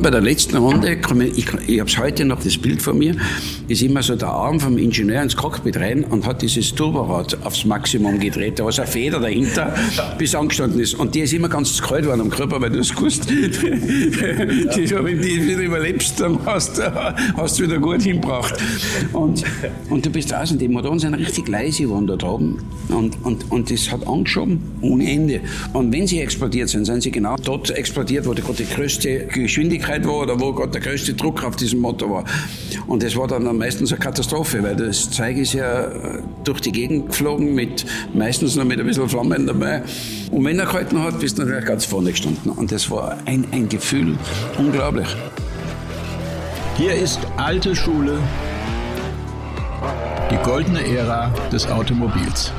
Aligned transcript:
bei 0.00 0.10
der 0.10 0.20
letzten 0.20 0.56
Runde, 0.56 0.96
ich, 1.34 1.46
ich 1.66 1.80
habe 1.80 1.90
heute 1.98 2.24
noch 2.24 2.42
das 2.42 2.56
Bild 2.56 2.80
von 2.80 2.98
mir, 2.98 3.16
ist 3.66 3.82
immer 3.82 4.02
so 4.02 4.14
der 4.14 4.28
Arm 4.28 4.60
vom 4.60 4.78
Ingenieur 4.78 5.22
ins 5.22 5.36
Cockpit 5.36 5.76
rein 5.76 6.04
und 6.04 6.26
hat 6.26 6.42
dieses 6.42 6.74
Turborad 6.74 7.36
aufs 7.44 7.64
Maximum 7.64 8.20
gedreht. 8.20 8.58
Da 8.58 8.64
war 8.64 8.72
so 8.72 8.82
eine 8.82 8.90
Feder 8.90 9.20
dahinter, 9.20 9.74
bis 10.16 10.34
angestanden 10.34 10.80
ist. 10.80 10.94
Und 10.94 11.14
die 11.14 11.20
ist 11.20 11.32
immer 11.32 11.48
ganz 11.48 11.80
kalt 11.82 12.02
geworden 12.02 12.20
am 12.20 12.30
Körper, 12.30 12.60
weil 12.60 12.70
du 12.70 12.78
es 12.78 12.94
gewusst. 12.94 13.28
die, 13.30 13.40
wenn 13.44 15.20
die 15.20 15.48
wieder 15.48 15.62
überlebst, 15.62 16.20
dann 16.20 16.38
hast 16.46 16.78
du 16.78 17.62
wieder 17.64 17.78
gut 17.78 18.02
hinbracht. 18.02 18.54
Und, 19.12 19.44
und 19.90 20.06
du 20.06 20.10
bist 20.10 20.30
draußen, 20.30 20.58
die 20.58 20.68
Motoren 20.68 20.98
sind 20.98 21.14
richtig 21.14 21.48
leise 21.48 21.84
geworden 21.84 22.06
dort 22.06 22.24
oben. 22.24 22.58
Und, 22.88 23.16
und, 23.24 23.50
und 23.50 23.70
das 23.70 23.90
hat 23.90 24.06
angeschoben 24.06 24.60
ohne 24.80 25.10
Ende. 25.10 25.40
Und 25.72 25.92
wenn 25.92 26.06
sie 26.06 26.20
explodiert 26.20 26.68
sind, 26.68 26.84
sind 26.84 27.02
sie 27.02 27.10
genau 27.10 27.36
dort 27.36 27.70
explodiert, 27.70 28.26
wo 28.26 28.32
gerade 28.32 28.54
die 28.54 28.74
größte 28.74 29.26
Geschwindigkeit 29.26 29.87
war 29.88 30.20
oder 30.20 30.38
wo 30.38 30.52
gerade 30.52 30.72
der 30.72 30.80
größte 30.80 31.14
Druck 31.14 31.44
auf 31.44 31.56
diesem 31.56 31.80
Motor 31.80 32.10
war. 32.10 32.24
Und 32.86 33.02
das 33.02 33.16
war 33.16 33.26
dann 33.26 33.56
meistens 33.56 33.92
eine 33.92 33.98
Katastrophe, 33.98 34.62
weil 34.62 34.76
das 34.76 35.10
Zeug 35.10 35.36
ist 35.36 35.54
ja 35.54 35.90
durch 36.44 36.60
die 36.60 36.72
Gegend 36.72 37.08
geflogen, 37.08 37.54
mit, 37.54 37.84
meistens 38.14 38.56
noch 38.56 38.64
mit 38.64 38.78
ein 38.80 38.86
bisschen 38.86 39.08
Flammen 39.08 39.46
dabei. 39.46 39.82
Und 40.30 40.44
wenn 40.44 40.58
er 40.58 40.66
gehalten 40.66 41.02
hat, 41.02 41.20
bist 41.20 41.38
du 41.38 41.42
natürlich 41.42 41.66
ganz 41.66 41.84
vorne 41.84 42.10
gestanden. 42.10 42.52
Und 42.52 42.70
das 42.70 42.90
war 42.90 43.16
ein, 43.24 43.46
ein 43.52 43.68
Gefühl 43.68 44.16
unglaublich. 44.58 45.08
Hier 46.76 46.94
ist 46.94 47.20
alte 47.36 47.74
Schule, 47.74 48.18
die 50.30 50.36
goldene 50.48 50.86
Ära 50.86 51.32
des 51.50 51.66
Automobils. 51.66 52.52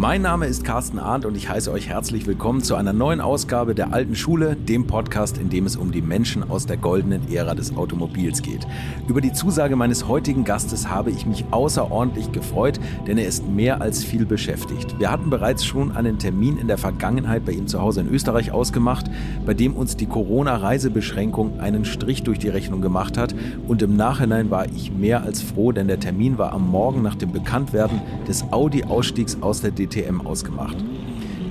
Mein 0.00 0.22
Name 0.22 0.46
ist 0.46 0.62
Carsten 0.62 1.00
Arndt 1.00 1.24
und 1.24 1.36
ich 1.36 1.48
heiße 1.48 1.72
euch 1.72 1.88
herzlich 1.88 2.24
willkommen 2.28 2.62
zu 2.62 2.76
einer 2.76 2.92
neuen 2.92 3.20
Ausgabe 3.20 3.74
der 3.74 3.92
Alten 3.92 4.14
Schule, 4.14 4.54
dem 4.54 4.86
Podcast, 4.86 5.38
in 5.38 5.48
dem 5.48 5.66
es 5.66 5.74
um 5.74 5.90
die 5.90 6.02
Menschen 6.02 6.48
aus 6.48 6.66
der 6.66 6.76
goldenen 6.76 7.28
Ära 7.32 7.56
des 7.56 7.76
Automobils 7.76 8.40
geht. 8.40 8.64
Über 9.08 9.20
die 9.20 9.32
Zusage 9.32 9.74
meines 9.74 10.06
heutigen 10.06 10.44
Gastes 10.44 10.88
habe 10.88 11.10
ich 11.10 11.26
mich 11.26 11.46
außerordentlich 11.50 12.30
gefreut, 12.30 12.78
denn 13.08 13.18
er 13.18 13.26
ist 13.26 13.48
mehr 13.48 13.82
als 13.82 14.04
viel 14.04 14.24
beschäftigt. 14.24 15.00
Wir 15.00 15.10
hatten 15.10 15.30
bereits 15.30 15.64
schon 15.64 15.90
einen 15.90 16.20
Termin 16.20 16.58
in 16.58 16.68
der 16.68 16.78
Vergangenheit 16.78 17.44
bei 17.44 17.50
ihm 17.50 17.66
zu 17.66 17.82
Hause 17.82 18.02
in 18.02 18.08
Österreich 18.08 18.52
ausgemacht, 18.52 19.06
bei 19.44 19.54
dem 19.54 19.74
uns 19.74 19.96
die 19.96 20.06
Corona-Reisebeschränkung 20.06 21.58
einen 21.58 21.84
Strich 21.84 22.22
durch 22.22 22.38
die 22.38 22.50
Rechnung 22.50 22.82
gemacht 22.82 23.18
hat 23.18 23.34
und 23.66 23.82
im 23.82 23.96
Nachhinein 23.96 24.48
war 24.48 24.66
ich 24.66 24.92
mehr 24.92 25.24
als 25.24 25.42
froh, 25.42 25.72
denn 25.72 25.88
der 25.88 25.98
Termin 25.98 26.38
war 26.38 26.52
am 26.52 26.70
Morgen 26.70 27.02
nach 27.02 27.16
dem 27.16 27.32
Bekanntwerden 27.32 28.00
des 28.28 28.44
Audi-Ausstiegs 28.52 29.38
aus 29.40 29.60
der 29.60 29.72
DDR 29.72 29.87
DTM 29.88 30.20
ausgemacht. 30.20 30.76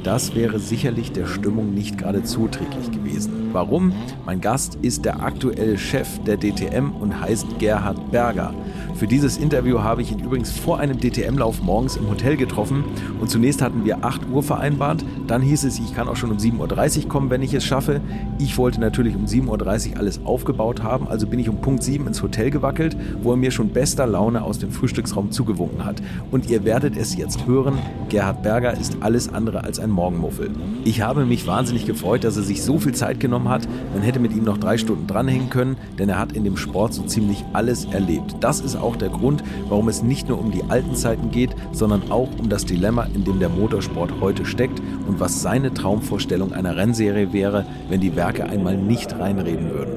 Das 0.03 0.35
wäre 0.35 0.59
sicherlich 0.59 1.11
der 1.11 1.25
Stimmung 1.25 1.73
nicht 1.73 1.97
gerade 1.97 2.23
zuträglich 2.23 2.91
gewesen. 2.91 3.49
Warum? 3.51 3.91
Mein 4.25 4.39
Gast 4.39 4.75
ist 4.81 5.05
der 5.05 5.21
aktuelle 5.21 5.77
Chef 5.77 6.07
der 6.23 6.37
DTM 6.37 6.91
und 6.91 7.19
heißt 7.19 7.59
Gerhard 7.59 8.11
Berger. 8.11 8.53
Für 8.97 9.05
dieses 9.05 9.37
Interview 9.37 9.81
habe 9.81 10.01
ich 10.01 10.11
ihn 10.11 10.17
übrigens 10.17 10.49
vor 10.49 10.79
einem 10.79 10.99
DTM-Lauf 10.99 11.61
morgens 11.61 11.97
im 11.97 12.09
Hotel 12.09 12.35
getroffen 12.35 12.83
und 13.21 13.29
zunächst 13.29 13.61
hatten 13.61 13.85
wir 13.85 14.03
8 14.03 14.27
Uhr 14.31 14.41
vereinbart. 14.41 15.05
Dann 15.27 15.43
hieß 15.43 15.65
es, 15.65 15.77
ich 15.77 15.93
kann 15.93 16.07
auch 16.07 16.15
schon 16.15 16.31
um 16.31 16.37
7.30 16.37 17.03
Uhr 17.03 17.09
kommen, 17.09 17.29
wenn 17.29 17.43
ich 17.43 17.53
es 17.53 17.63
schaffe. 17.63 18.01
Ich 18.39 18.57
wollte 18.57 18.79
natürlich 18.79 19.15
um 19.15 19.25
7.30 19.25 19.91
Uhr 19.91 19.97
alles 19.99 20.25
aufgebaut 20.25 20.81
haben, 20.81 21.07
also 21.07 21.27
bin 21.27 21.37
ich 21.37 21.47
um 21.47 21.61
Punkt 21.61 21.83
7 21.83 22.07
ins 22.07 22.23
Hotel 22.23 22.49
gewackelt, 22.49 22.97
wo 23.21 23.31
er 23.31 23.37
mir 23.37 23.51
schon 23.51 23.69
bester 23.69 24.07
Laune 24.07 24.41
aus 24.41 24.57
dem 24.57 24.71
Frühstücksraum 24.71 25.29
zugewunken 25.29 25.85
hat. 25.85 26.01
Und 26.31 26.49
ihr 26.49 26.63
werdet 26.63 26.97
es 26.97 27.15
jetzt 27.15 27.45
hören, 27.45 27.77
Gerhard 28.09 28.41
Berger 28.41 28.73
ist 28.73 28.97
alles 29.01 29.31
andere 29.31 29.63
als 29.63 29.77
ein 29.77 29.91
Morgenmuffel. 29.91 30.49
Ich 30.85 31.01
habe 31.01 31.23
mich 31.27 31.45
wahnsinnig 31.45 31.85
gefreut, 31.85 32.23
dass 32.23 32.35
er 32.35 32.43
sich 32.43 32.63
so 32.63 32.79
viel 32.79 32.95
Zeit 32.95 33.19
genommen 33.19 33.49
hat. 33.49 33.67
Man 33.93 34.01
hätte 34.01 34.19
mit 34.19 34.35
ihm 34.35 34.43
noch 34.43 34.57
drei 34.57 34.79
Stunden 34.79 35.05
dranhängen 35.05 35.51
können, 35.51 35.77
denn 35.99 36.09
er 36.09 36.17
hat 36.17 36.31
in 36.31 36.43
dem 36.43 36.57
Sport 36.57 36.95
so 36.95 37.03
ziemlich 37.03 37.45
alles 37.53 37.85
erlebt. 37.85 38.37
Das 38.39 38.59
ist 38.59 38.75
auch 38.75 38.86
auch 38.87 38.95
der 38.95 39.09
Grund, 39.09 39.43
warum 39.67 39.89
es 39.89 40.01
nicht 40.01 40.29
nur 40.29 40.39
um 40.39 40.51
die 40.51 40.63
alten 40.69 40.95
Zeiten 40.95 41.29
geht, 41.29 41.49
sondern 41.73 42.09
auch 42.09 42.29
um 42.39 42.47
das 42.47 42.65
Dilemma, 42.65 43.05
in 43.13 43.25
dem 43.25 43.39
der 43.39 43.49
Motorsport 43.49 44.13
heute 44.21 44.45
steckt 44.45 44.81
und 45.07 45.19
was 45.19 45.41
seine 45.41 45.73
Traumvorstellung 45.73 46.53
einer 46.53 46.77
Rennserie 46.77 47.33
wäre, 47.33 47.65
wenn 47.89 47.99
die 47.99 48.15
Werke 48.15 48.45
einmal 48.45 48.77
nicht 48.77 49.13
reinreden 49.19 49.69
würden. 49.71 49.91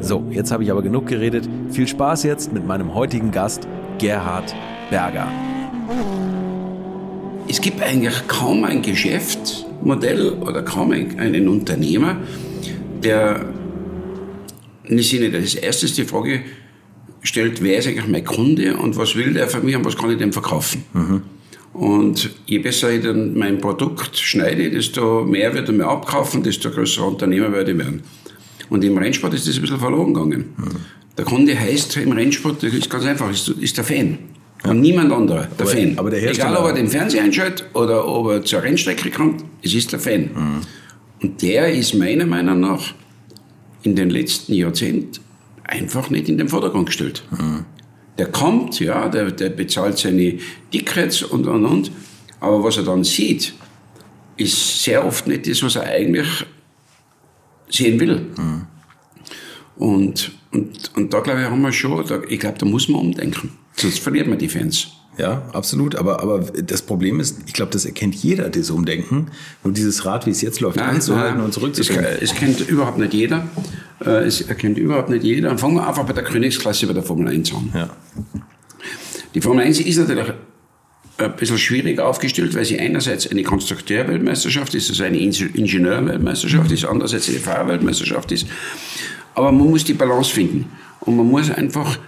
So, 0.00 0.22
jetzt 0.30 0.52
habe 0.52 0.62
ich 0.62 0.70
aber 0.70 0.82
genug 0.82 1.06
geredet. 1.06 1.48
Viel 1.70 1.88
Spaß 1.88 2.24
jetzt 2.24 2.52
mit 2.52 2.66
meinem 2.66 2.94
heutigen 2.94 3.30
Gast, 3.30 3.66
Gerhard 3.98 4.54
Berger. 4.90 5.28
Es 7.48 7.62
gibt 7.62 7.82
eigentlich 7.82 8.28
kaum 8.28 8.64
ein 8.64 8.82
Geschäftsmodell 8.82 10.32
oder 10.32 10.62
kaum 10.62 10.90
einen 10.90 11.48
Unternehmer, 11.48 12.18
der 13.02 13.46
nicht 14.86 15.34
als 15.34 15.54
erstes 15.54 15.94
die 15.94 16.04
Frage 16.04 16.42
stellt, 17.24 17.62
wer 17.62 17.78
ist 17.78 17.88
eigentlich 17.88 18.06
mein 18.06 18.24
Kunde 18.24 18.76
und 18.76 18.96
was 18.96 19.16
will 19.16 19.32
der 19.32 19.48
von 19.48 19.64
mir 19.64 19.78
und 19.78 19.84
was 19.84 19.96
kann 19.96 20.10
ich 20.10 20.18
dem 20.18 20.32
verkaufen. 20.32 20.84
Mhm. 20.92 21.22
Und 21.72 22.30
je 22.46 22.58
besser 22.58 22.92
ich 22.92 23.02
dann 23.02 23.36
mein 23.36 23.58
Produkt 23.58 24.16
schneide, 24.16 24.70
desto 24.70 25.24
mehr 25.24 25.52
wird 25.54 25.68
er 25.68 25.74
mir 25.74 25.88
abkaufen, 25.88 26.44
desto 26.44 26.70
größer 26.70 27.04
Unternehmer 27.04 27.50
werde 27.50 27.72
ich 27.72 27.78
werden. 27.78 28.02
Und 28.70 28.84
im 28.84 28.96
Rennsport 28.96 29.34
ist 29.34 29.48
das 29.48 29.56
ein 29.56 29.62
bisschen 29.62 29.80
verloren 29.80 30.14
gegangen. 30.14 30.54
Mhm. 30.56 30.76
Der 31.18 31.24
Kunde 31.24 31.58
heißt 31.58 31.96
im 31.96 32.12
Rennsport, 32.12 32.62
das 32.62 32.72
ist 32.72 32.88
ganz 32.88 33.04
einfach, 33.04 33.30
ist, 33.30 33.48
ist 33.48 33.76
der 33.76 33.84
Fan. 33.84 34.18
Ja. 34.64 34.70
Und 34.70 34.80
niemand 34.80 35.12
anderer, 35.12 35.48
der 35.58 35.66
aber, 35.66 35.66
Fan. 35.66 35.98
Aber 35.98 36.10
der 36.10 36.30
Egal, 36.30 36.56
ob 36.56 36.66
er 36.66 36.74
den 36.74 36.88
Fernseher 36.88 37.24
einschaltet 37.24 37.66
oder 37.74 38.06
ob 38.06 38.28
er 38.28 38.44
zur 38.44 38.62
Rennstrecke 38.62 39.10
kommt, 39.10 39.44
es 39.62 39.74
ist 39.74 39.92
der 39.92 39.98
Fan. 39.98 40.30
Mhm. 40.34 40.60
Und 41.22 41.42
der 41.42 41.72
ist 41.72 41.94
meiner 41.94 42.26
Meinung 42.26 42.60
nach 42.60 42.94
in 43.82 43.96
den 43.96 44.10
letzten 44.10 44.54
Jahrzehnten 44.54 45.23
einfach 45.64 46.10
nicht 46.10 46.28
in 46.28 46.38
den 46.38 46.48
Vordergrund 46.48 46.86
gestellt. 46.86 47.24
Mhm. 47.30 47.64
Der 48.18 48.26
kommt, 48.26 48.78
ja, 48.80 49.08
der, 49.08 49.30
der 49.32 49.50
bezahlt 49.50 49.98
seine 49.98 50.38
Tickets 50.70 51.22
und, 51.22 51.46
und, 51.46 51.64
und. 51.64 51.90
Aber 52.40 52.62
was 52.62 52.76
er 52.76 52.84
dann 52.84 53.02
sieht, 53.02 53.54
ist 54.36 54.82
sehr 54.82 55.04
oft 55.04 55.26
nicht 55.26 55.48
das, 55.48 55.62
was 55.62 55.76
er 55.76 55.84
eigentlich 55.84 56.28
sehen 57.68 57.98
will. 57.98 58.26
Mhm. 58.36 58.66
Und, 59.76 60.32
und, 60.52 60.90
und 60.94 61.12
da 61.12 61.20
glaube 61.20 61.40
ich, 61.42 61.46
haben 61.46 61.62
wir 61.62 61.72
schon, 61.72 62.06
da, 62.06 62.20
ich 62.28 62.38
glaube, 62.38 62.58
da 62.58 62.66
muss 62.66 62.88
man 62.88 63.00
umdenken. 63.00 63.50
Sonst 63.76 63.98
verliert 63.98 64.28
man 64.28 64.38
die 64.38 64.48
Fans. 64.48 64.88
Ja, 65.16 65.42
absolut. 65.52 65.94
Aber, 65.94 66.20
aber 66.20 66.40
das 66.40 66.82
Problem 66.82 67.20
ist, 67.20 67.38
ich 67.46 67.52
glaube, 67.52 67.72
das 67.72 67.84
erkennt 67.84 68.14
jeder, 68.16 68.48
das 68.50 68.70
Umdenken. 68.70 69.28
Und 69.62 69.76
dieses 69.76 70.04
Rad, 70.04 70.26
wie 70.26 70.30
es 70.30 70.42
jetzt 70.42 70.60
läuft, 70.60 70.76
nein, 70.76 70.96
anzuhalten 70.96 71.36
nein, 71.36 71.46
und 71.46 71.54
zurückzukommen. 71.54 72.04
Es, 72.04 72.30
es 72.30 72.34
kennt 72.34 72.60
überhaupt 72.68 72.98
nicht 72.98 73.14
jeder. 73.14 73.48
Äh, 74.04 74.24
es 74.24 74.42
erkennt 74.42 74.78
überhaupt 74.78 75.10
nicht 75.10 75.24
jeder. 75.24 75.50
Und 75.50 75.58
fangen 75.58 75.76
wir 75.76 75.86
einfach 75.86 76.04
bei 76.04 76.12
der 76.12 76.24
Königsklasse 76.24 76.86
bei 76.86 76.92
der 76.92 77.02
Formel 77.02 77.28
1 77.28 77.52
an. 77.52 77.70
Ja. 77.74 77.90
Die 79.34 79.40
Formel 79.40 79.64
1 79.64 79.80
ist 79.80 79.98
natürlich 79.98 80.32
ein 81.16 81.36
bisschen 81.36 81.58
schwierig 81.58 82.00
aufgestellt, 82.00 82.54
weil 82.54 82.64
sie 82.64 82.78
einerseits 82.78 83.30
eine 83.30 83.42
Konstrukteurweltmeisterschaft 83.42 84.74
ist, 84.74 84.90
also 84.90 85.04
eine 85.04 85.18
Ingenieurweltmeisterschaft 85.18 86.72
ist, 86.72 86.84
andererseits 86.84 87.28
eine 87.28 87.38
Fahrerweltmeisterschaft 87.38 88.32
ist. 88.32 88.46
Aber 89.34 89.52
man 89.52 89.70
muss 89.70 89.84
die 89.84 89.94
Balance 89.94 90.32
finden. 90.32 90.66
Und 91.00 91.16
man 91.16 91.28
muss 91.28 91.50
einfach 91.50 91.98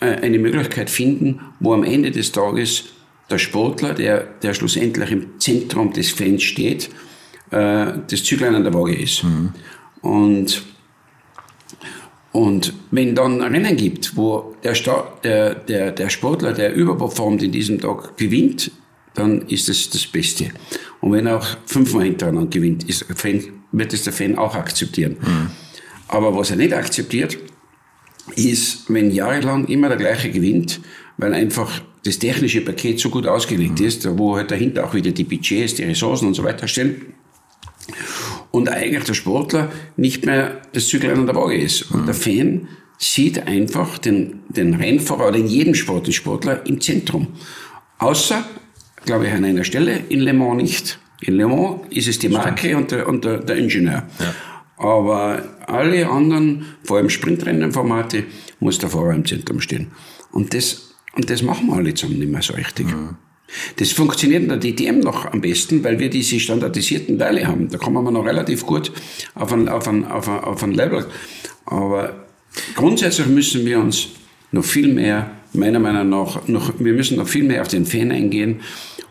äh, 0.00 0.06
eine 0.06 0.38
Möglichkeit 0.38 0.90
finden, 0.90 1.40
wo 1.60 1.74
am 1.74 1.84
Ende 1.84 2.10
des 2.10 2.32
Tages 2.32 2.84
der 3.30 3.38
Sportler, 3.38 3.92
der, 3.94 4.24
der 4.42 4.54
schlussendlich 4.54 5.10
im 5.10 5.38
Zentrum 5.38 5.92
des 5.92 6.10
Fans 6.10 6.42
steht, 6.42 6.90
äh, 7.50 7.92
das 8.08 8.22
Züglein 8.24 8.54
an 8.54 8.64
der 8.64 8.74
Waage 8.74 8.94
ist. 8.94 9.24
Mhm. 9.24 9.52
Und, 10.02 10.62
und 12.36 12.74
wenn 12.90 13.14
dann 13.14 13.40
Rennen 13.40 13.78
gibt, 13.78 14.14
wo 14.14 14.54
der, 14.62 14.74
der, 15.24 15.54
der, 15.54 15.90
der 15.90 16.10
Sportler, 16.10 16.52
der 16.52 16.74
überperformt 16.74 17.42
in 17.42 17.50
diesem 17.50 17.80
Tag, 17.80 18.18
gewinnt, 18.18 18.70
dann 19.14 19.48
ist 19.48 19.70
das 19.70 19.88
das 19.88 20.06
Beste. 20.06 20.50
Und 21.00 21.12
wenn 21.12 21.26
er 21.26 21.38
auch 21.38 21.46
fünfmal 21.64 22.04
hintereinander 22.04 22.50
gewinnt, 22.50 22.84
ist 22.90 23.06
Fan, 23.14 23.42
wird 23.72 23.94
es 23.94 24.04
der 24.04 24.12
Fan 24.12 24.36
auch 24.36 24.54
akzeptieren. 24.54 25.16
Mhm. 25.18 25.50
Aber 26.08 26.36
was 26.36 26.50
er 26.50 26.56
nicht 26.56 26.74
akzeptiert, 26.74 27.38
ist, 28.34 28.84
wenn 28.88 29.10
jahrelang 29.12 29.66
immer 29.68 29.88
der 29.88 29.96
gleiche 29.96 30.30
gewinnt, 30.30 30.82
weil 31.16 31.32
einfach 31.32 31.80
das 32.04 32.18
technische 32.18 32.60
Paket 32.60 33.00
so 33.00 33.08
gut 33.08 33.26
ausgelegt 33.26 33.80
mhm. 33.80 33.86
ist, 33.86 34.18
wo 34.18 34.36
halt 34.36 34.50
dahinter 34.50 34.84
auch 34.84 34.92
wieder 34.92 35.10
die 35.10 35.24
Budgets, 35.24 35.76
die 35.76 35.84
Ressourcen 35.84 36.28
und 36.28 36.34
so 36.34 36.44
weiter 36.44 36.68
stehen. 36.68 37.14
Und 38.56 38.70
eigentlich 38.70 39.04
der 39.04 39.12
Sportler 39.12 39.70
nicht 39.98 40.24
mehr 40.24 40.62
das 40.72 40.86
Züglein 40.86 41.18
an 41.18 41.26
der 41.26 41.36
Waage 41.36 41.58
ist. 41.58 41.90
Und 41.90 42.06
der 42.06 42.14
Fan 42.14 42.68
sieht 42.96 43.46
einfach 43.46 43.98
den, 43.98 44.40
den 44.48 44.72
Rennfahrer 44.72 45.28
oder 45.28 45.36
in 45.36 45.46
jedem 45.46 45.74
Sport 45.74 46.06
den 46.06 46.14
Sportler 46.14 46.64
im 46.64 46.80
Zentrum. 46.80 47.26
Außer, 47.98 48.42
glaube 49.04 49.26
ich, 49.26 49.32
an 49.34 49.44
einer 49.44 49.62
Stelle, 49.62 49.98
in 50.08 50.20
Le 50.20 50.32
Mans 50.32 50.56
nicht. 50.56 50.98
In 51.20 51.34
Le 51.34 51.46
Mans 51.46 51.82
ist 51.90 52.08
es 52.08 52.18
die 52.18 52.30
Marke 52.30 52.74
und 52.78 52.92
der, 52.92 53.06
und 53.06 53.26
der, 53.26 53.40
der 53.40 53.56
Ingenieur. 53.56 54.04
Ja. 54.20 54.34
Aber 54.78 55.42
alle 55.66 56.08
anderen, 56.08 56.64
vor 56.82 56.96
allem 56.96 57.10
Sprintrennenformate, 57.10 58.24
muss 58.58 58.78
der 58.78 58.88
Fahrer 58.88 59.12
im 59.12 59.26
Zentrum 59.26 59.60
stehen. 59.60 59.88
Und 60.32 60.54
das, 60.54 60.94
und 61.14 61.28
das 61.28 61.42
machen 61.42 61.66
wir 61.66 61.76
alle 61.76 61.92
zusammen 61.92 62.20
nicht 62.20 62.32
mehr 62.32 62.40
so 62.40 62.54
richtig. 62.54 62.86
Mhm. 62.86 63.16
Das 63.76 63.92
funktioniert 63.92 64.42
in 64.42 64.48
der 64.48 64.58
DTM 64.58 65.00
noch 65.00 65.24
am 65.26 65.40
besten, 65.40 65.84
weil 65.84 65.98
wir 65.98 66.10
diese 66.10 66.40
standardisierten 66.40 67.18
Teile 67.18 67.46
haben. 67.46 67.68
Da 67.68 67.78
kommen 67.78 68.02
wir 68.02 68.10
noch 68.10 68.24
relativ 68.24 68.66
gut 68.66 68.92
auf 69.34 69.52
ein, 69.52 69.68
auf 69.68 69.86
ein, 69.88 70.04
auf 70.04 70.28
ein, 70.28 70.40
auf 70.40 70.62
ein 70.62 70.72
Level. 70.72 71.06
Aber 71.64 72.26
grundsätzlich 72.74 73.26
müssen 73.26 73.64
wir 73.64 73.78
uns 73.78 74.08
noch 74.52 74.64
viel 74.64 74.92
mehr, 74.92 75.30
meiner 75.52 75.78
Meinung 75.78 76.08
nach, 76.08 76.46
noch, 76.48 76.72
wir 76.78 76.92
müssen 76.92 77.16
noch 77.16 77.28
viel 77.28 77.44
mehr 77.44 77.62
auf 77.62 77.68
den 77.68 77.86
Fan 77.86 78.10
eingehen 78.10 78.60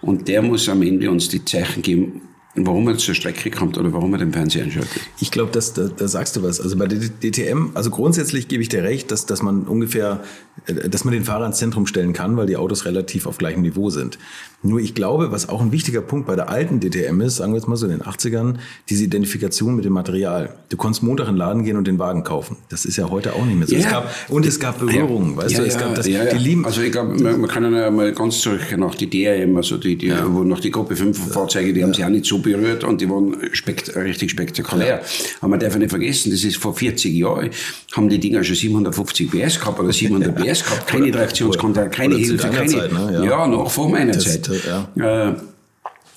und 0.02 0.28
der 0.28 0.42
muss 0.42 0.70
am 0.70 0.82
Ende 0.82 1.10
uns 1.10 1.30
die 1.30 1.44
Zeichen 1.44 1.82
geben, 1.82 2.22
warum 2.56 2.88
er 2.88 2.98
zur 2.98 3.16
Strecke 3.16 3.52
kommt 3.52 3.78
oder 3.78 3.92
warum 3.92 4.14
er 4.14 4.20
den 4.20 4.32
Fernseher 4.32 4.64
einschaltet. 4.64 5.02
Ich 5.20 5.32
glaube, 5.32 5.52
da, 5.52 5.60
da 5.88 6.08
sagst 6.08 6.36
du 6.36 6.44
was. 6.44 6.62
Also 6.62 6.78
bei 6.78 6.88
der 6.88 7.00
DTM, 7.00 7.72
also 7.74 7.90
grundsätzlich 7.90 8.48
gebe 8.48 8.64
ich 8.64 8.70
dir 8.70 8.84
recht, 8.84 9.12
dass, 9.12 9.26
dass 9.26 9.42
man 9.42 9.64
ungefähr, 9.64 10.24
äh, 10.66 10.90
dass 10.90 11.04
man 11.04 11.14
den 11.14 11.26
Fahrer 11.26 11.46
ins 11.46 11.58
Zentrum 11.58 11.86
stellen 11.86 12.14
kann, 12.14 12.38
weil 12.38 12.48
die 12.48 12.58
Autos 12.58 12.86
relativ 12.86 13.26
auf 13.26 13.38
gleichem 13.38 13.62
Niveau 13.62 13.90
sind. 13.90 14.18
Nur 14.66 14.80
ich 14.80 14.96
glaube, 14.96 15.32
was 15.32 15.48
auch 15.48 15.62
ein 15.62 15.72
wichtiger 15.72 16.02
Punkt 16.02 16.26
bei 16.26 16.36
der 16.36 16.50
alten 16.50 16.80
DTM 16.80 17.22
ist, 17.22 17.38
sagen 17.38 17.54
wir 17.54 17.60
jetzt 17.60 17.68
mal 17.68 17.76
so 17.76 17.86
in 17.86 17.92
den 17.92 18.02
80ern, 18.02 18.56
diese 18.90 19.04
Identifikation 19.04 19.76
mit 19.76 19.86
dem 19.86 19.94
Material. 19.94 20.56
Du 20.70 20.78
konntest 20.78 21.04
Montag 21.04 21.28
in 21.28 21.34
den 21.34 21.38
Laden 21.38 21.64
gehen 21.64 21.78
und 21.78 21.88
den 21.88 22.00
Wagen 22.00 22.24
kaufen. 22.24 22.58
Das 22.70 22.86
ist 22.86 22.98
ja 22.98 23.10
heute 23.10 23.34
auch 23.34 23.46
nicht 23.46 23.58
mehr 23.58 23.68
so. 23.68 23.76
Ja. 23.76 23.82
Es 23.82 23.90
gab, 23.90 24.30
und 24.30 24.46
es 24.46 24.60
gab 24.60 24.80
Berührungen, 24.80 25.32
ja. 25.32 25.38
weißt 25.38 25.52
ja, 25.54 25.60
du, 25.60 25.66
es 25.66 25.78
gab 25.78 25.96
das, 25.96 26.06
die 26.06 26.16
lieben. 26.38 26.66
Also 26.66 26.82
ich 26.82 26.92
glaube, 26.92 27.14
man, 27.22 27.42
man 27.42 27.50
kann 27.50 27.74
ja 27.74 27.92
mal 27.92 28.12
ganz 28.14 28.40
zurück 28.40 28.62
nach 28.78 28.96
die 28.96 29.10
DRM, 29.10 29.56
also 29.56 29.78
die, 29.78 29.96
die 29.96 30.12
wo 30.28 30.44
noch 30.44 30.60
die 30.60 30.72
Gruppe 30.72 30.96
5 30.96 31.32
Fahrzeuge, 31.32 31.74
die 31.74 31.84
haben 31.84 31.94
sich 31.94 32.04
auch 32.04 32.10
nicht 32.10 32.26
so 32.26 32.40
berührt 32.40 32.84
und 32.84 33.02
die 33.02 33.10
waren 33.10 33.38
spekt 33.54 33.96
richtig 33.96 34.32
spektakulär. 34.32 35.02
Aber 35.42 35.50
man 35.50 35.60
darf 35.60 35.78
nicht 35.78 35.90
vergessen, 35.90 36.32
das 36.32 36.44
ist 36.44 36.58
vor 36.58 36.74
40 36.76 37.14
Jahren, 37.14 37.50
haben 37.94 38.10
die 38.10 38.20
Dinger 38.20 38.44
schon 38.44 38.56
750 38.56 39.32
PS 39.32 39.60
gehabt 39.60 39.80
oder 39.80 39.94
700 39.94 40.36
PS 40.36 40.64
gehabt, 40.64 40.88
keine 40.88 41.12
Traktionskontrolle, 41.12 41.90
keine 41.90 42.16
Hilfe, 42.16 42.50
keine, 42.50 42.68
Zeit, 42.68 42.92
ne? 42.92 43.26
ja. 43.26 43.46
Noch 43.48 43.70
vor 43.70 43.90
meiner 43.90 44.14
Das- 44.14 44.26
Zeit. 44.60 44.88
ja. 44.96 45.30
Äh, 45.30 45.36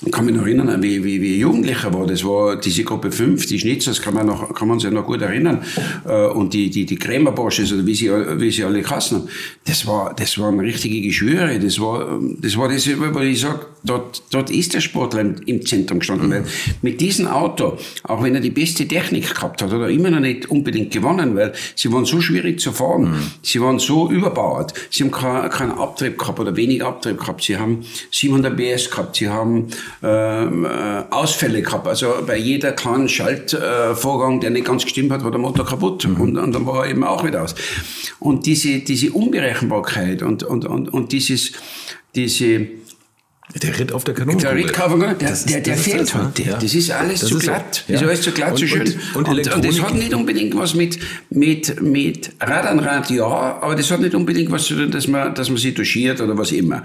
ich 0.04 0.12
kann 0.12 0.26
mich 0.26 0.34
noch 0.34 0.42
erinnern, 0.42 0.80
wie, 0.80 1.02
wie, 1.02 1.20
wie 1.20 1.34
ich 1.34 1.40
Jugendlicher 1.40 1.92
war. 1.92 2.06
Das 2.06 2.24
war 2.24 2.54
diese 2.56 2.84
Gruppe 2.84 3.10
5, 3.10 3.46
die 3.46 3.58
Schnitzers, 3.58 4.00
kann 4.00 4.14
man, 4.14 4.26
noch, 4.26 4.54
kann 4.54 4.68
man 4.68 4.78
sich 4.78 4.92
noch 4.92 5.04
gut 5.04 5.22
erinnern. 5.22 5.64
Äh, 6.06 6.26
Und 6.28 6.54
die, 6.54 6.70
die, 6.70 6.86
die 6.86 6.96
Krämerborsches, 6.96 7.72
oder 7.72 7.84
wie 7.84 7.94
sie, 7.96 8.08
wie 8.10 8.50
sie 8.50 8.62
alle 8.62 8.84
haben. 8.84 9.28
Das 9.66 9.86
war, 9.86 10.14
das 10.14 10.38
waren 10.38 10.60
richtige 10.60 11.00
Geschwüre. 11.02 11.58
Das 11.58 11.80
war, 11.80 12.20
das 12.40 12.56
war 12.56 12.68
das, 12.68 12.88
wo 12.88 13.18
ich 13.20 13.40
sage, 13.40 13.66
dort, 13.82 14.22
dort 14.30 14.50
ist 14.50 14.74
der 14.74 14.80
Sportler 14.80 15.20
im, 15.20 15.34
im 15.46 15.66
Zentrum 15.66 15.98
gestanden. 15.98 16.30
Weil 16.30 16.44
mit 16.80 17.00
diesem 17.00 17.26
Auto, 17.26 17.76
auch 18.04 18.22
wenn 18.22 18.36
er 18.36 18.40
die 18.40 18.50
beste 18.50 18.86
Technik 18.86 19.34
gehabt 19.34 19.62
hat, 19.62 19.72
hat 19.72 19.80
er 19.80 19.88
immer 19.88 20.10
noch 20.10 20.20
nicht 20.20 20.48
unbedingt 20.48 20.92
gewonnen, 20.92 21.34
weil 21.34 21.52
sie 21.74 21.92
waren 21.92 22.04
so 22.04 22.20
schwierig 22.20 22.60
zu 22.60 22.70
fahren. 22.70 23.14
Sie 23.42 23.60
waren 23.60 23.80
so 23.80 24.10
überbauert. 24.10 24.74
Sie 24.90 25.02
haben 25.02 25.10
keinen 25.10 25.50
keinen 25.50 25.72
Abtrieb 25.72 26.18
gehabt 26.18 26.38
oder 26.38 26.54
wenig 26.56 26.84
Abtrieb 26.84 27.18
gehabt. 27.18 27.42
Sie 27.42 27.56
haben 27.56 27.84
700 28.12 28.56
PS 28.56 28.90
gehabt. 28.90 29.16
Sie 29.16 29.28
haben 29.28 29.68
ähm, 30.02 30.64
äh, 30.64 30.68
Ausfälle 31.10 31.62
gehabt. 31.62 31.86
Also 31.86 32.14
bei 32.26 32.36
jeder 32.36 32.72
kleinen 32.72 33.08
Schaltvorgang, 33.08 33.96
Vorgang, 34.18 34.40
der 34.40 34.50
nicht 34.50 34.66
ganz 34.66 34.84
gestimmt 34.84 35.12
hat, 35.12 35.24
war 35.24 35.30
der 35.30 35.40
Motor 35.40 35.66
kaputt. 35.66 36.04
Und, 36.04 36.36
und 36.36 36.52
dann 36.52 36.66
war 36.66 36.84
er 36.84 36.90
eben 36.90 37.04
auch 37.04 37.24
wieder 37.24 37.42
aus. 37.42 37.54
Und 38.18 38.46
diese, 38.46 38.80
diese 38.80 39.12
Unberechenbarkeit 39.12 40.22
und, 40.22 40.42
und, 40.42 40.64
und, 40.64 40.92
und 40.92 41.12
dieses, 41.12 41.52
diese, 42.14 42.66
Der 43.54 43.78
Ritt 43.78 43.92
auf 43.92 44.04
der 44.04 44.12
der. 44.14 44.54
Rittkaufmann, 44.54 45.00
der, 45.18 45.28
Das 45.30 45.40
ist- 45.40 45.48
der, 45.50 45.60
der 45.62 45.74
das 45.74 45.80
ist 45.86 45.90
fehlt 45.92 46.02
das, 46.02 46.14
heute. 46.14 46.42
Ja. 46.42 46.58
Das 46.58 46.74
ist 46.74 46.90
alles 46.90 47.20
Das 47.20 47.28
zu 47.30 47.36
ist 47.38 47.44
so. 47.44 47.50
glatt. 47.50 47.84
Ja. 47.88 47.92
Das 47.94 48.02
ist 48.02 48.08
alles 48.08 48.20
zu 48.22 48.32
glatt, 48.32 48.50
Und- 48.52 48.58
zu 48.58 48.66
schön. 48.68 48.80
und- 48.82 48.88
und 48.88 48.98
und, 49.16 49.28
und 49.28 49.46
das 49.46 49.46
Elektronik- 49.64 49.82
hat 49.82 49.94
nicht 49.94 50.14
unbedingt 50.14 50.54
was 50.56 50.74
mit, 50.74 50.98
mit, 51.30 51.80
mit 51.82 52.30
Rad 52.40 52.66
an 52.66 52.78
Rad, 52.80 53.10
ja, 53.10 53.24
aber 53.24 53.74
das 53.74 53.90
hat 53.90 54.00
nicht 54.00 54.14
unbedingt 54.14 54.50
was 54.52 54.64
zu 54.66 54.74
tun, 54.74 54.90
dass 54.90 55.08
man, 55.08 55.34
dass 55.34 55.48
man 55.48 55.56
sich 55.56 55.74
touchiert 55.74 56.20
oder 56.20 56.36
was 56.36 56.52
immer. 56.52 56.82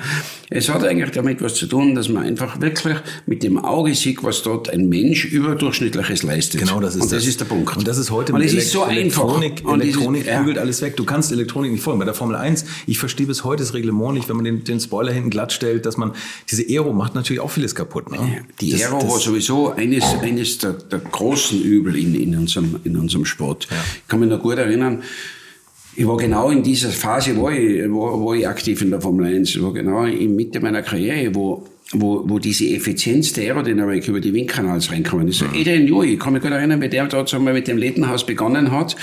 Es 0.50 0.70
hat 0.70 0.86
eigentlich 0.86 1.12
damit 1.12 1.42
was 1.42 1.56
zu 1.56 1.68
tun, 1.68 1.96
dass 1.96 2.08
man 2.08 2.24
einfach 2.24 2.60
wirklich 2.62 2.96
mit 3.26 3.44
dem 3.44 3.58
Auge 3.64 3.94
sieht, 3.94 4.24
was 4.24 4.42
dort 4.42 4.70
ein 4.70 4.88
Mensch 4.88 5.26
überdurchschnittliches 5.26 6.24
leistet. 6.24 6.62
Genau, 6.62 6.80
das 6.80 6.96
ist 6.96 7.02
Und 7.02 7.12
das, 7.12 7.20
das. 7.20 7.28
ist 7.28 7.40
der 7.42 7.46
Punkt. 7.46 7.76
Und 7.76 7.86
das 7.88 7.98
ist 7.98 8.10
heute 8.10 8.32
und 8.34 8.40
mit 8.40 8.48
es 8.48 8.54
ist 8.56 8.72
so 8.72 8.86
Elekt- 8.86 9.06
einfach. 9.18 9.24
Elektronik, 9.42 9.60
ist- 9.66 9.68
Elektronik 9.84 10.26
ja. 10.28 10.40
bügelt 10.40 10.58
alles 10.60 10.82
weg. 10.82 10.96
Du 10.96 11.04
kannst 11.04 11.30
Elektronik 11.32 11.72
nicht 11.74 11.84
folgen. 11.84 12.00
Bei 12.00 12.06
der 12.06 12.14
Formel 12.14 12.38
1, 12.38 12.64
ich 12.88 12.98
verstehe 13.00 13.28
bis 13.28 13.44
heute 13.44 13.64
das 13.64 13.74
Reglement 13.74 14.14
nicht, 14.14 14.30
wenn 14.30 14.38
man 14.38 14.46
den, 14.46 14.64
den 14.64 14.80
Spoiler 14.80 15.12
hinten 15.12 15.30
glatt 15.30 15.52
stellt, 15.52 15.86
dass 15.86 15.98
man, 15.98 16.14
diese 16.58 16.70
Aero 16.70 16.94
macht 16.94 17.16
natürlich 17.16 17.40
auch 17.42 17.52
vieles 17.52 17.74
kaputt. 17.76 18.12
Ne? 18.12 18.46
Die 18.62 18.72
Das- 18.72 18.82
Aero 18.84 19.00
das- 19.00 19.10
war 19.12 19.20
sowieso 19.20 19.72
eines, 19.72 20.04
eines 20.22 20.58
der, 20.60 20.74
der 20.74 21.00
großen 21.00 21.62
Übel 21.62 21.96
in, 21.98 22.16
in, 22.16 22.38
unserem, 22.38 22.80
in 22.84 22.96
unserem 22.98 23.26
Sport. 23.26 23.68
Ich 24.02 24.08
kann 24.08 24.20
mich 24.20 24.30
noch 24.30 24.42
gut 24.42 24.58
erinnern, 24.58 25.04
ich 25.96 26.08
war 26.08 26.18
genau 26.18 26.50
in 26.50 26.64
dieser 26.64 26.90
Phase, 26.90 27.36
wo 27.38 27.50
ich, 27.50 27.84
wo, 27.92 28.20
wo 28.20 28.34
ich 28.34 28.48
aktiv 28.48 28.82
in 28.82 28.90
der 28.90 29.00
Formel 29.00 29.28
1, 29.28 29.50
ich 29.56 29.62
war 29.62 29.72
genau 29.74 30.04
in 30.06 30.36
Mitte 30.36 30.60
meiner 30.60 30.82
Karriere, 30.82 31.34
wo, 31.36 31.66
wo, 31.92 32.24
wo 32.28 32.40
diese 32.40 32.66
Effizienz 32.66 33.34
der 33.34 33.54
Aerodynamik 33.54 34.08
über 34.08 34.20
die 34.20 34.34
Windkanals 34.34 34.92
reinkommen 34.92 35.28
ist. 35.28 35.42
Mhm. 35.42 35.60
Adrian 35.60 35.86
Newey, 35.86 36.14
ich 36.14 36.20
kann 36.20 36.34
mich 36.34 36.42
gut 36.42 36.52
erinnern, 36.52 36.82
wie 36.82 36.90
der 36.90 37.06
dort 37.08 37.30
sagen 37.30 37.46
wir, 37.46 37.54
mit 37.54 37.68
dem 37.68 37.78
Lettenhaus 37.78 38.26
begonnen 38.26 38.72
hat 38.72 38.96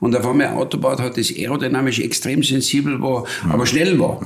und 0.00 0.14
auf 0.14 0.26
einmal 0.26 0.48
ein 0.48 0.54
Auto 0.54 0.76
gebaut 0.76 1.00
hat, 1.00 1.16
das 1.16 1.30
aerodynamisch 1.30 2.00
extrem 2.00 2.42
sensibel 2.42 3.00
war, 3.00 3.24
aber 3.48 3.66
schnell 3.66 3.98
war. 3.98 4.20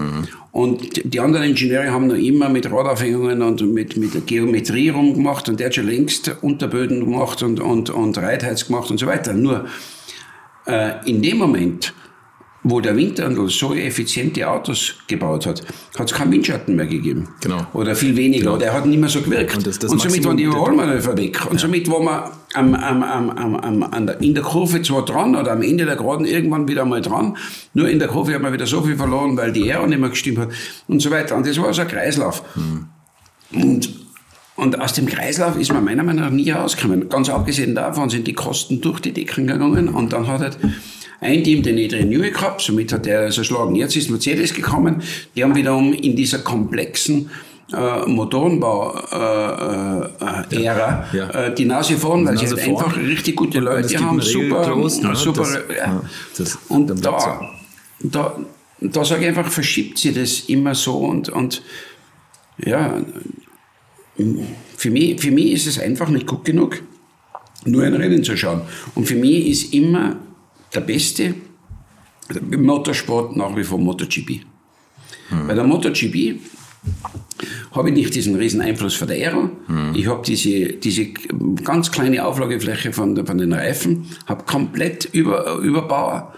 Und 0.52 1.00
die 1.04 1.20
anderen 1.20 1.50
Ingenieure 1.50 1.90
haben 1.92 2.08
noch 2.08 2.16
immer 2.16 2.48
mit 2.48 2.70
Radaufhängungen 2.70 3.42
und 3.42 3.62
mit, 3.72 3.96
mit 3.96 4.26
Geometrie 4.26 4.88
rumgemacht 4.88 5.48
und 5.48 5.60
der 5.60 5.66
hat 5.66 5.76
schon 5.76 5.86
längst 5.86 6.34
Unterböden 6.42 7.00
gemacht 7.00 7.42
und, 7.42 7.60
und, 7.60 7.90
und 7.90 8.18
Reitheiz 8.18 8.66
gemacht 8.66 8.90
und 8.90 8.98
so 8.98 9.06
weiter. 9.06 9.32
Nur 9.32 9.66
äh, 10.66 10.92
in 11.08 11.22
dem 11.22 11.38
Moment, 11.38 11.94
wo 12.62 12.80
der 12.80 12.94
Windhandel 12.94 13.48
so 13.48 13.74
effiziente 13.74 14.46
Autos 14.48 14.94
gebaut 15.06 15.46
hat, 15.46 15.62
hat 15.98 16.10
es 16.10 16.16
keinen 16.16 16.30
Windschatten 16.32 16.76
mehr 16.76 16.86
gegeben. 16.86 17.28
Genau. 17.40 17.66
Oder 17.72 17.94
viel 17.94 18.14
weniger. 18.16 18.44
Genau. 18.44 18.56
Oder 18.56 18.66
er 18.66 18.72
hat 18.74 18.84
nicht 18.86 19.00
mehr 19.00 19.08
so 19.08 19.22
gewirkt. 19.22 19.56
Und 19.56 19.66
das- 19.66 19.78
das 19.78 19.90
und 19.90 20.00
somit 20.00 20.24
waren 20.26 20.36
die 20.36 20.42
Überholmanöver 20.44 21.16
weg. 21.16 21.40
Und 21.50 21.58
somit 21.58 21.90
war 21.90 22.00
man 22.02 22.22
am, 22.52 22.74
am, 22.74 23.02
am, 23.02 23.56
am, 23.56 23.82
am, 23.82 24.06
der, 24.06 24.20
in 24.20 24.34
der 24.34 24.42
Kurve 24.42 24.82
zwar 24.82 25.04
dran 25.06 25.34
oder 25.36 25.52
am 25.52 25.62
Ende 25.62 25.86
der 25.86 25.96
Geraden 25.96 26.26
irgendwann 26.26 26.68
wieder 26.68 26.84
mal 26.84 27.00
dran. 27.00 27.36
Nur 27.72 27.88
in 27.88 27.98
der 27.98 28.08
Kurve 28.08 28.34
hat 28.34 28.42
man 28.42 28.52
wieder 28.52 28.66
so 28.66 28.82
viel 28.82 28.96
verloren, 28.96 29.36
weil 29.38 29.52
die 29.52 29.72
Aero 29.72 29.86
nicht 29.86 29.98
mehr 30.00 30.10
gestimmt 30.10 30.38
hat 30.38 30.48
und 30.86 31.00
so 31.00 31.10
weiter. 31.10 31.36
Und 31.36 31.46
das 31.46 31.58
war 31.60 31.72
so 31.72 31.80
ein 31.82 31.88
Kreislauf. 31.88 32.42
Und, 33.52 33.99
und 34.60 34.80
aus 34.80 34.92
dem 34.92 35.06
Kreislauf 35.06 35.56
ist 35.58 35.72
man 35.72 35.84
meiner 35.84 36.02
Meinung 36.02 36.24
nach 36.24 36.30
nie 36.30 36.50
rausgekommen. 36.50 37.08
Ganz 37.08 37.28
abgesehen 37.28 37.74
davon 37.74 38.10
sind 38.10 38.26
die 38.26 38.34
Kosten 38.34 38.80
durch 38.80 39.00
die 39.00 39.12
Decken 39.12 39.46
gegangen 39.46 39.88
und 39.88 40.12
dann 40.12 40.26
hat 40.28 40.40
halt 40.40 40.58
ein 41.20 41.44
Team 41.44 41.62
den 41.62 41.78
Adrian 41.78 42.08
Newey 42.08 42.30
gehabt, 42.30 42.60
somit 42.62 42.92
hat 42.92 43.06
er 43.06 43.20
also 43.20 43.44
schlagen. 43.44 43.74
Jetzt 43.74 43.96
ist 43.96 44.10
Mercedes 44.10 44.54
gekommen, 44.54 45.02
die 45.36 45.44
haben 45.44 45.54
wiederum 45.54 45.92
in 45.92 46.16
dieser 46.16 46.38
komplexen 46.38 47.30
äh, 47.72 48.06
Motorenbau-Ära 48.06 50.44
äh, 50.50 50.56
äh, 50.56 50.64
Ära, 50.64 51.04
Ja. 51.12 51.30
äh, 51.30 51.54
die 51.54 51.66
Nase 51.66 51.96
vorn, 51.96 52.26
weil 52.26 52.36
sie 52.36 52.44
Nase 52.44 52.56
halt 52.56 52.64
vorn. 52.64 52.84
einfach 52.84 52.96
richtig 53.00 53.36
gute 53.36 53.58
es 53.58 53.64
Leute 53.64 53.98
haben, 54.04 54.20
super, 54.20 54.60
Regelklos, 54.62 55.00
ne? 55.02 55.14
super, 55.14 55.40
Das- 55.42 55.54
ja. 55.68 55.74
ja, 55.76 56.02
das- 56.36 56.58
und 56.68 56.86
bleibt's 56.86 57.24
da, 57.24 57.50
da, 58.02 58.36
da 58.80 59.04
sage 59.04 59.22
ich 59.22 59.28
einfach, 59.28 59.48
verschiebt 59.50 59.98
sie 59.98 60.12
das 60.12 60.40
immer 60.48 60.74
so 60.74 60.96
und, 60.98 61.28
und 61.28 61.62
ja, 62.64 62.94
für 64.76 64.90
mich, 64.90 65.20
für 65.20 65.30
mich 65.30 65.52
ist 65.52 65.66
es 65.66 65.78
einfach 65.78 66.08
nicht 66.08 66.26
gut 66.26 66.44
genug, 66.44 66.82
nur 67.64 67.82
ein 67.84 67.94
Rennen 67.94 68.24
zu 68.24 68.36
schauen. 68.36 68.62
Und 68.94 69.06
für 69.06 69.16
mich 69.16 69.46
ist 69.48 69.74
immer 69.74 70.16
der 70.74 70.80
beste 70.80 71.34
Motorsport 72.56 73.36
nach 73.36 73.56
wie 73.56 73.64
vor 73.64 73.78
MotoGP. 73.78 74.40
Bei 75.46 75.54
der 75.54 75.64
MotoGP 75.64 76.40
habe 77.72 77.88
ich 77.90 77.94
nicht 77.94 78.14
diesen 78.14 78.34
riesen 78.36 78.60
Einfluss 78.60 78.94
von 78.94 79.08
der 79.08 79.16
Aero. 79.16 79.50
Ich 79.94 80.06
habe 80.06 80.22
diese, 80.26 80.72
diese 80.74 81.06
ganz 81.62 81.90
kleine 81.90 82.24
Auflagefläche 82.24 82.92
von, 82.92 83.14
der- 83.14 83.26
von 83.26 83.38
den 83.38 83.52
Reifen, 83.52 84.06
habe 84.26 84.44
komplett 84.44 85.06
über, 85.12 85.56
Überbauer. 85.58 86.34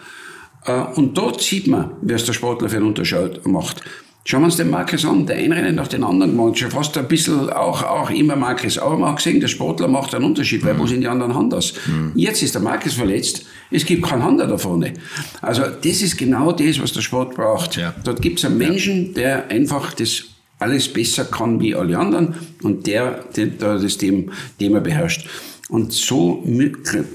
Äh, 0.64 0.82
Und 0.94 1.16
dort 1.16 1.40
sieht 1.40 1.66
man, 1.68 1.92
was 2.02 2.24
der 2.24 2.32
Sportler 2.32 2.68
für 2.68 2.76
einen 2.76 2.86
Unterschied 2.86 3.46
macht. 3.46 3.82
Schauen 4.24 4.42
wir 4.42 4.46
uns 4.46 4.56
den 4.56 4.70
Marcus 4.70 5.04
an, 5.04 5.26
der 5.26 5.36
ein 5.36 5.50
Rennen 5.50 5.74
nach 5.74 5.88
den 5.88 6.04
anderen 6.04 6.36
gemacht, 6.36 6.56
schon 6.56 6.70
fast 6.70 6.96
ein 6.96 7.08
bisschen 7.08 7.50
auch, 7.50 7.82
auch 7.82 8.08
immer 8.10 8.36
Marcus. 8.36 8.78
Aber 8.78 8.96
man 8.96 9.10
hat 9.10 9.16
gesehen, 9.16 9.40
der 9.40 9.48
Sportler 9.48 9.88
macht 9.88 10.14
einen 10.14 10.24
Unterschied, 10.24 10.64
weil 10.64 10.78
wo 10.78 10.86
sind 10.86 11.00
die 11.00 11.08
anderen 11.08 11.34
Handers? 11.34 11.74
Jetzt 12.14 12.40
ist 12.40 12.54
der 12.54 12.62
Marcus 12.62 12.94
verletzt, 12.94 13.44
es 13.72 13.84
gibt 13.84 14.04
keinen 14.04 14.22
Hander 14.22 14.46
da 14.46 14.56
vorne. 14.56 14.92
Also 15.40 15.62
das 15.62 16.02
ist 16.02 16.16
genau 16.16 16.52
das, 16.52 16.80
was 16.80 16.92
der 16.92 17.00
Sport 17.00 17.34
braucht. 17.34 17.76
Ja. 17.76 17.94
Dort 18.04 18.22
gibt 18.22 18.38
es 18.38 18.44
einen 18.44 18.58
Menschen, 18.58 19.12
der 19.14 19.50
einfach 19.50 19.92
das 19.94 20.24
alles 20.60 20.92
besser 20.92 21.24
kann 21.24 21.60
wie 21.60 21.74
alle 21.74 21.98
anderen 21.98 22.36
und 22.62 22.86
der, 22.86 23.24
der, 23.36 23.46
der 23.46 23.78
das 23.78 23.98
dem, 23.98 24.30
Thema 24.58 24.80
beherrscht. 24.80 25.26
Und 25.68 25.92
so, 25.92 26.44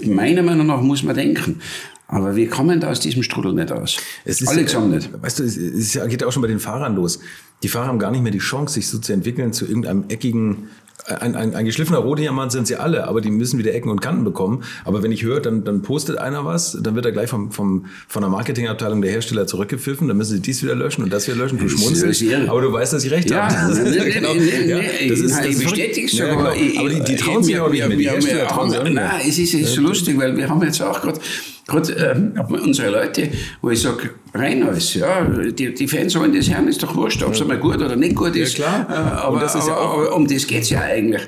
meiner 0.03 0.41
Meinung 0.41 0.67
nach, 0.67 0.81
muss 0.81 1.03
man 1.03 1.15
denken. 1.15 1.61
Aber 2.07 2.35
wir 2.35 2.49
kommen 2.49 2.79
da 2.79 2.89
aus 2.89 2.99
diesem 2.99 3.21
Strudel 3.23 3.53
nicht 3.53 3.71
aus. 3.71 3.97
Es 4.23 4.41
ist, 4.41 4.47
Alle 4.47 4.65
zusammen 4.65 4.91
nicht. 4.91 5.09
Weißt 5.21 5.39
du, 5.39 5.43
es 5.43 5.57
ist, 5.57 5.93
ja- 5.93 6.05
geht 6.07 6.21
ja 6.21 6.27
auch 6.27 6.31
schon 6.31 6.41
bei 6.41 6.47
den 6.47 6.59
Fahrern 6.59 6.95
los. 6.95 7.19
Die 7.63 7.67
Fahrer 7.67 7.87
haben 7.87 7.99
gar 7.99 8.11
nicht 8.11 8.23
mehr 8.23 8.31
die 8.31 8.37
Chance, 8.37 8.75
sich 8.75 8.87
so 8.87 8.99
zu 8.99 9.11
entwickeln 9.11 9.51
zu 9.51 9.65
irgendeinem 9.65 10.05
eckigen 10.07 10.69
ein, 11.05 11.35
ein, 11.35 11.55
ein 11.55 11.65
geschliffener 11.65 11.99
Rohdiamant 11.99 12.51
sind 12.51 12.67
sie 12.67 12.75
alle, 12.75 13.07
aber 13.07 13.21
die 13.21 13.31
müssen 13.31 13.57
wieder 13.57 13.73
Ecken 13.73 13.89
und 13.89 14.01
Kanten 14.01 14.23
bekommen. 14.23 14.63
Aber 14.83 15.03
wenn 15.03 15.11
ich 15.11 15.23
höre, 15.23 15.39
dann, 15.39 15.63
dann 15.63 15.81
postet 15.81 16.17
einer 16.17 16.43
was, 16.43 16.77
dann 16.81 16.95
wird 16.95 17.05
er 17.05 17.11
gleich 17.11 17.29
vom, 17.29 17.51
vom, 17.51 17.85
von 18.07 18.21
der 18.21 18.29
Marketingabteilung 18.29 19.01
der 19.01 19.11
Hersteller 19.11 19.47
zurückgepfiffen, 19.47 20.07
dann 20.07 20.17
müssen 20.17 20.35
sie 20.35 20.41
dies 20.41 20.63
wieder 20.63 20.75
löschen 20.75 21.03
und 21.03 21.13
das 21.13 21.27
wieder 21.27 21.37
löschen. 21.37 21.59
Du 21.59 21.69
schmunzelst, 21.69 22.23
aber 22.47 22.61
du 22.61 22.73
weißt, 22.73 22.93
dass 22.93 23.05
ich 23.05 23.11
recht 23.11 23.29
ja, 23.29 23.49
habe. 23.49 23.73
Nee, 23.73 23.89
nee, 23.89 24.11
genau. 24.11 24.33
nee, 24.33 24.69
ja, 24.69 24.79
das 25.07 25.19
ist, 25.19 25.37
das 25.37 25.59
bestätigst 25.59 26.15
ja, 26.15 26.29
genau. 26.29 26.49
Aber 26.49 26.89
die, 26.89 27.03
die 27.03 27.15
trauen 27.15 27.43
sich 27.43 27.57
auch 27.59 27.69
nicht 27.69 27.87
mehr. 27.87 27.97
Die 27.97 28.09
Hersteller 28.09 28.47
trauen 28.47 28.69
sich 28.69 28.79
auch 28.79 28.83
nicht 28.83 28.95
mehr. 28.95 29.07
Nein, 29.07 29.21
es 29.21 29.37
ist, 29.37 29.53
es 29.53 29.61
ist 29.61 29.73
so 29.73 29.81
lustig, 29.81 30.17
weil 30.17 30.35
wir 30.35 30.49
haben 30.49 30.61
jetzt 30.63 30.81
auch 30.81 31.01
gerade 31.01 31.19
gerade 31.67 31.93
äh, 31.93 32.53
unsere 32.53 32.89
Leute, 32.89 33.29
wo 33.61 33.69
ich 33.69 33.81
sage, 33.81 34.11
rein 34.33 34.63
alles, 34.63 34.93
ja, 34.93 35.23
die, 35.23 35.73
die 35.73 35.87
Fans 35.87 36.17
wollen 36.17 36.33
das 36.33 36.49
hören, 36.49 36.67
ist 36.67 36.81
doch 36.81 36.95
wurscht, 36.95 37.21
ob 37.23 37.33
es 37.33 37.41
einmal 37.41 37.57
gut 37.57 37.77
oder 37.77 37.95
nicht 37.95 38.15
gut 38.15 38.35
ist. 38.35 38.57
Ja, 38.57 38.85
klar. 38.85 38.89
Äh, 38.89 39.25
aber, 39.25 39.39
das 39.39 39.55
ist 39.55 39.67
ja 39.67 39.75
auch, 39.75 39.93
aber 39.93 40.15
um 40.15 40.27
das 40.27 40.47
geht's 40.47 40.69
ja 40.69 40.81
eigentlich. 40.81 41.21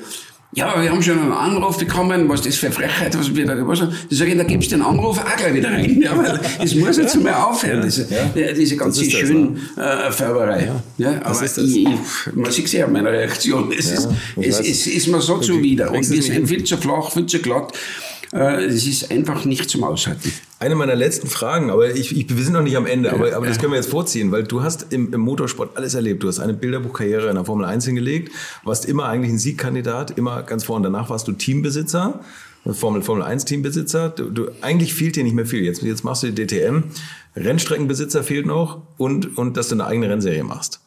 Ja, 0.52 0.82
wir 0.82 0.90
haben 0.90 1.04
schon 1.04 1.20
einen 1.20 1.32
Anruf 1.32 1.78
bekommen, 1.78 2.28
was 2.28 2.42
das 2.42 2.56
für 2.56 2.72
Frechheit, 2.72 3.16
was 3.16 3.36
wir 3.36 3.46
da 3.46 3.54
gewusst 3.54 3.84
haben. 3.84 3.96
Ich 4.10 4.18
sage, 4.18 4.36
da 4.36 4.44
gibst 4.44 4.72
du 4.72 4.78
den 4.78 4.84
Anruf 4.84 5.20
auch 5.20 5.36
gleich 5.36 5.54
wieder 5.54 5.70
rein. 5.70 6.02
Ja, 6.02 6.18
weil 6.18 6.40
es 6.64 6.74
muss 6.74 6.98
jetzt 6.98 7.22
mal 7.22 7.34
aufhören, 7.34 7.84
diese, 7.84 8.08
ja. 8.10 8.52
diese 8.54 8.76
ganze 8.76 9.06
schöne 9.06 9.58
äh, 9.78 10.12
Färberei. 10.12 10.66
Ja. 10.66 11.12
Ja, 11.12 11.22
aber 11.24 11.46
ich, 11.46 11.58
ich, 11.58 11.88
man 12.34 12.52
sieht 12.52 12.72
ja 12.74 12.86
an 12.86 12.94
meiner 12.94 13.12
Reaktion, 13.12 13.72
es, 13.78 13.92
ist, 13.92 14.10
es, 14.38 14.60
es 14.60 14.88
ist 14.88 15.08
mir 15.08 15.22
so 15.22 15.38
zuwider. 15.38 15.92
Und 15.92 16.10
wir 16.10 16.24
sind 16.24 16.48
viel 16.48 16.64
zu 16.64 16.78
flach, 16.78 17.12
viel 17.12 17.28
zu 17.28 17.40
glatt. 17.40 17.72
Äh, 18.34 18.66
es 18.66 18.86
ist 18.86 19.12
einfach 19.12 19.46
nicht 19.46 19.70
zum 19.70 19.84
Aushalten. 19.84 20.32
Eine 20.60 20.76
meiner 20.76 20.96
letzten 20.96 21.28
Fragen, 21.28 21.70
aber 21.70 21.96
ich, 21.96 22.16
ich, 22.16 22.36
wir 22.36 22.44
sind 22.44 22.54
noch 22.54 22.62
nicht 22.62 22.78
am 22.78 22.86
Ende, 22.86 23.12
aber, 23.12 23.36
aber 23.36 23.48
das 23.48 23.58
können 23.58 23.72
wir 23.72 23.78
jetzt 23.78 23.90
vorziehen, 23.90 24.32
weil 24.32 24.44
du 24.44 24.62
hast 24.62 24.92
im, 24.92 25.14
im 25.14 25.22
Motorsport 25.22 25.76
alles 25.78 25.96
erlebt. 25.96 26.22
Du 26.22 26.28
hast 26.28 26.40
eine 26.40 26.54
Bilderbuchkarriere 26.54 27.30
in 27.30 27.36
der 27.36 27.46
Formel 27.46 27.66
1 27.66 27.86
hingelegt, 27.86 28.32
warst 28.64 28.86
immer 28.86 29.06
eigentlich 29.06 29.32
ein 29.32 29.40
Siegkandidat, 29.40 30.18
immer 30.18 30.44
ganz 30.44 30.64
vorne. 30.64 30.84
Danach 30.84 31.10
warst 31.10 31.28
du 31.28 31.32
Teambesitzer, 31.32 32.20
Formel, 32.72 33.02
Formel 33.02 33.24
1 33.24 33.46
Teambesitzer. 33.46 34.10
Du, 34.10 34.30
du, 34.30 34.50
eigentlich 34.62 34.94
fehlt 34.94 35.16
dir 35.16 35.24
nicht 35.24 35.36
mehr 35.36 35.46
viel. 35.46 35.64
Jetzt, 35.64 35.82
jetzt 35.82 36.04
machst 36.04 36.24
du 36.24 36.32
die 36.32 36.46
DTM. 36.46 36.84
Rennstreckenbesitzer 37.36 38.24
fehlt 38.24 38.46
noch 38.46 38.82
und, 38.98 39.38
und 39.38 39.58
dass 39.58 39.70
du 39.70 39.76
eine 39.76 39.86
eigene 39.86 40.10
Rennserie 40.10 40.44
machst. 40.44 40.82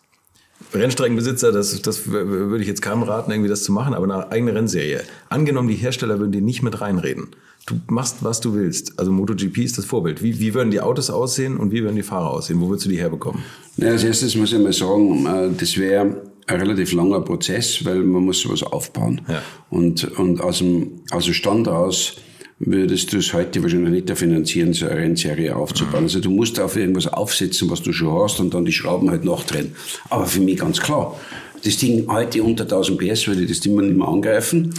Rennstreckenbesitzer, 0.74 1.52
das, 1.52 1.80
das 1.82 2.06
würde 2.08 2.62
ich 2.62 2.68
jetzt 2.68 2.82
keinem 2.82 3.02
raten, 3.02 3.30
irgendwie 3.30 3.50
das 3.50 3.64
zu 3.64 3.72
machen, 3.72 3.94
aber 3.94 4.04
eine 4.04 4.30
eigene 4.30 4.54
Rennserie. 4.54 5.02
Angenommen, 5.28 5.68
die 5.68 5.74
Hersteller 5.74 6.18
würden 6.18 6.32
dir 6.32 6.40
nicht 6.40 6.62
mit 6.62 6.80
reinreden 6.80 7.28
du 7.66 7.80
machst, 7.88 8.18
was 8.22 8.40
du 8.40 8.54
willst. 8.54 8.98
Also 8.98 9.12
MotoGP 9.12 9.58
ist 9.58 9.78
das 9.78 9.84
Vorbild. 9.84 10.22
Wie, 10.22 10.40
wie 10.40 10.54
würden 10.54 10.70
die 10.70 10.80
Autos 10.80 11.10
aussehen 11.10 11.56
und 11.56 11.70
wie 11.70 11.82
würden 11.82 11.96
die 11.96 12.02
Fahrer 12.02 12.30
aussehen? 12.30 12.60
Wo 12.60 12.68
würdest 12.68 12.86
du 12.86 12.90
die 12.90 12.98
herbekommen? 12.98 13.42
Ja, 13.76 13.90
als 13.90 14.04
erstes 14.04 14.34
muss 14.34 14.52
ich 14.52 14.58
mal 14.58 14.72
sagen, 14.72 15.26
äh, 15.26 15.50
das 15.56 15.76
wäre 15.76 16.22
ein 16.46 16.60
relativ 16.60 16.92
langer 16.92 17.20
Prozess, 17.20 17.84
weil 17.84 18.02
man 18.02 18.24
muss 18.24 18.40
sowas 18.40 18.62
aufbauen. 18.62 19.20
Ja. 19.28 19.42
Und, 19.70 20.18
und 20.18 20.40
aus, 20.40 20.58
dem, 20.58 21.02
aus 21.10 21.24
dem 21.24 21.34
Stand 21.34 21.68
aus 21.68 22.16
würdest 22.64 23.12
du 23.12 23.18
es 23.18 23.32
heute 23.32 23.62
wahrscheinlich 23.62 24.04
nicht 24.04 24.18
finanzieren, 24.18 24.72
so 24.72 24.86
eine 24.86 24.96
Rennserie 24.96 25.54
aufzubauen. 25.54 26.00
Mhm. 26.00 26.06
Also 26.06 26.20
du 26.20 26.30
musst 26.30 26.60
auf 26.60 26.76
irgendwas 26.76 27.06
aufsetzen, 27.08 27.68
was 27.70 27.82
du 27.82 27.92
schon 27.92 28.12
hast 28.22 28.40
und 28.40 28.54
dann 28.54 28.64
die 28.64 28.72
Schrauben 28.72 29.10
halt 29.10 29.24
nachdrehen. 29.24 29.74
Aber 30.08 30.26
für 30.26 30.40
mich 30.40 30.58
ganz 30.58 30.80
klar, 30.80 31.18
das 31.64 31.76
Ding 31.76 32.06
heute 32.08 32.42
unter 32.42 32.64
1000 32.64 32.98
PS 32.98 33.26
würde 33.26 33.42
ich 33.42 33.48
das 33.48 33.60
Ding 33.60 33.76
nicht 33.76 33.96
mehr 33.96 34.08
angreifen. 34.08 34.74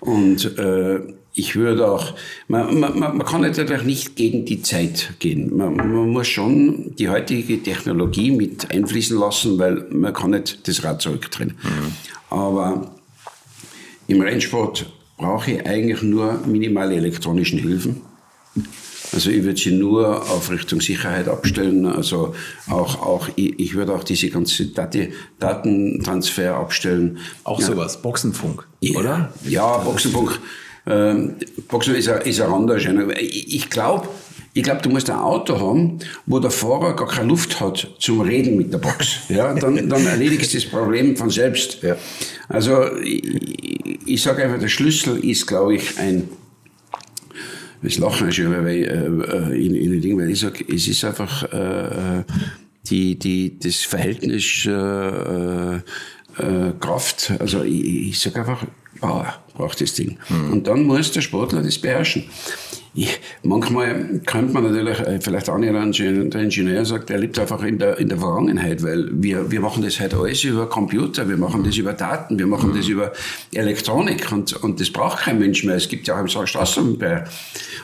Und 0.00 0.58
äh, 0.58 1.00
ich 1.32 1.54
würde 1.54 1.88
auch, 1.88 2.14
man, 2.48 2.80
man, 2.80 2.98
man 2.98 3.24
kann 3.24 3.42
natürlich 3.42 3.82
nicht 3.84 4.16
gegen 4.16 4.44
die 4.44 4.62
Zeit 4.62 5.14
gehen. 5.20 5.56
Man, 5.56 5.76
man, 5.76 6.10
muss 6.10 6.26
schon 6.26 6.96
die 6.96 7.08
heutige 7.08 7.62
Technologie 7.62 8.32
mit 8.32 8.72
einfließen 8.72 9.16
lassen, 9.18 9.58
weil 9.58 9.86
man 9.90 10.12
kann 10.12 10.30
nicht 10.30 10.66
das 10.66 10.82
Rad 10.82 11.00
zurückdrehen. 11.02 11.54
Mhm. 11.62 11.92
Aber 12.30 12.90
im 14.08 14.20
Rennsport 14.20 14.86
brauche 15.18 15.50
ich 15.50 15.66
eigentlich 15.66 16.02
nur 16.02 16.40
minimale 16.46 16.94
elektronischen 16.94 17.58
Hilfen. 17.58 18.00
Also 19.12 19.30
ich 19.30 19.42
würde 19.42 19.58
sie 19.58 19.72
nur 19.72 20.22
auf 20.30 20.50
Richtung 20.50 20.80
Sicherheit 20.80 21.28
abstellen. 21.28 21.86
Also 21.86 22.34
auch, 22.68 23.02
auch 23.02 23.28
ich, 23.36 23.74
würde 23.74 23.94
auch 23.94 24.04
diese 24.04 24.28
ganze 24.30 24.66
Dati, 24.66 25.12
Datentransfer 25.38 26.54
abstellen. 26.54 27.18
Auch 27.44 27.60
ja. 27.60 27.66
sowas, 27.66 28.00
Boxenfunk, 28.00 28.66
ja, 28.80 28.98
oder? 28.98 29.32
Ja, 29.44 29.78
Boxenfunk. 29.78 30.38
Ähm, 30.86 31.36
Boxen 31.68 31.94
ist 31.94 32.08
ein, 32.08 32.22
ist 32.22 32.40
ein 32.40 32.52
anderer 32.52 32.78
Ich, 33.20 33.54
ich 33.54 33.70
glaube, 33.70 34.08
ich 34.58 34.64
glaube, 34.64 34.82
du 34.82 34.90
musst 34.90 35.08
ein 35.08 35.16
Auto 35.16 35.60
haben, 35.60 36.00
wo 36.26 36.40
der 36.40 36.50
Fahrer 36.50 36.96
gar 36.96 37.06
keine 37.06 37.28
Luft 37.28 37.60
hat 37.60 37.94
zum 38.00 38.20
Reden 38.22 38.56
mit 38.56 38.72
der 38.72 38.78
Box. 38.78 39.20
Ja, 39.28 39.54
dann, 39.54 39.88
dann 39.88 40.04
erledigst 40.04 40.52
du 40.52 40.56
das 40.56 40.66
Problem 40.66 41.16
von 41.16 41.30
selbst. 41.30 41.80
Ja. 41.82 41.96
Also 42.48 42.92
ich, 42.96 43.22
ich 44.04 44.20
sage 44.20 44.42
einfach, 44.42 44.58
der 44.58 44.68
Schlüssel 44.68 45.24
ist, 45.24 45.46
glaube 45.46 45.76
ich, 45.76 45.96
ein 45.98 46.28
das 47.82 47.98
Lachen 47.98 48.32
schon, 48.32 48.50
weil 48.50 48.82
äh, 48.82 49.52
äh, 49.54 49.66
in, 49.66 49.76
in 49.76 49.92
den 49.92 50.00
Dingen, 50.00 50.18
weil 50.18 50.30
ich 50.30 50.40
sage, 50.40 50.64
es 50.68 50.88
ist 50.88 51.04
einfach 51.04 51.44
äh, 51.52 52.24
die, 52.90 53.16
die, 53.16 53.60
das 53.60 53.76
Verhältnis 53.76 54.66
äh, 54.66 55.76
äh, 55.76 55.80
Kraft. 56.80 57.32
Also 57.38 57.62
ich, 57.62 58.08
ich 58.08 58.18
sage 58.18 58.40
einfach, 58.40 58.66
Power 59.00 59.34
braucht 59.54 59.80
das 59.80 59.94
Ding. 59.94 60.18
Mhm. 60.28 60.52
Und 60.52 60.66
dann 60.66 60.82
muss 60.82 61.12
der 61.12 61.20
Sportler 61.20 61.62
das 61.62 61.78
beherrschen. 61.78 62.24
Ich, 63.00 63.20
manchmal 63.44 64.20
könnte 64.26 64.52
man 64.52 64.64
natürlich, 64.64 64.98
äh, 64.98 65.20
vielleicht 65.20 65.48
auch 65.48 65.56
nicht 65.56 65.72
der 65.72 66.42
Ingenieur 66.42 66.84
sagt, 66.84 67.10
er 67.10 67.18
lebt 67.18 67.38
einfach 67.38 67.62
in 67.62 67.78
der, 67.78 67.96
in 67.98 68.08
der 68.08 68.18
Vergangenheit, 68.18 68.82
weil 68.82 69.08
wir, 69.12 69.52
wir 69.52 69.60
machen 69.60 69.84
das 69.84 70.00
halt 70.00 70.14
alles 70.14 70.42
über 70.42 70.68
Computer, 70.68 71.28
wir 71.28 71.36
machen 71.36 71.62
das 71.62 71.76
über 71.76 71.92
Daten, 71.92 72.40
wir 72.40 72.48
machen 72.48 72.72
mhm. 72.72 72.76
das 72.76 72.88
über 72.88 73.12
Elektronik 73.52 74.32
und, 74.32 74.52
und 74.64 74.80
das 74.80 74.90
braucht 74.90 75.20
kein 75.20 75.38
Mensch 75.38 75.62
mehr. 75.62 75.76
Es 75.76 75.88
gibt 75.88 76.08
ja 76.08 76.16
auch 76.16 76.20
im 76.20 76.26
Straßenbau. 76.26 77.22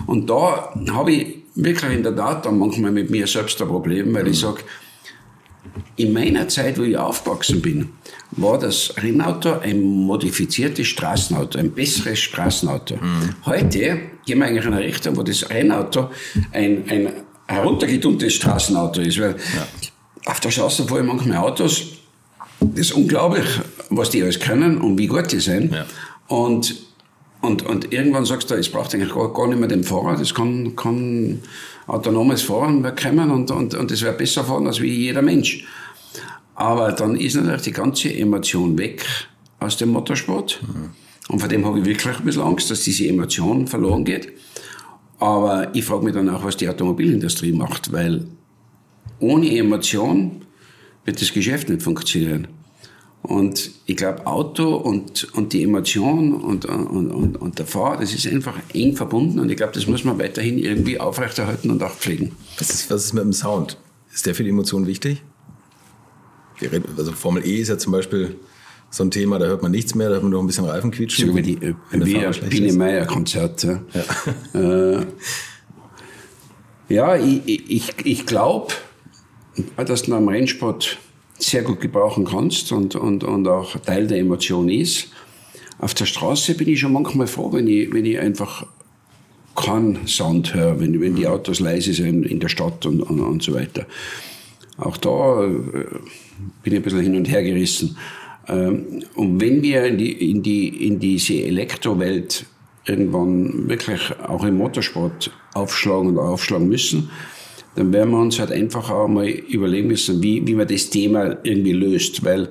Und 0.07 0.29
da 0.29 0.75
habe 0.91 1.13
ich 1.13 1.37
wirklich 1.55 1.93
in 1.93 2.03
der 2.03 2.17
Tat 2.17 2.45
dann 2.45 2.59
manchmal 2.59 2.91
mit 2.91 3.09
mir 3.11 3.29
selbst 3.29 3.63
ein 3.63 3.69
Problem, 3.69 4.13
weil 4.15 4.25
mhm. 4.25 4.31
ich 4.31 4.41
sage, 4.41 4.63
in 5.97 6.13
meiner 6.13 6.49
Zeit, 6.49 6.79
wo 6.79 6.83
ich 6.83 6.97
aufgewachsen 6.97 7.63
bin, 7.63 7.91
war 8.33 8.59
das 8.59 8.95
Rennauto 8.97 9.61
ein 9.61 9.81
modifiziertes 9.81 10.89
Straßenauto, 10.89 11.59
ein 11.59 11.71
besseres 11.71 12.19
Straßenauto. 12.19 12.97
Mhm. 12.97 13.37
Heute 13.47 14.01
gehen 14.27 14.39
wir 14.39 14.47
eigentlich 14.47 14.65
in 14.65 14.73
eine 14.73 14.85
Richtung, 14.85 15.17
wo 15.17 15.23
das 15.23 15.49
Rennauto 15.49 16.11
ein, 16.53 16.85
ein 16.89 17.13
heruntergedummtes 17.47 18.35
Straßenauto 18.35 19.01
ist. 19.03 19.21
Weil 19.21 19.37
ja. 19.57 19.69
auf 20.27 20.41
der 20.41 20.51
Straße 20.51 20.85
fahren 20.85 21.07
manchmal 21.07 21.39
Autos, 21.39 21.85
das 22.61 22.89
ist 22.89 22.93
unglaublich, 22.93 23.47
was 23.91 24.11
die 24.11 24.23
alles 24.23 24.41
können 24.41 24.81
und 24.81 24.99
wie 24.99 25.07
gut 25.07 25.31
die 25.31 25.41
sind. 25.41 25.73
Ja. 25.73 25.87
Und, 26.27 26.75
und, 27.41 27.63
und 27.63 27.93
irgendwann 27.93 28.25
sagst 28.25 28.51
du, 28.51 28.55
es 28.55 28.69
braucht 28.69 28.95
eigentlich 28.95 29.15
gar, 29.15 29.33
gar 29.33 29.47
nicht 29.49 29.59
mehr 29.59 29.69
den 29.69 29.85
Fahrer, 29.85 30.17
das 30.17 30.35
kann, 30.35 30.75
kann 30.75 31.41
autonomes 31.87 32.43
Fahren 32.43 32.83
bekommen 32.83 33.31
und, 33.31 33.51
und, 33.51 33.75
und 33.75 33.91
das 33.91 34.03
wäre 34.03 34.15
besser 34.15 34.45
fahren 34.45 34.67
als 34.67 34.81
wie 34.81 34.93
jeder 34.93 35.23
Mensch. 35.23 35.65
Aber 36.55 36.93
dann 36.93 37.17
ist 37.17 37.35
natürlich 37.35 37.63
die 37.63 37.73
ganze 37.73 38.15
Emotion 38.15 38.79
weg 38.79 39.05
aus 39.61 39.77
dem 39.77 39.91
Motorsport. 39.91 40.61
Mhm. 40.63 40.91
Und 41.29 41.41
vor 41.41 41.49
dem 41.49 41.65
habe 41.65 41.81
ich 41.81 41.85
wirklich 41.85 42.17
ein 42.17 42.25
bisschen 42.25 42.43
Angst, 42.43 42.71
dass 42.71 42.83
diese 42.83 43.09
Emotion 43.09 43.67
verloren 43.67 44.05
geht. 44.05 44.33
Aber 45.19 45.75
ich 45.75 45.85
frage 45.85 46.05
mich 46.05 46.15
dann 46.15 46.29
auch, 46.29 46.45
was 46.45 46.57
die 46.57 46.69
Automobilindustrie 46.69 47.53
macht, 47.53 47.93
weil 47.93 48.27
ohne 49.21 49.57
Emotion 49.57 50.43
wird 51.05 51.21
das 51.21 51.33
Geschäft 51.33 51.69
nicht 51.69 51.83
funktionieren. 51.83 52.49
Und 53.25 53.71
ich 53.87 53.97
glaube, 53.97 54.27
Auto 54.27 54.77
und, 54.77 55.33
und 55.33 55.55
die 55.55 55.63
Emotion 55.63 56.35
und, 56.35 56.67
und, 56.67 57.11
und, 57.11 57.37
und 57.41 57.59
der 57.59 57.65
Fahrer, 57.65 58.01
das 58.01 58.13
ist 58.13 58.27
einfach 58.27 58.55
eng 58.75 58.95
verbunden 58.95 59.41
und 59.41 59.51
ich 59.51 59.57
glaube, 59.57 59.73
das 59.73 59.87
muss 59.87 60.05
man 60.05 60.19
weiterhin 60.19 60.59
irgendwie 60.59 61.01
aufrechterhalten 61.01 61.71
und 61.71 61.83
auch 61.83 61.93
pflegen. 61.93 62.33
Was 62.59 62.69
ist, 62.69 62.91
was 62.91 63.07
ist 63.07 63.15
mit 63.15 63.25
dem 63.25 63.33
Sound? 63.33 63.79
Ist 64.13 64.27
der 64.27 64.35
für 64.35 64.45
die 64.45 64.51
Emotion 64.51 64.87
wichtig? 64.87 65.23
Also 66.99 67.13
Formel 67.13 67.47
E 67.47 67.61
ist 67.61 67.69
ja 67.69 67.79
zum 67.79 67.93
Beispiel 67.93 68.37
so 68.91 69.03
ein 69.03 69.11
Thema, 69.11 69.39
da 69.39 69.47
hört 69.47 69.63
man 69.63 69.73
nichts 69.73 69.95
mehr, 69.95 70.09
da 70.09 70.17
hört 70.17 70.23
man 70.23 70.31
nur 70.31 70.43
ein 70.43 70.47
bisschen 70.47 70.67
Reifen 70.67 70.91
quietschen. 70.91 71.29
So 71.29 71.35
wie 71.35 71.41
die 71.41 71.55
äh, 71.55 71.75
wie 71.93 72.19
ein 72.19 72.33
Biene 72.51 72.73
Meier 72.75 73.07
Konzert. 73.07 73.65
Ja, 73.65 73.81
äh, 74.55 75.07
ja 76.91 77.17
ich, 77.17 77.71
ich, 77.71 77.95
ich 78.05 78.27
glaube, 78.27 78.75
dass 79.79 80.03
du 80.03 80.15
am 80.15 80.29
Rennsport 80.29 80.99
sehr 81.39 81.63
gut 81.63 81.81
gebrauchen 81.81 82.25
kannst 82.25 82.73
und, 82.73 82.95
und, 82.95 83.25
und 83.25 83.49
auch 83.49 83.77
Teil 83.81 84.07
der 84.07 84.19
Emotion 84.19 84.69
ist. 84.69 85.09
Auf 85.79 85.95
der 85.95 86.07
Straße 86.07 86.55
bin 86.55 86.69
ich 86.69 86.81
schon 86.81 86.93
manchmal 86.93 87.27
froh, 87.27 87.53
wenn 87.53 87.67
ich, 87.67 87.93
wenn 87.93 88.05
ich 88.05 88.19
einfach 88.19 88.67
keinen 89.55 90.07
Sound 90.07 90.55
höre, 90.55 90.81
wenn, 90.81 91.01
wenn 91.01 91.17
die 91.17 91.27
Autos 91.27 91.61
leise 91.61 91.93
sind 91.93 92.27
in 92.27 92.41
der 92.41 92.49
Stadt 92.49 92.87
und, 92.87 93.03
und, 93.03 93.21
und 93.21 93.43
so 93.43 93.55
weiter. 93.55 93.87
Auch 94.77 94.97
da 94.97 95.45
äh, 95.45 95.49
bin 96.63 96.73
ich 96.73 96.75
ein 96.75 96.83
bisschen 96.83 97.01
hin 97.01 97.17
und 97.17 97.29
her 97.29 97.43
gerissen. 97.43 97.97
Ähm, 98.49 99.05
und 99.15 99.41
wenn 99.41 99.63
wir 99.63 99.85
in, 99.85 99.99
die, 99.99 100.31
in, 100.31 100.43
die, 100.43 100.87
in 100.87 100.99
diese 100.99 101.35
Elektrowelt 101.35 102.47
irgendwann 102.87 103.69
wirklich 103.69 104.01
auch 104.27 104.45
im 104.45 104.59
Motorsport 104.59 105.31
aufschlagen 105.55 106.09
und 106.09 106.19
aufschlagen 106.19 106.69
müssen, 106.69 107.11
dann 107.77 107.93
werden 107.93 108.11
wir 108.11 108.21
uns 108.21 108.39
halt 108.39 108.53
einfach 108.53 108.91
auch 108.91 109.09
mal 109.09 109.29
überlegen 109.29 109.89
müssen, 109.89 110.23
wie, 110.23 110.47
wie 110.47 110.55
man 110.55 110.69
das 110.69 110.91
Thema 110.91 111.37
irgendwie 111.43 111.73
löst. 111.73 112.25
Weil 112.25 112.49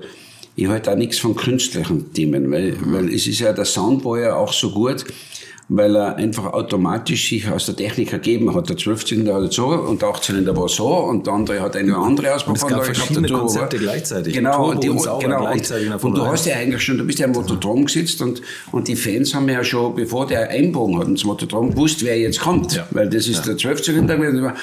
ich 0.55 0.67
halte 0.67 0.91
auch 0.91 0.97
nichts 0.97 1.17
von 1.19 1.35
künstlichen 1.35 2.13
Themen, 2.13 2.51
weil, 2.51 2.73
mhm. 2.73 2.93
weil 2.93 3.13
es 3.13 3.27
ist 3.27 3.39
ja, 3.39 3.53
der 3.53 3.65
Sound 3.65 4.03
war 4.05 4.19
ja 4.19 4.35
auch 4.35 4.53
so 4.53 4.71
gut, 4.71 5.05
weil 5.69 5.95
er 5.95 6.17
einfach 6.17 6.53
automatisch 6.53 7.29
sich 7.29 7.49
aus 7.49 7.65
der 7.65 7.75
Technik 7.75 8.11
ergeben 8.11 8.53
hat. 8.53 8.69
Der 8.69 8.75
12-Zylinder 8.75 9.35
hat 9.35 9.53
so 9.53 9.67
und 9.67 10.01
der 10.01 10.09
8-Zylinder 10.09 10.55
war 10.55 10.67
so 10.67 10.87
und 10.87 11.25
der 11.25 11.33
andere 11.33 11.61
hat 11.61 11.75
eine 11.75 11.95
andere 11.95 12.35
Ausbauanlage 12.35 12.73
gehabt. 12.73 12.97
verschiedene 12.97 13.27
gehabt, 13.27 13.41
Konzepte 13.41 13.77
gleichzeitig. 13.77 14.33
Genau, 14.33 14.71
und, 14.71 14.83
die, 14.83 14.89
und, 14.89 15.01
genau, 15.19 15.39
gleichzeitig 15.39 15.89
und, 15.89 16.03
und 16.03 16.17
du 16.17 16.25
hast 16.25 16.45
ja 16.45 16.57
eigentlich 16.57 16.83
schon, 16.83 16.97
du 16.97 17.05
bist 17.05 17.19
ja 17.19 17.25
im 17.25 17.31
Motodrom 17.31 17.85
gesetzt 17.85 18.21
und, 18.21 18.41
und 18.71 18.87
die 18.87 18.95
Fans 18.95 19.33
haben 19.33 19.47
ja 19.47 19.63
schon, 19.63 19.95
bevor 19.95 20.27
der 20.27 20.49
einbogen 20.49 20.99
hat 20.99 21.07
ins 21.07 21.23
Motodrom, 21.23 21.71
gewusst, 21.71 22.03
wer 22.03 22.19
jetzt 22.19 22.41
kommt, 22.41 22.75
ja. 22.75 22.85
weil 22.91 23.09
das 23.09 23.27
ist 23.27 23.45
ja. 23.45 23.53
der 23.53 23.57
12-Zylinder 23.57 24.53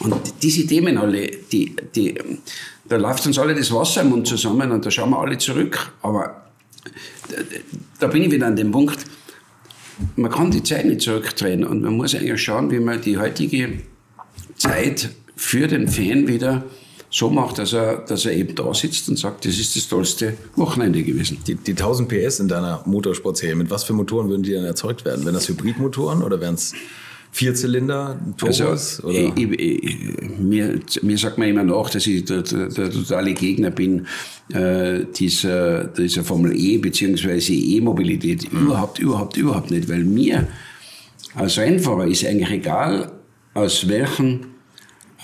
und 0.00 0.14
diese 0.42 0.66
Themen 0.66 0.98
alle, 0.98 1.26
die, 1.52 1.74
die, 1.94 2.14
da 2.88 2.96
läuft 2.96 3.26
uns 3.26 3.38
alle 3.38 3.54
das 3.54 3.72
Wasser 3.72 4.02
im 4.02 4.10
Mund 4.10 4.26
zusammen 4.26 4.70
und 4.72 4.84
da 4.84 4.90
schauen 4.90 5.10
wir 5.10 5.18
alle 5.18 5.38
zurück. 5.38 5.92
Aber 6.02 6.46
da, 7.28 7.36
da 8.00 8.06
bin 8.08 8.22
ich 8.22 8.30
wieder 8.30 8.46
an 8.46 8.56
dem 8.56 8.70
Punkt, 8.70 9.04
man 10.16 10.30
kann 10.30 10.50
die 10.50 10.62
Zeit 10.62 10.84
nicht 10.84 11.00
zurückdrehen 11.00 11.64
und 11.64 11.82
man 11.82 11.96
muss 11.96 12.14
eigentlich 12.14 12.42
schauen, 12.42 12.70
wie 12.70 12.80
man 12.80 13.00
die 13.00 13.18
heutige 13.18 13.80
Zeit 14.56 15.10
für 15.34 15.66
den 15.66 15.88
Fan 15.88 16.28
wieder 16.28 16.64
so 17.10 17.30
macht, 17.30 17.58
dass 17.58 17.72
er, 17.72 17.98
dass 17.98 18.26
er 18.26 18.32
eben 18.32 18.54
da 18.54 18.74
sitzt 18.74 19.08
und 19.08 19.18
sagt, 19.18 19.44
das 19.44 19.58
ist 19.58 19.76
das 19.76 19.88
tollste 19.88 20.36
Wochenende 20.56 21.02
gewesen. 21.02 21.38
Die, 21.46 21.54
die 21.54 21.72
1000 21.72 22.08
PS 22.08 22.40
in 22.40 22.48
deiner 22.48 22.82
Motorsportserie, 22.84 23.54
mit 23.54 23.70
was 23.70 23.84
für 23.84 23.92
Motoren 23.92 24.28
würden 24.28 24.42
die 24.42 24.52
dann 24.52 24.64
erzeugt 24.64 25.04
werden? 25.04 25.24
Wären 25.24 25.34
das 25.34 25.48
Hybridmotoren 25.48 26.22
oder 26.22 26.40
wären 26.40 26.54
es 26.54 26.74
Vierzylinder, 27.36 28.18
Turbos? 28.38 28.62
Also, 28.62 29.08
oder? 29.08 29.32
Ich, 29.36 29.60
ich, 29.60 30.38
mir, 30.38 30.80
mir 31.02 31.18
sagt 31.18 31.36
man 31.36 31.48
immer 31.48 31.64
noch, 31.64 31.90
dass 31.90 32.06
ich 32.06 32.24
der, 32.24 32.40
der, 32.40 32.68
der 32.70 32.90
totale 32.90 33.34
Gegner 33.34 33.70
bin 33.70 34.06
äh, 34.54 35.00
dieser, 35.14 35.84
dieser 35.84 36.24
Formel 36.24 36.56
E 36.56 36.78
bzw. 36.78 37.52
E-Mobilität. 37.52 38.50
Mhm. 38.50 38.68
Überhaupt, 38.68 38.98
überhaupt, 39.00 39.36
überhaupt 39.36 39.70
nicht. 39.70 39.86
Weil 39.86 40.04
mir 40.04 40.46
als 41.34 41.58
Rennfahrer 41.58 42.06
ist 42.06 42.24
eigentlich 42.24 42.50
egal, 42.52 43.12
aus 43.52 43.86
welchem, 43.86 44.46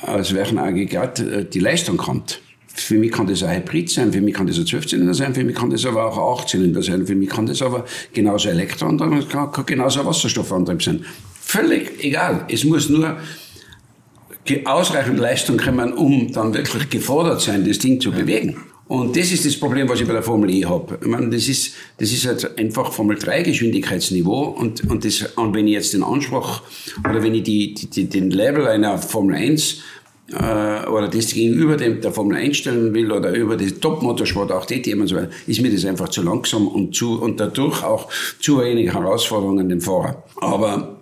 aus 0.03 0.35
welchem 0.35 0.59
Aggregat 0.59 1.21
äh, 1.21 1.47
die 1.47 1.61
Leistung 1.61 1.97
kommt. 1.97 2.43
Für 2.67 2.99
mich 2.99 3.11
kann 3.11 3.27
das 3.27 3.43
ein 3.43 3.57
Hybrid 3.57 3.89
sein, 3.89 4.13
für 4.13 4.21
mich 4.21 4.35
kann 4.35 4.47
das 4.47 4.59
ein 4.59 4.67
Zwölfzylinder 4.67 5.15
sein, 5.15 5.35
für 5.35 5.45
mich 5.45 5.57
kann 5.57 5.71
das 5.71 5.87
aber 5.87 6.05
auch 6.05 6.19
ein 6.19 6.41
Achtzylinder 6.41 6.83
sein, 6.83 7.07
für 7.07 7.15
mich 7.15 7.31
kann 7.31 7.47
das 7.47 7.63
aber 7.63 7.87
genauso 8.13 8.51
Elektroantrieb, 8.51 9.31
kann, 9.31 9.51
genauso 9.65 10.05
Wasserstoffantrieb 10.05 10.83
sein. 10.83 11.07
Völlig 11.53 12.03
egal. 12.03 12.47
Es 12.49 12.65
muss 12.65 12.89
nur 12.89 13.19
ausreichend 14.65 15.19
Leistung 15.19 15.59
kommen, 15.59 15.93
um 15.93 16.33
dann 16.33 16.55
wirklich 16.55 16.89
gefordert 16.89 17.43
sein, 17.43 17.67
das 17.69 17.79
Ding 17.79 18.01
zu 18.01 18.11
bewegen. 18.11 18.57
Und 18.89 19.15
das 19.19 19.31
ist 19.31 19.45
das 19.45 19.61
Problem, 19.61 19.87
was 19.87 20.01
ich 20.01 20.07
bei 20.07 20.15
der 20.15 20.23
Formel 20.23 20.49
E 20.49 20.65
habe. 20.65 20.99
Ich 20.99 21.07
meine, 21.07 21.29
das 21.29 21.49
ist, 21.49 21.75
das 21.99 22.11
ist 22.11 22.27
halt 22.27 22.59
einfach 22.59 22.91
Formel 22.91 23.19
3 23.19 23.43
Geschwindigkeitsniveau 23.43 24.45
und, 24.45 24.91
und, 24.91 25.05
das, 25.05 25.25
und 25.37 25.55
wenn 25.55 25.67
ich 25.67 25.75
jetzt 25.75 25.93
den 25.93 26.03
Anspruch 26.03 26.63
oder 27.07 27.23
wenn 27.23 27.35
ich 27.35 27.43
die, 27.43 27.75
die, 27.75 28.09
den 28.09 28.31
Level 28.31 28.67
einer 28.67 28.97
Formel 28.97 29.37
1 29.37 29.83
äh, 30.31 30.89
oder 30.89 31.09
das 31.09 31.35
gegenüber 31.35 31.77
dem, 31.77 32.01
der 32.01 32.13
Formel 32.13 32.39
1 32.39 32.57
stellen 32.57 32.95
will 32.95 33.13
oder 33.13 33.31
über 33.35 33.59
die 33.59 33.73
Top-Motorsport, 33.73 34.51
auch 34.53 34.65
die 34.65 34.81
Themen 34.81 35.03
und 35.03 35.09
so 35.09 35.17
weiter, 35.17 35.31
ist 35.47 35.61
mir 35.61 35.71
das 35.71 35.85
einfach 35.85 36.09
zu 36.09 36.23
langsam 36.23 36.67
und, 36.67 36.95
zu, 36.95 37.21
und 37.21 37.39
dadurch 37.39 37.85
auch 37.85 38.09
zu 38.41 38.59
wenig 38.63 38.95
Herausforderungen 38.95 39.69
den 39.69 39.83
Fahrer. 39.83 40.25
Aber 40.41 41.02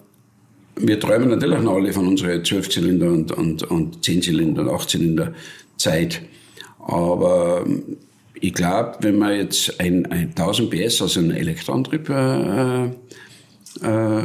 wir 0.83 1.01
träumen 1.01 1.29
natürlich 1.29 1.61
noch 1.61 1.75
alle 1.75 1.93
von 1.93 2.07
unserer 2.07 2.33
12-Zylinder 2.33 3.09
und, 3.09 3.33
und, 3.33 3.63
und 3.65 3.99
10-Zylinder 4.05 4.63
und 4.63 4.69
8-Zylinder 4.69 5.35
Zeit. 5.77 6.23
Aber 6.79 7.65
ich 8.41 8.55
glaube, 8.55 8.97
wenn 9.01 9.19
man 9.19 9.37
jetzt 9.37 9.79
ein, 9.81 10.07
ein 10.07 10.29
1000 10.29 10.71
PS, 10.71 11.03
also 11.03 11.21
einen 11.21 11.33
Elektroantrieb, 11.33 12.09
äh, 12.09 12.87
äh, 13.83 14.25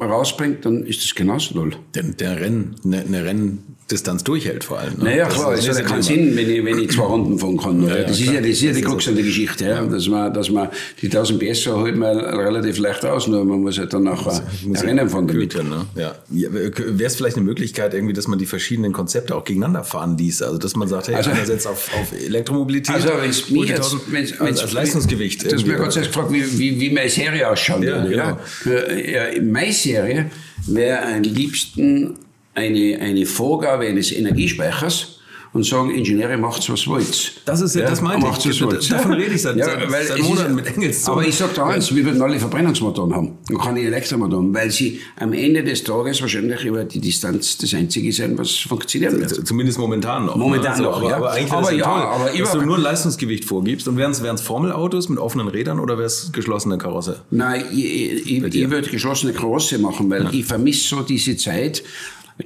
rausbringt, 0.00 0.64
dann 0.64 0.84
ist 0.84 1.04
das 1.04 1.14
genauso 1.14 1.54
toll. 1.54 1.72
Denn 1.94 2.16
der 2.18 2.40
Renn, 2.40 2.74
eine, 2.84 3.00
eine 3.00 3.24
Renn 3.24 3.58
Distanz 3.90 4.24
durchhält 4.24 4.64
vor 4.64 4.78
allem. 4.78 4.94
Ne? 4.98 5.04
Naja, 5.04 5.24
das 5.26 5.34
klar, 5.34 5.52
es 5.54 5.68
hat 5.68 5.76
ja 5.76 5.82
keinen 5.82 6.02
Sinn, 6.02 6.36
wenn 6.36 6.50
ich, 6.50 6.64
wenn 6.64 6.78
ich 6.78 6.90
zwei 6.90 7.04
Runden 7.04 7.38
fahren 7.38 7.56
kann. 7.56 7.86
Ja, 7.86 8.02
das, 8.02 8.20
ist 8.20 8.26
ja, 8.26 8.40
das 8.40 8.50
ist 8.50 8.62
ja 8.62 8.72
die 8.72 8.82
Krux 8.82 9.08
an 9.08 9.14
der 9.14 9.24
Geschichte, 9.24 9.64
ja. 9.64 9.84
dass, 9.84 10.08
man, 10.08 10.32
dass 10.32 10.50
man 10.50 10.68
die 11.00 11.06
1000 11.06 11.40
PS 11.40 11.66
holt 11.66 11.96
man 11.96 12.18
relativ 12.18 12.78
leicht 12.78 13.04
aus, 13.04 13.26
nur 13.26 13.44
man 13.44 13.60
muss 13.60 13.78
halt 13.78 13.92
dann 13.92 14.04
nachher 14.04 14.42
Rennen 14.82 15.08
fahren 15.08 15.26
damit. 15.26 15.54
Ne? 15.54 15.86
Ja. 15.96 16.14
Wäre 16.28 17.04
es 17.04 17.16
vielleicht 17.16 17.36
eine 17.36 17.44
Möglichkeit, 17.44 17.94
irgendwie, 17.94 18.14
dass 18.14 18.28
man 18.28 18.38
die 18.38 18.46
verschiedenen 18.46 18.92
Konzepte 18.92 19.34
auch 19.34 19.44
gegeneinander 19.44 19.84
fahren 19.84 20.16
ließ? 20.16 20.42
Also, 20.42 20.58
dass 20.58 20.76
man 20.76 20.88
sagt, 20.88 21.08
hey, 21.08 21.16
also, 21.16 21.30
einer 21.30 21.44
setzt 21.44 21.66
auf, 21.66 21.90
auf 22.00 22.12
Elektromobilität. 22.12 22.94
Also, 22.94 23.08
wenn 23.20 23.30
es 23.30 23.50
mir 23.50 23.66
jetzt, 23.66 23.96
wenn's, 24.10 24.34
wenn's, 24.40 24.60
als 24.60 24.72
Leistungsgewicht. 24.72 25.50
Du 25.50 25.54
hast 25.54 25.66
mir 25.66 25.76
Gott 25.76 25.92
sei 25.92 26.02
Dank 26.02 26.12
gefragt, 26.12 26.32
wie, 26.32 26.58
wie, 26.58 26.80
wie 26.80 26.90
meine 26.90 27.10
Serie 27.10 27.48
ausschaut. 27.50 27.82
Ja, 27.82 28.02
würde, 28.02 28.16
ja. 28.16 28.38
Ja. 28.64 29.42
Meine 29.42 29.72
Serie 29.72 30.30
wäre 30.66 31.02
am 31.02 31.22
liebsten 31.22 32.14
eine, 32.54 32.98
eine 33.00 33.26
Vorgabe 33.26 33.86
eines 33.86 34.12
Energiespeichers 34.12 35.20
und 35.52 35.66
sagen, 35.66 35.90
Ingenieure, 35.90 36.36
macht's, 36.36 36.70
was 36.70 36.86
wollt. 36.86 37.40
Das 37.44 37.60
ist 37.60 37.74
ja, 37.74 37.88
das 37.88 38.00
meinte 38.00 38.24
macht's, 38.24 38.46
ich. 38.46 38.62
Was 38.64 38.88
Davon 38.88 39.14
rede 39.14 39.34
ich 39.34 39.42
seit, 39.42 39.56
ja, 39.56 39.66
seit, 39.66 40.06
seit 40.06 40.18
Monaten 40.20 40.54
mit 40.54 40.66
Engels. 40.76 41.08
Aber 41.08 41.26
ich 41.26 41.34
sage 41.34 41.52
da 41.56 41.66
eins, 41.66 41.92
wir 41.92 42.04
würden 42.04 42.22
alle 42.22 42.38
Verbrennungsmotoren 42.38 43.12
haben 43.12 43.38
und 43.50 43.58
keine 43.58 43.80
Elektromotoren, 43.80 44.54
weil 44.54 44.70
sie 44.70 45.00
am 45.16 45.32
Ende 45.32 45.64
des 45.64 45.82
Tages 45.82 46.20
wahrscheinlich 46.20 46.64
über 46.64 46.84
die 46.84 47.00
Distanz 47.00 47.58
das 47.58 47.74
Einzige 47.74 48.12
sein, 48.12 48.38
was 48.38 48.54
funktionieren 48.54 49.18
wird. 49.18 49.46
Zumindest 49.46 49.78
momentan 49.78 50.26
noch. 50.26 50.36
Ne? 50.36 50.42
Momentan 50.42 50.76
ne? 50.76 50.84
noch, 50.84 50.98
aber, 50.98 51.10
ja. 51.10 51.16
Aber 51.16 51.32
eigentlich 51.32 51.52
aber 51.52 51.72
ja, 51.72 51.84
toll, 51.84 52.02
aber 52.02 52.38
dass 52.38 52.52
du 52.52 52.62
nur 52.62 52.76
ein 52.76 52.82
Leistungsgewicht 52.82 53.44
vorgibst. 53.44 53.88
Und 53.88 53.96
wären 53.96 54.12
es 54.12 54.40
Formelautos 54.40 55.08
mit 55.08 55.18
offenen 55.18 55.48
Rädern 55.48 55.80
oder 55.80 55.96
wäre 55.98 56.06
es 56.06 56.30
geschlossene 56.32 56.78
Karosse? 56.78 57.22
Nein, 57.30 57.64
ich, 57.72 58.30
ich, 58.30 58.42
ich 58.54 58.70
würde 58.70 58.88
geschlossene 58.88 59.32
Karosse 59.32 59.78
machen, 59.78 60.08
weil 60.10 60.24
ja. 60.24 60.30
ich 60.32 60.44
vermisse 60.44 60.88
so 60.88 61.02
diese 61.02 61.36
Zeit, 61.36 61.82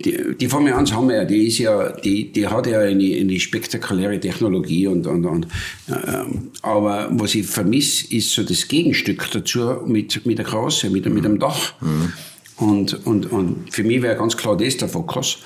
die, 0.05 0.37
die 0.39 0.49
Formel 0.49 0.73
1 0.73 0.93
haben 0.93 1.09
wir 1.09 1.17
ja, 1.17 1.25
die 1.25 1.47
ist 1.47 1.59
ja, 1.59 1.91
die, 1.93 2.33
die 2.33 2.47
hat 2.47 2.67
ja 2.67 2.81
eine, 2.81 3.17
eine 3.17 3.41
spektakuläre 3.41 4.19
Technologie 4.21 4.87
und, 4.87 5.07
und, 5.07 5.25
und 5.25 5.47
äh, 5.89 6.25
aber 6.63 7.09
was 7.13 7.35
ich 7.35 7.47
vermisse, 7.47 8.15
ist 8.15 8.31
so 8.31 8.43
das 8.43 8.69
Gegenstück 8.69 9.29
dazu 9.33 9.83
mit, 9.87 10.25
mit 10.27 10.39
der 10.39 10.45
Karosse, 10.45 10.91
mit, 10.91 11.07
mit 11.07 11.25
dem 11.25 11.39
Dach. 11.39 11.75
Mhm. 11.81 12.13
Und, 12.57 13.07
und, 13.07 13.33
und 13.33 13.73
für 13.73 13.83
mich 13.83 14.03
wäre 14.03 14.17
ganz 14.17 14.37
klar 14.37 14.57
das 14.57 14.77
der 14.77 14.89
Fokus, 14.89 15.39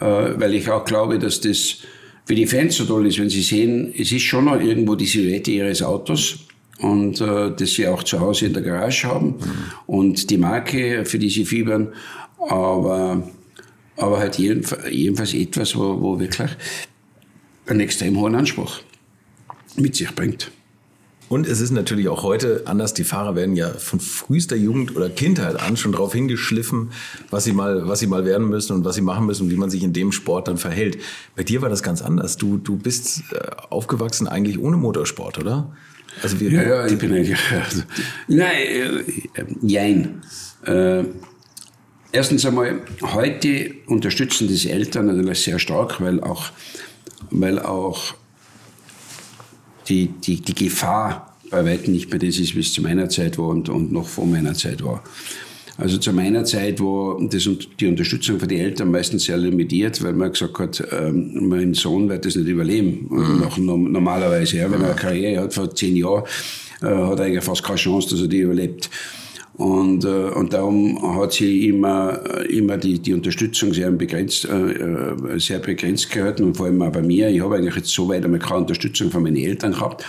äh, 0.00 0.04
weil 0.04 0.54
ich 0.54 0.68
auch 0.70 0.84
glaube, 0.84 1.18
dass 1.18 1.40
das 1.40 1.78
für 2.24 2.34
die 2.34 2.46
Fans 2.46 2.76
so 2.76 2.84
toll 2.84 3.06
ist, 3.06 3.18
wenn 3.18 3.30
sie 3.30 3.42
sehen, 3.42 3.92
es 3.96 4.12
ist 4.12 4.22
schon 4.22 4.46
noch 4.46 4.60
irgendwo 4.60 4.94
die 4.94 5.06
Silhouette 5.06 5.50
ihres 5.50 5.82
Autos 5.82 6.38
und 6.78 7.20
äh, 7.20 7.50
das 7.56 7.72
sie 7.72 7.86
auch 7.86 8.02
zu 8.02 8.20
Hause 8.20 8.46
in 8.46 8.52
der 8.52 8.62
Garage 8.62 9.08
haben 9.08 9.26
mhm. 9.26 9.36
und 9.86 10.30
die 10.30 10.38
Marke, 10.38 11.04
für 11.04 11.18
die 11.18 11.30
sie 11.30 11.44
fiebern, 11.44 11.88
aber 12.38 13.22
aber 13.98 14.18
halt 14.18 14.38
jedenfalls 14.38 15.34
etwas, 15.34 15.76
wo, 15.76 16.00
wo 16.00 16.18
wirklich 16.18 16.50
einen 17.66 17.80
extrem 17.80 18.18
hohen 18.18 18.34
Anspruch 18.34 18.80
mit 19.76 19.96
sich 19.96 20.14
bringt. 20.14 20.50
Und 21.28 21.46
es 21.46 21.60
ist 21.60 21.72
natürlich 21.72 22.08
auch 22.08 22.22
heute 22.22 22.62
anders. 22.64 22.94
Die 22.94 23.04
Fahrer 23.04 23.36
werden 23.36 23.54
ja 23.54 23.68
von 23.68 24.00
frühester 24.00 24.56
Jugend 24.56 24.96
oder 24.96 25.10
Kindheit 25.10 25.60
an 25.60 25.76
schon 25.76 25.92
darauf 25.92 26.14
hingeschliffen, 26.14 26.90
was 27.30 27.44
sie 27.44 27.52
mal, 27.52 27.86
was 27.86 27.98
sie 27.98 28.06
mal 28.06 28.24
werden 28.24 28.48
müssen 28.48 28.72
und 28.72 28.84
was 28.84 28.94
sie 28.94 29.02
machen 29.02 29.26
müssen 29.26 29.44
und 29.44 29.50
wie 29.50 29.56
man 29.56 29.68
sich 29.68 29.82
in 29.82 29.92
dem 29.92 30.10
Sport 30.10 30.48
dann 30.48 30.56
verhält. 30.56 30.98
Bei 31.36 31.42
dir 31.42 31.60
war 31.60 31.68
das 31.68 31.82
ganz 31.82 32.00
anders. 32.00 32.38
Du, 32.38 32.56
du 32.56 32.76
bist 32.76 33.24
äh, 33.32 33.40
aufgewachsen 33.68 34.26
eigentlich 34.26 34.58
ohne 34.58 34.78
Motorsport, 34.78 35.38
oder? 35.38 35.70
Also 36.22 36.40
wir, 36.40 36.50
ja, 36.50 36.62
ja, 36.62 36.86
ich 36.86 36.96
bin 36.96 37.12
eigentlich. 37.12 37.38
Also, 37.52 37.82
nein, 38.28 38.56
äh, 38.56 39.44
jein. 39.60 40.22
Äh, 40.64 41.04
Erstens 42.10 42.46
einmal, 42.46 42.80
heute 43.02 43.72
unterstützen 43.86 44.48
das 44.48 44.64
Eltern 44.64 45.06
natürlich 45.06 45.40
sehr 45.40 45.58
stark, 45.58 46.00
weil 46.00 46.20
auch, 46.22 46.46
weil 47.30 47.58
auch 47.58 48.14
die, 49.88 50.08
die, 50.08 50.40
die 50.40 50.54
Gefahr 50.54 51.36
bei 51.50 51.64
weitem 51.64 51.92
nicht 51.92 52.10
mehr 52.10 52.18
das 52.18 52.38
ist, 52.38 52.54
wie 52.54 52.60
es 52.60 52.72
zu 52.72 52.82
meiner 52.82 53.08
Zeit 53.08 53.38
war 53.38 53.48
und, 53.48 53.68
und 53.68 53.92
noch 53.92 54.06
vor 54.06 54.26
meiner 54.26 54.54
Zeit 54.54 54.82
war. 54.82 55.02
Also 55.76 55.96
zu 55.98 56.12
meiner 56.12 56.44
Zeit 56.44 56.80
war 56.80 57.18
das, 57.28 57.48
die 57.78 57.86
Unterstützung 57.86 58.40
für 58.40 58.48
die 58.48 58.58
Eltern 58.58 58.90
meistens 58.90 59.24
sehr 59.24 59.36
limitiert, 59.36 60.02
weil 60.02 60.12
man 60.12 60.32
gesagt 60.32 60.58
hat, 60.58 60.82
ähm, 60.90 61.48
mein 61.48 61.72
Sohn 61.74 62.08
wird 62.08 62.24
das 62.24 62.34
nicht 62.34 62.48
überleben. 62.48 63.06
Mhm. 63.08 63.40
Noch, 63.40 63.58
normalerweise, 63.58 64.56
ja, 64.56 64.70
wenn 64.70 64.80
er 64.80 64.88
eine 64.88 64.96
Karriere 64.96 65.42
hat 65.42 65.54
vor 65.54 65.72
zehn 65.72 65.94
Jahren, 65.94 66.24
äh, 66.82 66.86
hat 66.86 67.20
er 67.20 67.26
eigentlich 67.26 67.44
fast 67.44 67.62
keine 67.62 67.76
Chance, 67.76 68.10
dass 68.10 68.20
er 68.22 68.26
die 68.26 68.40
überlebt. 68.40 68.90
Und, 69.58 70.04
äh, 70.04 70.30
und 70.30 70.52
darum 70.52 71.18
hat 71.18 71.32
sie 71.32 71.66
immer, 71.66 72.20
immer 72.48 72.76
die, 72.76 73.00
die 73.00 73.12
Unterstützung 73.12 73.74
sehr 73.74 73.90
begrenzt, 73.90 74.44
äh, 74.44 74.54
äh, 74.54 75.38
sehr 75.40 75.58
begrenzt 75.58 76.12
gehalten 76.12 76.44
und 76.44 76.56
vor 76.56 76.66
allem 76.66 76.80
auch 76.80 76.92
bei 76.92 77.02
mir. 77.02 77.28
Ich 77.28 77.40
habe 77.40 77.56
eigentlich 77.56 77.74
jetzt 77.74 77.90
so 77.90 78.08
weit 78.08 78.24
einmal 78.24 78.38
keine 78.38 78.60
Unterstützung 78.60 79.10
von 79.10 79.24
meinen 79.24 79.36
Eltern 79.36 79.72
gehabt, 79.72 80.04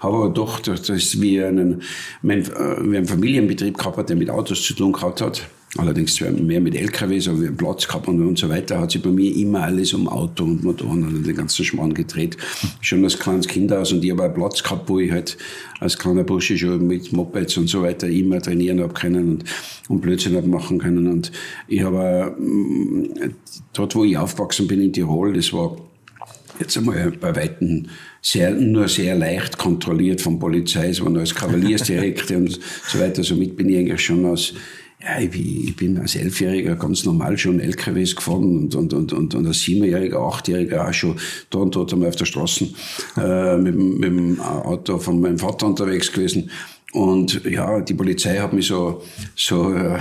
habe 0.00 0.16
aber 0.16 0.30
doch, 0.30 0.58
dass 0.60 1.20
wir 1.20 1.48
einen, 1.48 1.82
mein, 2.22 2.46
wir 2.46 2.98
einen 2.98 3.04
Familienbetrieb 3.04 3.76
gehabt 3.76 3.98
hat, 3.98 4.08
der 4.08 4.16
mit 4.16 4.30
Autos 4.30 4.62
zu 4.62 4.72
tun 4.72 4.92
gehabt 4.92 5.20
hat. 5.20 5.42
Allerdings 5.76 6.20
mehr 6.20 6.60
mit 6.60 6.74
LKWs, 6.74 7.28
aber 7.28 7.50
Platz 7.50 7.86
gehabt 7.86 8.08
und, 8.08 8.24
und 8.26 8.38
so 8.38 8.48
weiter, 8.48 8.80
hat 8.80 8.92
sich 8.92 9.02
bei 9.02 9.10
mir 9.10 9.34
immer 9.34 9.62
alles 9.62 9.92
um 9.92 10.08
Auto 10.08 10.44
und 10.44 10.62
Motoren 10.62 11.04
und 11.04 11.26
den 11.26 11.36
ganzen 11.36 11.64
Schmarrn 11.64 11.94
gedreht. 11.94 12.36
Schon 12.80 13.02
als 13.04 13.18
kleines 13.18 13.48
Kind 13.48 13.72
aus 13.72 13.92
und 13.92 14.04
ich 14.04 14.10
habe 14.10 14.24
einen 14.24 14.34
Platz 14.34 14.62
gehabt, 14.62 14.88
wo 14.88 14.98
ich 14.98 15.10
halt 15.10 15.36
als 15.80 15.98
kleiner 15.98 16.24
Bursche 16.24 16.56
schon 16.56 16.86
mit 16.86 17.12
Mopeds 17.12 17.56
und 17.56 17.68
so 17.68 17.82
weiter 17.82 18.08
immer 18.08 18.40
trainieren 18.40 18.80
habe 18.80 18.94
können 18.94 19.30
und, 19.30 19.44
und 19.88 20.00
Blödsinn 20.00 20.36
habe 20.36 20.48
machen 20.48 20.78
können. 20.78 21.06
Und 21.08 21.32
ich 21.66 21.82
habe 21.82 22.36
äh, 23.20 23.30
dort, 23.72 23.94
wo 23.96 24.04
ich 24.04 24.16
aufgewachsen 24.16 24.68
bin 24.68 24.80
in 24.80 24.92
Tirol, 24.92 25.32
das 25.32 25.52
war 25.52 25.76
jetzt 26.60 26.76
einmal 26.76 27.10
bei 27.20 27.34
Weitem 27.34 27.86
sehr, 28.22 28.52
nur 28.52 28.88
sehr 28.88 29.16
leicht 29.16 29.58
kontrolliert 29.58 30.20
von 30.20 30.38
Polizei. 30.38 30.88
Es 30.88 31.02
waren 31.02 31.16
alles 31.16 31.34
Kavaliersdirekte 31.34 32.36
und 32.38 32.60
so 32.86 33.00
weiter. 33.00 33.22
Somit 33.22 33.56
bin 33.56 33.68
ich 33.68 33.78
eigentlich 33.78 34.00
schon 34.00 34.24
aus, 34.24 34.54
ja, 35.04 35.20
ich 35.20 35.30
bin, 35.30 35.68
ich 35.68 35.76
bin 35.76 35.98
als 35.98 36.16
Elfjähriger 36.16 36.76
ganz 36.76 37.04
normal 37.04 37.36
schon 37.36 37.60
LKWs 37.60 38.16
gefahren 38.16 38.56
und, 38.56 38.74
und, 38.74 38.92
und, 38.94 39.12
und, 39.12 39.34
und 39.34 39.46
als 39.46 39.60
Siebenjähriger, 39.62 40.20
Achtjähriger 40.20 40.88
auch 40.88 40.92
schon 40.92 41.16
da 41.50 41.58
und 41.58 41.76
dort 41.76 41.92
einmal 41.92 42.08
auf 42.08 42.16
der 42.16 42.24
Straße 42.24 42.68
äh, 43.16 43.56
mit, 43.58 43.76
mit 43.76 44.04
dem 44.04 44.40
Auto 44.40 44.98
von 44.98 45.20
meinem 45.20 45.38
Vater 45.38 45.66
unterwegs 45.66 46.10
gewesen. 46.10 46.50
Und 46.94 47.44
ja, 47.44 47.80
die 47.80 47.94
Polizei 47.94 48.38
hat 48.38 48.52
mich 48.52 48.68
so, 48.68 49.02
so 49.34 49.74
äh, 49.74 49.98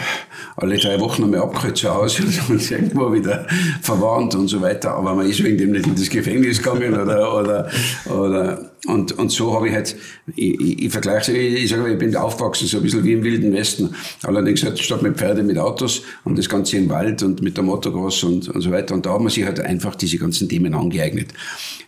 alle 0.57 0.77
drei 0.77 0.99
Wochen 0.99 1.23
einmal 1.23 1.39
abgeholt 1.41 1.75
zu 1.75 1.91
Hause 1.91 2.21
und 2.49 2.69
irgendwo 2.69 3.11
wieder 3.11 3.47
verwarnt 3.81 4.35
und 4.35 4.47
so 4.47 4.61
weiter. 4.61 4.91
Aber 4.91 5.15
man 5.15 5.27
ist 5.27 5.43
wegen 5.43 5.57
dem 5.57 5.71
nicht 5.71 5.87
in 5.87 5.95
das 5.95 6.07
Gefängnis 6.07 6.61
gegangen 6.61 6.93
oder, 6.93 7.35
oder, 7.35 7.71
oder 8.05 8.71
und, 8.85 9.11
und 9.13 9.31
so 9.31 9.55
habe 9.55 9.69
ich 9.69 9.73
halt, 9.73 9.95
ich, 10.35 10.59
ich, 10.59 10.83
ich 10.83 10.91
vergleiche, 10.91 11.31
ich, 11.31 11.63
ich 11.63 11.69
sage, 11.71 11.91
ich 11.91 11.97
bin 11.97 12.15
aufgewachsen 12.15 12.67
so 12.67 12.77
ein 12.77 12.83
bisschen 12.83 13.03
wie 13.03 13.13
im 13.13 13.23
Wilden 13.23 13.53
Westen. 13.53 13.95
Allerdings 14.21 14.63
halt 14.63 14.77
statt 14.77 15.01
mit 15.01 15.17
Pferde 15.17 15.41
mit 15.41 15.57
Autos 15.57 16.03
und 16.25 16.37
das 16.37 16.47
Ganze 16.47 16.77
im 16.77 16.89
Wald 16.89 17.23
und 17.23 17.41
mit 17.41 17.57
der 17.57 17.63
Motocross 17.63 18.23
und, 18.23 18.49
und 18.49 18.61
so 18.61 18.69
weiter. 18.69 18.93
Und 18.93 19.07
da 19.07 19.13
hat 19.13 19.21
man 19.21 19.29
sich 19.29 19.45
halt 19.45 19.59
einfach 19.59 19.95
diese 19.95 20.19
ganzen 20.19 20.47
Themen 20.47 20.75
angeeignet. 20.75 21.29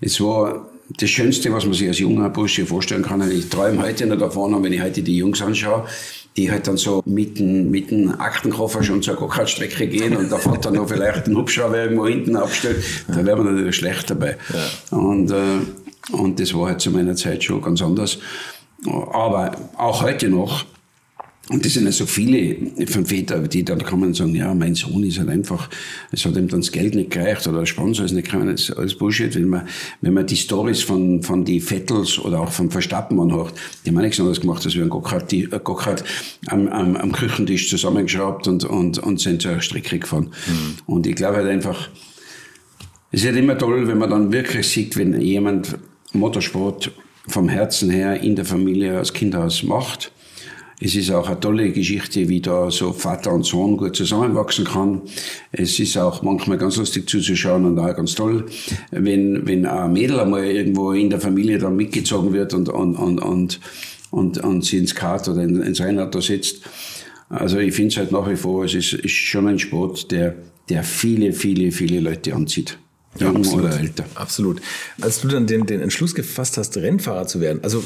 Es 0.01 0.19
war 0.19 0.67
das 0.89 1.09
Schönste, 1.09 1.51
was 1.51 1.65
man 1.65 1.73
sich 1.73 1.87
als 1.87 1.99
junger 1.99 2.29
Bursche 2.29 2.65
vorstellen 2.65 3.03
kann. 3.03 3.29
Ich 3.31 3.49
träume 3.49 3.81
heute 3.81 4.05
noch 4.05 4.17
davon, 4.17 4.63
wenn 4.63 4.73
ich 4.73 4.81
heute 4.81 5.01
die 5.01 5.17
Jungs 5.17 5.41
anschaue, 5.41 5.85
die 6.37 6.51
halt 6.51 6.67
dann 6.67 6.77
so 6.77 7.01
mit 7.05 7.39
dem, 7.39 7.71
mit 7.71 7.91
dem 7.91 8.11
Aktenkoffer 8.19 8.83
schon 8.83 9.01
zur 9.01 9.15
Gokart-Strecke 9.15 9.87
gehen 9.87 10.15
und 10.15 10.31
da 10.31 10.37
fährt 10.37 10.65
dann 10.65 10.75
noch 10.75 10.87
vielleicht 10.87 11.27
ein 11.27 11.35
Hubschrauber 11.35 11.83
irgendwo 11.83 12.07
hinten 12.07 12.35
abstellt, 12.35 12.83
da 13.07 13.25
wäre 13.25 13.37
man 13.37 13.53
natürlich 13.53 13.77
schlecht 13.77 14.09
dabei. 14.09 14.37
Ja. 14.53 14.97
Und, 14.97 15.31
äh, 15.31 16.13
und 16.13 16.39
das 16.39 16.53
war 16.53 16.67
halt 16.67 16.81
zu 16.81 16.91
meiner 16.91 17.15
Zeit 17.15 17.43
schon 17.43 17.61
ganz 17.61 17.81
anders. 17.81 18.19
Aber 18.85 19.55
auch 19.77 20.03
heute 20.03 20.29
noch, 20.29 20.65
und 21.49 21.63
das 21.63 21.73
sind 21.73 21.85
ja 21.85 21.91
so 21.91 22.07
viele 22.07 22.57
von 22.87 23.05
Vätern, 23.05 23.47
die 23.47 23.63
dann 23.63 23.83
kommen 23.83 24.05
und 24.05 24.15
sagen, 24.15 24.33
ja, 24.33 24.51
mein 24.55 24.73
Sohn 24.73 25.03
ist 25.03 25.19
halt 25.19 25.29
einfach, 25.29 25.69
es 26.11 26.25
hat 26.25 26.35
ihm 26.37 26.47
dann 26.47 26.61
das 26.61 26.71
Geld 26.71 26.95
nicht 26.95 27.11
gereicht 27.11 27.45
oder 27.47 27.59
der 27.59 27.65
Sponsor 27.67 28.03
ist 28.03 28.13
nicht 28.13 28.31
gekommen, 28.31 28.47
das 28.47 28.69
ist 28.69 28.77
alles 28.77 28.95
Bullshit. 28.95 29.35
Wenn 29.35 29.49
man, 29.49 29.67
wenn 30.01 30.13
man 30.13 30.25
die 30.25 30.37
Stories 30.37 30.81
von, 30.81 31.21
von 31.21 31.45
die 31.45 31.59
Vettels 31.61 32.17
oder 32.17 32.39
auch 32.39 32.51
von 32.51 32.71
Verstappen 32.71 33.19
anhört, 33.19 33.53
die 33.85 33.91
haben 33.91 34.01
nichts 34.01 34.19
anderes 34.19 34.41
gemacht, 34.41 34.65
als 34.65 34.73
wir 34.73 34.81
einen 34.81 34.89
Gokart, 34.89 35.31
die, 35.31 35.43
äh, 35.43 35.59
Gokart 35.63 36.03
am, 36.47 36.67
am, 36.67 36.95
am 36.95 37.11
Küchentisch 37.11 37.69
zusammengeschraubt 37.69 38.47
und, 38.47 38.63
und, 38.63 38.97
und 38.97 39.19
sind 39.19 39.43
zur 39.43 39.61
Strecke 39.61 39.99
gefahren. 39.99 40.31
Mhm. 40.47 40.75
Und 40.87 41.05
ich 41.05 41.15
glaube 41.15 41.37
halt 41.37 41.47
einfach, 41.47 41.89
es 43.11 43.21
ist 43.21 43.27
halt 43.27 43.37
immer 43.37 43.55
toll, 43.55 43.87
wenn 43.87 43.99
man 43.99 44.09
dann 44.09 44.31
wirklich 44.31 44.67
sieht, 44.67 44.97
wenn 44.97 45.21
jemand 45.21 45.77
Motorsport 46.11 46.91
vom 47.27 47.49
Herzen 47.49 47.91
her 47.91 48.19
in 48.21 48.35
der 48.35 48.45
Familie 48.45 48.97
als 48.97 49.13
Kind 49.13 49.35
aus 49.35 49.61
macht, 49.61 50.11
es 50.79 50.95
ist 50.95 51.11
auch 51.11 51.27
eine 51.27 51.39
tolle 51.39 51.71
Geschichte, 51.71 52.27
wie 52.27 52.41
da 52.41 52.69
so 52.69 52.91
Vater 52.91 53.31
und 53.31 53.45
Sohn 53.45 53.77
gut 53.77 53.95
zusammenwachsen 53.95 54.65
kann. 54.65 55.01
Es 55.51 55.79
ist 55.79 55.97
auch 55.97 56.21
manchmal 56.21 56.57
ganz 56.57 56.75
lustig 56.75 57.09
zuzuschauen 57.09 57.65
und 57.65 57.79
auch 57.79 57.95
ganz 57.95 58.15
toll, 58.15 58.45
wenn, 58.91 59.47
wenn 59.47 59.65
ein 59.65 59.93
Mädel 59.93 60.19
einmal 60.19 60.45
irgendwo 60.45 60.91
in 60.91 61.09
der 61.09 61.21
Familie 61.21 61.59
dann 61.59 61.77
mitgezogen 61.77 62.33
wird 62.33 62.53
und, 62.53 62.67
und, 62.67 62.95
und, 62.95 63.19
und, 63.19 63.59
und, 64.11 64.37
und 64.39 64.65
sie 64.65 64.77
ins 64.77 64.95
Kart 64.95 65.27
oder 65.29 65.43
ins 65.43 65.79
Rennrad 65.79 66.13
da 66.13 66.21
sitzt. 66.21 66.61
Also 67.29 67.57
ich 67.57 67.73
finde 67.73 67.89
es 67.89 67.97
halt 67.97 68.11
nach 68.11 68.29
wie 68.29 68.35
vor, 68.35 68.65
es 68.65 68.73
ist, 68.73 68.93
ist 68.93 69.11
schon 69.11 69.47
ein 69.47 69.59
Sport, 69.59 70.11
der, 70.11 70.35
der 70.69 70.83
viele, 70.83 71.31
viele, 71.31 71.71
viele 71.71 72.01
Leute 72.01 72.35
anzieht. 72.35 72.77
Jung 73.17 73.43
ja, 73.43 73.51
oder 73.51 73.79
älter. 73.79 74.05
Absolut. 74.15 74.61
Als 74.99 75.21
du 75.21 75.29
dann 75.29 75.47
den, 75.47 75.65
den 75.65 75.79
Entschluss 75.79 76.15
gefasst 76.15 76.57
hast, 76.57 76.75
Rennfahrer 76.75 77.27
zu 77.27 77.39
werden, 77.39 77.63
also 77.63 77.81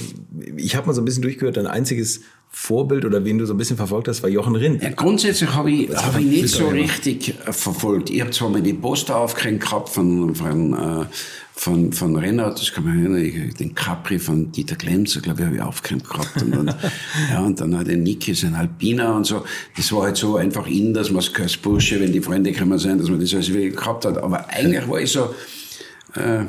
ich 0.57 0.75
habe 0.75 0.87
mal 0.87 0.93
so 0.93 1.01
ein 1.01 1.05
bisschen 1.05 1.21
durchgehört, 1.21 1.57
dein 1.57 1.67
einziges 1.67 2.21
Vorbild 2.51 3.05
oder 3.05 3.23
wen 3.23 3.37
du 3.37 3.45
so 3.45 3.53
ein 3.53 3.57
bisschen 3.57 3.77
verfolgt 3.77 4.07
hast, 4.07 4.23
war 4.23 4.29
Jochen 4.29 4.55
Rindt. 4.55 4.81
Ja, 4.81 4.89
grundsätzlich 4.89 5.53
habe 5.53 5.71
ich, 5.71 5.95
hab 5.95 6.19
ich 6.19 6.25
nicht 6.25 6.49
so 6.49 6.67
richtig 6.67 7.35
äh, 7.45 7.53
verfolgt. 7.53 8.09
Ich 8.09 8.21
habe 8.21 8.31
zwar 8.31 8.49
mal 8.49 8.61
die 8.61 8.73
Poster 8.73 9.17
aufgehängt 9.17 9.61
gehabt 9.61 9.89
von, 9.89 10.33
von, 10.33 10.73
äh, 10.73 11.05
von, 11.53 11.93
von 11.93 12.15
Rennert, 12.15 12.59
das 12.59 12.71
kann 12.71 12.85
man 12.85 12.99
erinnern, 12.99 13.53
den 13.59 13.75
Capri 13.75 14.17
von 14.17 14.51
Dieter 14.51 14.75
Klemser, 14.75 15.21
glaube 15.21 15.41
ich, 15.41 15.45
habe 15.45 15.55
ich 15.57 15.61
aufgehängt 15.61 16.09
gehabt. 16.09 16.41
Und 16.41 16.51
dann, 16.55 16.75
ja, 17.31 17.39
und 17.41 17.61
dann 17.61 17.77
hat 17.77 17.87
der 17.87 17.97
Niki 17.97 18.33
sein 18.33 18.55
Alpina 18.55 19.15
und 19.15 19.25
so. 19.25 19.43
Das 19.77 19.91
war 19.91 20.03
halt 20.03 20.17
so 20.17 20.37
einfach 20.37 20.65
in, 20.65 20.93
dass 20.93 21.11
man 21.11 21.23
als 21.39 21.57
Bursche, 21.57 21.99
wenn 21.99 22.11
die 22.11 22.21
Freunde 22.21 22.51
gekommen 22.51 22.79
sind, 22.79 22.99
dass 22.99 23.09
man 23.09 23.19
das 23.19 23.33
alles 23.33 23.53
wirklich 23.53 23.75
gehabt 23.75 24.05
hat. 24.05 24.17
Aber 24.17 24.49
eigentlich 24.49 24.87
war 24.87 24.99
ich 24.99 25.11
so, 25.11 25.35
äh, 26.15 26.45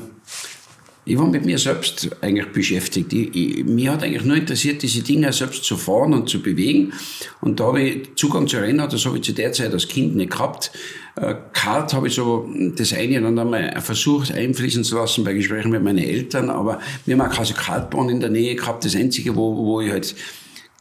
ich 1.11 1.19
war 1.19 1.27
mit 1.27 1.45
mir 1.45 1.59
selbst 1.59 2.09
eigentlich 2.21 2.53
beschäftigt. 2.53 3.13
Ich, 3.13 3.35
ich, 3.35 3.65
mir 3.65 3.93
hat 3.93 4.05
eigentlich 4.05 4.25
nur 4.25 4.37
interessiert, 4.37 4.81
diese 4.81 5.03
Dinge 5.03 5.33
selbst 5.33 5.65
zu 5.65 5.77
fahren 5.77 6.15
und 6.15 6.29
zu 6.29 6.41
bewegen. 6.41 6.93
Und 7.41 7.59
da 7.59 7.65
habe 7.65 7.83
ich 7.83 8.15
Zugang 8.15 8.47
zu 8.47 8.59
Rennen, 8.59 8.89
das 8.89 9.05
habe 9.07 9.17
ich 9.17 9.25
zu 9.25 9.33
der 9.33 9.53
Zeit 9.53 9.73
als 9.73 9.89
Kind 9.89 10.15
nicht 10.15 10.31
gehabt. 10.31 10.71
Äh, 11.17 11.35
Kart 11.53 11.93
habe 11.95 12.07
ich 12.07 12.15
so 12.15 12.49
das 12.77 12.93
eine 12.93 13.27
und 13.27 13.37
einmal 13.37 13.81
versucht 13.81 14.33
einfließen 14.33 14.85
zu 14.85 14.95
lassen 14.95 15.25
bei 15.25 15.33
Gesprächen 15.33 15.73
mit 15.73 15.83
meinen 15.83 15.99
Eltern, 15.99 16.49
aber 16.49 16.79
wir 17.07 17.19
haben 17.19 17.29
auch 17.29 17.35
keine 17.35 17.55
Kartbahn 17.55 18.09
in 18.09 18.21
der 18.21 18.31
Nähe 18.31 18.55
gehabt. 18.55 18.85
Das 18.85 18.95
Einzige, 18.95 19.35
wo, 19.35 19.57
wo 19.57 19.81
ich 19.81 19.91
halt 19.91 20.15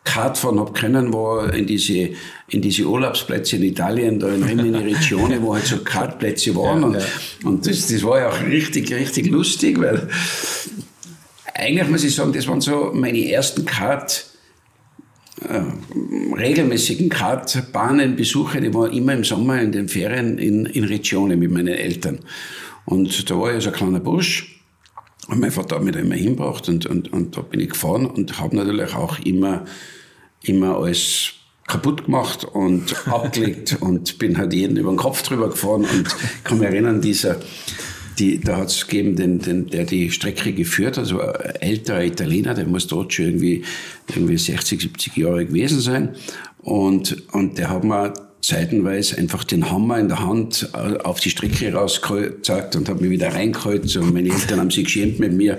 Kart 0.03 0.37
fahren 0.37 0.59
habe 0.59 0.73
können, 0.73 1.13
war 1.13 1.53
in 1.53 1.67
diese, 1.67 2.09
in 2.47 2.61
diese 2.61 2.85
Urlaubsplätze 2.85 3.57
in 3.57 3.63
Italien, 3.63 4.19
da 4.19 4.29
in 4.29 4.43
Rimini 4.43 4.77
Regione, 4.77 5.41
wo 5.41 5.53
halt 5.53 5.65
so 5.65 5.77
Kartplätze 5.83 6.55
waren. 6.55 6.83
Und, 6.83 6.95
ja. 6.95 7.01
und 7.43 7.67
das, 7.67 7.87
das 7.87 8.03
war 8.03 8.19
ja 8.19 8.29
auch 8.29 8.41
richtig, 8.41 8.91
richtig 8.91 9.29
lustig, 9.29 9.79
weil 9.79 10.07
eigentlich 11.53 11.89
muss 11.89 12.03
ich 12.03 12.15
sagen, 12.15 12.33
das 12.33 12.47
waren 12.47 12.61
so 12.61 12.91
meine 12.93 13.29
ersten 13.29 13.65
Kart, 13.65 14.25
äh, 15.47 15.61
regelmäßigen 16.35 17.09
Kartbahnenbesuche, 17.09 18.61
die 18.61 18.73
waren 18.73 18.91
immer 18.91 19.13
im 19.13 19.23
Sommer 19.23 19.61
in 19.61 19.71
den 19.71 19.87
Ferien 19.87 20.37
in, 20.37 20.65
in 20.65 20.85
Regione 20.85 21.37
mit 21.37 21.51
meinen 21.51 21.75
Eltern. 21.75 22.19
Und 22.85 23.29
da 23.29 23.39
war 23.39 23.55
ich 23.55 23.63
so 23.63 23.69
ein 23.69 23.75
kleiner 23.75 23.99
Bursch 23.99 24.58
und 25.29 25.39
mein 25.39 25.51
Vater 25.51 25.75
hat 25.75 25.83
mich 25.83 25.93
da 25.93 25.99
immer 25.99 26.15
hingebracht 26.15 26.67
und, 26.69 26.87
und, 26.87 27.13
und 27.13 27.37
da 27.37 27.41
bin 27.41 27.59
ich 27.59 27.69
gefahren 27.69 28.07
und 28.07 28.39
habe 28.39 28.55
natürlich 28.55 28.95
auch 28.95 29.19
immer, 29.19 29.63
immer 30.41 30.77
alles 30.77 31.33
kaputt 31.67 32.05
gemacht 32.05 32.45
und 32.45 33.07
abgelegt 33.07 33.77
und 33.79 34.17
bin 34.17 34.39
halt 34.39 34.53
jeden 34.53 34.75
über 34.75 34.89
den 34.89 34.97
Kopf 34.97 35.21
drüber 35.21 35.49
gefahren. 35.49 35.85
Und 35.85 36.07
kann 36.43 36.57
mich 36.57 36.67
erinnern, 36.67 36.99
dieser, 36.99 37.39
die, 38.17 38.39
da 38.39 38.57
hat 38.57 38.69
es 38.69 38.87
gegeben, 38.87 39.15
den, 39.15 39.37
den, 39.37 39.67
der 39.67 39.85
die 39.85 40.09
Strecke 40.09 40.51
geführt 40.51 40.97
hat, 40.97 41.03
also 41.03 41.21
ein 41.21 41.55
älterer 41.59 42.03
Italiener, 42.03 42.55
der 42.55 42.65
muss 42.65 42.87
dort 42.87 43.13
schon 43.13 43.25
irgendwie, 43.25 43.63
irgendwie 44.07 44.37
60, 44.37 44.81
70 44.81 45.15
Jahre 45.15 45.45
gewesen 45.45 45.79
sein. 45.79 46.15
Und, 46.57 47.31
und 47.33 47.59
der 47.59 47.69
hat 47.69 47.83
mir 47.83 48.13
zeitenweise 48.41 49.17
einfach 49.17 49.43
den 49.43 49.69
Hammer 49.69 49.99
in 49.99 50.07
der 50.07 50.25
Hand 50.25 50.69
äh, 50.73 50.97
auf 50.99 51.19
die 51.19 51.29
Strecke 51.29 51.73
rausgezeigt 51.73 52.75
und 52.75 52.87
habe 52.87 53.01
mich 53.01 53.11
wieder 53.11 53.33
reingeholt. 53.33 53.95
Und 53.97 54.13
meine 54.13 54.29
Eltern 54.29 54.59
haben 54.59 54.71
sich 54.71 54.85
geschämt 54.85 55.19
mit 55.19 55.33
mir. 55.33 55.57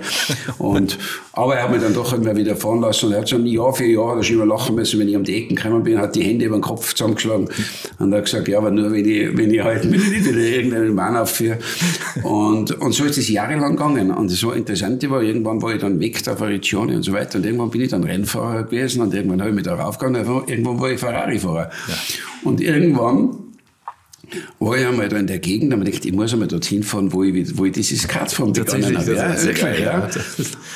Und, 0.57 0.97
aber 1.33 1.55
er 1.55 1.63
hat 1.63 1.71
mich 1.71 1.81
dann 1.81 1.93
doch 1.93 2.13
immer 2.13 2.35
wieder 2.35 2.55
fahren 2.55 2.81
lassen. 2.81 3.07
Und 3.07 3.13
er 3.13 3.21
hat 3.21 3.27
so 3.27 3.35
ein 3.35 3.45
Jahr 3.45 3.73
für 3.73 3.85
Jahr 3.85 4.15
da 4.15 4.23
schon 4.23 4.37
immer 4.37 4.45
lachen 4.45 4.75
müssen, 4.75 4.99
wenn 4.99 5.07
ich 5.07 5.15
um 5.15 5.23
die 5.23 5.35
Ecken 5.35 5.55
gekommen 5.55 5.83
bin, 5.83 5.99
hat 5.99 6.15
die 6.15 6.23
Hände 6.23 6.45
über 6.45 6.57
den 6.57 6.61
Kopf 6.61 6.93
zusammengeschlagen. 6.93 7.49
Und 7.99 8.13
hat 8.13 8.25
gesagt, 8.25 8.47
ja, 8.47 8.57
aber 8.57 8.71
nur 8.71 8.91
wenn 8.91 9.05
ich, 9.05 9.37
wenn 9.37 9.53
ich 9.53 9.63
halt 9.63 9.85
nicht 9.85 10.11
wieder 10.11 10.37
irgendeinen 10.37 10.95
Mann 10.95 11.15
aufführe. 11.15 11.59
Und, 12.23 12.71
und 12.71 12.93
so 12.93 13.05
ist 13.05 13.17
es 13.17 13.29
jahrelang 13.29 13.75
gegangen. 13.75 14.11
Und 14.11 14.31
das 14.31 14.43
war 14.43 14.55
interessant, 14.55 15.07
war, 15.09 15.21
irgendwann 15.21 15.61
war 15.61 15.73
ich 15.73 15.81
dann 15.81 15.99
weg 15.99 16.23
da 16.23 16.33
Regione 16.33 16.95
und 16.95 17.03
so 17.03 17.13
weiter. 17.13 17.37
Und 17.37 17.45
irgendwann 17.45 17.69
bin 17.69 17.81
ich 17.81 17.89
dann 17.89 18.03
Rennfahrer 18.03 18.63
gewesen 18.63 19.01
und 19.01 19.13
irgendwann 19.13 19.41
habe 19.41 19.51
ich 19.51 19.55
mich 19.55 19.65
da 19.65 19.75
raufgegangen. 19.75 20.25
Irgendwann 20.47 20.79
war 20.79 20.89
ich 20.89 20.99
Ferrari-Fahrer. 20.99 21.69
Ja. 21.87 21.95
Und 22.43 22.59
irgendwann 22.75 23.37
war 24.59 24.77
ich 24.77 24.85
einmal 24.85 25.09
da 25.09 25.17
in 25.17 25.27
der 25.27 25.39
Gegend, 25.39 25.71
da 25.71 25.77
habe 25.77 25.85
ich 25.85 25.91
gedacht, 25.91 26.05
ich 26.05 26.13
muss 26.13 26.33
einmal 26.33 26.47
dorthin 26.47 26.83
fahren, 26.83 27.11
wo 27.11 27.23
ich, 27.23 27.57
wo 27.57 27.65
ich 27.65 27.73
dieses 27.73 28.07
Kartfahren 28.07 28.53
begonnen 28.53 28.97
habe. 28.97 29.15
Ja, 29.15 29.43
wirklich, 29.43 29.79
ja. 29.79 30.09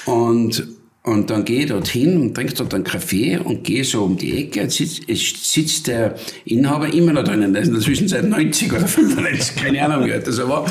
Und, 0.05 0.67
und 1.03 1.29
dann 1.29 1.45
gehe 1.45 1.61
ich 1.61 1.67
dorthin 1.67 2.19
und 2.19 2.33
trinke 2.33 2.53
dort 2.53 2.73
einen 2.73 2.83
Kaffee 2.83 3.37
und 3.37 3.63
gehe 3.63 3.83
so 3.83 4.03
um 4.03 4.17
die 4.17 4.39
Ecke. 4.39 4.61
Jetzt 4.61 4.77
sitzt, 4.77 5.03
es 5.07 5.53
sitzt 5.53 5.87
der 5.87 6.15
Inhaber 6.45 6.91
immer 6.93 7.13
noch 7.13 7.23
drinnen. 7.23 7.53
Der 7.53 7.61
ist 7.61 7.67
in 7.69 7.75
der 7.75 7.83
Zwischenzeit 7.83 8.27
90 8.27 8.73
oder 8.73 8.87
95, 8.87 9.55
keine 9.55 9.85
Ahnung, 9.85 10.07
wie 10.07 10.11
alt 10.11 10.27
das 10.27 10.37
war. 10.39 10.65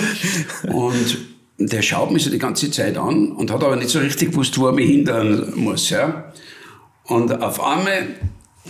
Und 0.67 1.19
der 1.59 1.83
schaut 1.83 2.11
mich 2.11 2.25
so 2.25 2.31
die 2.31 2.39
ganze 2.39 2.71
Zeit 2.71 2.99
an 2.99 3.33
und 3.33 3.51
hat 3.53 3.63
aber 3.63 3.77
nicht 3.77 3.91
so 3.91 4.01
richtig 4.01 4.33
gewusst, 4.33 4.59
wo 4.59 4.67
er 4.67 4.73
mich 4.73 4.91
hindern 4.91 5.53
muss. 5.55 5.91
Ja. 5.91 6.33
Und 7.05 7.41
auf 7.41 7.63
einmal 7.63 8.09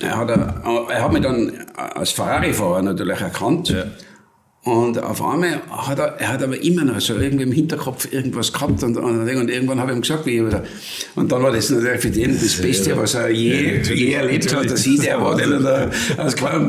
er 0.00 0.16
hat, 0.16 0.30
er 0.30 1.02
hat 1.02 1.12
mich 1.12 1.22
dann 1.22 1.52
als 1.76 2.10
Ferrari-Fahrer 2.12 2.82
natürlich 2.82 3.20
erkannt. 3.20 3.68
Ja. 3.68 3.84
Und 4.64 5.02
auf 5.02 5.22
einmal 5.22 5.60
hat 5.68 5.98
er, 5.98 6.16
er 6.18 6.28
hat 6.32 6.42
aber 6.42 6.58
immer 6.62 6.84
noch 6.84 6.98
so 6.98 7.18
irgendwie 7.18 7.44
im 7.44 7.52
Hinterkopf 7.52 8.10
irgendwas 8.10 8.50
gehabt 8.50 8.82
und, 8.82 8.96
und, 8.96 9.20
und 9.20 9.50
irgendwann 9.50 9.78
habe 9.78 9.90
ich 9.90 9.98
ihm 9.98 10.00
gesagt, 10.00 10.24
wie 10.24 10.38
ich, 10.38 10.42
und 11.14 11.30
dann 11.30 11.42
war 11.42 11.52
das 11.52 11.68
natürlich 11.68 12.00
für 12.00 12.10
den 12.10 12.32
das 12.32 12.54
Beste, 12.54 12.96
was 12.96 13.12
er 13.12 13.28
je, 13.28 13.82
je 13.82 14.12
erlebt 14.12 14.56
hat, 14.56 14.70
dass 14.70 14.86
ich 14.86 15.00
der 15.00 15.20
war, 15.20 15.36
der 15.36 15.60
da 15.60 15.90
als 16.16 16.34
kleiner 16.34 16.60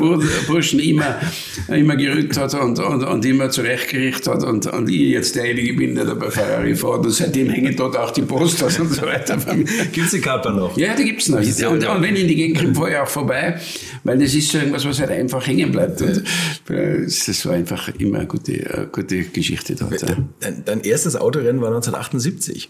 Burschen 0.45 0.81
immer, 0.81 1.21
immer 1.69 1.95
gerückt 1.95 2.35
hat 2.35 2.53
und, 2.55 2.79
und, 2.79 3.01
und 3.01 3.23
immer 3.23 3.49
zurechtgerichtet 3.49 4.27
hat 4.27 4.43
und, 4.43 4.67
und 4.67 4.89
ich 4.89 5.11
jetzt 5.11 5.33
derjenige 5.35 5.73
bin, 5.73 5.95
der 5.95 6.03
da 6.03 6.15
bei 6.15 6.29
Ferrari 6.29 6.75
fährt 6.75 7.05
und 7.05 7.11
seitdem 7.11 7.49
hängen 7.49 7.77
dort 7.77 7.95
auch 7.95 8.11
die 8.11 8.23
Posters 8.23 8.77
und 8.77 8.91
so 8.91 9.03
weiter. 9.03 9.37
Gibt 9.93 10.05
es 10.05 10.11
die 10.11 10.19
Kappa 10.19 10.51
noch? 10.51 10.77
Ja, 10.77 10.95
die 10.95 11.05
gibt 11.05 11.21
es 11.21 11.29
noch. 11.29 11.39
Und, 11.39 11.87
und, 11.87 12.01
wenn 12.01 12.15
ich 12.15 12.23
in 12.23 12.27
die 12.27 12.35
Gegend 12.35 12.57
komme, 12.57 12.75
fahre 12.75 12.91
ich 12.91 12.97
auch 12.97 13.07
vorbei, 13.07 13.57
weil 14.03 14.17
das 14.17 14.33
ist 14.33 14.51
so 14.51 14.57
irgendwas, 14.57 14.85
was 14.85 14.99
halt 14.99 15.11
einfach 15.11 15.47
hängen 15.47 15.71
bleibt. 15.71 16.01
Und 16.01 16.23
das 16.67 17.45
war 17.45 17.53
einfach 17.53 17.84
immer 17.89 18.19
eine 18.19 18.27
gute, 18.27 18.53
eine 18.73 18.87
gute 18.87 19.23
Geschichte 19.23 19.75
dort. 19.75 20.03
Dein, 20.39 20.63
dein 20.65 20.81
erstes 20.81 21.15
Autorennen 21.15 21.61
war 21.61 21.69
1978. 21.69 22.69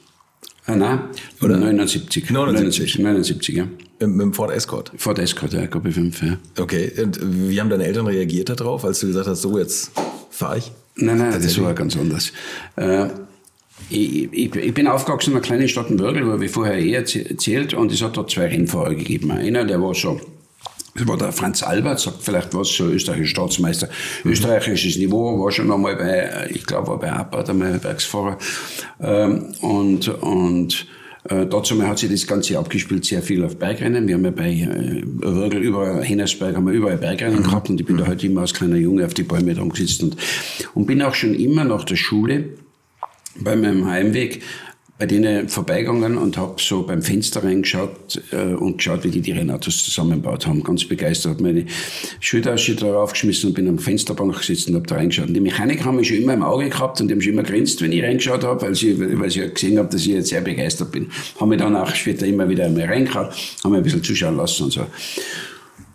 Ah, 0.67 0.75
nein, 0.75 0.99
oder 1.41 1.57
79. 1.57 2.29
79. 2.31 2.99
79, 2.99 3.55
ja. 3.55 3.67
Mit 3.99 4.19
dem 4.19 4.33
Ford 4.33 4.51
Escort? 4.51 4.91
Ford 4.97 5.19
Escort, 5.19 5.53
ja, 5.53 5.67
Gruppe 5.67 5.91
5, 5.91 6.23
ja. 6.23 6.37
Okay, 6.59 6.91
und 7.01 7.19
wie 7.21 7.59
haben 7.61 7.69
deine 7.69 7.85
Eltern 7.85 8.07
reagiert 8.07 8.49
darauf, 8.49 8.83
als 8.83 8.99
du 8.99 9.07
gesagt 9.07 9.27
hast, 9.27 9.43
so, 9.43 9.59
jetzt 9.59 9.91
fahre 10.31 10.57
ich? 10.57 10.71
Nein, 10.95 11.19
nein, 11.19 11.31
das 11.31 11.61
war 11.61 11.73
ganz 11.73 11.95
anders. 11.95 12.31
Äh, 12.77 13.07
ich, 13.89 14.33
ich, 14.33 14.55
ich, 14.55 14.73
bin 14.73 14.87
aufgewachsen 14.87 15.31
in 15.31 15.37
einer 15.37 15.45
kleinen 15.45 15.67
Stadt 15.67 15.89
in 15.89 15.99
Würgel, 15.99 16.25
wo 16.27 16.41
ich 16.41 16.51
vorher 16.51 16.79
eh 16.79 16.93
erzählt, 16.93 17.73
und 17.73 17.91
es 17.91 18.01
hat 18.01 18.17
dort 18.17 18.31
zwei 18.31 18.47
Rennfahrer 18.47 18.95
gegeben. 18.95 19.31
Einer, 19.31 19.65
der 19.65 19.81
war 19.81 19.93
schon 19.93 20.19
das 20.95 21.07
war 21.07 21.17
der 21.17 21.31
Franz 21.33 21.61
Albert, 21.61 21.99
sagt 21.99 22.23
vielleicht 22.23 22.53
was, 22.53 22.69
so 22.69 22.85
österreichischer 22.85 23.29
Staatsmeister. 23.31 23.89
Mhm. 24.23 24.31
Österreichisches 24.31 24.97
Niveau, 24.97 25.43
war 25.43 25.51
schon 25.51 25.71
einmal 25.71 25.95
bei, 25.97 26.49
ich 26.49 26.65
glaube, 26.65 26.87
war 26.87 26.99
bei 26.99 27.11
Abbott 27.11 27.49
einmal 27.49 27.83
Werksfahrer. 27.83 28.37
Ähm, 29.01 29.53
und, 29.61 30.07
und, 30.07 30.87
äh, 31.29 31.47
dazu 31.47 31.81
hat 31.85 31.99
sich 31.99 32.09
das 32.09 32.25
Ganze 32.25 32.57
abgespielt, 32.57 33.03
sehr 33.03 33.21
viel 33.21 33.43
auf 33.43 33.57
Bergrennen. 33.57 34.07
Wir 34.07 34.15
haben 34.15 34.25
ja 34.25 34.31
bei 34.31 34.51
äh, 34.51 35.03
Würgel 35.05 35.63
überall, 35.63 36.01
Hennersberg 36.01 36.55
haben 36.55 36.65
wir 36.65 36.73
überall 36.73 36.97
Bergrennen 36.97 37.39
mhm. 37.39 37.43
gehabt 37.43 37.69
und 37.69 37.79
ich 37.79 37.85
bin 37.85 37.97
da 37.97 38.07
halt 38.07 38.23
immer 38.23 38.41
als 38.41 38.53
kleiner 38.53 38.77
Junge 38.77 39.05
auf 39.05 39.13
die 39.13 39.23
Bäume 39.23 39.53
drum 39.53 39.69
gesetzt 39.69 40.01
und, 40.01 40.15
und 40.75 40.85
bin 40.85 41.01
auch 41.01 41.15
schon 41.15 41.33
immer 41.33 41.65
nach 41.65 41.83
der 41.83 41.97
Schule 41.97 42.49
bei 43.37 43.55
meinem 43.55 43.85
Heimweg 43.85 44.43
bei 44.97 45.05
denen 45.05 45.49
vorbeigegangen 45.49 46.17
und 46.17 46.37
habe 46.37 46.55
so 46.57 46.83
beim 46.83 47.01
Fenster 47.01 47.43
reingeschaut 47.43 48.21
äh, 48.31 48.53
und 48.53 48.77
geschaut, 48.77 49.03
wie 49.03 49.09
die 49.09 49.19
die 49.19 49.33
Rennautos 49.33 49.83
zusammengebaut 49.83 50.47
haben. 50.47 50.63
Ganz 50.63 50.85
begeistert. 50.85 51.33
Habe 51.33 51.43
meine 51.43 51.65
Schultasche 52.21 52.75
da 52.75 52.93
raufgeschmissen 52.93 53.49
und 53.49 53.55
bin 53.55 53.67
am 53.67 53.77
Fensterbank 53.77 54.37
gesessen 54.37 54.69
und 54.69 54.75
habe 54.77 54.87
da 54.87 54.95
reingeschaut. 54.95 55.27
Und 55.27 55.33
die 55.33 55.41
Mechaniker 55.41 55.83
haben 55.83 55.97
mich 55.97 56.07
schon 56.07 56.17
immer 56.17 56.33
im 56.33 56.43
Auge 56.43 56.69
gehabt 56.69 57.01
und 57.01 57.09
die 57.09 57.13
haben 57.13 57.21
schon 57.21 57.33
immer 57.33 57.43
grinst, 57.43 57.81
wenn 57.81 57.91
ich 57.91 58.03
reingeschaut 58.03 58.45
habe, 58.45 58.61
weil 58.61 58.75
sie, 58.75 58.97
weil 59.19 59.29
sie 59.29 59.41
ja 59.41 59.49
gesehen 59.49 59.77
haben, 59.77 59.89
dass 59.89 59.99
ich 59.99 60.07
jetzt 60.07 60.29
sehr 60.29 60.41
begeistert 60.41 60.93
bin. 60.93 61.09
Haben 61.41 61.49
mich 61.49 61.59
dann 61.59 61.75
auch 61.75 61.93
später 61.93 62.25
immer 62.25 62.47
wieder 62.47 62.65
einmal 62.65 62.85
reingeschaut, 62.85 63.33
haben 63.63 63.71
mich 63.71 63.79
ein 63.79 63.83
bisschen 63.83 64.03
zuschauen 64.03 64.37
lassen 64.37 64.63
und 64.63 64.71
so. 64.71 64.85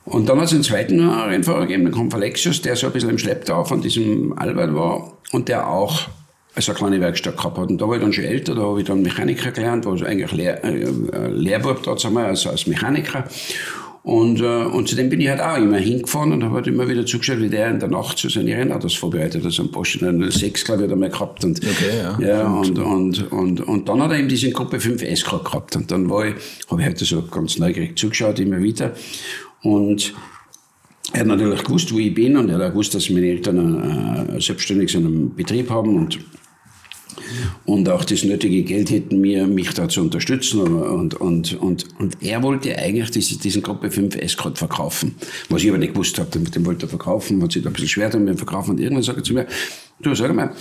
Und 0.04 0.28
dann 0.28 0.38
hat 0.38 0.46
es 0.46 0.52
einen 0.52 0.62
zweiten 0.62 1.08
Rennfahrer 1.08 1.66
gegeben, 1.66 1.84
den 1.84 1.94
kam 1.94 2.12
Alexius, 2.12 2.60
der 2.60 2.76
so 2.76 2.86
ein 2.88 2.92
bisschen 2.92 3.10
im 3.10 3.18
Schlepptau 3.18 3.64
von 3.64 3.80
diesem 3.80 4.36
Albert 4.36 4.74
war 4.74 5.16
und 5.30 5.48
der 5.48 5.68
auch 5.68 6.08
also 6.54 6.72
eine 6.72 6.78
kleine 6.78 7.00
Werkstatt 7.00 7.36
gehabt 7.36 7.58
hat. 7.58 7.70
Und 7.70 7.80
da 7.80 7.88
war 7.88 7.96
ich 7.96 8.02
dann 8.02 8.12
schon 8.12 8.24
älter, 8.24 8.54
da 8.54 8.62
habe 8.62 8.80
ich 8.80 8.86
dann 8.86 9.02
Mechaniker 9.02 9.52
gelernt, 9.52 9.84
war 9.84 9.92
also 9.92 10.04
eigentlich 10.04 10.32
Lehr, 10.32 10.64
äh, 10.64 11.28
Lehrbub 11.28 11.86
also 11.86 12.08
als 12.50 12.66
Mechaniker. 12.66 13.24
Und, 14.02 14.40
äh, 14.40 14.64
und 14.64 14.88
zudem 14.88 15.10
bin 15.10 15.20
ich 15.20 15.28
halt 15.28 15.42
auch 15.42 15.58
immer 15.58 15.76
hingefahren 15.76 16.32
und 16.32 16.42
habe 16.42 16.56
halt 16.56 16.66
immer 16.66 16.88
wieder 16.88 17.04
zugeschaut, 17.04 17.38
wie 17.40 17.50
der 17.50 17.70
in 17.70 17.80
der 17.80 17.90
Nacht 17.90 18.18
so 18.18 18.30
seine 18.30 18.56
Rennautos 18.56 18.94
vorbereitet. 18.94 19.44
Also 19.44 19.62
ein 19.62 19.70
Porsche 19.70 19.98
06, 19.98 20.64
glaube 20.64 20.80
ich, 20.80 20.84
hat 20.84 20.90
er 20.90 20.96
mal 20.96 21.10
gehabt. 21.10 21.44
Und, 21.44 21.58
okay, 21.58 21.98
ja. 21.98 22.18
ja 22.18 22.46
und, 22.46 22.78
und, 22.78 23.30
und, 23.30 23.60
und 23.60 23.88
dann 23.88 24.02
hat 24.02 24.12
er 24.12 24.18
eben 24.18 24.28
diese 24.28 24.50
Gruppe 24.52 24.80
5 24.80 25.02
S 25.02 25.22
gehabt. 25.22 25.76
Und 25.76 25.90
dann 25.90 26.08
war 26.08 26.26
ich, 26.26 26.34
habe 26.70 26.80
ich 26.80 26.86
halt 26.86 26.98
so 26.98 27.22
ganz 27.22 27.58
neugierig 27.58 27.98
zugeschaut, 27.98 28.40
immer 28.40 28.62
wieder. 28.62 28.94
Und 29.62 30.14
er 31.12 31.20
hat 31.20 31.26
natürlich 31.26 31.62
gewusst, 31.62 31.92
wo 31.92 31.98
ich 31.98 32.14
bin 32.14 32.36
und 32.36 32.48
er 32.48 32.56
hat 32.56 32.62
auch 32.62 32.70
gewusst, 32.70 32.94
dass 32.94 33.10
meine 33.10 33.26
Eltern 33.26 34.36
äh, 34.36 34.40
selbstständig 34.40 34.90
so 34.90 34.98
einen 34.98 35.34
Betrieb 35.34 35.68
haben 35.68 35.96
und 35.96 36.18
und 37.64 37.88
auch 37.88 38.04
das 38.04 38.24
nötige 38.24 38.62
Geld 38.62 38.90
hätten, 38.90 39.20
mir, 39.20 39.46
mich 39.46 39.72
da 39.74 39.88
zu 39.88 40.00
unterstützen. 40.00 40.60
Und, 40.60 41.14
und, 41.14 41.54
und, 41.60 41.86
und 41.98 42.16
er 42.20 42.42
wollte 42.42 42.76
eigentlich 42.76 43.10
diese, 43.10 43.38
diesen 43.38 43.62
Gruppe 43.62 43.90
5 43.90 44.16
Escort 44.16 44.58
verkaufen, 44.58 45.14
was 45.48 45.62
ich 45.62 45.68
aber 45.68 45.78
nicht 45.78 45.94
gewusst 45.94 46.18
habe. 46.18 46.30
Den, 46.30 46.66
wollte 46.66 46.86
er 46.86 46.88
verkaufen, 46.88 47.42
hat 47.42 47.52
sich 47.52 47.62
da 47.62 47.70
ein 47.70 47.72
bisschen 47.72 47.88
schwer 47.88 48.10
damit 48.10 48.36
verkaufen. 48.36 48.72
Und 48.72 48.80
irgendwann 48.80 49.02
sagt 49.02 49.18
er 49.18 49.24
zu 49.24 49.34
mir, 49.34 49.46
du, 50.00 50.14
sag 50.14 50.34
mal, 50.34 50.52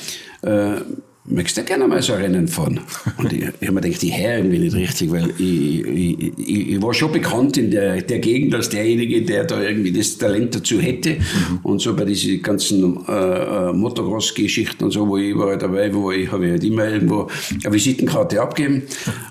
äh, 0.41 0.81
möchtest 1.25 1.57
du 1.57 1.63
gerne 1.63 1.87
mal 1.87 2.01
so 2.01 2.13
Rennen 2.13 2.47
fahren? 2.47 2.79
Und 3.17 3.31
ich, 3.31 3.41
ich 3.41 3.67
habe 3.67 3.73
mir 3.73 3.81
gedacht, 3.81 4.01
die 4.01 4.09
Herr 4.09 4.37
irgendwie 4.37 4.59
nicht 4.59 4.75
richtig, 4.75 5.11
weil 5.11 5.29
ich, 5.37 5.85
ich, 5.85 6.37
ich, 6.37 6.69
ich, 6.69 6.81
war 6.81 6.93
schon 6.93 7.11
bekannt 7.11 7.57
in 7.57 7.71
der, 7.71 8.01
der 8.01 8.19
Gegend 8.19 8.55
als 8.55 8.69
derjenige, 8.69 9.21
der 9.21 9.43
da 9.43 9.61
irgendwie 9.61 9.91
das 9.91 10.17
Talent 10.17 10.55
dazu 10.55 10.79
hätte. 10.79 11.11
Mhm. 11.11 11.59
Und 11.63 11.81
so 11.81 11.95
bei 11.95 12.05
diesen 12.05 12.41
ganzen 12.41 13.05
äh, 13.07 13.11
äh, 13.11 13.73
Motocross-Geschichten 13.73 14.83
und 14.83 14.91
so, 14.91 15.07
wo 15.07 15.17
ich 15.17 15.29
überall 15.29 15.57
dabei 15.57 15.93
war, 15.93 16.13
ich 16.13 16.31
habe 16.31 16.51
halt 16.51 16.63
immer 16.63 16.87
irgendwo 16.87 17.27
eine 17.63 17.73
Visitenkarte 17.73 18.41
abgegeben 18.41 18.83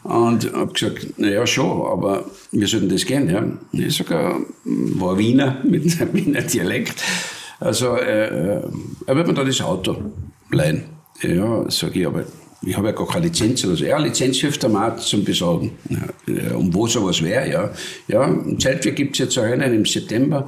und 0.05 0.53
habe 0.53 0.72
gesagt, 0.72 1.18
naja, 1.18 1.46
schon, 1.46 1.87
aber 1.87 2.24
wir 2.53 2.66
sollten 2.66 2.88
das 2.88 3.05
gehen. 3.05 3.29
Ja. 3.29 3.44
Ich 3.72 3.96
sogar 3.96 4.40
war 4.64 5.18
Wiener 5.18 5.61
mit 5.64 6.01
einem 6.01 6.14
Wiener 6.14 6.42
Dialekt. 6.42 7.03
Also 7.61 7.96
äh, 7.96 8.57
äh 8.59 8.62
er 9.07 9.16
wird 9.16 9.27
mir 9.27 9.35
da 9.35 9.44
das 9.44 9.61
Auto 9.61 9.96
leihen. 10.51 10.97
Ja, 11.22 11.68
sage 11.70 12.00
ich, 12.00 12.07
aber 12.07 12.24
ich 12.62 12.76
habe 12.76 12.88
ja 12.88 12.92
gar 12.92 13.07
keine 13.07 13.26
Lizenz 13.26 13.64
oder 13.64 13.76
so. 13.76 13.85
Ja, 13.85 13.98
Lizenz 13.98 14.38
hilft 14.38 14.62
der 14.62 14.70
Markt 14.70 15.00
zum 15.00 15.24
Besorgen. 15.24 15.72
Ja, 16.26 16.54
um 16.54 16.72
wo 16.74 16.87
sowas 16.87 17.22
wäre, 17.22 17.50
ja. 17.50 17.70
Ja, 18.09 18.24
im 18.24 18.59
Zeltweg 18.59 18.96
gibt 18.96 19.14
es 19.14 19.18
jetzt 19.18 19.38
ein 19.38 19.44
Rennen 19.44 19.74
im 19.74 19.85
September. 19.85 20.46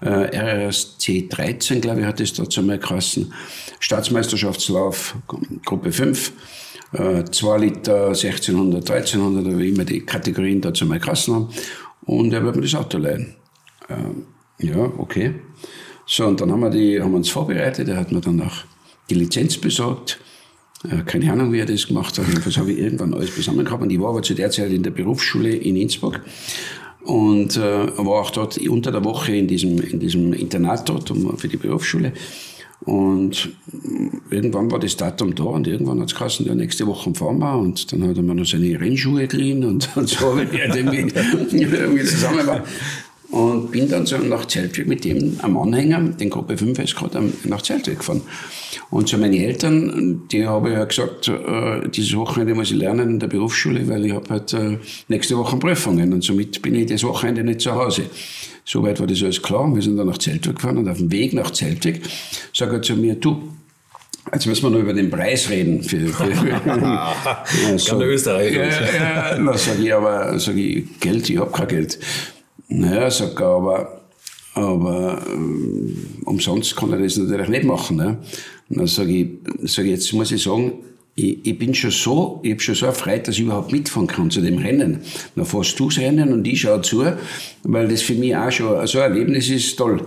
Äh, 0.00 0.68
RSC 0.68 1.28
13, 1.28 1.80
glaube 1.80 2.00
ich, 2.00 2.06
hat 2.06 2.20
es 2.20 2.32
dazu 2.32 2.62
mal 2.62 2.78
geheißen. 2.78 3.32
Staatsmeisterschaftslauf, 3.78 5.16
Gruppe 5.64 5.92
5. 5.92 6.32
Äh, 6.92 7.24
2 7.24 7.58
Liter, 7.58 8.08
1600, 8.08 8.90
1300, 8.90 9.46
oder 9.46 9.58
wie 9.58 9.68
immer 9.68 9.84
die 9.84 10.00
Kategorien 10.00 10.60
dazu 10.60 10.86
mal 10.86 10.98
geheißen 10.98 11.34
haben. 11.34 11.48
Und 12.04 12.32
er 12.32 12.42
wird 12.44 12.56
mir 12.56 12.62
das 12.62 12.74
Auto 12.74 12.98
leihen. 12.98 13.34
Äh, 13.88 14.66
ja, 14.66 14.90
okay. 14.98 15.34
So, 16.06 16.26
und 16.26 16.40
dann 16.40 16.50
haben 16.50 16.60
wir, 16.60 16.70
die, 16.70 17.00
haben 17.00 17.12
wir 17.12 17.18
uns 17.18 17.30
vorbereitet. 17.30 17.88
Er 17.88 17.96
hat 17.96 18.10
mir 18.10 18.20
dann 18.20 18.40
auch 18.40 18.64
die 19.12 19.20
Lizenz 19.20 19.56
besorgt. 19.56 20.18
Äh, 20.88 21.02
keine 21.04 21.32
Ahnung, 21.32 21.52
wie 21.52 21.60
er 21.60 21.66
das 21.66 21.86
gemacht 21.86 22.18
hat. 22.18 22.26
Jedenfalls 22.26 22.56
habe 22.56 22.72
ich 22.72 22.78
irgendwann 22.78 23.14
alles 23.14 23.34
zusammen 23.34 23.64
gehabt. 23.64 23.82
Und 23.82 23.90
ich 23.90 24.00
war 24.00 24.10
aber 24.10 24.22
zu 24.22 24.34
der 24.34 24.50
Zeit 24.50 24.72
in 24.72 24.82
der 24.82 24.90
Berufsschule 24.90 25.50
in 25.54 25.76
Innsbruck 25.76 26.20
und 27.04 27.56
äh, 27.56 27.60
war 27.98 28.20
auch 28.20 28.30
dort 28.30 28.58
unter 28.58 28.92
der 28.92 29.04
Woche 29.04 29.34
in 29.34 29.48
diesem, 29.48 29.80
in 29.80 29.98
diesem 29.98 30.32
Internat 30.32 30.88
dort 30.88 31.12
für 31.36 31.48
die 31.48 31.56
Berufsschule. 31.56 32.12
Und 32.84 33.50
irgendwann 34.30 34.70
war 34.70 34.80
das 34.80 34.96
Datum 34.96 35.34
da 35.36 35.44
und 35.44 35.68
irgendwann 35.68 36.00
hat 36.00 36.08
es 36.08 36.16
geheißen, 36.16 36.46
ja, 36.46 36.54
nächste 36.54 36.86
Woche 36.86 37.14
fahren 37.14 37.38
wir. 37.38 37.56
Und 37.56 37.92
dann 37.92 38.08
hat 38.08 38.16
er 38.16 38.22
mir 38.22 38.34
noch 38.34 38.46
seine 38.46 38.78
Rennschuhe 38.80 39.28
geliehen 39.28 39.64
und, 39.64 39.88
und 39.96 40.08
so, 40.08 40.36
wenn 40.36 40.50
er 40.52 40.74
irgendwie 40.76 42.04
zusammen 42.04 42.46
war. 42.46 42.64
Und 43.32 43.70
bin 43.70 43.88
dann 43.88 44.04
so 44.04 44.18
nach 44.18 44.44
Zeltweg 44.44 44.86
mit 44.86 45.06
dem 45.06 45.38
am 45.40 45.56
Anhänger, 45.56 46.00
den 46.00 46.28
Gruppe 46.28 46.58
5 46.58 46.78
ist 46.80 46.94
gerade 46.94 47.32
nach 47.44 47.62
Zeltweg 47.62 47.96
gefahren. 47.96 48.20
Und 48.90 49.08
zu 49.08 49.16
meinen 49.16 49.32
Eltern, 49.32 50.24
die 50.30 50.46
habe 50.46 50.68
ich 50.68 50.74
ja 50.74 50.84
gesagt, 50.84 51.28
äh, 51.28 51.88
dieses 51.88 52.14
Wochenende 52.14 52.54
muss 52.54 52.70
ich 52.70 52.76
lernen 52.76 53.12
in 53.12 53.18
der 53.18 53.28
Berufsschule, 53.28 53.88
weil 53.88 54.04
ich 54.04 54.12
habe 54.12 54.28
halt 54.28 54.52
äh, 54.52 54.76
nächste 55.08 55.38
Woche 55.38 55.56
Prüfungen 55.56 56.12
und 56.12 56.22
somit 56.22 56.60
bin 56.60 56.74
ich 56.74 56.90
das 56.90 57.04
Wochenende 57.04 57.42
nicht 57.42 57.62
zu 57.62 57.72
Hause. 57.72 58.02
Soweit 58.66 59.00
war 59.00 59.06
das 59.06 59.22
alles 59.22 59.40
klar. 59.40 59.74
Wir 59.74 59.80
sind 59.80 59.96
dann 59.96 60.08
nach 60.08 60.18
Zeltweg 60.18 60.56
gefahren 60.56 60.76
und 60.76 60.88
auf 60.90 60.98
dem 60.98 61.10
Weg 61.10 61.32
nach 61.32 61.52
Zeltweg 61.52 62.02
sagt 62.52 62.70
er 62.70 62.82
zu 62.82 62.96
mir, 62.96 63.14
du, 63.14 63.48
Jetzt 64.30 64.46
müssen 64.46 64.62
wir 64.62 64.70
noch 64.70 64.78
über 64.78 64.92
den 64.92 65.10
Preis 65.10 65.50
reden. 65.50 65.82
Für, 65.82 66.06
für, 66.06 66.32
für 66.32 66.48
ja, 66.66 67.14
so, 67.76 68.00
Österreich. 68.00 68.54
Ja, 68.54 68.64
ja, 68.64 69.36
ja, 69.36 69.58
sage 69.58 69.82
ich, 69.82 69.92
aber 69.92 70.38
sag 70.38 70.56
ich, 70.56 70.84
Geld, 71.00 71.28
ich 71.28 71.38
habe 71.38 71.50
kein 71.50 71.66
Geld. 71.66 71.98
Naja, 72.68 73.10
sagt 73.10 73.40
er, 73.40 73.46
aber, 73.46 74.00
aber 74.54 75.22
ähm, 75.32 75.96
umsonst 76.24 76.76
kann 76.76 76.92
er 76.92 76.98
das 76.98 77.16
natürlich 77.16 77.48
nicht 77.48 77.64
machen. 77.64 77.96
Ne? 77.96 78.18
Und 78.68 78.78
dann 78.78 78.86
sage 78.86 79.12
ich, 79.12 79.28
sag 79.62 79.84
ich, 79.84 79.92
jetzt 79.92 80.12
muss 80.12 80.32
ich 80.32 80.42
sagen, 80.42 80.72
ich, 81.14 81.44
ich 81.44 81.58
bin 81.58 81.74
schon 81.74 81.90
so, 81.90 82.40
ich 82.42 82.52
habe 82.52 82.60
schon 82.60 82.74
so 82.74 82.86
erfreut, 82.86 83.28
dass 83.28 83.34
ich 83.34 83.42
überhaupt 83.42 83.72
mitfahren 83.72 84.06
kann 84.06 84.30
zu 84.30 84.40
dem 84.40 84.58
Rennen. 84.58 85.02
Dann 85.36 85.44
fährst 85.44 85.78
du 85.78 85.88
das 85.88 85.98
Rennen 85.98 86.32
und 86.32 86.46
ich 86.46 86.62
schaue 86.62 86.80
zu, 86.80 87.04
weil 87.64 87.88
das 87.88 88.02
für 88.02 88.14
mich 88.14 88.34
auch 88.34 88.50
schon 88.50 88.86
so 88.86 88.98
ein 88.98 89.12
Erlebnis 89.12 89.50
ist 89.50 89.76
toll. 89.76 90.06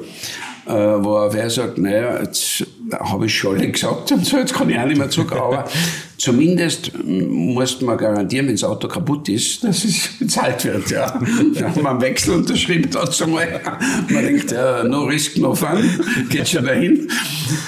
Äh, 0.67 0.71
wo 0.71 1.29
wer 1.31 1.47
sagt, 1.51 1.77
naja, 1.77 2.23
jetzt 2.23 2.65
habe 2.91 3.27
ich 3.27 3.37
schon 3.37 3.57
alle 3.57 3.69
gesagt 3.69 4.11
und 4.11 4.25
so, 4.25 4.37
jetzt 4.37 4.53
kann 4.53 4.67
ich 4.67 4.79
auch 4.79 4.85
nicht 4.87 4.97
mehr 4.97 5.09
zurück. 5.11 5.31
Aber 5.33 5.69
zumindest 6.17 6.91
musste 7.03 7.85
man 7.85 7.97
garantieren, 7.97 8.47
wenn 8.47 8.55
das 8.55 8.63
Auto 8.63 8.87
kaputt 8.87 9.29
ist, 9.29 9.63
dass 9.63 9.83
es 9.83 10.09
bezahlt 10.19 10.63
wird. 10.65 10.89
Ja. 10.89 11.19
Da 11.53 11.69
haben 11.69 11.81
wir 11.81 11.89
einen 11.89 12.01
Wechsel 12.01 12.35
unterschrieben 12.35 12.89
dazu 12.91 13.27
mal. 13.27 13.61
Man 14.09 14.23
denkt, 14.23 14.51
ja, 14.51 14.83
no 14.83 15.03
risk, 15.03 15.37
no 15.37 15.53
fun, 15.53 15.83
geht 16.29 16.47
schon 16.47 16.65
dahin. 16.65 17.09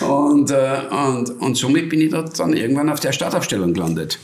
Und, 0.01 0.51
äh, 0.51 0.79
und, 0.89 1.29
und 1.41 1.57
somit 1.57 1.89
bin 1.89 2.01
ich 2.01 2.11
dort 2.11 2.37
dann 2.39 2.53
irgendwann 2.53 2.89
auf 2.89 2.99
der 2.99 3.11
Startaufstellung 3.11 3.73
gelandet. 3.73 4.19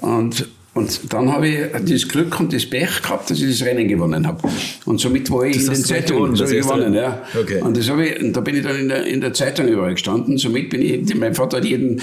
Und 0.00 0.48
und 0.80 1.12
dann 1.12 1.30
habe 1.30 1.46
ich 1.48 1.58
das 1.86 2.08
Glück 2.08 2.40
und 2.40 2.52
das 2.54 2.64
Pech 2.64 3.02
gehabt, 3.02 3.30
dass 3.30 3.38
ich 3.38 3.58
das 3.58 3.66
Rennen 3.66 3.86
gewonnen 3.86 4.26
habe. 4.26 4.48
Und 4.86 4.98
somit 4.98 5.30
war 5.30 5.44
ich 5.44 5.56
das 5.56 5.66
in 5.66 5.74
den 5.74 5.84
Zeitungen 5.84 6.34
so 6.34 6.46
gewonnen. 6.46 6.94
Ja. 6.94 7.22
Okay. 7.38 7.60
Und, 7.60 7.76
das 7.76 7.90
habe 7.90 8.06
ich, 8.06 8.22
und 8.22 8.34
da 8.34 8.40
bin 8.40 8.56
ich 8.56 8.62
dann 8.62 8.78
in 8.78 8.88
der, 8.88 9.04
in 9.04 9.20
der 9.20 9.34
Zeitung 9.34 9.68
überall 9.68 9.92
gestanden. 9.92 10.38
Somit 10.38 10.70
bin 10.70 10.80
ich, 10.80 11.14
mein 11.14 11.34
Vater 11.34 11.58
hat 11.58 11.66
jeden 11.66 12.00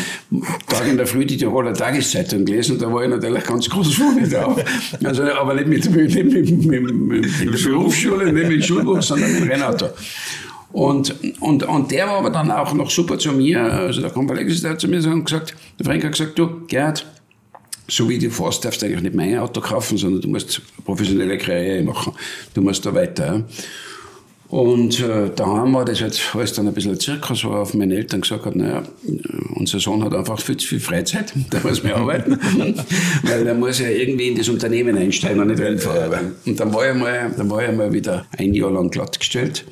Tag 0.70 0.88
in 0.88 0.96
der 0.96 1.08
Früh 1.08 1.26
die 1.26 1.38
Tiroler 1.38 1.74
Tageszeitung 1.74 2.46
gelesen 2.46 2.74
und 2.74 2.82
da 2.84 2.94
war 2.94 3.04
ich 3.04 3.10
natürlich 3.10 3.44
ganz 3.44 3.68
groß 3.68 3.96
vorne 3.96 4.28
drauf. 4.30 4.64
Also, 5.04 5.24
aber 5.24 5.56
nicht 5.56 5.68
mit, 5.68 5.90
mit, 5.90 6.14
mit, 6.14 6.66
mit, 6.66 6.94
mit, 6.94 7.26
der 7.42 7.70
Berufsschule, 7.70 8.32
nicht 8.32 8.48
mit 8.48 8.64
Schulbuch, 8.64 9.02
sondern 9.02 9.34
mit 9.40 9.50
Rennauto. 9.50 9.88
Und, 10.72 11.16
und, 11.40 11.64
und 11.64 11.92
der 11.92 12.06
war 12.08 12.18
aber 12.18 12.30
dann 12.30 12.52
auch 12.52 12.74
noch 12.74 12.92
super 12.92 13.18
zu 13.18 13.32
mir. 13.32 13.64
Also 13.64 14.02
der 14.02 14.12
Konferenz 14.12 14.64
hat 14.64 14.80
zu 14.80 14.88
mir 14.88 14.98
gesagt, 14.98 15.56
der 15.80 15.86
Frank 15.86 16.04
hat 16.04 16.12
gesagt, 16.12 16.38
du, 16.38 16.68
Gerhard, 16.68 17.06
so 17.88 18.10
wie 18.10 18.20
du 18.20 18.30
fährst, 18.30 18.66
darfst 18.66 18.82
du 18.82 18.86
eigentlich 18.86 19.02
nicht 19.02 19.16
mein 19.16 19.38
Auto 19.38 19.62
kaufen, 19.62 19.98
sondern 19.98 20.22
du 20.22 20.28
musst 20.28 20.62
professionelle 20.86 21.38
Karriere 21.38 21.84
machen. 21.84 22.14
Du 22.54 22.62
musst 22.62 22.86
da 22.86 22.94
weiter. 22.94 23.46
Und 24.50 25.02
äh, 25.02 25.30
daheim 25.36 25.74
war 25.74 25.84
das 25.84 26.00
jetzt 26.00 26.22
alles 26.34 26.54
dann 26.54 26.68
ein 26.68 26.74
bisschen 26.74 26.92
ein 26.92 27.00
Zirkus, 27.00 27.44
wo 27.44 27.50
auf 27.50 27.74
meine 27.74 27.96
Eltern 27.96 28.22
gesagt 28.22 28.46
hat, 28.46 28.56
naja, 28.56 28.84
unser 29.56 29.80
Sohn 29.80 30.02
hat 30.06 30.14
einfach 30.14 30.40
viel 30.40 30.56
zu 30.56 30.68
viel 30.68 30.80
Freizeit, 30.80 31.34
da 31.50 31.60
muss 31.64 31.84
man 31.84 31.94
arbeiten, 31.94 32.40
weil 33.24 33.46
er 33.46 33.54
muss 33.54 33.80
ja 33.80 33.90
irgendwie 33.90 34.30
in 34.30 34.38
das 34.38 34.48
Unternehmen 34.48 34.98
einsteigen 34.98 35.42
und 35.42 35.48
nicht 35.48 35.60
Rennfahrer 35.60 36.22
Und 36.46 36.58
dann 36.58 36.74
war 36.74 36.90
ich 36.90 36.96
mal, 36.96 37.34
dann 37.36 37.50
war 37.50 37.68
ich 37.68 37.76
mal 37.76 37.92
wieder 37.92 38.26
ein 38.38 38.54
Jahr 38.54 38.72
lang 38.72 38.90
glattgestellt. 38.90 39.66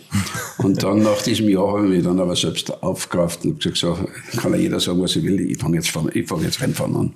Und 0.58 0.84
dann 0.84 1.04
nach 1.04 1.21
diesem 1.21 1.47
Jahr 1.47 1.69
habe 1.69 1.86
ich 1.86 1.91
mich 1.91 2.04
dann 2.04 2.19
aber 2.19 2.36
selbst 2.36 2.84
aufgerafft 2.84 3.45
und 3.45 3.62
gesagt, 3.62 3.78
so, 3.78 3.97
kann 4.41 4.51
ja 4.51 4.60
jeder 4.60 4.82
sagen, 4.82 5.01
was 5.01 5.15
er 5.15 5.23
will, 5.23 5.39
ich 5.39 5.58
fange 5.58 5.78
jetzt, 5.78 5.89
fang 5.89 6.12
jetzt 6.13 6.62
Rennfahren 6.62 6.95
an. 6.97 7.13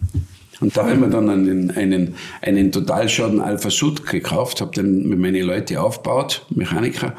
Und 0.59 0.75
da 0.75 0.89
haben 0.89 1.01
wir 1.01 1.07
dann 1.07 1.29
einen, 1.29 1.71
einen, 1.71 2.15
einen 2.41 2.71
Totalschaden 2.71 3.39
Alpha 3.39 3.69
Sud 3.69 4.05
gekauft, 4.05 4.61
habe 4.61 4.71
den 4.71 5.07
mit 5.07 5.19
meinen 5.19 5.45
Leuten 5.45 5.77
aufgebaut, 5.77 6.45
Mechaniker. 6.49 7.15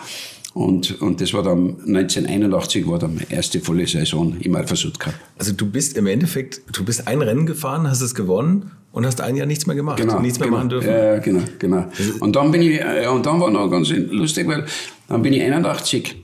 Und, 0.53 1.01
und 1.01 1.21
das 1.21 1.33
war 1.33 1.45
dann 1.45 1.77
1981 1.87 2.87
war 2.89 2.99
dann 2.99 3.15
meine 3.15 3.31
erste 3.31 3.61
volle 3.61 3.87
Saison 3.87 4.37
im 4.41 4.57
Alpha 4.57 4.75
Sud 4.75 4.99
Cup. 4.99 5.15
Also 5.39 5.53
du 5.53 5.71
bist 5.71 5.97
im 5.97 6.07
Endeffekt, 6.07 6.61
du 6.73 6.85
bist 6.85 7.07
ein 7.07 7.23
Rennen 7.23 7.47
gefahren, 7.47 7.89
hast 7.89 8.01
es 8.01 8.15
gewonnen 8.15 8.73
und 8.91 9.07
hast 9.07 9.21
ein 9.21 9.37
Jahr 9.37 9.47
nichts 9.47 9.67
mehr 9.67 9.77
gemacht, 9.77 9.99
genau, 9.99 10.19
nichts 10.19 10.41
mehr 10.41 10.49
genau, 10.49 10.59
machen 10.59 10.69
dürfen. 10.71 10.91
Ja, 10.91 11.19
genau, 11.19 11.43
genau. 11.59 11.85
Und 12.19 12.35
dann 12.35 12.51
bin 12.51 12.63
ich, 12.63 12.81
und 13.09 13.25
dann 13.25 13.41
war 13.41 13.51
noch 13.51 13.71
ganz 13.71 13.91
lustig, 13.91 14.49
weil 14.49 14.67
dann 15.07 15.23
bin 15.23 15.33
ich 15.33 15.43
81, 15.43 16.17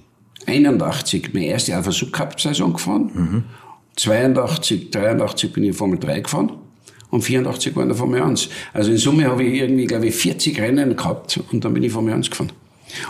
81 0.45 1.33
meine 1.33 1.47
erste 1.47 1.77
Alpha 1.77 1.93
Sud 1.93 2.13
Cup 2.13 2.41
Saison 2.41 2.73
gefahren. 2.73 3.11
Mhm. 3.15 3.45
82, 3.95 4.91
83 4.91 5.53
bin 5.53 5.65
ich 5.65 5.77
Formel 5.77 6.01
3 6.01 6.21
gefahren 6.21 6.51
und 7.11 7.23
84 7.23 7.75
waren 7.77 7.89
der 7.89 7.97
Formel 7.97 8.23
1. 8.23 8.49
Also 8.73 8.91
in 8.91 8.97
Summe 8.97 9.27
habe 9.27 9.45
ich 9.45 9.61
irgendwie, 9.61 9.87
glaube 9.87 10.07
ich, 10.07 10.15
40 10.15 10.61
Rennen 10.61 10.97
gehabt 10.97 11.41
und 11.53 11.65
dann 11.65 11.75
bin 11.75 11.83
ich 11.83 11.93
Formel 11.93 12.15
1 12.15 12.31
gefahren. 12.31 12.53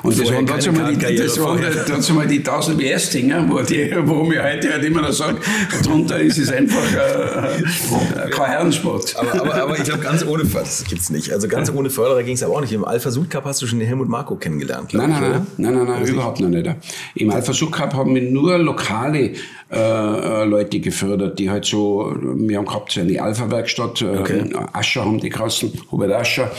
Und 0.02 0.18
das 0.18 0.32
waren 0.32 0.46
dazu 0.46 0.72
mal 0.72 0.94
die, 0.94 1.16
das 1.16 1.40
waren 1.40 1.60
dazu 1.86 2.14
mal 2.14 2.26
die 2.26 2.38
1000 2.38 2.78
PS-Dinger, 2.78 3.46
wo 3.48 3.60
die, 3.60 3.90
warum 3.94 4.32
ich 4.32 4.42
heute 4.42 4.72
halt 4.72 4.84
immer 4.84 5.02
noch 5.02 5.12
sage, 5.12 5.38
darunter 5.82 6.18
ist 6.18 6.38
es 6.38 6.50
einfach 6.50 6.82
äh, 6.92 8.26
äh, 8.26 8.30
kein 8.30 8.46
Herrensport. 8.46 9.16
Aber, 9.16 9.40
aber, 9.40 9.54
aber 9.54 9.78
ich 9.78 9.84
glaube, 9.84 10.02
ganz 10.02 10.24
ohne, 10.24 10.44
das 10.44 10.84
gibt's 10.84 11.10
nicht. 11.10 11.32
Also 11.32 11.48
ganz 11.48 11.70
ohne 11.70 11.90
Förderer 11.90 12.22
ging 12.22 12.34
es 12.34 12.42
aber 12.42 12.56
auch 12.56 12.60
nicht. 12.60 12.72
Im 12.72 12.84
Alpha 12.84 13.10
Sud 13.10 13.30
Cup 13.30 13.44
hast 13.44 13.62
du 13.62 13.66
schon 13.66 13.78
den 13.78 13.88
Helmut 13.88 14.08
Marko 14.08 14.36
kennengelernt, 14.36 14.92
nein, 14.94 15.10
nein, 15.10 15.20
nein, 15.20 15.46
nein, 15.56 15.74
nein, 15.74 15.86
nein, 15.86 16.06
überhaupt 16.06 16.40
noch 16.40 16.48
nicht. 16.48 16.68
Im 17.14 17.30
Alpha 17.30 17.52
Sud 17.52 17.72
Cup 17.72 17.94
haben 17.94 18.14
wir 18.14 18.22
nur 18.22 18.58
lokale 18.58 19.32
äh, 19.68 19.78
äh, 19.78 20.44
Leute 20.44 20.78
gefördert, 20.80 21.38
die 21.38 21.50
halt 21.50 21.64
so, 21.64 22.14
wir 22.22 22.58
haben 22.58 22.66
gehabt 22.66 22.92
so 22.92 23.00
eine 23.00 23.20
Alpha-Werkstatt, 23.20 24.00
äh, 24.00 24.18
okay. 24.18 24.52
Ascher 24.72 25.04
haben 25.04 25.18
die 25.18 25.28
Kassen, 25.28 25.72
Hubert 25.90 26.12
Ascher, 26.12 26.50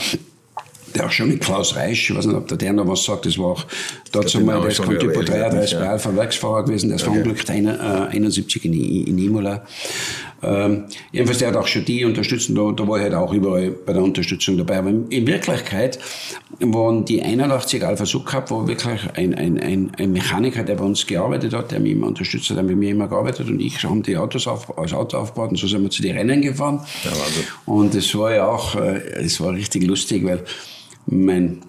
der 0.94 1.06
auch 1.06 1.10
schon 1.10 1.28
mit 1.28 1.40
Klaus 1.40 1.76
Reisch, 1.76 2.10
ich 2.10 2.16
weiß 2.16 2.26
nicht, 2.26 2.36
ob 2.36 2.48
der, 2.48 2.56
der 2.56 2.72
noch 2.72 2.86
was 2.86 3.04
sagt, 3.04 3.26
das 3.26 3.38
war 3.38 3.46
auch 3.46 3.66
dazu 4.12 4.40
mal, 4.40 4.60
der 4.60 4.70
ist 4.70 4.82
Typo 4.82 5.22
33 5.22 5.78
bei 5.78 5.88
Alpha 5.88 6.14
Werksfahrer 6.14 6.64
gewesen, 6.64 6.88
der 6.88 6.96
ist 6.96 7.02
okay. 7.02 7.12
verunglückt, 7.12 7.50
71 7.50 8.64
in, 8.64 8.72
in 8.72 9.18
Imola. 9.18 9.62
Ähm, 10.40 10.84
jedenfalls, 11.10 11.38
der 11.38 11.48
hat 11.48 11.56
auch 11.56 11.66
schon 11.66 11.84
die 11.84 12.04
unterstützt, 12.04 12.50
da, 12.50 12.70
da 12.70 12.86
war 12.86 12.98
ich 12.98 13.02
halt 13.02 13.14
auch 13.14 13.32
überall 13.32 13.70
bei 13.70 13.92
der 13.92 14.02
Unterstützung 14.02 14.56
dabei. 14.56 14.78
Aber 14.78 14.90
in, 14.90 15.08
in 15.08 15.26
Wirklichkeit 15.26 15.98
waren 16.60 17.04
die 17.04 17.22
81 17.22 17.84
Alpha 17.84 18.06
Sub 18.06 18.24
Cup, 18.24 18.50
war 18.50 18.66
wirklich 18.68 19.00
ein, 19.14 19.34
ein, 19.34 19.58
ein, 19.58 19.90
ein 19.98 20.12
Mechaniker, 20.12 20.62
der 20.62 20.76
bei 20.76 20.84
uns 20.84 21.06
gearbeitet 21.06 21.54
hat, 21.54 21.72
der 21.72 21.80
mich 21.80 21.92
immer 21.92 22.06
unterstützt 22.06 22.50
hat, 22.50 22.56
der 22.56 22.64
mit 22.64 22.76
mir 22.76 22.90
immer 22.90 23.08
gearbeitet 23.08 23.48
und 23.48 23.60
ich 23.60 23.82
haben 23.82 24.02
die 24.02 24.16
Autos 24.16 24.46
auf, 24.46 24.78
als 24.78 24.92
Auto 24.92 25.16
aufgebaut 25.16 25.50
und 25.50 25.56
so 25.56 25.66
sind 25.66 25.82
wir 25.82 25.90
zu 25.90 26.02
den 26.02 26.16
Rennen 26.16 26.40
gefahren. 26.40 26.80
Ja, 27.02 27.10
also. 27.10 27.40
Und 27.66 27.94
es 27.96 28.14
war 28.16 28.32
ja 28.32 28.46
auch, 28.46 28.76
äh, 28.76 29.00
es 29.16 29.40
war 29.40 29.52
richtig 29.52 29.86
lustig, 29.86 30.24
weil 30.24 30.44
mein 31.10 31.60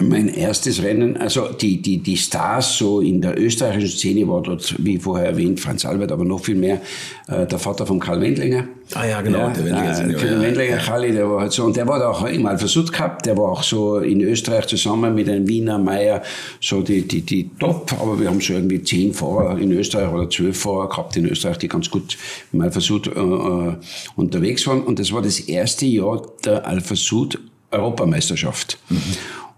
mein 0.00 0.28
erstes 0.28 0.82
Rennen, 0.82 1.16
also 1.16 1.48
die, 1.52 1.80
die, 1.80 1.98
die 1.98 2.16
Stars 2.16 2.78
so 2.78 3.00
in 3.00 3.20
der 3.20 3.40
österreichischen 3.40 3.96
Szene 3.96 4.26
war 4.26 4.42
dort, 4.42 4.74
wie 4.78 4.98
vorher 4.98 5.26
erwähnt, 5.26 5.60
Franz 5.60 5.84
Albert, 5.84 6.10
aber 6.10 6.24
noch 6.24 6.40
viel 6.44 6.56
mehr 6.56 6.80
äh, 7.28 7.46
der 7.46 7.58
Vater 7.60 7.86
von 7.86 8.00
Karl 8.00 8.20
Wendlinger. 8.20 8.66
Ah 8.94 9.06
ja, 9.06 9.20
genau, 9.22 9.38
ja, 9.38 9.50
der 9.50 9.64
Wendlinger. 9.64 10.10
Äh, 10.10 10.14
Karl 10.14 10.40
Wendlinger, 10.40 10.76
ja. 10.76 10.82
Karli, 10.82 11.12
der 11.12 11.30
war 11.30 11.42
halt 11.42 11.52
so, 11.52 11.64
und 11.64 11.76
der 11.76 11.86
war 11.86 12.00
da 12.00 12.08
auch 12.08 12.26
im 12.26 12.44
Alpha 12.44 12.66
Sud 12.66 12.92
Cup, 12.92 13.22
der 13.22 13.36
war 13.36 13.52
auch 13.52 13.62
so 13.62 13.98
in 13.98 14.20
Österreich 14.20 14.66
zusammen 14.66 15.14
mit 15.14 15.28
einem 15.28 15.46
Wiener 15.46 15.78
Meier, 15.78 16.22
so 16.60 16.82
die, 16.82 17.06
die, 17.06 17.22
die 17.22 17.50
Top, 17.60 17.92
aber 18.00 18.18
wir 18.18 18.28
haben 18.28 18.40
so 18.40 18.54
irgendwie 18.54 18.82
zehn 18.82 19.14
Fahrer 19.14 19.58
in 19.58 19.70
Österreich 19.70 20.12
oder 20.12 20.28
zwölf 20.28 20.58
Fahrer 20.58 20.88
gehabt 20.88 21.16
in 21.16 21.26
Österreich, 21.26 21.58
die 21.58 21.68
ganz 21.68 21.88
gut 21.88 22.18
im 22.52 22.60
Alpha 22.62 22.80
Sud 22.80 23.06
äh, 23.06 23.10
äh 23.20 23.74
unterwegs 24.16 24.66
waren. 24.66 24.82
Und 24.82 24.98
das 24.98 25.12
war 25.12 25.22
das 25.22 25.38
erste 25.38 25.86
Jahr 25.86 26.22
der 26.44 26.66
Alpha 26.66 26.96
Sud 26.96 27.38
Europameisterschaft. 27.74 28.78
Mhm. 28.88 29.00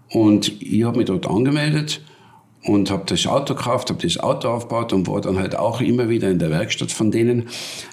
Und 0.09 0.61
ich 0.61 0.83
habe 0.83 0.97
mich 0.97 1.07
dort 1.07 1.27
angemeldet 1.27 2.01
und 2.63 2.91
habe 2.91 3.03
das 3.05 3.25
Auto 3.27 3.55
gekauft, 3.55 3.89
habe 3.89 4.01
das 4.01 4.19
Auto 4.19 4.49
aufgebaut 4.49 4.93
und 4.93 5.07
war 5.07 5.21
dann 5.21 5.37
halt 5.37 5.55
auch 5.55 5.81
immer 5.81 6.09
wieder 6.09 6.29
in 6.29 6.39
der 6.39 6.49
Werkstatt 6.49 6.91
von 6.91 7.11
denen, 7.11 7.47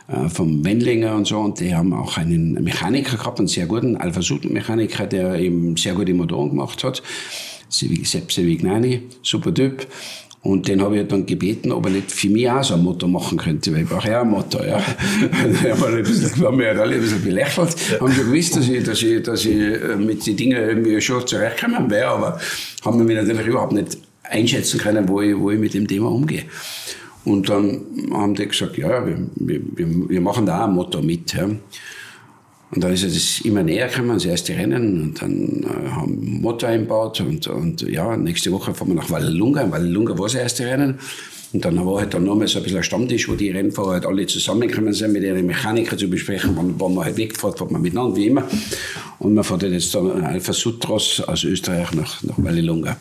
äh, 0.09 0.29
vom 0.29 0.65
Wendlinger 0.65 1.15
und 1.15 1.27
so. 1.27 1.39
Und 1.39 1.61
die 1.61 1.75
haben 1.75 1.93
auch 1.93 2.17
einen 2.17 2.55
Mechaniker 2.63 3.17
gehabt, 3.17 3.39
einen 3.39 3.49
sehr 3.49 3.67
guten 3.67 3.97
Alpha 3.97 4.21
Mechaniker, 4.49 5.07
der 5.07 5.37
eben 5.37 5.77
sehr 5.77 5.95
gute 5.95 6.15
Motoren 6.15 6.51
gemacht 6.51 6.83
hat. 6.85 7.03
Sepp 7.69 8.31
Sevignani, 8.31 9.03
super 9.23 9.53
Typ. 9.53 9.87
Und 10.45 10.69
den 10.69 10.83
habe 10.83 10.99
ich 10.99 11.09
dann 11.09 11.25
gebeten, 11.25 11.73
ob 11.73 11.87
er 11.87 11.93
nicht 11.93 12.13
für 12.13 12.29
mich 12.29 12.51
auch 12.51 12.63
so 12.63 12.75
ein 12.75 12.83
Motto 12.83 13.09
machen 13.09 13.39
könnte, 13.39 13.73
weil 13.73 13.85
ich 13.85 13.89
brauche 13.89 14.11
ja 14.11 14.21
ein 14.21 14.29
Motto. 14.29 14.63
Ja. 14.63 14.79
da 15.63 15.71
haben 15.71 15.95
ein 15.95 16.03
bisschen, 16.03 16.39
waren 16.43 16.59
wir 16.59 16.79
alle 16.79 16.97
ein 16.97 17.01
bisschen 17.01 17.25
belächelt, 17.25 17.75
haben 17.99 18.13
schon 18.13 18.27
gewusst, 18.27 18.55
dass 18.55 18.69
ich, 18.69 18.85
dass 18.85 19.03
ich, 19.03 19.23
dass 19.23 19.45
ich 19.47 19.57
äh, 19.57 19.97
mit 19.97 20.27
den 20.27 20.37
Dingen 20.37 20.59
irgendwie 20.59 21.01
schon 21.01 21.27
zurechtkommen 21.27 21.91
wäre, 21.91 22.09
aber 22.09 22.39
haben 22.85 23.03
mich 23.07 23.17
natürlich 23.17 23.47
überhaupt 23.47 23.73
nicht 23.73 23.97
einschätzen 24.23 24.79
können, 24.79 25.09
wo 25.09 25.23
ich, 25.23 25.35
wo 25.35 25.51
ich 25.51 25.59
mit 25.59 25.73
dem 25.73 25.89
Thema 25.89 26.11
umgehe. 26.11 26.45
Und 27.25 27.49
dann 27.49 27.81
haben 28.13 28.35
die 28.35 28.47
gesagt, 28.47 28.77
ja, 28.77 29.07
wir, 29.07 29.17
wir, 29.37 29.61
wir 30.11 30.21
machen 30.21 30.45
da 30.45 30.61
auch 30.61 30.69
ein 30.69 30.75
Motto 30.75 31.01
mit. 31.01 31.33
Ja. 31.33 31.49
Und 32.75 32.83
dann 32.83 32.93
ist 32.93 33.05
es 33.05 33.41
immer 33.43 33.63
näher 33.63 33.89
gekommen, 33.89 34.15
das 34.15 34.25
erste 34.25 34.55
Rennen. 34.55 35.03
Und 35.03 35.23
dann 35.23 35.63
äh, 35.63 35.91
haben 35.91 36.21
wir 36.21 36.41
Motor 36.41 36.71
eingebaut. 36.71 37.21
Und, 37.21 37.47
und 37.47 37.83
ja, 37.83 38.17
nächste 38.17 38.51
Woche 38.51 38.75
fahren 38.75 38.89
wir 38.89 38.97
nach 38.97 39.11
Vallelunga. 39.11 39.63
In 39.63 39.71
Vallelunga 39.71 40.19
war 40.19 40.27
das 40.27 40.35
erste 40.35 40.67
Rennen. 40.67 40.99
Und 41.53 41.65
dann 41.65 41.87
war 41.87 42.01
halt 42.01 42.13
dann 42.13 42.25
nochmal 42.25 42.49
so 42.49 42.59
ein 42.59 42.65
bisschen 42.65 42.79
ein 42.79 42.83
Stammtisch, 42.83 43.29
wo 43.29 43.35
die 43.37 43.51
Rennfahrer 43.51 43.93
halt 43.93 44.07
alle 44.07 44.27
zusammengekommen 44.27 44.93
sind, 44.93 45.13
mit 45.13 45.23
ihren 45.23 45.47
Mechanikern 45.47 45.97
zu 45.97 46.09
besprechen, 46.09 46.51
wann, 46.57 46.75
wann 46.79 46.95
man 46.95 47.05
halt 47.05 47.17
wegfährt, 47.17 47.57
fährt 47.59 47.71
man 47.71 47.81
miteinander, 47.81 48.17
wie 48.17 48.27
immer. 48.27 48.43
Und 49.19 49.35
man 49.35 49.45
fährt 49.45 49.63
jetzt 49.63 49.95
dann 49.95 50.25
Alpha 50.25 50.53
Sutros 50.53 51.21
aus 51.27 51.45
Österreich 51.45 51.93
nach, 51.93 52.23
nach 52.23 52.35
Vallelunga. 52.37 52.97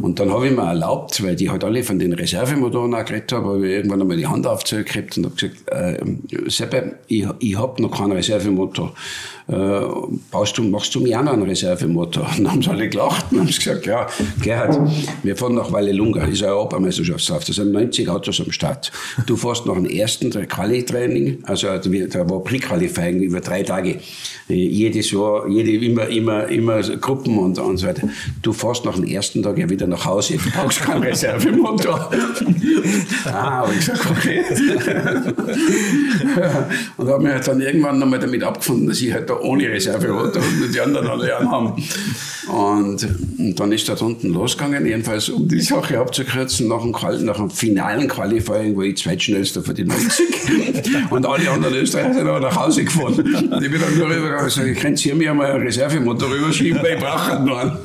Und 0.00 0.18
dann 0.18 0.30
habe 0.30 0.48
ich 0.48 0.52
mir 0.54 0.62
erlaubt, 0.62 1.22
weil 1.22 1.36
die 1.36 1.50
halt 1.50 1.64
alle 1.64 1.82
von 1.82 1.98
den 1.98 2.12
Reservemotoren 2.12 2.94
auch 2.94 3.04
geredet 3.04 3.32
haben, 3.32 3.46
habe 3.46 3.66
ich 3.66 3.74
irgendwann 3.74 4.00
einmal 4.00 4.16
die 4.16 4.26
Hand 4.26 4.46
aufzugekriegt 4.46 5.16
und 5.18 5.26
habe 5.26 5.34
gesagt, 5.34 5.68
äh, 5.70 6.50
Seppe, 6.50 6.98
ich, 7.06 7.26
ich 7.38 7.58
habe 7.58 7.80
noch 7.82 7.96
keinen 7.96 8.12
Reservemotor 8.12 8.92
äh, 9.46 9.80
baust 10.30 10.56
du, 10.56 10.62
machst 10.62 10.94
du 10.94 11.00
mir 11.00 11.18
auch 11.18 11.24
noch 11.24 11.34
einen 11.34 11.42
Reservemotor? 11.42 12.26
Und 12.26 12.38
dann 12.38 12.52
haben 12.52 12.62
sie 12.62 12.70
alle 12.70 12.88
gelacht 12.88 13.26
und 13.30 13.40
haben 13.40 13.46
gesagt, 13.46 13.86
ja, 13.86 14.06
Gerhard, 14.42 14.78
wir 15.22 15.36
fahren 15.36 15.54
nach 15.54 15.70
Vallelunga, 15.70 16.24
ist 16.24 16.42
eine 16.42 16.52
Europameisterschaftslauf, 16.52 17.44
das 17.44 17.56
sind 17.56 17.72
90 17.72 18.08
Autos 18.08 18.40
am 18.40 18.50
Start. 18.52 18.90
Du 19.26 19.36
fährst 19.36 19.66
nach 19.66 19.74
dem 19.74 19.86
ersten 19.86 20.30
Quali-Training, 20.30 21.38
also 21.44 21.66
da 21.66 22.30
war 22.30 22.42
Pre-Qualifying 22.42 23.20
über 23.20 23.40
drei 23.40 23.62
Tage. 23.62 24.00
Jedes 24.48 25.10
Jahr 25.10 25.43
ja 25.48 25.62
jede, 25.62 25.84
immer, 25.84 26.08
immer, 26.08 26.46
immer 26.48 26.82
Gruppen 26.82 27.38
und, 27.38 27.58
und 27.58 27.76
so 27.76 27.86
weiter. 27.86 28.08
Du 28.42 28.52
fährst 28.52 28.84
nach 28.84 28.94
dem 28.94 29.04
ersten 29.04 29.42
Tag 29.42 29.58
ja 29.58 29.68
wieder 29.68 29.86
nach 29.86 30.04
Hause, 30.04 30.36
du 30.36 30.50
brauchst 30.50 30.80
keinen 30.80 31.02
Reservemotor. 31.02 32.10
ah, 33.26 33.32
habe 33.32 33.72
ich 33.72 33.78
gesagt, 33.86 34.06
okay. 34.10 34.44
und 36.96 37.08
habe 37.08 37.22
mich 37.22 37.32
halt 37.32 37.48
dann 37.48 37.60
irgendwann 37.60 37.98
nochmal 37.98 38.18
damit 38.18 38.42
abgefunden, 38.42 38.88
dass 38.88 39.00
ich 39.00 39.12
halt 39.12 39.28
da 39.30 39.38
ohne 39.40 39.68
Reservemotor 39.68 40.42
und 40.62 40.74
die 40.74 40.80
anderen 40.80 41.08
alle 41.08 41.38
haben. 41.38 41.82
Und, 42.48 43.08
und 43.38 43.58
dann 43.58 43.72
ist 43.72 43.88
das 43.88 44.02
unten 44.02 44.30
losgegangen, 44.30 44.86
jedenfalls 44.86 45.28
um 45.28 45.48
die 45.48 45.60
Sache 45.60 45.98
abzukürzen, 45.98 46.68
nach 46.68 46.82
dem, 46.82 47.24
nach 47.24 47.36
dem 47.36 47.50
finalen 47.50 48.08
Qualifying 48.08 48.76
war 48.76 48.84
ich 48.84 48.98
zweitschnellster 48.98 49.62
für 49.62 49.74
die 49.74 49.84
90 49.84 51.10
und 51.10 51.26
alle 51.26 51.50
anderen 51.50 51.74
Österreicher 51.74 52.14
sind 52.14 52.26
aber 52.26 52.40
nach 52.40 52.56
Hause 52.56 52.84
gefahren. 52.84 53.14
Und 53.14 53.62
ich 53.62 53.70
bin 53.70 53.80
dann 53.80 53.96
nur 53.96 54.08
rübergegangen 54.08 54.38
und 54.40 54.44
gesagt, 54.44 54.68
ich 54.68 54.78
könnte 54.78 55.02
hier 55.02 55.14
mir 55.14 55.33
einmal 55.34 55.52
einen 55.52 55.64
Reservemotor 55.64 56.30
rüberschieben, 56.30 56.82
weil 56.82 56.94
ich 56.94 57.00
brauche 57.00 57.26
halt 57.26 57.40
einen. 57.40 57.78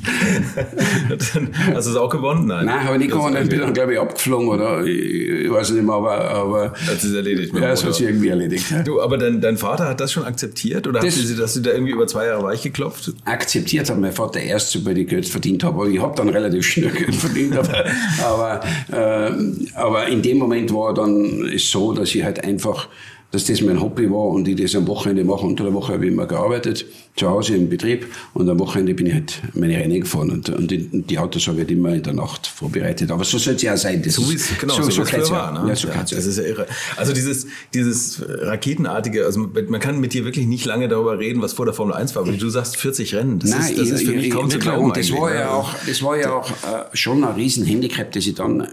Hast 1.74 1.86
du 1.86 1.90
es 1.90 1.96
auch 1.96 2.08
gewonnen? 2.08 2.46
Nein, 2.46 2.66
Nein 2.66 2.84
habe 2.84 2.94
ich 2.94 3.02
nicht 3.02 3.12
gewonnen. 3.12 3.36
Ich 3.42 3.48
bin 3.48 3.60
dann, 3.60 3.74
glaube 3.74 3.92
ich, 3.92 3.98
abgeflogen 3.98 4.48
oder 4.48 4.84
ich, 4.84 5.50
weiß 5.50 5.70
nicht 5.70 5.84
mehr, 5.84 5.94
aber. 5.94 6.30
aber 6.30 6.74
das 6.86 7.04
ist 7.04 7.14
erledigt. 7.14 7.54
Ja, 7.54 7.68
das 7.68 7.84
hat 7.84 7.94
sich 7.94 8.06
irgendwie 8.06 8.28
erledigt. 8.28 8.70
Ja. 8.70 8.82
Du, 8.82 9.00
aber 9.00 9.18
dein, 9.18 9.40
dein 9.40 9.56
Vater 9.56 9.88
hat 9.88 10.00
das 10.00 10.12
schon 10.12 10.24
akzeptiert 10.24 10.86
oder 10.86 11.00
das, 11.00 11.16
hast, 11.16 11.38
du, 11.38 11.42
hast 11.42 11.56
du 11.56 11.60
da 11.60 11.72
irgendwie 11.72 11.92
über 11.92 12.06
zwei 12.06 12.26
Jahre 12.26 12.42
weich 12.42 12.62
geklopft? 12.62 13.12
Akzeptiert 13.24 13.90
hat 13.90 13.98
mein 13.98 14.12
Vater 14.12 14.40
erst, 14.40 14.70
sobald 14.70 14.96
ich 14.96 15.08
Geld 15.08 15.28
verdient 15.28 15.64
habe. 15.64 15.80
Aber 15.80 15.88
ich 15.88 16.00
habe 16.00 16.16
dann 16.16 16.28
relativ 16.30 16.64
schnell 16.66 16.90
Geld 16.90 17.14
verdient. 17.14 17.56
aber, 17.58 17.84
aber, 18.24 18.60
äh, 18.90 19.32
aber 19.74 20.06
in 20.08 20.22
dem 20.22 20.38
Moment 20.38 20.72
war 20.72 20.94
dann 20.94 21.50
es 21.52 21.70
so, 21.70 21.92
dass 21.92 22.14
ich 22.14 22.24
halt 22.24 22.42
einfach 22.42 22.88
dass 23.30 23.44
das 23.44 23.60
mein 23.62 23.80
Hobby 23.80 24.10
war 24.10 24.28
und 24.28 24.48
ich 24.48 24.56
das 24.56 24.74
am 24.74 24.86
Wochenende 24.86 25.24
mache. 25.24 25.46
Unter 25.46 25.64
der 25.64 25.74
Woche 25.74 25.92
habe 25.92 26.06
ich 26.06 26.12
immer 26.12 26.26
gearbeitet, 26.26 26.84
zu 27.16 27.28
Hause 27.28 27.56
im 27.56 27.68
Betrieb 27.68 28.06
und 28.34 28.48
am 28.48 28.58
Wochenende 28.58 28.94
bin 28.94 29.06
ich 29.06 29.14
halt 29.14 29.42
meine 29.54 29.76
Rennen 29.76 30.00
gefahren 30.00 30.30
und, 30.30 30.48
und 30.48 30.70
die, 30.70 30.88
die 30.88 31.18
Autos 31.18 31.46
habe 31.48 31.58
ich 31.58 31.62
halt 31.62 31.70
immer 31.70 31.94
in 31.94 32.02
der 32.02 32.12
Nacht 32.12 32.46
vorbereitet. 32.46 33.10
Aber 33.10 33.24
so 33.24 33.36
soll 33.36 33.54
es 33.54 33.62
ja 33.62 33.76
sein. 33.76 34.02
Das 34.02 34.14
so 34.14 34.30
wie 34.30 34.36
es 34.36 34.56
genau, 34.58 34.74
so, 34.74 34.82
so, 34.84 35.04
so 35.04 35.30
war. 35.30 35.52
Ne? 35.52 35.68
Ja, 35.68 35.76
so 35.76 35.88
ja, 35.88 36.02
das 36.02 36.12
ist 36.12 36.38
ja 36.38 36.44
irre. 36.44 36.66
Also 36.96 37.12
dieses, 37.12 37.46
dieses 37.74 38.22
Raketenartige, 38.26 39.26
also 39.26 39.48
man 39.68 39.80
kann 39.80 40.00
mit 40.00 40.14
dir 40.14 40.24
wirklich 40.24 40.46
nicht 40.46 40.64
lange 40.64 40.88
darüber 40.88 41.18
reden, 41.18 41.42
was 41.42 41.52
vor 41.52 41.66
der 41.66 41.74
Formel 41.74 41.94
1 41.94 42.14
war, 42.14 42.22
aber 42.22 42.32
du 42.32 42.48
sagst 42.48 42.76
40 42.76 43.14
Rennen. 43.14 43.38
Das 43.38 43.50
Nein, 43.50 43.60
ist, 43.60 43.78
das 43.78 43.86
ich, 43.88 43.92
ist 43.94 44.02
für 44.04 44.12
mich 44.12 44.30
kaum 44.30 44.46
ich, 44.46 44.52
zu 44.52 44.58
glauben. 44.58 44.86
Und 44.86 44.96
das 44.96 45.10
war 45.12 45.34
ja 45.34 45.50
auch, 45.50 45.74
das 45.86 46.02
war 46.02 46.16
ja 46.16 46.32
auch 46.32 46.50
äh, 46.50 46.96
schon 46.96 47.24
ein 47.24 47.34
Riesenhandicap, 47.34 48.12
das 48.12 48.26
ich 48.26 48.34
dann 48.34 48.66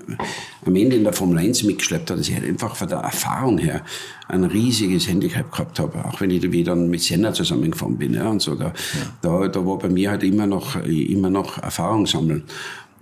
am 0.65 0.75
Ende 0.75 0.95
in 0.95 1.03
der 1.03 1.13
Formel 1.13 1.37
1 1.37 1.63
mitgeschleppt 1.63 2.11
habe, 2.11 2.19
dass 2.19 2.29
ich 2.29 2.35
halt 2.35 2.45
einfach 2.45 2.75
von 2.75 2.87
der 2.87 2.99
Erfahrung 2.99 3.57
her 3.57 3.83
ein 4.27 4.43
riesiges 4.43 5.07
Handicap 5.07 5.51
gehabt 5.51 5.79
habe, 5.79 6.03
auch 6.05 6.19
wenn 6.19 6.29
ich 6.31 6.51
wieder 6.51 6.75
mit 6.75 7.01
Senna 7.01 7.33
zusammengefahren 7.33 7.97
bin. 7.97 8.13
Ja, 8.13 8.26
und 8.29 8.41
so. 8.41 8.55
Da, 8.55 8.65
ja. 8.65 8.73
da, 9.21 9.47
da 9.47 9.65
war 9.65 9.77
bei 9.77 9.89
mir 9.89 10.11
halt 10.11 10.23
immer 10.23 10.47
noch, 10.47 10.75
immer 10.85 11.29
noch 11.29 11.57
Erfahrung 11.57 12.05
sammeln. 12.05 12.43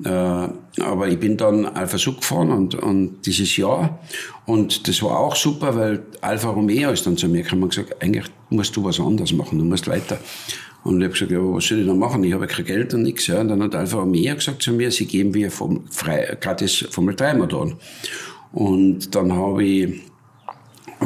Äh, 0.04 0.10
aber 0.10 1.08
ich 1.08 1.20
bin 1.20 1.38
dann 1.38 1.66
Alpha 1.66 1.98
Sub 1.98 2.20
gefahren 2.20 2.52
und, 2.52 2.76
und 2.76 3.22
dieses 3.26 3.56
Jahr 3.56 4.00
und 4.46 4.88
das 4.88 5.02
war 5.02 5.20
auch 5.20 5.36
super, 5.36 5.76
weil 5.76 6.04
Alfa 6.22 6.50
Romeo 6.50 6.92
ist 6.92 7.08
dann 7.08 7.16
zu 7.16 7.30
mir 7.30 7.44
gekommen 7.44 7.64
und 7.64 7.70
gesagt, 7.70 8.02
eigentlich 8.02 8.26
musst 8.50 8.76
du 8.76 8.84
was 8.84 9.00
anderes 9.00 9.32
machen, 9.32 9.58
du 9.58 9.66
musst 9.66 9.88
weiter. 9.88 10.18
Und 10.84 11.00
ich 11.00 11.06
habe 11.06 11.14
gesagt, 11.14 11.32
ja, 11.32 11.40
was 11.40 11.66
soll 11.66 11.80
ich 11.80 11.88
da 11.88 11.94
machen? 11.96 12.24
Ich 12.24 12.34
habe 12.34 12.46
kein 12.46 12.66
Geld 12.66 12.94
und 12.94 13.02
nichts. 13.04 13.26
Ja. 13.26 13.40
Und 13.40 13.48
dann 13.48 13.64
hat 13.64 13.74
Alfa 13.74 13.98
Romeo 13.98 14.36
gesagt 14.36 14.62
zu 14.62 14.72
mir, 14.72 14.92
sie 14.92 15.08
geben 15.08 15.32
mir 15.32 15.50
vom, 15.50 15.88
frei, 15.90 16.38
gratis 16.40 16.86
Formel 16.92 17.16
3 17.16 17.34
Motoren. 17.36 17.76
Und 18.52 19.16
dann 19.16 19.34
habe 19.34 19.64
ich 19.64 20.02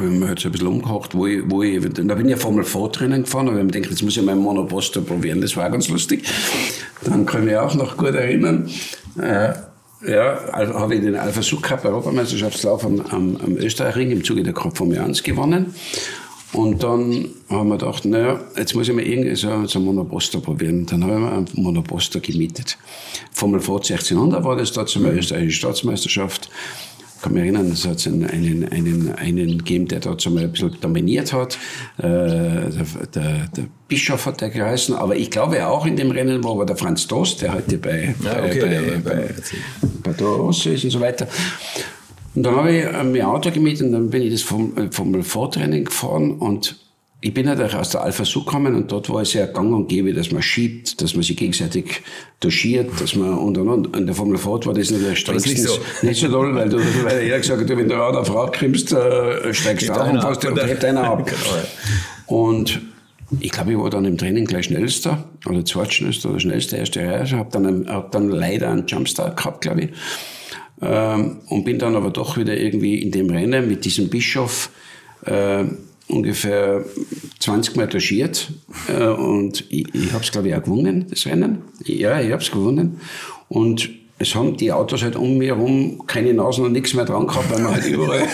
ich 0.03 0.11
mir 0.11 0.29
jetzt 0.29 0.45
ein 0.45 0.51
bisschen 0.51 0.67
umgekocht, 0.67 1.15
wo 1.15 1.27
ich, 1.27 1.41
wo 1.45 1.63
ich, 1.63 1.81
da 1.81 2.15
bin 2.15 2.25
ich 2.25 2.31
ja 2.31 2.37
Formel 2.37 2.63
4 2.63 2.87
drinnen 2.89 3.23
gefahren, 3.23 3.49
aber 3.49 3.59
ich 3.59 3.67
gedacht, 3.67 3.91
jetzt 3.91 4.03
muss 4.03 4.17
ich 4.17 4.23
meinen 4.23 4.41
Monoposter 4.41 5.01
probieren, 5.01 5.41
das 5.41 5.55
war 5.55 5.69
ganz 5.69 5.89
lustig. 5.89 6.23
Dann 7.03 7.25
kann 7.25 7.41
ich 7.41 7.47
mich 7.47 7.57
auch 7.57 7.75
noch 7.75 7.97
gut 7.97 8.15
erinnern, 8.15 8.69
äh, 9.21 9.53
ja, 10.07 10.37
also 10.53 10.75
habe 10.75 10.95
ich 10.95 11.01
den 11.01 11.15
Alpha 11.15 11.41
Sub 11.41 11.61
Cup 11.61 11.83
Europameisterschaftslauf 11.83 12.85
am, 12.85 13.01
am, 13.09 13.37
am 13.37 13.57
Österreichring 13.57 14.11
im 14.11 14.23
Zuge 14.23 14.43
der 14.43 14.55
Formel 14.55 14.97
1 14.97 15.23
gewonnen. 15.23 15.73
Und 16.51 16.81
dann 16.81 17.29
haben 17.49 17.69
wir 17.69 17.77
gedacht, 17.77 18.05
naja, 18.05 18.39
jetzt 18.57 18.73
muss 18.73 18.87
ich 18.87 18.95
mal 18.95 19.05
irgendwie 19.05 19.35
so, 19.35 19.49
einen 19.49 19.85
Monoposter 19.85 20.39
probieren. 20.39 20.85
Dann 20.85 21.03
haben 21.03 21.21
wir 21.21 21.31
einen 21.31 21.47
Monoposter 21.53 22.19
gemietet. 22.21 22.77
Formel 23.31 23.59
4 23.59 23.75
1600 23.75 24.43
war 24.43 24.55
das 24.55 24.71
da 24.71 24.85
zum 24.85 25.05
österreichischen 25.05 25.51
Staatsmeisterschaft 25.51 26.49
kann 27.21 27.33
mich 27.33 27.43
erinnern, 27.43 27.71
es 27.71 27.87
hat 27.87 28.05
einen, 28.07 28.25
einen, 28.25 28.67
einen, 28.69 29.15
einen 29.15 29.57
gegeben, 29.57 29.87
der 29.87 29.99
dort 29.99 30.21
so 30.21 30.29
mal 30.29 30.43
ein 30.43 30.51
bisschen 30.51 30.77
dominiert 30.81 31.33
hat. 31.33 31.57
Äh, 31.97 32.03
der, 32.03 32.71
der, 33.13 33.47
der 33.55 33.65
Bischof 33.87 34.25
hat 34.25 34.41
der 34.41 34.49
geheißen, 34.49 34.95
aber 34.95 35.15
ich 35.15 35.29
glaube 35.31 35.65
auch 35.67 35.85
in 35.85 35.95
dem 35.95 36.11
Rennen 36.11 36.43
war, 36.43 36.57
war 36.57 36.65
der 36.65 36.77
Franz 36.77 37.07
Dost, 37.07 37.41
der 37.41 37.53
heute 37.53 37.77
bei, 37.77 38.15
ja, 38.23 38.43
okay, 38.43 38.59
bei, 38.61 38.99
bei, 39.03 39.33
bei, 40.03 40.11
bei 40.11 40.49
ist 40.49 40.83
und 40.83 40.89
so 40.89 40.99
weiter. 40.99 41.27
Und 42.35 42.43
dann 42.43 42.55
habe 42.55 42.71
ich 42.71 42.83
mir 42.85 42.93
ein 42.93 43.21
Auto 43.21 43.51
gemietet 43.51 43.87
und 43.87 43.91
dann 43.91 44.09
bin 44.09 44.21
ich 44.21 44.31
das 44.31 44.41
vom, 44.41 44.91
vom 44.91 45.23
Vortraining 45.23 45.85
gefahren 45.85 46.33
und 46.33 46.77
ich 47.21 47.33
bin 47.33 47.49
halt 47.49 47.75
aus 47.75 47.89
der 47.89 48.01
Alpha 48.01 48.23
Sud 48.23 48.45
gekommen 48.45 48.75
und 48.75 48.91
dort 48.91 49.09
war 49.09 49.21
es 49.21 49.33
ja 49.33 49.45
gang 49.45 49.73
und 49.73 49.89
gäbe, 49.89 50.13
dass 50.13 50.31
man 50.31 50.41
schiebt, 50.41 51.01
dass 51.01 51.15
man 51.15 51.23
sich 51.23 51.35
gegenseitig 51.35 52.01
duschiert, 52.39 52.89
dass 53.01 53.13
man 53.15 53.37
und 53.37 53.57
und 53.57 53.67
und. 53.67 53.97
In 53.97 54.05
der 54.05 54.15
Formel 54.15 54.37
Ford 54.37 54.65
war 54.65 54.73
das 54.73 54.89
natürlich 54.89 55.19
strengstens 55.19 55.53
nicht 55.53 55.67
so, 55.67 55.79
nicht 56.01 56.21
so 56.21 56.27
toll, 56.29 56.55
weil, 56.55 56.69
du, 56.69 56.77
weil 57.03 57.23
jeder 57.23 57.39
gesagt 57.39 57.61
hat, 57.61 57.77
wenn 57.77 57.89
du 57.89 57.95
an 57.95 58.13
der 58.13 58.23
Frau 58.23 58.49
krimmst, 58.49 58.93
äh, 58.93 59.53
steigst 59.53 59.89
du 59.89 59.93
auf 59.93 60.09
und 60.09 60.21
fährst 60.21 60.45
und 60.45 60.63
hebt 60.63 60.85
einer 60.85 61.03
ab. 61.03 61.25
genau. 62.27 62.39
Und 62.41 62.81
ich 63.41 63.51
glaube, 63.51 63.73
ich 63.73 63.77
war 63.77 63.89
dann 63.89 64.05
im 64.05 64.17
Training 64.17 64.45
gleich 64.45 64.65
schnellster 64.65 65.25
oder 65.45 65.65
zweitschnellster 65.65 66.29
oder 66.29 66.39
schnellster 66.39 66.77
erste 66.77 67.01
Reihe. 67.01 67.29
Habe 67.31 67.49
dann, 67.51 67.89
hab 67.89 68.11
dann 68.13 68.29
leider 68.29 68.69
einen 68.69 68.87
Jumpstart 68.87 69.35
gehabt, 69.35 69.61
glaube 69.61 69.81
ich. 69.81 69.89
Ähm, 70.81 71.41
und 71.49 71.65
bin 71.65 71.79
dann 71.79 71.97
aber 71.97 72.11
doch 72.11 72.37
wieder 72.37 72.55
irgendwie 72.55 72.99
in 72.99 73.11
dem 73.11 73.29
Rennen 73.29 73.67
mit 73.67 73.83
diesem 73.83 74.07
Bischof 74.07 74.69
äh, 75.25 75.65
ungefähr 76.09 76.83
20 77.39 77.75
Mal 77.75 77.87
touchiert 77.87 78.49
äh, 78.87 79.05
und 79.05 79.63
ich, 79.69 79.93
ich 79.93 80.11
habe 80.11 80.23
es, 80.23 80.31
glaube 80.31 80.49
ich, 80.49 80.55
auch 80.55 80.63
gewonnen, 80.63 81.05
das 81.09 81.25
Rennen. 81.25 81.59
Ja, 81.85 82.19
ich 82.19 82.31
habe 82.31 82.41
es 82.41 82.51
gewonnen. 82.51 82.99
Und 83.47 83.89
es 84.21 84.35
haben 84.35 84.57
die 84.57 84.71
Autos 84.71 85.01
halt 85.01 85.15
um 85.15 85.37
mich 85.37 85.47
herum 85.47 86.05
keine 86.05 86.33
Nasen 86.33 86.65
und 86.65 86.73
nichts 86.73 86.93
mehr 86.93 87.05
dran 87.05 87.25
gehabt, 87.25 87.49
weil 87.49 87.61
man 87.61 87.73
halt 87.73 87.85
überall, 87.85 88.19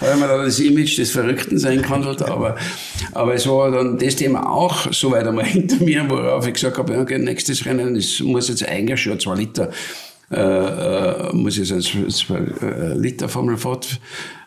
weil 0.00 0.16
man 0.16 0.28
da 0.28 0.42
das 0.42 0.58
Image 0.58 0.96
des 0.96 1.10
Verrückten 1.10 1.58
sein 1.58 1.82
kann. 1.82 2.02
Aber, 2.02 2.56
aber 3.12 3.34
es 3.34 3.46
war 3.46 3.70
dann 3.70 3.98
das 3.98 4.16
Thema 4.16 4.50
auch 4.50 4.90
so 4.90 5.10
weit 5.10 5.26
einmal 5.26 5.44
hinter 5.44 5.84
mir, 5.84 6.08
worauf 6.08 6.46
ich 6.46 6.54
gesagt 6.54 6.78
habe, 6.78 6.98
okay, 6.98 7.18
nächstes 7.18 7.66
Rennen, 7.66 7.94
es 7.94 8.20
muss 8.20 8.48
jetzt 8.48 8.66
eigentlich 8.66 9.02
schon 9.02 9.20
zwei 9.20 9.34
Liter, 9.34 9.70
äh, 10.30 10.40
äh, 10.40 11.32
muss 11.34 11.58
jetzt 11.58 11.92
zwei 12.16 12.38
äh, 12.62 12.94
Liter 12.94 13.28
Formel 13.28 13.58
fort 13.58 14.00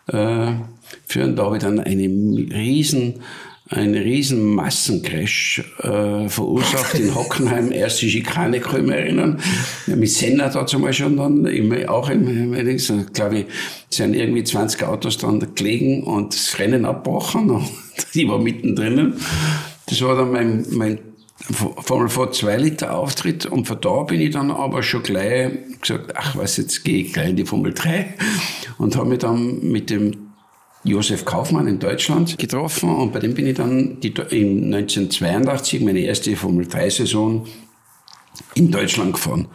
äh, 0.08 0.52
führen. 1.06 1.36
Da 1.36 1.44
habe 1.44 1.56
ich 1.56 1.62
dann 1.62 1.80
eine 1.80 2.04
riesen, 2.04 3.22
einen 3.70 3.94
riesen 3.94 4.54
Massencrash 4.54 5.62
äh, 5.80 6.28
verursacht 6.28 6.94
in 6.94 7.14
Hockenheim, 7.14 7.70
erste 7.72 8.08
Schikane, 8.08 8.60
kann 8.60 8.80
ich 8.80 8.86
mich 8.86 8.96
erinnern. 8.96 9.40
Mit 9.86 10.10
Senna 10.10 10.48
da 10.48 10.66
zum 10.66 10.82
Beispiel 10.82 11.06
schon 11.06 11.16
dann, 11.16 11.44
immer 11.46 11.90
auch 11.90 12.08
im, 12.08 12.54
im 12.54 13.06
glaube 13.12 13.40
ich, 13.40 13.46
sind 13.90 14.14
irgendwie 14.14 14.44
20 14.44 14.84
Autos 14.84 15.18
dann 15.18 15.54
gelegen 15.54 16.02
und 16.04 16.34
das 16.34 16.58
Rennen 16.58 16.84
abgebrochen 16.84 17.50
und 17.50 17.68
ich 18.12 18.28
war 18.28 18.38
mittendrin. 18.38 19.14
Das 19.86 20.02
war 20.02 20.16
dann 20.16 20.32
mein, 20.32 20.66
mein 20.70 20.98
Formel 21.40 22.08
vor 22.08 22.32
2 22.32 22.56
Liter 22.56 22.96
Auftritt. 22.96 23.46
Und 23.46 23.66
von 23.66 23.80
da 23.80 24.02
bin 24.02 24.20
ich 24.20 24.30
dann 24.30 24.50
aber 24.50 24.82
schon 24.82 25.02
gleich 25.02 25.52
gesagt, 25.80 26.12
ach 26.16 26.36
was, 26.36 26.56
jetzt 26.56 26.84
gehe 26.84 27.04
ich 27.04 27.12
gleich 27.12 27.30
in 27.30 27.36
die 27.36 27.46
Formel 27.46 27.72
3 27.72 28.14
und 28.78 28.96
habe 28.96 29.08
mich 29.08 29.18
dann 29.18 29.60
mit 29.62 29.90
dem 29.90 30.32
Josef 30.84 31.24
Kaufmann 31.24 31.66
in 31.66 31.78
Deutschland 31.78 32.38
getroffen. 32.38 32.94
Und 32.94 33.12
bei 33.12 33.20
dem 33.20 33.34
bin 33.34 33.46
ich 33.46 33.56
dann 33.56 34.00
die, 34.00 34.14
in 34.30 34.72
1982 34.74 35.80
meine 35.82 36.00
erste 36.00 36.34
Formel 36.36 36.66
3 36.66 36.90
Saison 36.90 37.46
in 38.54 38.70
Deutschland 38.70 39.14
gefahren. 39.14 39.48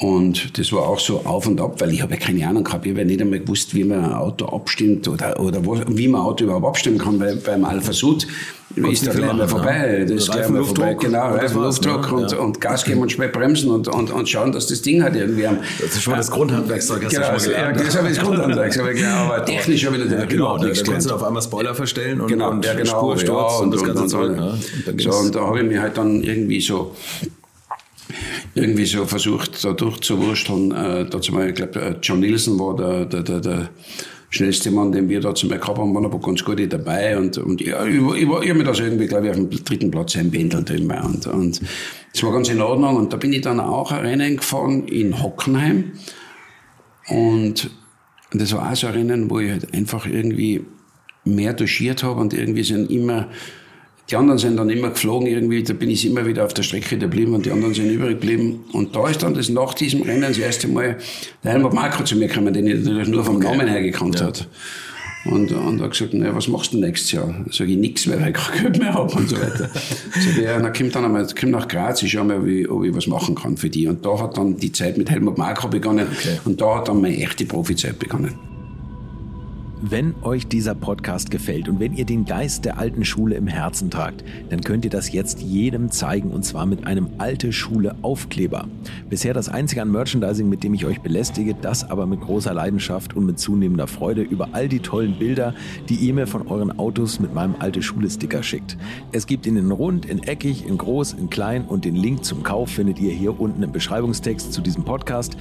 Und 0.00 0.56
das 0.56 0.72
war 0.72 0.82
auch 0.82 1.00
so 1.00 1.22
auf 1.24 1.48
und 1.48 1.60
ab, 1.60 1.80
weil 1.80 1.92
ich 1.92 2.02
habe 2.02 2.14
ja 2.14 2.20
keine 2.20 2.46
Ahnung 2.46 2.62
gehabt. 2.62 2.86
Ich 2.86 2.92
habe 2.92 3.00
ja 3.00 3.06
nicht 3.06 3.20
einmal 3.20 3.40
gewusst, 3.40 3.74
wie 3.74 3.82
man 3.82 4.04
ein 4.04 4.12
Auto 4.12 4.46
abstimmt 4.46 5.08
oder, 5.08 5.40
oder 5.40 5.64
wo, 5.66 5.76
wie 5.88 6.06
man 6.06 6.20
ein 6.20 6.26
Auto 6.26 6.44
überhaupt 6.44 6.66
abstimmen 6.66 6.98
kann. 6.98 7.18
Weil 7.18 7.34
beim 7.34 7.64
Alpha 7.64 7.92
Sud 7.92 8.24
ist 8.76 9.04
da 9.04 9.12
gleich 9.12 9.32
mal 9.32 9.48
vorbei. 9.48 10.06
Das 10.08 10.22
ist 10.22 10.30
gleich 10.30 10.48
mal 10.50 10.62
vorbei. 10.62 10.94
Genau, 10.94 11.34
Reifen, 11.34 11.62
Luftdruck 11.62 12.12
ne? 12.12 12.16
und, 12.16 12.30
ja. 12.30 12.38
und 12.38 12.60
Gas 12.60 12.84
geben 12.84 13.00
und 13.00 13.10
schnell 13.10 13.30
bremsen 13.30 13.72
und, 13.72 13.88
und, 13.88 14.12
und 14.12 14.28
schauen, 14.28 14.52
dass 14.52 14.68
das 14.68 14.82
Ding 14.82 15.02
hat 15.02 15.16
irgendwie 15.16 15.48
am. 15.48 15.58
Das 15.80 15.90
ist 15.90 16.02
schon 16.02 16.14
das 16.14 16.30
Grundhandwerkszeug, 16.30 17.04
hast 17.04 17.14
genau, 17.16 17.32
du 17.32 17.40
schon 17.40 17.52
mal 17.52 17.56
gelernt. 17.56 17.76
Ja, 17.78 17.84
das 17.84 17.96
habe 17.96 18.08
ich 18.08 18.16
das 18.16 18.24
Grundhandwerkszeug, 18.24 18.96
genau, 18.96 19.16
aber 19.16 19.44
technisch 19.44 19.84
habe 19.84 19.96
ich 19.96 20.02
natürlich 20.02 20.20
ja, 20.20 20.28
genau, 20.28 20.56
überhaupt. 20.56 20.78
Da 20.78 20.92
kannst 20.92 21.10
du 21.10 21.14
auf 21.14 21.24
einmal 21.24 21.42
Spoiler 21.42 21.74
verstellen 21.74 22.20
und, 22.20 22.28
genau, 22.28 22.50
und 22.50 22.64
ja, 22.64 22.74
genau, 22.74 22.90
Spursturz 22.90 23.52
ja, 23.52 23.58
und, 23.58 23.64
und, 23.64 23.74
das 23.74 23.82
ganze 23.82 24.06
Zeug. 24.06 24.36
Ne? 24.36 24.58
So, 24.98 25.10
und 25.10 25.34
da 25.34 25.40
habe 25.40 25.58
ich 25.58 25.66
mir 25.66 25.82
halt 25.82 25.98
dann 25.98 26.22
irgendwie 26.22 26.60
so 26.60 26.94
irgendwie 28.58 28.86
so 28.86 29.04
versucht, 29.04 29.64
da 29.64 29.72
durchzuwursteln. 29.72 30.72
Äh, 30.72 31.06
dazu 31.08 31.32
mal, 31.32 31.48
ich 31.48 31.54
glaube, 31.54 31.80
äh, 31.80 31.94
John 32.02 32.20
Nielsen 32.20 32.58
war 32.58 32.76
der, 32.76 33.04
der, 33.06 33.22
der, 33.22 33.40
der 33.40 33.70
schnellste 34.30 34.70
Mann, 34.70 34.92
den 34.92 35.08
wir 35.08 35.20
da 35.20 35.34
zu 35.34 35.46
mir 35.46 35.58
gehabt 35.58 35.78
haben, 35.78 35.94
waren 35.94 36.04
aber 36.04 36.20
ganz 36.20 36.44
gute 36.44 36.68
dabei. 36.68 37.16
Und, 37.16 37.38
und 37.38 37.60
ja, 37.60 37.84
ich, 37.86 37.96
ich, 37.96 38.22
ich, 38.22 38.28
habe 38.28 38.54
mir 38.54 38.64
das 38.64 38.80
irgendwie, 38.80 39.06
glaube 39.06 39.26
ich, 39.26 39.30
auf 39.30 39.36
dem 39.36 39.50
dritten 39.50 39.90
Platz 39.90 40.16
einbändelt 40.16 40.70
immer. 40.70 41.04
Und, 41.04 41.26
und 41.26 41.60
es 42.12 42.22
war 42.22 42.32
ganz 42.32 42.48
in 42.48 42.60
Ordnung. 42.60 42.96
Und 42.96 43.12
da 43.12 43.16
bin 43.16 43.32
ich 43.32 43.42
dann 43.42 43.60
auch 43.60 43.92
ein 43.92 44.04
Rennen 44.04 44.36
gefahren 44.36 44.86
in 44.88 45.22
Hockenheim. 45.22 45.92
Und 47.08 47.70
das 48.32 48.52
war 48.52 48.70
auch 48.70 48.76
so 48.76 48.88
ein 48.88 48.94
Rennen, 48.94 49.30
wo 49.30 49.38
ich 49.38 49.50
halt 49.50 49.72
einfach 49.72 50.06
irgendwie 50.06 50.64
mehr 51.24 51.54
doschiert 51.54 52.02
habe 52.02 52.20
und 52.20 52.34
irgendwie 52.34 52.62
sind 52.62 52.90
immer 52.90 53.28
die 54.10 54.16
anderen 54.16 54.38
sind 54.38 54.56
dann 54.56 54.70
immer 54.70 54.90
geflogen 54.90 55.26
irgendwie, 55.26 55.62
da 55.62 55.74
bin 55.74 55.90
ich 55.90 56.06
immer 56.06 56.24
wieder 56.24 56.44
auf 56.44 56.54
der 56.54 56.62
Strecke 56.62 56.96
geblieben 56.96 57.34
und 57.34 57.44
die 57.44 57.50
anderen 57.50 57.74
sind 57.74 57.90
übrig 57.90 58.20
geblieben. 58.20 58.64
Und 58.72 58.96
da 58.96 59.06
ist 59.08 59.22
dann 59.22 59.34
das 59.34 59.50
nach 59.50 59.74
diesem 59.74 60.02
Rennen 60.02 60.22
das 60.22 60.38
erste 60.38 60.66
Mal 60.66 60.96
der 61.44 61.52
Helmut 61.52 61.74
Marko 61.74 62.02
zu 62.04 62.16
mir 62.16 62.28
gekommen, 62.28 62.54
den 62.54 62.66
ich 62.66 62.84
natürlich 62.84 63.08
nur 63.08 63.22
vom 63.22 63.36
okay. 63.36 63.48
Namen 63.48 63.68
her 63.68 63.82
gekannt 63.82 64.18
ja. 64.20 64.26
hat. 64.26 64.48
Und, 65.26 65.52
und 65.52 65.82
hat 65.82 65.90
gesagt, 65.90 66.14
naja, 66.14 66.34
was 66.34 66.48
machst 66.48 66.72
du 66.72 66.78
nächstes 66.78 67.12
Jahr? 67.12 67.44
Sag 67.50 67.68
ich 67.68 67.76
nichts, 67.76 68.08
weil 68.08 68.28
ich 68.28 68.34
kein 68.34 68.62
Geld 68.62 68.78
mehr 68.78 68.94
habe 68.94 69.12
und 69.14 69.28
so 69.28 69.36
weiter. 69.36 69.68
Sag 70.14 70.38
ich, 70.38 70.42
ja, 70.42 70.58
dann 70.58 70.72
komm 70.72 70.90
dann 70.90 71.04
einmal, 71.04 71.26
komm 71.38 71.50
nach 71.50 71.68
Graz, 71.68 72.02
ich 72.02 72.12
schau 72.12 72.24
mal, 72.24 72.46
wie, 72.46 72.66
ob 72.66 72.84
ich 72.84 72.94
was 72.94 73.08
machen 73.08 73.34
kann 73.34 73.58
für 73.58 73.68
die. 73.68 73.88
Und 73.88 74.06
da 74.06 74.18
hat 74.20 74.38
dann 74.38 74.56
die 74.56 74.72
Zeit 74.72 74.96
mit 74.96 75.10
Helmut 75.10 75.36
Marko 75.36 75.68
begonnen 75.68 76.06
okay. 76.10 76.38
und 76.46 76.60
da 76.60 76.76
hat 76.76 76.88
dann 76.88 77.02
meine 77.02 77.18
echte 77.18 77.44
Profizeit 77.44 77.98
begonnen. 77.98 78.47
Wenn 79.80 80.16
euch 80.22 80.48
dieser 80.48 80.74
Podcast 80.74 81.30
gefällt 81.30 81.68
und 81.68 81.78
wenn 81.78 81.94
ihr 81.94 82.04
den 82.04 82.24
Geist 82.24 82.64
der 82.64 82.78
alten 82.78 83.04
Schule 83.04 83.36
im 83.36 83.46
Herzen 83.46 83.90
tragt, 83.92 84.24
dann 84.50 84.60
könnt 84.60 84.84
ihr 84.84 84.90
das 84.90 85.12
jetzt 85.12 85.40
jedem 85.40 85.92
zeigen 85.92 86.32
und 86.32 86.44
zwar 86.44 86.66
mit 86.66 86.84
einem 86.84 87.08
alte 87.18 87.52
Schule 87.52 87.94
Aufkleber. 88.02 88.66
Bisher 89.08 89.34
das 89.34 89.48
einzige 89.48 89.80
an 89.80 89.92
Merchandising, 89.92 90.48
mit 90.48 90.64
dem 90.64 90.74
ich 90.74 90.84
euch 90.84 91.00
belästige, 91.00 91.54
das 91.54 91.88
aber 91.88 92.06
mit 92.06 92.20
großer 92.20 92.52
Leidenschaft 92.52 93.14
und 93.14 93.24
mit 93.24 93.38
zunehmender 93.38 93.86
Freude 93.86 94.22
über 94.22 94.48
all 94.50 94.68
die 94.68 94.80
tollen 94.80 95.16
Bilder, 95.16 95.54
die 95.88 95.94
ihr 95.94 96.12
mir 96.12 96.26
von 96.26 96.48
euren 96.48 96.76
Autos 96.76 97.20
mit 97.20 97.32
meinem 97.32 97.54
alte 97.60 97.80
Schule 97.80 98.10
Sticker 98.10 98.42
schickt. 98.42 98.76
Es 99.12 99.28
gibt 99.28 99.46
ihn 99.46 99.56
in 99.56 99.70
rund, 99.70 100.06
in 100.06 100.24
eckig, 100.24 100.66
in 100.66 100.76
groß, 100.76 101.12
in 101.12 101.30
klein 101.30 101.64
und 101.64 101.84
den 101.84 101.94
Link 101.94 102.24
zum 102.24 102.42
Kauf 102.42 102.70
findet 102.70 102.98
ihr 102.98 103.12
hier 103.12 103.38
unten 103.38 103.62
im 103.62 103.70
Beschreibungstext 103.70 104.52
zu 104.52 104.60
diesem 104.60 104.84
Podcast. 104.84 105.36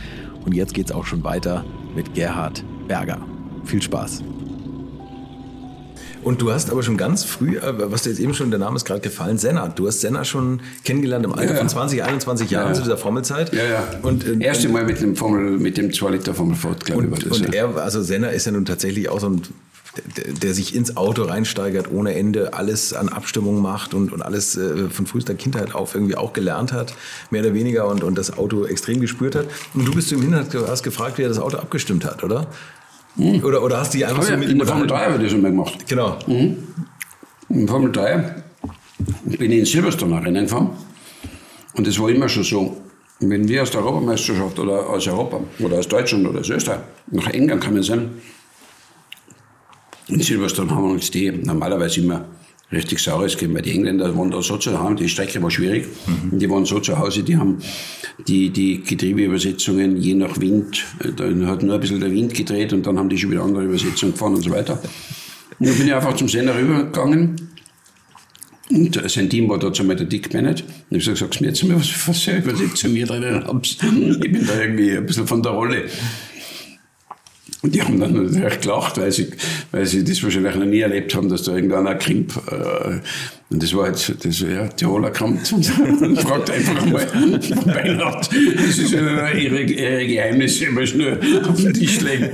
Und 0.46 0.54
jetzt 0.54 0.76
geht's 0.76 0.92
auch 0.92 1.06
schon 1.06 1.24
weiter 1.24 1.66
mit 1.96 2.14
Gerhard 2.14 2.64
Berger. 2.88 3.37
Viel 3.68 3.82
Spaß. 3.82 4.24
Und 6.24 6.42
du 6.42 6.52
hast 6.52 6.72
aber 6.72 6.84
schon 6.84 6.98
ganz 6.98 7.24
früh, 7.24 7.58
äh, 7.58 7.92
was 7.92 8.04
du 8.04 8.10
jetzt 8.10 8.20
eben 8.20 8.34
schon, 8.34 8.50
der 8.50 8.60
Name 8.60 8.76
ist 8.76 8.86
gerade 8.86 9.00
gefallen, 9.02 9.38
Senna. 9.38 9.68
Du 9.70 9.88
hast 9.88 10.02
Senna 10.02 10.26
schon 10.26 10.62
kennengelernt 10.84 11.26
im 11.26 11.34
Alter 11.34 11.54
ja, 11.54 11.60
von 11.60 11.70
20, 11.70 12.04
21 12.04 12.50
Jahren 12.50 12.70
ja, 12.70 12.74
zu 12.74 12.82
dieser 12.82 12.98
Formelzeit. 12.98 13.54
Ja, 13.54 13.64
ja. 13.64 13.88
Und, 14.02 14.26
äh, 14.26 14.38
Erste 14.40 14.68
Mal 14.70 14.84
mit 14.84 15.02
dem 15.02 15.16
Formel, 15.16 15.58
mit 15.58 15.78
dem 15.78 15.94
2 15.94 16.12
Liter 16.12 16.34
Formel 16.34 16.56
Ford, 16.56 16.84
glaube 16.86 17.08
ich. 17.18 17.26
Und, 17.26 17.46
und 17.46 17.54
er, 17.54 17.78
also 17.78 18.02
Senna 18.02 18.30
ist 18.30 18.46
ja 18.46 18.52
nun 18.52 18.66
tatsächlich 18.66 19.10
auch 19.10 19.20
so 19.20 19.30
ein 19.30 19.42
der 20.44 20.54
sich 20.54 20.76
ins 20.76 20.96
Auto 20.96 21.24
reinsteigert 21.24 21.92
ohne 21.92 22.14
Ende, 22.14 22.54
alles 22.54 22.94
an 22.94 23.10
Abstimmung 23.10 23.62
macht 23.62 23.94
und, 23.94 24.12
und 24.12 24.22
alles 24.22 24.56
äh, 24.56 24.90
von 24.90 25.08
frühester 25.08 25.34
Kindheit 25.34 25.74
auf 25.74 25.96
irgendwie 25.96 26.16
auch 26.16 26.34
gelernt 26.34 26.72
hat, 26.72 26.94
mehr 27.32 27.42
oder 27.42 27.54
weniger 27.54 27.88
und, 27.88 28.04
und 28.04 28.16
das 28.16 28.38
Auto 28.38 28.66
extrem 28.66 29.02
gespürt 29.02 29.36
hat. 29.36 29.48
Und 29.74 29.88
du 29.88 29.94
bist 29.94 30.12
im 30.12 30.22
Hintergrund, 30.22 30.68
hast 30.68 30.84
gefragt, 30.84 31.18
wie 31.18 31.24
er 31.24 31.30
das 31.30 31.40
Auto 31.40 31.58
abgestimmt 31.58 32.06
hat, 32.06 32.24
oder? 32.24 32.48
Mhm. 33.18 33.44
Oder, 33.44 33.64
oder 33.64 33.80
hast 33.80 33.94
du 33.94 33.98
die 33.98 34.06
einfach 34.06 34.24
so 34.24 34.38
mit 34.38 34.50
In 34.50 34.60
der 34.60 34.68
Formel 34.68 34.88
3 34.88 34.98
habe 34.98 35.16
ich 35.18 35.24
das 35.24 35.34
immer 35.34 35.50
gemacht. 35.50 35.88
Genau. 35.88 36.18
Mhm. 36.28 36.58
In 37.50 37.68
Formel 37.68 37.92
3 37.92 38.36
bin 39.26 39.52
ich 39.52 39.60
in 39.60 39.66
Silverstone 39.66 40.24
Rennen 40.24 40.46
gefahren. 40.46 40.70
Und 41.74 41.88
es 41.88 42.00
war 42.00 42.10
immer 42.10 42.30
schon 42.30 42.44
so, 42.44 42.78
wenn 43.20 43.48
wir 43.48 43.64
aus 43.64 43.72
der 43.72 43.82
Europameisterschaft 43.82 44.60
oder 44.60 44.88
aus 44.88 45.08
Europa 45.08 45.40
oder 45.60 45.80
aus 45.80 45.88
Deutschland 45.88 46.28
oder 46.28 46.40
aus 46.40 46.50
Österreich 46.50 46.80
nach 47.12 47.28
England 47.28 47.64
kamen 47.64 47.84
sind, 47.84 48.10
in 50.08 50.22
Silverstone 50.22 50.72
haben 50.72 50.84
wir 50.84 50.92
uns 50.92 51.12
die 51.12 51.32
normalerweise 51.32 52.02
immer 52.02 52.26
richtig 52.72 53.00
Saures 53.00 53.34
gegeben, 53.34 53.56
weil 53.56 53.62
die 53.62 53.72
Engländer 53.72 54.16
waren 54.18 54.32
da 54.32 54.42
so 54.42 54.58
zu 54.58 54.78
Hause, 54.78 54.96
die 54.96 55.10
Strecke 55.10 55.42
war 55.42 55.50
schwierig, 55.50 55.88
mhm. 56.06 56.38
die 56.38 56.50
waren 56.50 56.66
so 56.66 56.80
zu 56.80 56.98
Hause, 56.98 57.24
die 57.24 57.38
haben 57.38 57.60
die, 58.28 58.50
die 58.50 58.84
Getriebeübersetzungen 58.84 59.98
je 59.98 60.16
nach 60.16 60.40
Wind, 60.40 60.84
äh, 61.04 61.12
dann 61.14 61.48
hat 61.48 61.64
nur 61.64 61.76
ein 61.76 61.80
bisschen 61.80 62.00
der 62.00 62.12
Wind 62.12 62.34
gedreht 62.34 62.74
und 62.74 62.86
dann 62.86 63.00
haben 63.00 63.10
die 63.10 63.18
schon 63.18 63.32
wieder 63.32 63.44
andere 63.44 63.64
Übersetzungen 63.64 64.14
gefahren 64.14 64.36
und 64.36 64.42
so 64.42 64.52
weiter. 64.52 64.82
Und 65.60 65.70
dann 65.70 65.78
bin 65.78 65.88
ich 65.88 65.94
einfach 65.94 66.16
zum 66.16 66.28
Sender 66.28 66.56
rübergegangen 66.56 67.36
und 68.70 69.10
sein 69.10 69.30
Team 69.30 69.48
war 69.50 69.60
dazu 69.60 69.84
mal 69.84 69.96
der 69.96 70.08
Dick 70.08 70.30
Bennett. 70.30 70.62
Und 70.90 70.98
ich 70.98 71.08
habe 71.08 71.14
gesagt, 71.14 71.20
sag's 71.20 71.40
mir 71.40 71.48
jetzt 71.48 71.64
mal, 71.64 71.80
was, 71.80 72.08
was 72.08 72.22
für 72.22 72.32
eine 72.32 72.42
Übersetzung 72.42 72.96
ihr 72.96 73.06
drinnen 73.06 73.44
habt. 73.46 73.66
Ich 73.66 74.20
bin 74.20 74.46
da 74.46 74.60
irgendwie 74.60 74.98
ein 74.98 75.06
bisschen 75.06 75.26
von 75.26 75.42
der 75.42 75.54
Rolle. 75.54 75.86
Und 77.68 77.76
die 77.76 77.82
haben 77.82 78.00
dann 78.00 78.14
natürlich 78.14 78.62
gelacht, 78.62 78.98
weil 78.98 79.12
sie, 79.12 79.28
weil 79.74 79.86
sie 79.86 80.02
das 80.02 80.24
wahrscheinlich 80.24 80.56
noch 80.56 80.66
nie 80.66 80.80
erlebt 80.80 81.14
haben, 81.14 81.28
dass 81.28 81.44
da 81.44 81.54
irgendeiner 81.54 81.96
Krimp, 81.96 82.34
äh, 82.50 83.02
und 83.50 83.62
das 83.62 83.76
war 83.76 83.88
jetzt, 83.88 84.14
das, 84.24 84.40
ja, 84.40 84.70
Tiroler 84.70 85.12
kommt 85.12 85.52
und, 85.52 85.80
und 86.02 86.18
fragt 86.22 86.50
einfach 86.50 86.86
mal 86.86 87.06
Beinhardt, 87.66 88.30
das 88.56 88.78
ist 88.78 88.92
ja 88.92 89.32
ihre, 89.32 89.64
ihre 89.64 90.08
Geheimnisse 90.08 90.68
immer 90.68 90.86
schnell 90.86 91.20
auf 91.46 91.58
den 91.58 91.74
Tisch 91.74 92.00
legen. 92.00 92.30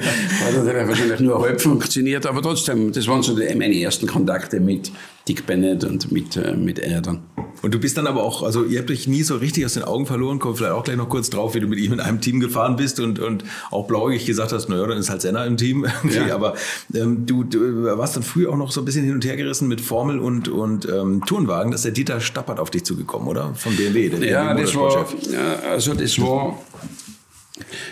Hat 0.45 0.55
natürlich 0.55 0.88
wahrscheinlich 0.88 1.19
nur 1.21 1.41
halb 1.41 1.59
funktioniert, 1.59 2.27
aber 2.27 2.43
trotzdem, 2.43 2.91
das 2.91 3.07
waren 3.07 3.23
so 3.23 3.36
die, 3.36 3.55
meine 3.55 3.73
ersten 3.81 4.05
Kontakte 4.05 4.59
mit 4.59 4.91
Dick 5.27 5.47
Bennett 5.47 5.84
und 5.84 6.11
mit, 6.11 6.38
äh, 6.38 6.53
mit 6.55 6.77
er 6.77 7.01
dann. 7.01 7.21
Und 7.64 7.74
du 7.74 7.80
bist 7.80 7.97
dann 7.97 8.07
aber 8.07 8.24
auch, 8.24 8.43
also 8.43 8.66
ihr 8.66 8.80
habt 8.80 8.91
euch 8.91 9.07
nie 9.07 9.24
so 9.24 9.38
richtig 9.38 9.66
aus 9.66 9.76
den 9.76 9.84
Augen 9.84 10.05
verloren, 10.05 10.38
kommt 10.38 10.57
vielleicht 10.57 10.74
auch 10.74 10.84
gleich 10.84 10.97
noch 10.97 11.07
kurz 11.07 11.30
drauf, 11.30 11.55
wie 11.55 11.61
du 11.61 11.68
mit 11.68 11.80
ihm 11.80 11.93
in 11.93 12.01
einem 12.01 12.20
Team 12.20 12.41
gefahren 12.41 12.76
bist 12.76 12.99
und, 12.99 13.20
und 13.20 13.45
auch 13.72 13.88
blauäugig 13.88 14.26
gesagt 14.26 14.51
hast, 14.51 14.68
naja, 14.68 14.86
dann 14.86 14.97
ist 14.97 15.09
halt 15.09 15.22
Senna 15.22 15.45
im 15.45 15.57
Team. 15.57 15.86
Ja. 16.14 16.36
aber 16.36 16.55
ähm, 16.93 17.26
du, 17.26 17.43
du 17.43 17.86
warst 17.97 18.18
dann 18.18 18.24
früher 18.24 18.51
auch 18.51 18.57
noch 18.57 18.72
so 18.72 18.82
ein 18.82 18.86
bisschen 18.86 19.05
hin 19.05 19.14
und 19.14 19.26
her 19.26 19.38
gerissen 19.38 19.70
mit 19.70 19.80
Formel 19.80 20.20
und, 20.20 20.49
und 20.49 20.88
ähm, 20.88 21.24
Turnwagen. 21.26 21.72
Da 21.72 21.76
ist 21.76 21.86
der 21.86 21.93
Dieter 21.93 22.20
Stappert 22.20 22.59
auf 22.59 22.70
dich 22.70 22.84
zugekommen, 22.84 23.28
oder? 23.28 23.55
Von 23.55 23.76
BMW. 23.76 24.09
Der 24.09 24.30
ja, 24.30 24.53
das 24.53 24.76
war, 24.76 25.07
ja, 25.32 25.70
also 25.72 25.93
das 25.93 26.20
war 26.20 26.59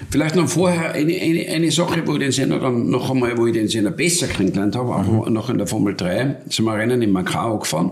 Vielleicht 0.09 0.35
noch 0.35 0.49
vorher 0.49 0.91
eine, 0.91 1.13
eine, 1.13 1.47
eine 1.47 1.71
Sache, 1.71 2.05
wo 2.05 2.13
ich 2.13 2.19
den 2.19 2.31
Sender 2.31 2.59
dann 2.59 2.89
noch 2.89 3.09
einmal, 3.09 3.37
wo 3.37 3.47
ich 3.47 3.53
den 3.53 3.67
Sender 3.67 3.91
besser 3.91 4.27
kennengelernt 4.27 4.75
habe, 4.75 4.93
auch 4.93 5.25
mhm. 5.25 5.33
noch 5.33 5.49
in 5.49 5.57
der 5.57 5.67
Formel 5.67 5.95
3, 5.95 6.41
sind 6.49 6.65
wir 6.65 6.73
Rennen 6.73 7.01
in 7.01 7.11
Macau 7.11 7.59
gefahren. 7.59 7.91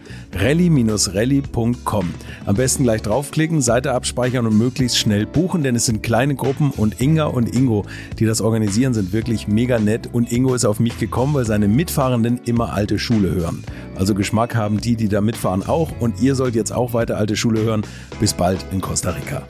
rally-rally.com. 0.33 2.13
Am 2.45 2.55
besten 2.55 2.83
gleich 2.83 3.01
draufklicken, 3.01 3.61
Seite 3.61 3.93
abspeichern 3.93 4.45
und 4.45 4.57
möglichst 4.57 4.97
schnell 4.97 5.25
buchen, 5.25 5.63
denn 5.63 5.75
es 5.75 5.85
sind 5.85 6.03
kleine 6.03 6.35
Gruppen 6.35 6.71
und 6.71 7.01
Inga 7.01 7.25
und 7.25 7.55
Ingo, 7.55 7.85
die 8.19 8.25
das 8.25 8.41
organisieren, 8.41 8.93
sind 8.93 9.13
wirklich 9.13 9.47
mega 9.47 9.79
nett 9.79 10.09
und 10.11 10.31
Ingo 10.31 10.53
ist 10.53 10.65
auf 10.65 10.79
mich 10.79 10.97
gekommen, 10.97 11.33
weil 11.33 11.45
seine 11.45 11.67
Mitfahrenden 11.67 12.39
immer 12.45 12.73
alte 12.73 12.99
Schule 12.99 13.33
hören. 13.33 13.63
Also 13.95 14.15
Geschmack 14.15 14.55
haben 14.55 14.79
die, 14.79 14.95
die 14.95 15.07
da 15.07 15.21
mitfahren 15.21 15.63
auch 15.63 15.91
und 15.99 16.21
ihr 16.21 16.35
sollt 16.35 16.55
jetzt 16.55 16.71
auch 16.71 16.93
weiter 16.93 17.17
alte 17.17 17.35
Schule 17.35 17.61
hören. 17.61 17.81
Bis 18.19 18.33
bald 18.33 18.65
in 18.71 18.81
Costa 18.81 19.11
Rica. 19.11 19.43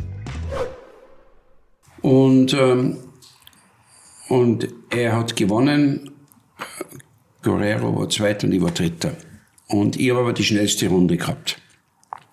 Und, 2.01 2.53
ähm, 2.53 2.97
und 4.27 4.67
er 4.89 5.15
hat 5.15 5.35
gewonnen. 5.35 6.11
Guerrero 7.43 7.97
war 7.97 8.09
Zweiter 8.09 8.47
und 8.47 8.53
ich 8.53 8.61
war 8.61 8.71
Dritter. 8.71 9.11
Und 9.71 9.99
ich 9.99 10.09
habe 10.09 10.19
aber 10.19 10.33
die 10.33 10.43
schnellste 10.43 10.87
Runde 10.87 11.17
gehabt. 11.17 11.57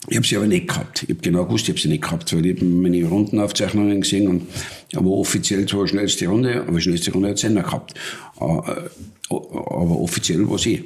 Ich 0.09 0.16
habe 0.16 0.26
sie 0.26 0.36
aber 0.36 0.47
nicht 0.47 0.68
gehabt. 0.68 1.03
Ich 1.05 1.11
habe 1.11 1.20
genau 1.20 1.45
gewusst, 1.45 1.64
ich 1.64 1.70
habe 1.70 1.80
sie 1.80 1.89
nicht 1.89 2.03
gehabt, 2.03 2.34
weil 2.34 2.47
ich 2.47 2.61
meine 2.62 3.05
Rundenaufzeichnungen 3.05 4.01
gesehen 4.01 4.28
und 4.28 4.47
aber 4.95 5.11
offiziell 5.11 5.66
zwar 5.66 5.86
schnellste 5.86 6.26
Runde, 6.26 6.64
aber 6.66 6.80
schnellste 6.80 7.12
Runde 7.12 7.30
hat 7.30 7.39
Senna 7.39 7.62
gehabt. 7.62 7.95
Äh, 8.41 8.45
aber 9.30 10.01
offiziell 10.01 10.49
war 10.49 10.59
sie. 10.59 10.84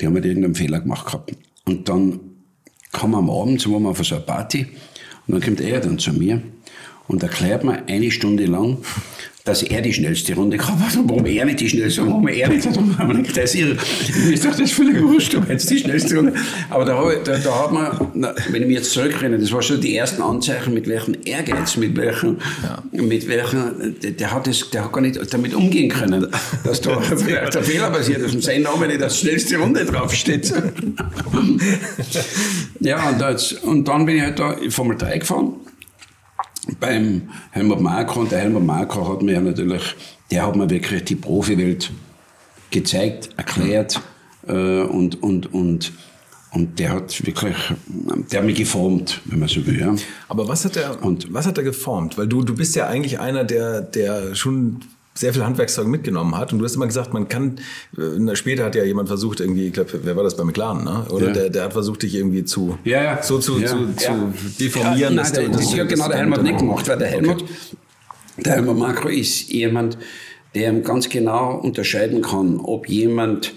Die 0.00 0.06
haben 0.06 0.14
halt 0.14 0.26
irgendeinen 0.26 0.54
Fehler 0.54 0.80
gemacht 0.80 1.06
gehabt. 1.06 1.32
Und 1.64 1.88
dann 1.88 2.20
kam 2.92 3.14
am 3.14 3.30
Abend, 3.30 3.60
so 3.60 3.72
waren 3.72 3.82
wir 3.82 3.90
auf 3.90 4.04
so 4.04 4.14
einer 4.14 4.24
Party, 4.24 4.66
und 5.26 5.34
dann 5.34 5.40
kommt 5.40 5.60
er 5.60 5.80
dann 5.80 5.98
zu 5.98 6.12
mir 6.12 6.42
und 7.08 7.22
erklärt 7.22 7.64
mir 7.64 7.86
eine 7.88 8.10
Stunde 8.10 8.46
lang, 8.46 8.78
dass 9.44 9.64
er 9.64 9.80
die 9.80 9.92
schnellste 9.92 10.34
Runde 10.34 10.56
gehabt 10.56 10.80
hat 10.80 10.96
und 10.96 11.10
warum 11.10 11.26
er 11.26 11.44
nicht 11.44 11.58
die 11.58 11.68
schnellste 11.68 12.02
Runde, 12.02 12.14
warum 12.14 12.28
er 12.28 12.48
nicht. 12.48 12.64
Und 12.66 12.96
man 12.96 13.22
gedacht, 13.22 13.36
das 13.36 13.44
ist 13.54 13.60
irre. 13.60 13.76
Doch 14.44 14.56
das 14.56 14.70
völlig 14.70 15.02
wurscht, 15.02 15.34
ob 15.34 15.48
jetzt 15.48 15.68
die 15.68 15.78
schnellste 15.78 16.14
Runde. 16.16 16.34
Aber 16.70 16.84
da, 16.84 17.10
da, 17.24 17.38
da 17.38 17.64
hat 17.64 17.72
man, 17.72 18.36
wenn 18.50 18.62
ich 18.62 18.68
mich 18.68 18.76
jetzt 18.76 18.92
zurückrenne, 18.92 19.38
das 19.38 19.50
war 19.50 19.62
schon 19.62 19.80
die 19.80 19.96
ersten 19.96 20.22
Anzeichen, 20.22 20.74
mit 20.74 20.86
welchem 20.86 21.16
Ehrgeiz, 21.24 21.76
mit 21.76 21.96
welchem, 21.96 22.36
ja. 22.62 22.82
mit 22.92 23.26
welchem, 23.26 23.96
der, 24.00 24.12
der, 24.12 24.30
hat 24.30 24.46
das, 24.46 24.70
der 24.70 24.84
hat 24.84 24.92
gar 24.92 25.00
nicht 25.00 25.18
damit 25.34 25.54
umgehen 25.54 25.88
können, 25.88 26.28
dass 26.64 26.80
da 26.80 26.96
der 27.00 27.64
Fehler 27.64 27.90
passiert 27.90 28.20
ist 28.20 28.34
und 28.34 28.44
sein 28.44 28.62
Name 28.62 28.86
nicht 28.86 29.02
als 29.02 29.18
schnellste 29.18 29.56
Runde 29.56 29.84
draufsteht. 29.84 30.52
ja, 32.80 33.08
und, 33.08 33.20
das, 33.20 33.52
und 33.52 33.88
dann 33.88 34.06
bin 34.06 34.16
ich 34.16 34.22
halt 34.22 34.38
da 34.38 34.56
Formel 34.68 34.96
3 34.96 35.18
gefahren 35.18 35.54
beim 36.78 37.30
Helmut 37.50 37.80
Marko 37.80 38.20
und 38.20 38.32
der 38.32 38.40
Helmut 38.40 38.64
Marko 38.64 39.08
hat 39.08 39.22
mir 39.22 39.40
natürlich, 39.40 39.82
der 40.30 40.46
hat 40.46 40.56
mir 40.56 40.68
wirklich 40.70 41.04
die 41.04 41.16
Profiwelt 41.16 41.90
gezeigt, 42.70 43.30
erklärt 43.36 44.00
äh, 44.46 44.82
und, 44.82 45.22
und, 45.22 45.52
und, 45.52 45.92
und 46.52 46.78
der 46.78 46.90
hat 46.90 47.26
wirklich, 47.26 47.56
der 48.30 48.40
hat 48.40 48.46
mich 48.46 48.56
geformt, 48.56 49.20
wenn 49.24 49.40
man 49.40 49.48
so 49.48 49.66
will. 49.66 49.80
Ja. 49.80 49.94
Aber 50.28 50.46
was 50.48 50.64
hat 50.64 50.76
er, 50.76 51.02
und, 51.04 51.32
was 51.32 51.46
hat 51.46 51.58
er 51.58 51.64
geformt? 51.64 52.16
Weil 52.18 52.28
du, 52.28 52.42
du 52.42 52.54
bist 52.54 52.76
ja 52.76 52.86
eigentlich 52.86 53.18
einer, 53.18 53.44
der, 53.44 53.80
der 53.82 54.34
schon 54.34 54.80
sehr 55.14 55.32
viel 55.32 55.44
Handwerkszeug 55.44 55.86
mitgenommen 55.86 56.36
hat. 56.36 56.52
Und 56.52 56.58
du 56.58 56.64
hast 56.64 56.76
immer 56.76 56.86
gesagt, 56.86 57.12
man 57.12 57.28
kann, 57.28 57.60
äh, 57.96 58.36
später 58.36 58.64
hat 58.64 58.74
ja 58.74 58.84
jemand 58.84 59.08
versucht, 59.08 59.40
irgendwie, 59.40 59.66
ich 59.66 59.72
glaube, 59.72 59.90
wer 60.02 60.16
war 60.16 60.24
das 60.24 60.36
bei 60.36 60.44
McLaren, 60.44 60.84
ne? 60.84 61.06
Oder 61.10 61.28
ja. 61.28 61.32
der, 61.32 61.50
der 61.50 61.64
hat 61.64 61.72
versucht, 61.72 62.02
dich 62.02 62.14
irgendwie 62.14 62.44
zu, 62.44 62.78
ja, 62.84 63.02
ja. 63.02 63.22
so 63.22 63.38
zu, 63.38 63.60
zu, 63.60 63.94
zu 63.96 64.34
deformieren. 64.58 64.98
Ja, 64.98 65.22
nein, 65.22 65.32
der, 65.32 65.48
das, 65.48 65.74
ja 65.74 65.84
genau 65.84 66.08
der 66.08 66.18
Helmut 66.18 66.42
nicht 66.42 66.58
gemacht, 66.58 66.88
weil 66.88 66.98
der 66.98 67.08
Helmut, 67.08 67.42
okay. 67.42 67.52
der 68.38 68.52
Helmut 68.54 68.78
Makro 68.78 69.08
ist 69.08 69.48
jemand, 69.48 69.98
der 70.54 70.72
ganz 70.80 71.08
genau 71.08 71.58
unterscheiden 71.58 72.22
kann, 72.22 72.58
ob 72.60 72.88
jemand 72.88 73.52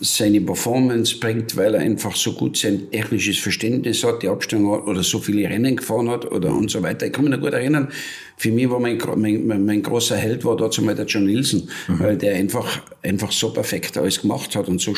seine 0.00 0.40
Performance 0.40 1.18
bringt, 1.18 1.56
weil 1.56 1.74
er 1.74 1.80
einfach 1.80 2.16
so 2.16 2.32
gut 2.32 2.56
sein 2.56 2.90
technisches 2.90 3.38
Verständnis 3.38 4.02
hat, 4.04 4.22
die 4.22 4.28
Abstimmung 4.28 4.72
hat 4.72 4.86
oder 4.86 5.02
so 5.02 5.18
viele 5.18 5.48
Rennen 5.48 5.76
gefahren 5.76 6.10
hat 6.10 6.30
oder 6.30 6.54
und 6.54 6.70
so 6.70 6.82
weiter. 6.82 7.06
Ich 7.06 7.12
kann 7.12 7.24
mich 7.24 7.32
noch 7.32 7.40
gut 7.40 7.52
erinnern, 7.52 7.88
für 8.36 8.50
mich 8.50 8.68
war 8.68 8.80
mein, 8.80 8.98
mein, 9.16 9.64
mein 9.64 9.82
großer 9.82 10.16
Held 10.16 10.44
war 10.44 10.56
dazu 10.56 10.82
mal 10.82 10.94
der 10.94 11.06
John 11.06 11.26
Nielsen, 11.26 11.68
mhm. 11.88 12.00
weil 12.00 12.16
der 12.16 12.34
einfach, 12.34 12.82
einfach 13.02 13.30
so 13.30 13.52
perfekt 13.52 13.96
alles 13.96 14.20
gemacht 14.20 14.56
hat 14.56 14.68
und 14.68 14.80
so 14.80 14.94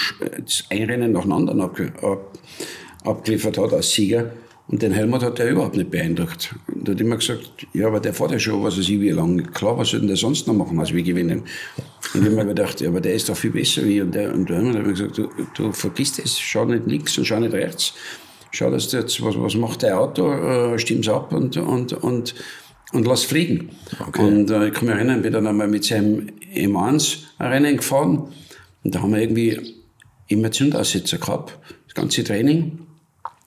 ein 0.70 0.82
Rennen 0.84 1.12
nach 1.12 1.22
dem 1.22 1.32
anderen 1.32 1.60
ab, 1.60 1.78
ab, 2.02 2.38
abgeliefert 3.04 3.58
hat 3.58 3.72
als 3.72 3.92
Sieger. 3.92 4.30
Und 4.68 4.82
den 4.82 4.92
Helmut 4.92 5.22
hat 5.22 5.38
er 5.38 5.48
überhaupt 5.48 5.76
nicht 5.76 5.90
beeindruckt. 5.90 6.54
Und 6.66 6.88
er 6.88 6.94
hat 6.94 7.00
immer 7.00 7.16
gesagt, 7.16 7.66
ja, 7.72 7.86
aber 7.86 8.00
der 8.00 8.12
fährt 8.12 8.32
ja 8.32 8.38
schon, 8.38 8.64
was 8.64 8.76
weiß 8.76 8.88
ich, 8.88 9.00
wie 9.00 9.10
lange. 9.10 9.44
Klar, 9.44 9.78
was 9.78 9.90
soll 9.90 10.00
denn 10.00 10.08
der 10.08 10.16
sonst 10.16 10.48
noch 10.48 10.54
machen, 10.54 10.78
als 10.80 10.92
wir 10.92 11.04
gewinnen? 11.04 11.44
Und 12.14 12.20
ich 12.20 12.26
habe 12.26 12.34
mir 12.34 12.46
gedacht, 12.46 12.80
ja, 12.80 12.88
aber 12.88 13.00
der 13.00 13.14
ist 13.14 13.28
doch 13.28 13.36
viel 13.36 13.52
besser 13.52 13.84
wie. 13.84 14.00
Und 14.00 14.12
der, 14.14 14.34
und 14.34 14.48
der 14.48 14.56
Helmut 14.56 14.74
hat 14.74 14.86
mir 14.86 14.92
gesagt, 14.92 15.18
du, 15.18 15.28
du 15.54 15.70
vergisst 15.70 16.18
es, 16.18 16.38
schau 16.38 16.64
nicht 16.64 16.86
links 16.86 17.16
und 17.16 17.26
schau 17.26 17.38
nicht 17.38 17.52
rechts. 17.52 17.94
Schau, 18.50 18.70
dass 18.70 18.90
jetzt, 18.90 19.22
was, 19.22 19.38
was 19.38 19.54
macht 19.54 19.84
dein 19.84 19.92
Auto, 19.92 20.32
äh, 20.32 20.78
stimm's 20.78 21.08
ab 21.08 21.32
und, 21.32 21.56
und, 21.56 21.92
und, 21.92 22.34
und 22.92 23.06
lass 23.06 23.22
fliegen. 23.22 23.70
Okay. 24.00 24.22
Und 24.22 24.50
äh, 24.50 24.68
ich 24.68 24.74
kann 24.74 24.86
mich 24.86 24.96
erinnern, 24.96 25.22
bin 25.22 25.32
dann 25.32 25.46
einmal 25.46 25.68
mit 25.68 25.84
seinem 25.84 26.28
M1 26.54 27.18
ein 27.38 27.52
Rennen 27.52 27.76
gefahren. 27.76 28.32
Und 28.82 28.94
da 28.94 29.02
haben 29.02 29.12
wir 29.12 29.20
irgendwie 29.20 29.60
immer 30.26 30.50
Zündaussetzer 30.50 31.18
gehabt, 31.18 31.56
das 31.86 31.94
ganze 31.94 32.24
Training 32.24 32.85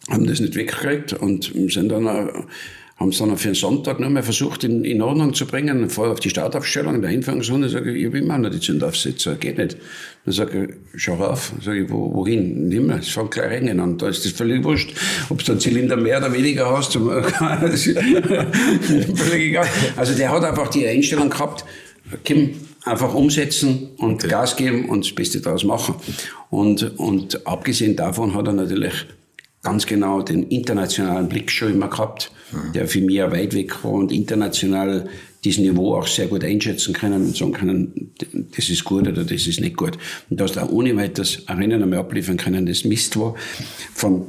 haben 0.10 0.28
das 0.28 0.40
nicht 0.40 0.56
weggekriegt 0.56 1.14
und 1.14 1.52
sind 1.70 1.90
dann, 1.90 2.08
haben 3.00 3.10
es 3.10 3.18
dann 3.18 3.38
für 3.38 3.48
den 3.50 3.56
Sonntag 3.56 4.00
noch 4.00 4.10
mal 4.10 4.24
versucht 4.24 4.66
in, 4.66 4.84
in 4.84 5.02
Ordnung 5.02 5.34
zu 5.34 5.46
bringen, 5.46 5.90
vorher 5.90 6.12
auf 6.12 6.20
die 6.20 6.30
Startaufstellung, 6.30 6.96
in 6.96 7.02
der 7.02 7.10
Hinfahrungsrunde, 7.12 7.70
sage 7.70 7.94
ich, 7.94 8.04
ich 8.06 8.12
will 8.12 8.24
immer 8.24 8.38
noch 8.38 8.50
die 8.50 8.60
Zündaufsetzer, 8.60 9.36
geht 9.36 9.58
nicht. 9.58 9.78
Dann 10.26 10.34
sage 10.34 10.66
ich, 10.66 11.02
schau 11.02 11.16
auf, 11.16 11.54
sage 11.64 11.84
ich, 11.84 11.90
wo, 11.90 12.14
wohin? 12.14 12.68
Nimm 12.68 12.88
mal, 12.88 13.00
es 13.00 13.08
fängt 13.08 13.32
gleich 13.32 13.62
rein 13.62 13.80
an, 13.80 13.98
da 13.98 14.10
ist 14.10 14.26
das 14.26 14.34
völlig 14.34 14.66
wurscht, 14.66 14.94
ob 15.30 15.42
du 15.44 15.54
einen 15.54 15.62
Zylinder 15.62 15.96
mehr 15.96 16.18
oder 16.18 16.34
weniger 16.34 16.70
hast, 16.70 16.94
völlig 16.94 17.98
egal. 19.34 19.68
Also 19.96 20.14
der 20.16 20.32
hat 20.32 20.44
einfach 20.44 20.68
die 20.68 20.86
Einstellung 20.86 21.30
gehabt, 21.30 21.64
Kim, 22.26 22.56
einfach 22.84 23.14
umsetzen 23.14 23.92
und 23.98 24.16
okay. 24.16 24.28
Gas 24.28 24.56
geben 24.58 24.90
und 24.90 25.06
das 25.06 25.14
Beste 25.14 25.40
daraus 25.40 25.64
machen. 25.64 25.96
Und, 26.50 27.00
und 27.00 27.46
abgesehen 27.48 27.96
davon 27.96 28.34
hat 28.34 28.48
er 28.48 28.54
natürlich 28.54 29.06
ganz 29.62 29.86
genau 29.86 30.22
den 30.22 30.44
internationalen 30.44 31.28
Blick 31.28 31.52
schon 31.52 31.74
immer 31.74 31.90
gehabt, 31.90 32.32
mhm. 32.52 32.74
der 32.74 32.88
für 32.88 33.02
mich 33.02 33.20
weit 33.20 33.54
weg 33.54 33.84
war 33.84 33.92
und 33.92 34.12
international 34.12 35.10
dieses 35.44 35.60
Niveau 35.62 35.96
auch 35.96 36.08
sehr 36.08 36.28
gut 36.28 36.44
einschätzen 36.44 36.94
können 36.94 37.26
und 37.26 37.36
sagen 37.36 37.54
können, 37.54 38.12
das 38.56 38.70
ist 38.70 38.84
gut 38.84 39.08
oder 39.08 39.24
das 39.24 39.48
ist 39.48 39.60
nicht 39.60 39.78
gut. 39.78 39.98
Und 40.30 40.40
dass 40.40 40.54
da 40.54 40.68
ohne 40.68 40.96
weiteres 40.98 41.46
Rennen 41.48 41.82
einmal 41.82 42.00
abliefern 42.00 42.38
können, 42.38 42.66
das 42.66 42.84
Mist 42.84 43.18
war, 43.18 43.36
vom 43.94 44.26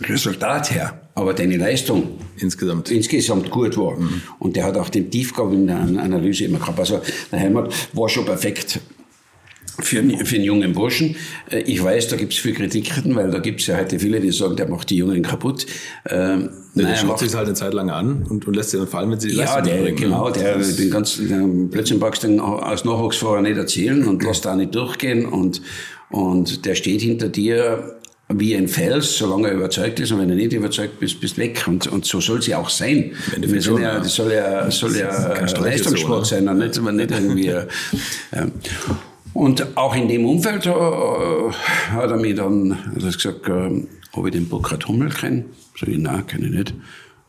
Resultat 0.00 0.70
her, 0.74 1.00
aber 1.14 1.34
deine 1.34 1.58
Leistung 1.58 2.18
insgesamt, 2.38 2.90
insgesamt 2.90 3.50
gut 3.50 3.76
war. 3.76 3.98
Mhm. 3.98 4.22
Und 4.38 4.56
der 4.56 4.64
hat 4.64 4.76
auch 4.76 4.88
den 4.88 5.10
Tiefgang 5.10 5.52
in 5.52 5.66
der 5.66 5.78
Analyse 5.78 6.44
immer 6.44 6.58
gehabt. 6.58 6.78
Also 6.78 7.00
der 7.30 7.40
Heimat 7.40 7.72
war 7.92 8.08
schon 8.08 8.24
perfekt 8.24 8.80
für, 9.80 10.02
für 10.24 10.36
einen 10.36 10.44
jungen 10.44 10.72
Burschen. 10.72 11.16
Äh, 11.50 11.60
ich 11.60 11.82
weiß, 11.82 12.08
da 12.08 12.16
gibt 12.16 12.32
es 12.32 12.38
viel 12.38 12.54
Kritiken, 12.54 13.14
weil 13.14 13.30
da 13.30 13.38
gibt 13.38 13.60
es 13.60 13.66
ja 13.66 13.78
heute 13.78 13.98
viele, 13.98 14.20
die 14.20 14.30
sagen, 14.30 14.56
der 14.56 14.68
macht 14.68 14.90
die 14.90 14.96
Jungen 14.96 15.22
kaputt. 15.22 15.66
Ähm, 16.08 16.50
der 16.74 16.84
naja, 16.84 16.96
schaut 16.96 17.18
sich 17.18 17.34
halt 17.34 17.46
eine 17.46 17.54
Zeit 17.54 17.74
lang 17.74 17.90
an 17.90 18.26
und, 18.28 18.46
und 18.46 18.56
lässt 18.56 18.70
sich 18.70 18.80
dann 18.80 18.88
fallen, 18.88 19.10
wenn 19.10 19.20
sie 19.20 19.28
die 19.28 19.36
Ja, 19.36 19.60
der, 19.60 19.82
bringen, 19.82 19.96
genau, 19.96 20.30
der, 20.30 20.58
den 20.58 20.90
ganzen 20.90 21.70
plötzlich 21.70 21.98
magst 21.98 22.22
du 22.22 22.28
den 22.28 22.40
als 22.40 22.84
Nachwuchsfahrer 22.84 23.42
nicht 23.42 23.56
erzählen 23.56 24.06
und 24.06 24.22
lässt 24.22 24.44
da 24.44 24.56
nicht 24.56 24.74
durchgehen 24.74 25.26
und, 25.26 25.60
und 26.10 26.64
der 26.64 26.74
steht 26.74 27.02
hinter 27.02 27.28
dir 27.28 27.98
wie 28.34 28.56
ein 28.56 28.68
Fels, 28.68 29.18
solange 29.18 29.48
er 29.48 29.54
überzeugt 29.54 30.00
ist. 30.00 30.10
Und 30.12 30.20
wenn 30.20 30.30
er 30.30 30.36
nicht 30.36 30.54
überzeugt 30.54 30.98
bist, 31.00 31.20
bist 31.20 31.36
weg. 31.36 31.64
Und, 31.66 31.86
und 31.86 32.06
so 32.06 32.20
soll 32.20 32.40
sie 32.40 32.54
auch 32.54 32.70
sein. 32.70 33.12
Wir 33.36 33.60
sind 33.60 33.78
ja, 33.78 33.98
das 33.98 34.14
soll 34.14 34.32
ja, 34.32 34.70
soll 34.70 34.96
ja 34.96 35.34
Leistungssport 35.60 36.24
so, 36.24 36.36
sein, 36.36 36.48
und 36.48 36.58
nicht, 36.58 36.80
nicht 36.80 37.10
irgendwie. 37.10 37.48
Äh, 37.48 37.66
und 39.34 39.76
auch 39.76 39.94
in 39.96 40.08
dem 40.08 40.24
Umfeld 40.26 40.66
äh, 40.66 40.70
hat 40.70 42.10
er 42.10 42.16
mich 42.16 42.34
dann 42.34 42.76
hat 42.76 43.14
gesagt, 43.14 43.48
äh, 43.48 43.86
ob 44.12 44.26
ich 44.26 44.32
den 44.32 44.48
Burkhard 44.48 44.86
Hummel 44.88 45.08
kenne. 45.08 45.46
Sag 45.78 45.88
ich, 45.88 45.98
nein, 45.98 46.26
kenne 46.26 46.46
ich 46.46 46.52
nicht. 46.52 46.74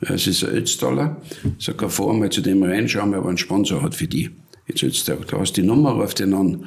Es 0.02 0.28
ist 0.28 0.44
ein 0.44 0.56
Ötztaler. 0.56 1.18
Sag 1.60 1.82
er, 1.82 1.90
fahr 1.90 2.14
mal 2.14 2.30
zu 2.30 2.42
dem 2.42 2.64
rein, 2.64 2.90
schau 2.90 3.06
mal, 3.06 3.20
ob 3.20 3.26
er 3.26 3.30
einen 3.30 3.38
Sponsor 3.38 3.82
hat 3.82 3.96
für 3.96 4.08
die. 4.08 4.32
Jetzt, 4.68 4.82
jetzt, 4.82 5.08
du 5.08 5.40
hast 5.40 5.54
die 5.54 5.64
Nummer, 5.64 5.92
ruf 5.92 6.14
den 6.14 6.34
an. 6.34 6.66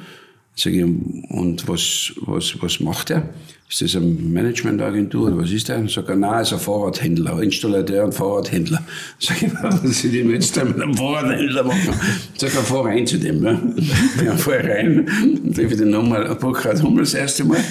Sag 0.59 0.73
ich, 0.73 0.83
und 0.83 1.67
was, 1.67 2.13
was, 2.21 2.59
was 2.59 2.79
macht 2.79 3.11
er? 3.11 3.29
Ist 3.69 3.81
das 3.81 3.95
eine 3.95 4.07
Managementagentur 4.07 5.27
oder 5.27 5.37
was 5.37 5.51
ist 5.51 5.69
der? 5.69 5.87
Sag 5.87 6.09
er, 6.09 6.15
nein, 6.15 6.41
ist 6.41 6.51
ein 6.51 6.59
Fahrradhändler, 6.59 7.43
Installateur 7.43 8.05
und 8.05 8.13
Fahrradhändler. 8.13 8.81
Sag 9.19 9.43
ich, 9.43 9.53
was 9.61 10.01
soll 10.01 10.15
ich 10.15 10.25
jetzt 10.25 10.55
mit 10.55 10.81
einem 10.81 10.95
Fahrradhändler 10.95 11.63
machen? 11.63 11.93
Sag 12.37 12.55
er, 12.55 12.61
fahr 12.61 12.85
rein 12.85 13.05
zu 13.05 13.19
dem. 13.19 13.41
Ne? 13.41 13.75
Ja, 14.25 14.35
fahr 14.35 14.63
rein, 14.63 15.07
treffe 15.53 15.75
den 15.75 15.91
nochmal, 15.91 16.33
Burkhard 16.35 16.81
Hummel 16.81 17.03
das 17.03 17.13
erste 17.13 17.43
Mal. 17.43 17.63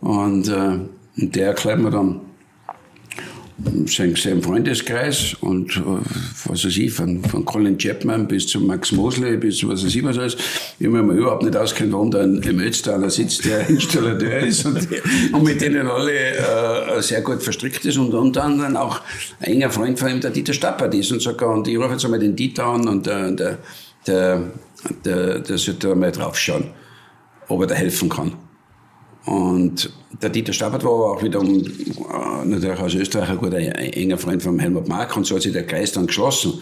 Und, 0.00 0.48
äh, 0.48 0.78
und 1.20 1.36
der 1.36 1.48
erklärt 1.48 1.78
mir 1.78 1.90
dann, 1.90 2.20
sein, 3.86 4.14
sein 4.16 4.42
Freundeskreis 4.42 5.34
und 5.40 5.76
äh, 5.76 5.80
was 6.46 6.64
weiß 6.64 6.76
ich, 6.76 6.92
von, 6.92 7.22
von 7.22 7.44
Colin 7.44 7.78
Chapman 7.78 8.26
bis 8.26 8.46
zu 8.46 8.60
Max 8.60 8.92
Mosley 8.92 9.36
bis 9.36 9.58
zu 9.58 9.68
was 9.68 9.84
weiß 9.84 9.94
ich 9.94 10.04
was 10.04 10.18
alles. 10.18 10.36
Ich 10.78 10.86
habe 10.86 11.02
mir 11.02 11.14
überhaupt 11.14 11.42
nicht 11.42 11.56
auskennt, 11.56 11.92
warum 11.92 12.10
da 12.10 12.20
ein 12.20 12.60
Ötztaler 12.60 13.10
sitzt, 13.10 13.44
der 13.44 13.68
Installateur 13.68 14.40
ist 14.40 14.64
und, 14.64 14.88
und 15.32 15.44
mit 15.44 15.60
denen 15.60 15.86
alle 15.86 16.12
äh, 16.12 17.02
sehr 17.02 17.20
gut 17.20 17.42
verstrickt 17.42 17.84
ist 17.84 17.98
und 17.98 18.12
unter 18.14 18.44
anderem 18.44 18.76
auch 18.76 19.00
ein 19.40 19.52
enger 19.52 19.70
Freund 19.70 19.98
von 19.98 20.10
ihm, 20.10 20.20
der 20.20 20.30
Dieter 20.30 20.52
Stappert 20.52 20.94
ist 20.94 21.12
und 21.12 21.22
sogar, 21.22 21.50
und 21.50 21.68
ich 21.68 21.76
rufe 21.76 21.92
jetzt 21.92 22.04
einmal 22.04 22.20
den 22.20 22.34
Dieter 22.34 22.66
an 22.66 22.88
und 22.88 23.06
der, 23.06 23.30
der, 23.32 23.58
der, 24.06 24.42
der, 25.04 25.38
der 25.40 25.58
sollte 25.58 25.94
mal 25.94 26.12
draufschauen, 26.12 26.64
ob 27.48 27.60
er 27.60 27.66
da 27.68 27.74
helfen 27.74 28.08
kann. 28.08 28.32
Und 29.24 29.90
der 30.20 30.30
Dieter 30.30 30.52
Stabert 30.52 30.84
war 30.84 30.90
auch 30.90 31.22
wiederum 31.22 31.48
äh, 31.48 32.44
natürlich 32.44 32.80
aus 32.80 32.94
Österreich 32.94 33.30
ein 33.30 33.38
guter, 33.38 33.58
enger 33.58 34.18
Freund 34.18 34.42
von 34.42 34.58
Helmut 34.58 34.88
Mark 34.88 35.16
und 35.16 35.24
so 35.24 35.36
hat 35.36 35.42
sich 35.42 35.52
der 35.52 35.66
Kreis 35.66 35.92
dann 35.92 36.06
geschlossen. 36.06 36.60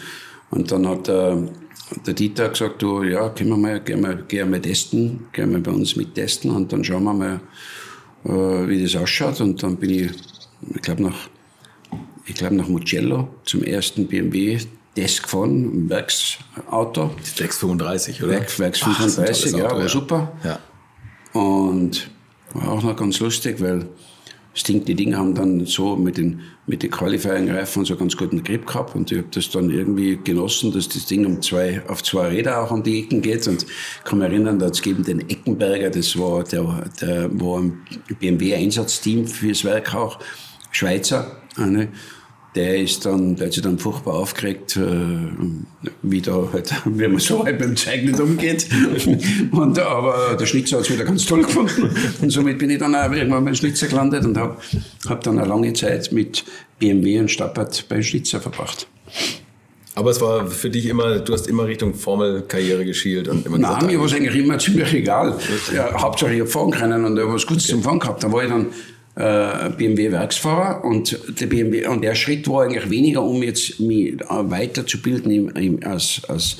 Und 0.51 0.71
dann 0.71 0.87
hat 0.87 1.09
äh, 1.09 1.37
der 2.07 2.15
Dieter 2.15 2.49
gesagt, 2.49 2.83
du, 2.83 3.03
ja, 3.03 3.29
können 3.31 3.51
wir 3.51 3.57
mal, 3.57 3.81
gehen 3.81 4.03
wir, 4.03 4.15
gehen 4.15 4.39
wir 4.41 4.47
mal 4.47 4.61
testen, 4.61 5.27
gehen 5.33 5.53
wir 5.53 5.63
bei 5.63 5.71
uns 5.71 5.97
mit 5.97 6.15
testen 6.15 6.51
und 6.51 6.73
dann 6.73 6.85
schauen 6.85 7.05
wir 7.05 7.15
mal, 7.15 7.41
äh, 8.25 8.69
wie 8.69 8.83
das 8.83 8.97
ausschaut. 8.97 9.41
Und 9.41 9.63
dann 9.63 9.77
bin 9.77 9.91
ich, 9.91 10.11
ich 10.75 10.83
glaube 10.83 11.03
nach, 11.03 11.29
ich 12.27 12.35
glaube 12.35 12.57
nach 12.57 12.69
Mugello 12.69 13.29
zum 13.45 13.63
ersten 13.63 14.07
BMW 14.07 14.59
gefahren, 14.95 15.87
ein 15.87 15.91
Werksauto. 15.91 17.11
Werks 17.39 17.59
35, 17.59 18.23
oder? 18.23 18.33
Werk, 18.33 18.59
Werks 18.59 18.81
35, 18.81 19.55
Ach, 19.55 19.59
ja, 19.59 19.71
war 19.71 19.81
ja. 19.81 19.89
super. 19.89 20.33
Ja. 20.45 20.59
Und 21.33 22.11
war 22.55 22.73
auch 22.73 22.83
noch 22.83 22.97
ganz 22.97 23.21
lustig, 23.21 23.61
weil 23.61 23.89
Sting, 24.53 24.85
die 24.85 24.97
Dinge 24.97 25.17
haben 25.17 25.35
dann 25.35 25.65
so 25.65 25.95
mit 25.95 26.17
den, 26.17 26.41
mit 26.67 26.83
den 26.83 26.91
Qualifying-Reifen 26.91 27.85
so 27.85 27.95
ganz 27.97 28.17
guten 28.17 28.43
Grip 28.43 28.67
gehabt. 28.67 28.97
Und 28.97 29.13
ich 29.13 29.19
habe 29.19 29.29
das 29.31 29.49
dann 29.51 29.71
irgendwie 29.71 30.17
genossen, 30.17 30.73
dass 30.73 30.89
das 30.89 31.07
Ding 31.07 31.25
um 31.25 31.41
zwei, 31.41 31.83
auf 31.87 32.03
zwei 32.03 32.29
Räder 32.29 32.63
auch 32.63 32.73
an 32.73 32.83
die 32.83 33.05
Ecken 33.05 33.23
geht. 33.23 33.47
Und 33.47 33.65
kann 34.03 34.19
mich 34.19 34.29
erinnern, 34.29 34.59
da 34.59 34.67
hat 34.67 34.75
es 34.75 34.83
gegeben 34.83 35.05
den 35.05 35.21
Eckenberger, 35.21 35.91
das 35.91 36.19
war 36.19 36.43
der, 36.43 36.85
der 37.01 37.31
war 37.41 37.61
ein 37.61 37.87
BMW-Einsatzteam 38.19 39.27
fürs 39.27 39.65
Werk 39.65 39.95
auch, 39.95 40.19
Schweizer, 40.73 41.43
eine, 41.57 41.89
der 42.55 42.79
ist 42.79 43.07
dann, 43.07 43.37
der 43.37 43.47
hat 43.47 43.55
sich 43.55 43.63
dann 43.63 43.79
furchtbar 43.79 44.15
aufgeregt, 44.15 44.77
äh, 44.77 45.91
wie 46.03 46.21
da 46.21 46.49
halt, 46.53 46.75
wie 46.85 47.07
man 47.07 47.19
so 47.19 47.45
halt 47.45 47.59
beim 47.59 47.77
Zeug 47.77 48.05
nicht 48.05 48.19
umgeht. 48.19 48.69
und, 49.53 49.79
aber 49.79 50.37
der 50.39 50.47
Schnitzer 50.47 50.79
hat 50.79 50.85
es 50.85 50.93
wieder 50.93 51.05
ganz 51.05 51.27
toll 51.27 51.43
gefunden. 51.43 51.91
Und 52.21 52.31
somit 52.31 52.59
bin 52.59 52.71
ich 52.71 52.79
dann 52.79 52.95
auch 52.95 53.13
irgendwann 53.13 53.45
beim 53.45 53.55
Schnitzer 53.55 53.87
gelandet 53.87 54.25
und 54.25 54.37
habe 54.37 54.57
hab 55.09 55.23
dann 55.23 55.39
eine 55.39 55.49
lange 55.49 55.73
Zeit 55.75 56.11
mit 56.13 56.45
BMW 56.79 57.21
und 57.21 57.31
Stappert 57.31 57.89
beim 57.89 58.03
Schnitzer 58.03 58.41
verbracht. 58.41 58.89
Aber 59.95 60.11
es 60.11 60.21
war 60.21 60.47
für 60.47 60.71
dich 60.71 60.87
immer, 60.87 61.19
du 61.19 61.33
hast 61.33 61.49
immer 61.49 61.67
Richtung 61.67 61.95
Formelkarriere 61.95 62.85
geschielt 62.85 63.29
und 63.29 63.45
immer 63.45 63.59
Nein, 63.59 63.87
mir 63.87 63.99
war 63.99 64.07
es 64.07 64.15
eigentlich 64.15 64.37
immer 64.37 64.59
ziemlich 64.59 64.95
egal. 64.95 65.37
Ja, 65.75 66.01
Hauptsache 66.01 66.33
ich 66.33 66.41
habe 66.41 66.49
fahren 66.49 66.71
können 66.71 67.05
und 67.05 67.19
habe 67.19 67.33
was 67.33 67.47
Gutes 67.47 67.65
okay. 67.65 67.73
zum 67.73 67.83
Fahren 67.83 67.99
gehabt. 67.99 68.23
Da 68.23 68.33
war 68.33 68.43
ich 68.43 68.49
dann 68.49 68.69
BMW-Werksfahrer 69.15 70.85
und 70.85 71.19
der 71.41 71.47
BMW, 71.47 71.87
und 71.87 72.03
der 72.03 72.15
Schritt 72.15 72.49
war 72.49 72.63
eigentlich 72.65 72.89
weniger, 72.91 73.23
um 73.23 73.43
jetzt 73.43 73.81
mich 73.81 74.15
weiterzubilden 74.29 75.31
im, 75.31 75.49
im, 75.51 75.83
als, 75.85 76.23
als, 76.29 76.57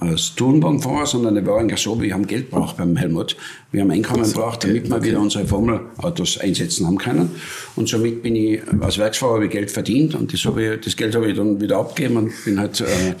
als 0.00 0.34
Turnbahnfahrer, 0.34 1.06
sondern 1.06 1.36
er 1.36 1.46
war 1.46 1.58
eigentlich 1.58 1.80
so, 1.80 2.00
wir 2.00 2.14
haben 2.14 2.26
Geld 2.26 2.50
braucht 2.50 2.76
beim 2.76 2.96
Helmut. 2.96 3.36
Wir 3.70 3.82
haben 3.82 3.90
Einkommen 3.90 4.30
braucht, 4.32 4.64
damit 4.64 4.88
wir 4.88 5.02
wieder 5.02 5.20
unsere 5.20 5.46
Formelautos 5.46 6.38
einsetzen 6.38 6.86
haben 6.86 6.98
können. 6.98 7.30
Und 7.76 7.88
somit 7.88 8.22
bin 8.22 8.36
ich 8.36 8.62
als 8.80 8.98
Werksfahrer 8.98 9.34
habe 9.34 9.46
ich 9.46 9.50
Geld 9.50 9.70
verdient 9.70 10.14
und 10.14 10.32
das, 10.32 10.44
habe 10.44 10.62
ich, 10.62 10.80
das 10.80 10.96
Geld 10.96 11.14
habe 11.14 11.30
ich 11.30 11.36
dann 11.36 11.60
wieder 11.60 11.78
abgegeben 11.78 12.16
und 12.16 12.32
bin 12.44 12.58
halt 12.58 12.80
äh, 12.80 13.14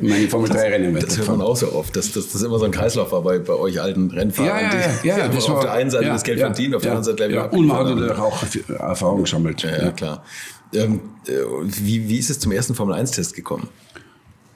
meine 0.00 0.28
Formel 0.28 0.50
3 0.50 0.68
Rennen 0.68 0.94
Das 0.94 1.16
hört 1.16 1.28
man 1.28 1.40
auch 1.40 1.56
so 1.56 1.72
oft, 1.72 1.94
dass 1.96 2.12
dass 2.12 2.32
das 2.32 2.42
immer 2.42 2.58
so 2.58 2.64
ein 2.64 2.70
Kreislauf 2.70 3.12
war 3.12 3.22
bei, 3.22 3.38
bei 3.38 3.54
euch 3.54 3.80
alten 3.80 4.10
Rennfahrern. 4.10 4.64
Ja, 4.64 4.78
ja, 4.78 4.90
ja. 5.02 5.18
ja, 5.18 5.28
das 5.28 5.48
auf 5.48 5.60
der 5.60 5.72
einen 5.72 5.90
Seite 5.90 6.06
das 6.06 6.22
Geld 6.22 6.40
verdient, 6.40 6.74
auf 6.74 6.82
der 6.82 6.92
anderen 6.92 7.16
Seite 7.16 7.32
ja, 7.32 7.44
Und 7.44 7.66
man 7.66 7.76
hat 7.78 7.86
natürlich 7.86 8.18
auch 8.18 8.42
Erfahrung 8.80 9.22
gesammelt. 9.24 9.62
Ja, 9.62 9.84
ja 9.84 9.90
klar. 9.92 10.24
Ähm, 10.74 11.00
wie, 11.64 12.08
wie 12.08 12.18
ist 12.18 12.30
es 12.30 12.38
zum 12.38 12.52
ersten 12.52 12.74
Formel-1-Test 12.74 13.34
gekommen? 13.34 13.68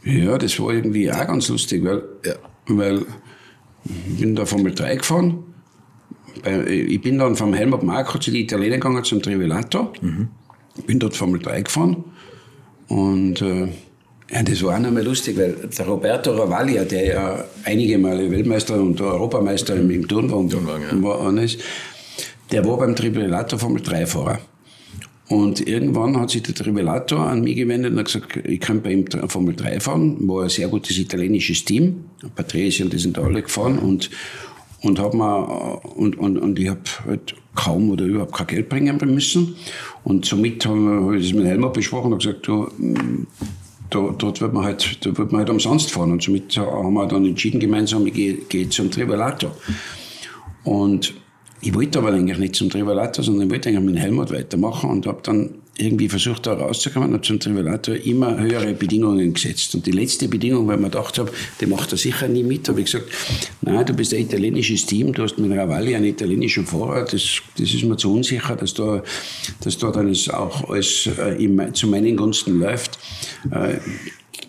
Ja, 0.05 0.36
das 0.38 0.59
war 0.61 0.72
irgendwie 0.72 1.11
auch 1.11 1.26
ganz 1.26 1.48
lustig, 1.48 1.84
weil, 1.84 2.02
Ja. 2.24 2.34
weil 2.68 3.02
ich 3.84 4.20
bin 4.20 4.34
da 4.34 4.44
Formel 4.46 4.74
3 4.74 4.96
gefahren. 4.96 5.44
Ich 6.68 7.00
bin 7.00 7.18
dann 7.18 7.36
vom 7.36 7.55
Helmut 7.55 7.82
Marko 7.82 8.18
zu 8.18 8.30
den 8.30 8.40
Italienern 8.42 8.80
gegangen 8.80 9.05
zum 9.05 9.22
Trivellato. 9.22 9.92
Bin 10.86 10.98
dort 10.98 11.16
Formel 11.16 11.40
3 11.40 11.62
gefahren. 11.62 12.05
Und 12.88 13.40
äh, 13.40 13.68
ja, 14.30 14.42
das 14.42 14.62
war 14.62 14.76
auch 14.76 14.80
noch 14.80 14.90
mal 14.90 15.02
lustig, 15.02 15.38
weil 15.38 15.55
der 15.55 15.86
Roberto 15.86 16.32
Ravaglia, 16.32 16.84
der 16.84 17.07
ja 17.07 17.44
einige 17.64 17.98
Male 17.98 18.30
Weltmeister 18.30 18.80
und 18.80 19.00
Europameister 19.00 19.76
im, 19.76 20.09
Turnwagen 20.09 20.50
Turnwagen, 20.50 20.84
ja. 20.90 21.02
war, 21.02 21.42
ist, 21.42 21.61
der 22.50 22.64
war 22.66 22.78
beim 22.78 22.96
Trivellato 22.96 23.57
Formel 23.57 23.82
3 23.82 24.07
Fahrer. 24.07 24.38
Und 25.35 25.66
irgendwann 25.66 26.16
hat 26.16 26.30
sich 26.30 26.45
der 26.45 26.55
Trivellator 26.55 27.18
an 27.18 27.43
mich 27.43 27.57
gewendet 27.57 27.91
und 27.91 27.99
hat 27.99 28.07
gesagt, 28.07 28.37
ich 28.45 28.61
kann 28.61 28.82
bei 28.82 28.93
ihm 28.93 29.05
Formel 29.26 29.57
3 29.57 29.80
fahren. 29.80 30.16
War 30.28 30.45
ein 30.45 30.49
sehr 30.49 30.68
gutes 30.68 30.97
italienisches 30.97 31.64
Team. 31.64 32.05
Patrese 32.37 32.85
und 32.85 32.93
die 32.93 32.99
sind 32.99 33.16
da 33.16 33.22
alle 33.22 33.43
gefahren. 33.43 33.80
Und, 33.80 34.11
und, 34.82 35.01
hab 35.01 35.12
mir, 35.12 35.82
und, 35.97 36.16
und, 36.16 36.39
und 36.39 36.57
ich 36.61 36.68
habe 36.68 36.82
halt 37.05 37.35
kaum 37.57 37.91
oder 37.91 38.05
überhaupt 38.05 38.32
kein 38.32 38.47
Geld 38.47 38.68
bringen 38.68 38.97
müssen. 39.07 39.57
Und 40.05 40.24
somit 40.24 40.64
haben 40.66 41.11
wir 41.11 41.18
das 41.18 41.32
mit 41.32 41.47
Helmut 41.47 41.72
besprochen 41.72 42.12
und 42.12 42.22
gesagt, 42.22 42.47
du, 42.47 42.68
da, 43.91 44.14
dort 44.16 44.41
wird 44.41 44.53
man 44.55 44.62
halt, 44.62 45.05
da 45.05 45.18
wird 45.18 45.32
man 45.32 45.41
halt 45.41 45.51
umsonst 45.51 45.91
fahren. 45.91 46.12
Und 46.12 46.22
somit 46.22 46.57
haben 46.57 46.95
wir 46.95 47.09
dann 47.09 47.26
entschieden 47.26 47.59
gemeinsam, 47.59 48.07
ich 48.07 48.14
gehe, 48.14 48.35
gehe 48.35 48.68
zum 48.68 48.89
Trivellator. 48.89 49.51
Und 50.62 51.12
ich 51.65 51.75
wollte 51.75 51.99
aber 51.99 52.12
eigentlich 52.12 52.39
nicht 52.39 52.57
zum 52.57 52.69
Trivellator, 52.69 53.25
sondern 53.25 53.47
ich 53.47 53.53
wollte 53.53 53.71
eigentlich 53.71 53.85
mit 53.85 53.99
Helmut 53.99 54.31
weitermachen 54.31 54.91
und 54.91 55.07
habe 55.07 55.21
dann 55.23 55.51
irgendwie 55.79 56.09
versucht, 56.09 56.47
da 56.47 56.53
rauszukommen 56.53 57.09
und 57.09 57.15
habe 57.15 57.27
zum 57.27 57.41
Trivellator 57.41 57.97
immer 57.97 58.39
höhere 58.39 58.75
Bedingungen 58.75 59.33
gesetzt. 59.33 59.75
Und 59.75 59.87
die 59.87 59.91
letzte 59.91 60.29
Bedingung, 60.29 60.69
weil 60.69 60.77
man 60.77 60.91
gedacht 60.91 61.19
habe, 61.19 61.33
die 61.61 61.67
macht 61.67 61.91
er 61.93 61.99
sicher 61.99 62.29
nie 62.29 62.43
mit, 62.43 62.69
habe 62.69 62.81
ich 62.81 62.87
gesagt, 62.87 63.07
nein, 63.62 63.85
du 63.87 63.95
bist 63.95 64.12
ein 64.12 64.21
italienisches 64.21 64.85
Team, 64.85 65.12
du 65.12 65.23
hast 65.23 65.39
mit 65.39 65.57
Ravalli 65.57 65.97
einen 65.97 66.05
italienischen 66.05 66.67
Fahrer, 66.67 67.05
das, 67.05 67.41
das 67.59 67.73
ist 67.75 67.83
mir 67.83 67.97
zu 67.97 68.12
unsicher, 68.12 68.57
dass 68.57 68.75
da, 68.75 69.03
dass 69.62 69.79
da 69.79 69.91
dann 69.91 70.15
auch 70.33 70.69
alles 70.69 71.09
äh, 71.19 71.43
im, 71.43 71.75
zu 71.75 71.89
meinen 71.89 72.17
Gunsten 72.17 72.61
läuft. 72.61 72.99
Äh, 73.51 73.79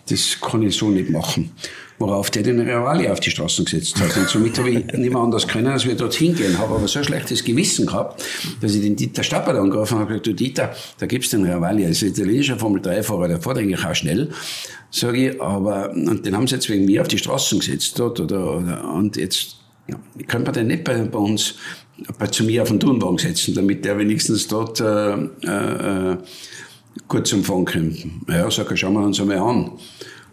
das 0.08 0.38
kann 0.40 0.62
ich 0.62 0.76
so 0.76 0.90
nicht 0.90 1.10
machen. 1.10 1.50
Worauf 1.98 2.30
der 2.30 2.42
den 2.42 2.60
Reali 2.60 3.08
auf 3.08 3.20
die 3.20 3.30
Straßen 3.30 3.64
gesetzt 3.64 3.98
hat. 3.98 4.14
Und 4.16 4.28
somit 4.28 4.58
habe 4.58 4.70
ich 4.70 4.84
nicht 4.84 5.12
mehr 5.12 5.16
anders 5.16 5.48
können, 5.48 5.68
als 5.68 5.86
wir 5.86 5.94
dorthin 5.94 6.34
gehen. 6.34 6.58
Habe 6.58 6.74
aber 6.74 6.86
so 6.88 6.98
ein 6.98 7.04
schlechtes 7.04 7.42
Gewissen 7.42 7.86
gehabt, 7.86 8.22
dass 8.60 8.74
ich 8.74 8.82
den 8.82 8.96
Dieter 8.96 9.22
Stappert 9.22 9.56
angerufen 9.56 9.94
habe 9.94 10.02
und 10.02 10.08
gesagt, 10.08 10.26
du 10.26 10.34
Dieter, 10.34 10.74
da 10.98 11.06
gibt's 11.06 11.30
den 11.30 11.44
Reali, 11.44 11.84
er 11.84 11.90
ist 11.90 12.02
ein 12.02 12.08
italienischer 12.08 12.58
Formel-3-Fahrer, 12.58 13.28
der 13.28 13.40
fährt 13.40 13.58
eigentlich 13.58 13.84
auch 13.84 13.94
schnell. 13.94 14.30
Sage 14.90 15.30
ich, 15.30 15.40
aber, 15.40 15.90
und 15.90 16.24
den 16.24 16.36
haben 16.36 16.46
sie 16.46 16.54
jetzt 16.54 16.68
wegen 16.68 16.84
mir 16.84 17.00
auf 17.00 17.08
die 17.08 17.18
Straßen 17.18 17.58
gesetzt, 17.58 17.98
dort, 17.98 18.20
oder, 18.20 18.58
oder, 18.58 18.92
und 18.92 19.16
jetzt, 19.16 19.56
ja, 19.88 19.98
können 20.26 20.46
wir 20.46 20.52
den 20.52 20.68
nicht 20.68 20.84
bei, 20.84 20.98
bei 20.98 21.18
uns, 21.18 21.54
bei, 22.18 22.26
zu 22.26 22.44
mir 22.44 22.62
auf 22.62 22.68
den 22.68 22.80
Turnwagen 22.80 23.18
setzen, 23.18 23.54
damit 23.54 23.84
der 23.84 23.98
wenigstens 23.98 24.46
dort, 24.48 24.80
äh, 24.80 25.14
äh, 25.14 26.12
äh, 26.12 26.16
gut 27.08 27.26
zum 27.26 27.44
Fahren 27.44 27.64
kommt. 27.64 28.06
Ja, 28.28 28.50
sag 28.50 28.70
ich, 28.70 28.80
schauen 28.80 28.94
wir 28.94 29.04
uns 29.04 29.20
einmal 29.20 29.38
an. 29.38 29.72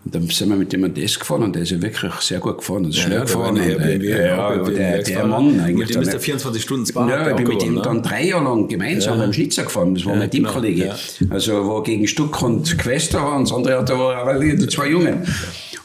Und 0.05 0.13
dann 0.15 0.27
sind 0.27 0.49
wir 0.49 0.57
mit 0.57 0.73
dem 0.73 0.83
an 0.83 0.93
das 0.93 1.17
gefahren 1.17 1.43
und 1.43 1.55
der 1.55 1.61
ist 1.63 1.71
ja 1.71 1.81
wirklich 1.81 2.11
sehr 2.15 2.39
gut 2.39 2.57
gefahren 2.57 2.83
und 2.85 2.93
schnell 2.93 3.11
der 3.11 3.21
gefahren. 3.21 3.55
der 3.55 3.77
und, 3.77 3.83
BMW, 3.83 4.07
äh, 4.11 4.27
ja, 4.27 4.49
BMW, 4.49 4.71
der, 4.73 4.79
der 4.79 4.93
Werksfahrer. 4.95 5.27
Mann 5.27 5.59
eigentlich. 5.61 5.75
Mit 5.87 5.95
dem 5.95 6.01
ist 6.01 6.05
der- 6.07 6.11
der 6.13 6.19
24 6.19 6.61
Stunden 6.61 6.85
Spa 6.85 7.09
ja, 7.09 7.29
ich 7.29 7.35
bin 7.37 7.47
mit 7.47 7.53
ihm 7.63 7.69
gewonnen, 7.69 7.81
dann 7.83 7.95
ne? 7.97 8.01
drei 8.01 8.25
Jahre 8.27 8.43
lang 8.43 8.67
gemeinsam 8.67 9.17
beim 9.17 9.31
Schnitzer 9.31 9.63
gefahren. 9.63 9.95
Das 9.95 10.03
war 10.05 10.13
Ja, 10.13 10.19
mein 10.19 10.29
genau, 10.29 10.49
Teamkollege. 10.49 10.85
ja. 10.87 10.95
Also 11.29 11.53
war 11.67 11.83
gegen 11.83 12.05
Stuck 12.07 12.41
und 12.41 12.77
Quester 12.77 13.19
war 13.23 13.37
und 13.37 13.43
das 13.49 13.53
andere 13.55 13.77
hat 13.79 13.89
war 13.89 14.39
die 14.39 14.67
zwei 14.67 14.89
Jungen. 14.89 15.25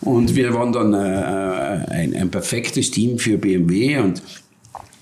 Und 0.01 0.35
wir 0.35 0.53
waren 0.55 0.73
dann 0.73 0.95
äh, 0.95 0.97
ein, 1.93 2.15
ein 2.15 2.31
perfektes 2.31 2.91
Team 2.91 3.19
für 3.19 3.37
BMW 3.39 3.99
und 3.99 4.21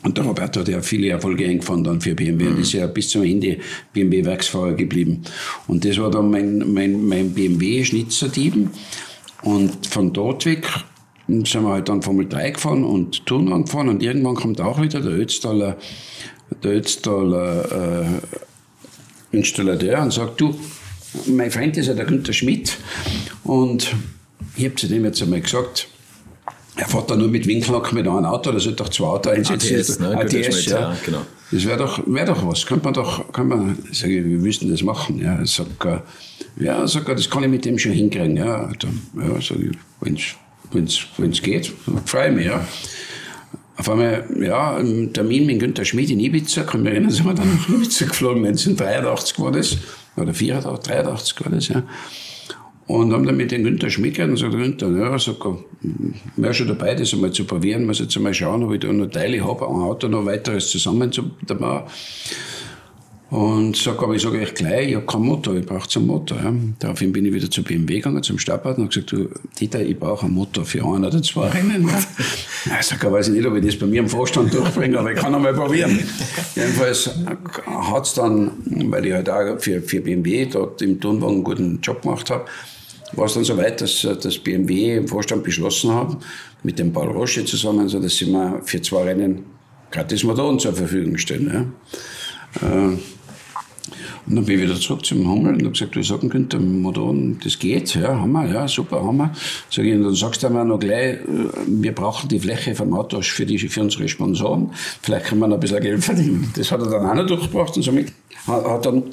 und 0.06 0.16
der 0.16 0.24
Roberto 0.24 0.60
hat 0.60 0.68
ja 0.68 0.80
viele 0.80 1.08
Erfolge 1.08 1.48
eingefahren 1.48 1.82
dann 1.82 2.00
für 2.00 2.14
BMW 2.14 2.46
und 2.46 2.60
ist 2.60 2.72
ja 2.72 2.86
bis 2.86 3.08
zum 3.08 3.24
Ende 3.24 3.58
BMW-Werksfahrer 3.92 4.74
geblieben. 4.74 5.22
Und 5.66 5.84
das 5.84 5.98
war 5.98 6.12
dann 6.12 6.30
mein, 6.30 6.72
mein, 6.72 7.04
mein 7.04 7.34
BMW-Schnitzerteam. 7.34 8.70
Und 9.42 9.86
von 9.88 10.12
dort 10.12 10.46
weg 10.46 10.68
sind 11.26 11.52
wir 11.54 11.70
halt 11.70 11.88
dann 11.88 12.02
Formel 12.02 12.28
3 12.28 12.50
gefahren 12.52 12.84
und 12.84 13.26
Touren 13.26 13.52
angefahren 13.52 13.88
und 13.88 14.00
irgendwann 14.00 14.36
kommt 14.36 14.60
auch 14.60 14.80
wieder 14.80 15.00
der 15.00 15.10
Ötztaler, 15.10 15.76
der 16.62 16.76
Ötztaler 16.76 18.04
äh, 19.32 19.36
Installateur 19.36 20.02
und 20.02 20.12
sagt, 20.12 20.40
du, 20.40 20.54
mein 21.26 21.50
Freund 21.50 21.76
ist 21.78 21.88
ja 21.88 21.94
der 21.94 22.04
Günther 22.04 22.32
Schmidt 22.32 22.76
und 23.42 23.92
ich 24.56 24.66
habe 24.66 24.76
zu 24.76 24.86
dem 24.86 25.04
jetzt 25.04 25.20
einmal 25.20 25.40
gesagt, 25.40 25.88
er 26.76 26.86
fährt 26.86 27.10
da 27.10 27.16
nur 27.16 27.28
mit 27.28 27.46
Winkelhack 27.46 27.92
mit 27.92 28.06
einem 28.06 28.26
Auto, 28.26 28.52
da 28.52 28.60
sollte 28.60 28.84
doch 28.84 28.90
zwei 28.90 29.06
Autos 29.06 29.32
einsetzen. 29.32 29.76
ATS, 29.76 29.98
ne? 29.98 30.18
ATS, 30.18 30.66
ja. 30.66 30.80
ja, 30.80 30.96
genau. 31.04 31.22
Das 31.50 31.64
wäre 31.64 31.78
doch, 31.78 32.02
wär 32.06 32.26
doch 32.26 32.46
was. 32.46 32.66
Könnte 32.66 32.84
man 32.84 32.94
doch, 32.94 33.32
kann 33.32 33.48
man, 33.48 33.78
ich, 33.90 34.04
wir 34.04 34.22
müssen 34.22 34.70
das 34.70 34.82
machen. 34.82 35.18
Ja, 35.18 35.40
ich 35.42 35.52
sag, 35.52 35.66
äh, 35.84 36.00
ja, 36.62 36.86
sag, 36.86 37.06
das 37.06 37.30
kann 37.30 37.44
ich 37.44 37.48
mit 37.48 37.64
dem 37.64 37.78
schon 37.78 37.92
hinkriegen. 37.92 38.36
Ja, 38.36 38.70
dann, 38.78 39.00
ja 39.14 39.40
sag 39.40 39.58
ich, 39.58 39.78
wenn's, 40.00 41.06
wenn's 41.16 41.42
geht, 41.42 41.72
freue 42.04 42.28
ich 42.28 42.36
mich, 42.36 42.46
ja. 42.46 42.66
Auf 43.78 43.90
einmal, 43.90 44.26
ja, 44.40 44.76
ein 44.76 45.12
Termin 45.12 45.46
mit 45.46 45.60
Günther 45.60 45.84
Schmidt 45.84 46.10
in 46.10 46.20
Ibiza, 46.20 46.62
kann 46.64 46.82
mich 46.82 46.92
erinnern, 46.92 47.10
sind 47.12 47.26
wir 47.26 47.34
dann 47.34 47.54
nach 47.56 47.68
Ibiza 47.68 48.06
geflogen, 48.06 48.44
1983 48.44 49.38
war 49.38 49.52
das, 49.52 49.78
oder 50.16 50.34
84, 50.34 50.92
83 50.92 51.44
war 51.44 51.52
das, 51.52 51.68
ja. 51.68 51.82
Und 52.88 53.12
haben 53.12 53.26
dann 53.26 53.36
mit 53.36 53.50
dem 53.50 53.64
Günther 53.64 53.90
Schmidt 53.90 54.14
geredet 54.14 54.32
und 54.32 54.36
sagt, 54.38 54.52
Günther, 54.52 54.90
ja, 54.90 55.18
sag, 55.18 55.44
wäre 56.36 56.54
schon 56.54 56.68
dabei, 56.68 56.94
das 56.94 57.12
einmal 57.12 57.32
zu 57.32 57.44
probieren, 57.44 57.84
muss 57.84 57.98
jetzt 57.98 58.16
einmal 58.16 58.32
schauen, 58.32 58.62
ob 58.62 58.72
ich 58.72 58.80
da 58.80 58.92
noch 58.92 59.06
Teile 59.06 59.44
habe, 59.44 59.66
ein 59.66 59.74
Auto 59.74 60.06
noch 60.06 60.24
weiteres 60.24 60.70
zusammenzubauen. 60.70 61.82
Und 63.28 63.76
sag, 63.76 64.00
aber 64.00 64.14
ich 64.14 64.22
sage 64.22 64.38
euch 64.38 64.54
gleich, 64.54 64.90
ich 64.90 64.94
habe 64.94 65.04
keinen 65.04 65.24
Motor, 65.24 65.56
ich 65.56 65.66
brauche 65.66 65.88
einen 65.96 66.06
Motor. 66.06 66.38
Ja. 66.38 66.54
Daraufhin 66.78 67.12
bin 67.12 67.26
ich 67.26 67.34
wieder 67.34 67.50
zu 67.50 67.64
BMW 67.64 67.96
gegangen, 67.96 68.22
zum 68.22 68.38
Stadtpartner 68.38 68.84
und 68.84 68.94
gesagt, 68.94 69.10
du, 69.10 69.28
Dieter, 69.58 69.82
ich 69.82 69.98
brauche 69.98 70.26
einen 70.26 70.34
Motor 70.34 70.64
für 70.64 70.84
ein 70.84 71.04
oder 71.04 71.22
zwei 71.22 71.48
Rennen. 71.48 71.90
Ich 72.80 72.86
sage, 72.86 73.06
ich 73.06 73.12
weiß 73.12 73.28
nicht, 73.28 73.46
ob 73.46 73.54
ich 73.56 73.64
das 73.64 73.76
bei 73.76 73.86
mir 73.86 74.00
im 74.00 74.08
Vorstand 74.08 74.52
durchbringe, 74.52 74.98
aber 74.98 75.12
ich 75.12 75.18
kann 75.18 75.32
einmal 75.32 75.54
probieren. 75.54 76.00
Jedenfalls 76.56 77.10
hat 77.64 78.06
es 78.06 78.14
dann, 78.14 78.50
weil 78.90 79.06
ich 79.06 79.12
halt 79.12 79.30
auch 79.30 79.60
für, 79.60 79.80
für 79.80 80.00
BMW 80.00 80.46
dort 80.46 80.82
im 80.82 81.00
Turnwagen 81.00 81.34
einen 81.34 81.44
guten 81.44 81.80
Job 81.80 82.02
gemacht 82.02 82.28
habe, 82.28 82.46
war 83.12 83.26
es 83.26 83.34
dann 83.34 83.44
so 83.44 83.56
weit, 83.56 83.80
dass 83.80 84.06
das 84.22 84.38
BMW 84.38 84.96
im 84.96 85.08
Vorstand 85.08 85.44
beschlossen 85.44 85.94
hat, 85.94 86.16
mit 86.62 86.78
dem 86.78 86.92
Paul 86.92 87.08
Roche 87.08 87.44
zusammen, 87.44 87.88
so 87.88 88.00
dass 88.00 88.16
sie 88.16 88.26
mir 88.26 88.60
für 88.64 88.80
zwei 88.82 89.04
Rennen 89.04 89.44
gratis 89.90 90.24
Motoren 90.24 90.58
zur 90.58 90.72
Verfügung 90.72 91.16
stellen. 91.16 91.72
Ja. 92.62 92.68
Äh, 92.68 92.98
und 94.26 94.34
dann 94.34 94.44
bin 94.44 94.58
ich 94.58 94.64
wieder 94.64 94.80
zurück 94.80 95.06
zum 95.06 95.30
Hummel 95.30 95.54
und 95.54 95.60
habe 95.60 95.70
gesagt, 95.70 95.94
du 95.94 96.02
sagen 96.02 96.28
könnt, 96.28 96.52
Motoren, 96.60 97.38
das 97.44 97.56
geht, 97.56 97.94
ja, 97.94 98.18
haben 98.18 98.32
wir, 98.32 98.46
ja, 98.46 98.66
super, 98.66 99.04
haben 99.04 99.18
wir. 99.18 99.32
Sag 99.70 99.84
ich, 99.84 99.94
und 99.94 100.02
dann 100.02 100.14
sagst 100.16 100.42
du 100.42 100.50
mir 100.50 100.64
noch 100.64 100.80
gleich, 100.80 101.14
äh, 101.14 101.24
wir 101.68 101.94
brauchen 101.94 102.28
die 102.28 102.40
Fläche 102.40 102.74
vom 102.74 102.92
Auto 102.94 103.20
für, 103.22 103.46
die, 103.46 103.56
für 103.58 103.82
unsere 103.82 104.08
Sponsoren, 104.08 104.72
vielleicht 105.00 105.26
können 105.26 105.42
wir 105.42 105.46
noch 105.46 105.58
ein 105.58 105.60
bisschen 105.60 105.80
Geld 105.80 106.02
verdienen. 106.02 106.52
Das 106.56 106.72
hat 106.72 106.80
er 106.80 106.90
dann 106.90 107.06
auch 107.06 107.14
noch 107.14 107.26
durchgebracht 107.26 107.76
und 107.76 107.84
somit 107.84 108.12
hat 108.48 108.84
dann 108.84 109.04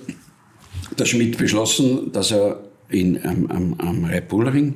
der 0.98 1.06
Schmidt 1.06 1.38
beschlossen, 1.38 2.12
dass 2.12 2.32
er 2.32 2.60
in, 2.94 3.24
am, 3.26 3.48
am, 3.48 3.74
am 3.80 4.06
Red 4.06 4.28
Bull 4.28 4.48
Ring, 4.48 4.76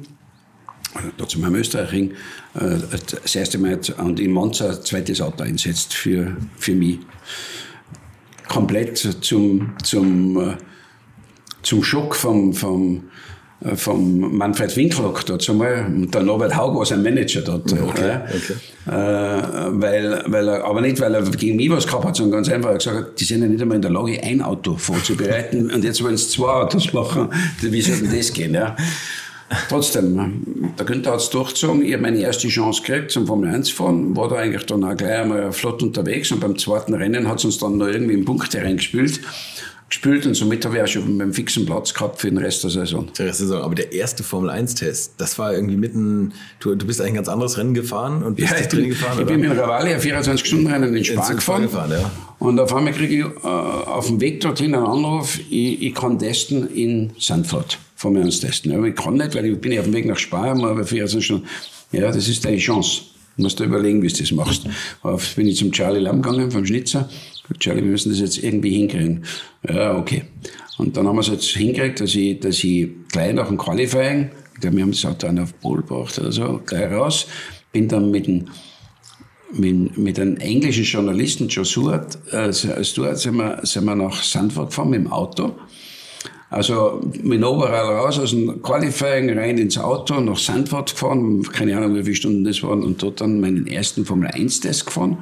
dazu 1.18 1.43
am 1.43 1.55
Österreichring, 1.55 2.11
äh, 2.55 2.78
das 3.22 3.36
erste 3.36 3.57
Mal 3.57 3.80
und 3.97 4.20
in 4.20 4.32
Monza 4.32 4.70
ein 4.70 4.84
zweites 4.84 5.22
Auto 5.22 5.43
einsetzt 5.43 5.93
für, 5.93 6.36
für 6.57 6.76
mich. 6.76 6.99
Komplett 8.47 8.97
zum, 8.97 9.76
zum, 9.84 10.39
äh, 10.39 10.57
zum 11.61 11.84
Schock 11.84 12.15
vom, 12.15 12.53
vom, 12.53 13.03
vom 13.76 14.38
Manfred 14.38 14.76
Winkelhock 14.76 15.26
dazu 15.26 15.53
mal. 15.53 15.86
Und 15.88 16.14
der 16.14 16.22
Norbert 16.22 16.55
Haug 16.55 16.78
war 16.78 16.86
sein 16.86 17.01
Manager 17.01 17.41
dort. 17.41 17.72
Okay, 17.74 18.08
ja. 18.08 18.26
okay. 18.26 18.53
Äh, 18.88 18.91
weil, 19.82 20.24
weil 20.28 20.47
er, 20.47 20.66
aber 20.66 20.82
nicht, 20.82 20.99
weil 20.99 21.16
er 21.16 21.24
gegen 21.24 21.55
mich 21.55 21.70
was 21.70 21.88
gehabt 21.88 22.05
hat, 22.05 22.16
sondern 22.16 22.43
ganz 22.43 22.49
einfach, 22.49 22.70
er 22.70 22.78
gesagt 22.78 22.97
hat, 22.97 23.20
die 23.20 23.24
sind 23.24 23.41
ja 23.41 23.47
nicht 23.47 23.62
einmal 23.62 23.78
in 23.78 23.82
der 23.82 23.91
Lage, 23.91 24.22
ein 24.24 24.41
Auto 24.41 24.76
vorzubereiten 24.76 25.72
und 25.74 25.84
jetzt 25.84 26.03
wollen 26.03 26.18
sie 26.18 26.28
zwei 26.30 26.49
Autos 26.49 26.93
machen. 26.93 27.30
Wie 27.62 27.82
soll 27.82 27.97
denn 27.97 28.16
das 28.16 28.32
gehen? 28.32 28.53
Ja? 28.53 28.76
Trotzdem, 29.70 30.74
der 30.78 30.86
Günther 30.86 31.14
hat 31.14 31.22
es 31.22 31.30
durchgezogen. 31.30 31.84
Ich 31.84 31.93
habe 31.93 32.03
meine 32.03 32.20
erste 32.20 32.49
Chance 32.49 32.82
gekriegt 32.82 33.12
zum 33.12 33.26
Formel 33.26 33.53
1 33.53 33.70
fahren. 33.70 34.16
War 34.16 34.28
da 34.28 34.36
eigentlich 34.36 34.66
dann 34.66 34.84
auch 34.84 34.95
gleich 34.95 35.20
einmal 35.20 35.53
flott 35.53 35.82
unterwegs. 35.82 36.32
Und 36.32 36.41
beim 36.41 36.58
zweiten 36.58 36.93
Rennen 36.93 37.28
hat 37.30 37.39
es 37.39 37.45
uns 37.45 37.58
dann 37.58 37.78
noch 37.78 37.88
irgendwie 37.88 38.14
im 38.14 38.26
Punkte 38.26 38.62
reingespielt. 38.62 39.22
Gespielt 39.89 40.25
und 40.25 40.33
somit 40.33 40.65
habe 40.65 40.75
ich 40.75 40.83
auch 40.83 40.88
schon 40.88 41.17
beim 41.17 41.33
fixen 41.33 41.65
Platz 41.65 41.93
gehabt 41.93 42.19
für 42.19 42.27
den 42.29 42.38
Rest 42.39 42.61
der 42.63 42.71
Saison. 42.71 43.07
Der 43.17 43.27
Rest 43.27 43.39
der 43.39 43.47
Saison. 43.47 43.63
Aber 43.63 43.73
der 43.73 43.93
erste 43.93 44.21
Formel 44.21 44.49
1-Test, 44.49 45.13
das 45.17 45.39
war 45.39 45.53
irgendwie 45.53 45.77
mitten, 45.77 46.33
du, 46.59 46.75
du 46.75 46.85
bist 46.85 46.99
eigentlich 46.99 47.13
ein 47.13 47.15
ganz 47.15 47.29
anderes 47.29 47.57
Rennen 47.57 47.73
gefahren 47.73 48.21
und 48.21 48.35
bist 48.35 48.51
ja, 48.51 48.57
das 48.57 48.67
Training 48.67 48.89
gefahren, 48.89 49.13
Ich 49.19 49.23
oder? 49.25 49.31
bin 49.38 49.39
mit 49.47 49.57
Ravali 49.57 49.93
ein 49.93 50.01
24-Stunden-Rennen 50.01 50.93
in 50.93 51.05
Spanien 51.05 51.35
gefahren. 51.38 51.61
gefahren 51.63 51.91
ja. 51.91 52.11
Und 52.39 52.59
auf 52.59 52.73
einmal 52.75 52.91
kriege 52.91 53.15
ich 53.15 53.43
äh, 53.43 53.47
auf 53.47 54.07
dem 54.07 54.19
Weg 54.19 54.41
dorthin 54.41 54.75
einen 54.75 54.85
Anruf, 54.85 55.39
ich, 55.49 55.81
ich 55.81 55.93
kann 55.95 56.19
testen 56.19 56.67
in 56.69 57.13
Sandford. 57.17 57.77
Formel 57.95 58.23
1 58.23 58.41
testen. 58.41 58.73
Aber 58.73 58.88
ich 58.88 58.95
kann 58.95 59.13
nicht, 59.15 59.33
weil 59.35 59.45
ich 59.45 59.57
bin 59.59 59.71
ja 59.71 59.79
auf 59.79 59.85
dem 59.88 59.93
Weg 59.93 60.05
nach 60.05 60.17
Spanien, 60.19 60.65
aber 60.65 60.83
24 60.83 61.25
Stunden. 61.25 61.47
Ja, 61.93 62.11
das 62.11 62.27
ist 62.27 62.43
deine 62.43 62.57
Chance. 62.57 63.03
Du 63.38 63.43
musst 63.43 63.57
dir 63.59 63.65
überlegen, 63.65 64.01
wie 64.01 64.07
du 64.07 64.17
das 64.17 64.31
machst. 64.31 64.63
Auf 65.01 65.35
bin 65.35 65.47
ich 65.47 65.57
zum 65.57 65.71
Charlie 65.71 65.99
Lamm 65.99 66.21
gegangen, 66.21 66.51
vom 66.51 66.65
Schnitzer. 66.65 67.07
Charlie, 67.59 67.83
wir 67.83 67.91
müssen 67.91 68.09
das 68.09 68.19
jetzt 68.19 68.43
irgendwie 68.43 68.71
hinkriegen. 68.71 69.23
Ja, 69.67 69.97
okay. 69.97 70.23
Und 70.77 70.95
dann 70.95 71.07
haben 71.07 71.15
wir 71.15 71.21
es 71.21 71.27
jetzt 71.27 71.49
hingekriegt, 71.49 71.99
dass 72.01 72.13
ich, 72.15 72.39
dass 72.39 72.63
ich 72.63 72.89
gleich 73.11 73.33
nach 73.33 73.47
dem 73.47 73.57
Qualifying, 73.57 74.29
glaube, 74.59 74.75
wir 74.77 74.83
haben 74.83 74.91
das 74.91 75.05
Auto 75.05 75.27
dann 75.27 75.39
auf 75.39 75.59
Pole 75.59 75.81
gebracht 75.81 76.17
oder 76.19 76.31
so, 76.31 76.61
gleich 76.65 76.91
raus, 76.91 77.27
bin 77.71 77.87
dann 77.87 78.11
mit 78.11 78.27
dem 78.27 78.45
mit, 79.53 79.97
mit 79.97 80.19
einem 80.19 80.35
englischen 80.37 80.83
Journalisten, 80.83 81.47
Joe 81.47 81.63
Stewart, 81.63 82.17
äh, 82.33 82.51
Stewart 82.51 83.17
sind, 83.17 83.35
wir, 83.37 83.59
sind 83.63 83.85
wir 83.85 83.95
nach 83.95 84.21
Sandford 84.21 84.69
gefahren 84.69 84.89
mit 84.89 84.99
dem 84.99 85.11
Auto. 85.11 85.55
Also 86.49 87.01
mit 87.23 87.43
Oberall 87.43 87.95
raus 87.95 88.19
aus 88.19 88.31
dem 88.31 88.61
Qualifying 88.61 89.37
rein 89.37 89.57
ins 89.57 89.77
Auto, 89.77 90.19
nach 90.21 90.37
Sandford 90.37 90.91
gefahren, 90.91 91.43
keine 91.43 91.77
Ahnung 91.77 91.95
wie 91.95 92.03
viele 92.03 92.15
Stunden 92.15 92.43
das 92.45 92.63
waren, 92.63 92.83
und 92.83 93.03
dort 93.03 93.19
dann 93.19 93.41
meinen 93.41 93.67
ersten 93.67 94.05
Formel 94.05 94.29
1-Test 94.29 94.85
gefahren. 94.85 95.17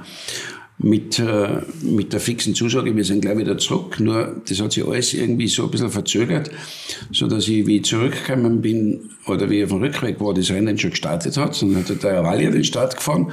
Mit, 0.77 1.19
äh, 1.19 1.61
mit 1.81 2.11
der 2.11 2.19
fixen 2.19 2.53
Zusage, 2.53 2.93
wir 2.95 3.05
sind 3.05 3.21
gleich 3.21 3.37
wieder 3.37 3.57
zurück. 3.57 3.99
Nur 3.99 4.41
das 4.47 4.59
hat 4.59 4.73
sich 4.73 4.85
alles 4.85 5.13
irgendwie 5.13 5.47
so 5.47 5.63
ein 5.63 5.71
bisschen 5.71 5.89
verzögert, 5.89 6.51
so 7.11 7.27
dass 7.27 7.47
ich, 7.47 7.65
wie 7.65 7.77
ich 7.77 7.85
zurückgekommen 7.85 8.61
bin, 8.61 9.09
oder 9.25 9.49
wie 9.49 9.59
ich 9.59 9.63
auf 9.63 9.71
dem 9.71 9.81
Rückweg 9.81 10.19
war, 10.19 10.33
das 10.33 10.51
Rennen 10.51 10.77
schon 10.77 10.91
gestartet 10.91 11.37
hat. 11.37 11.61
Dann 11.61 11.75
hat 11.77 12.03
der 12.03 12.17
Ravalia 12.17 12.51
den 12.51 12.63
Start 12.63 12.97
gefahren. 12.97 13.31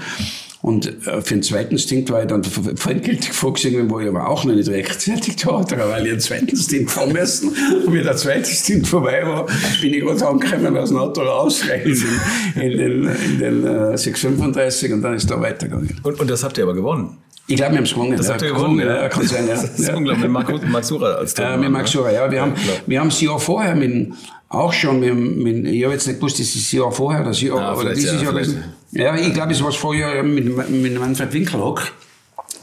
Und 0.62 0.86
äh, 1.08 1.20
für 1.20 1.34
den 1.34 1.42
zweiten 1.42 1.76
Stint 1.76 2.08
war 2.10 2.22
ich 2.22 2.28
dann 2.28 2.44
feindgültig 2.44 3.32
vorgesehen, 3.32 3.90
wo 3.90 3.98
ich 3.98 4.08
aber 4.08 4.28
auch 4.28 4.44
noch 4.44 4.54
nicht 4.54 4.68
rechtzeitig 4.68 5.34
da 5.36 5.58
hatte, 5.58 5.76
weil 5.76 6.06
ich 6.06 6.12
einen 6.12 6.20
zweiten 6.20 6.56
Stint 6.56 6.88
fahren 6.88 7.12
müssen. 7.12 7.48
Und 7.84 7.92
wie 7.92 8.00
der 8.00 8.16
zweite 8.16 8.48
Stint 8.48 8.86
vorbei 8.86 9.26
war, 9.26 9.46
bin 9.80 9.92
ich 9.92 10.00
gerade 10.00 10.24
angekommen 10.24 10.76
aus 10.76 10.90
dem 10.90 10.98
Auto 10.98 11.22
raus, 11.22 11.62
in, 11.62 12.62
in 12.62 12.78
den, 12.78 13.04
in 13.08 13.38
den 13.40 13.66
äh, 13.66 13.98
635 13.98 14.92
und 14.92 15.02
dann 15.02 15.14
ist 15.14 15.28
da 15.28 15.40
weitergegangen. 15.40 16.00
Und, 16.04 16.20
und 16.20 16.30
das 16.30 16.44
habt 16.44 16.56
ihr 16.58 16.64
aber 16.64 16.74
gewonnen? 16.74 17.18
Ich 17.46 17.56
glaube, 17.56 17.72
wir 17.72 17.78
haben 17.78 17.84
es 17.84 17.92
gewonnen. 17.92 18.16
Das 18.16 18.26
ja, 18.26 18.32
habt 18.34 18.42
ihr 18.42 18.52
gewonnen, 18.52 18.78
ja. 18.78 19.08
Kann 19.08 19.26
sein, 19.26 19.46
ja. 19.48 19.54
Das 19.60 19.78
ist 19.78 19.92
unglaublich. 19.92 20.28
Mit 20.28 20.70
Maxura 20.70 21.14
als 21.14 21.34
Trainer. 21.34 21.54
Äh, 21.54 21.58
mit 21.58 21.70
Maxura, 21.70 22.12
ja. 22.12 22.30
Wir 22.30 22.42
haben, 22.42 22.54
wir 22.86 23.00
haben 23.00 23.08
das 23.08 23.20
Jahr 23.20 23.38
vorher 23.38 23.74
mit, 23.74 24.12
auch 24.48 24.72
schon 24.72 25.00
mit, 25.00 25.14
mit 25.14 25.66
ich 25.66 25.82
habe 25.84 25.94
jetzt 25.94 26.06
nicht 26.06 26.20
gewusst, 26.20 26.38
ist 26.40 26.54
das 26.54 26.70
Jahr 26.72 26.92
vorher, 26.92 27.24
das 27.24 27.40
Jahr, 27.40 27.58
Ja, 27.58 27.72
oder 27.72 27.80
vielleicht, 27.80 27.96
dieses 27.98 28.22
ja, 28.22 28.32
Jahr. 28.32 29.16
Ja, 29.16 29.16
ich 29.16 29.34
glaube, 29.34 29.52
es 29.52 29.60
war 29.60 29.70
das 29.70 29.76
Vorjahr 29.76 30.22
mit, 30.22 30.70
mit 30.70 30.98
Manfred 30.98 31.32
Winkelhock. 31.32 31.92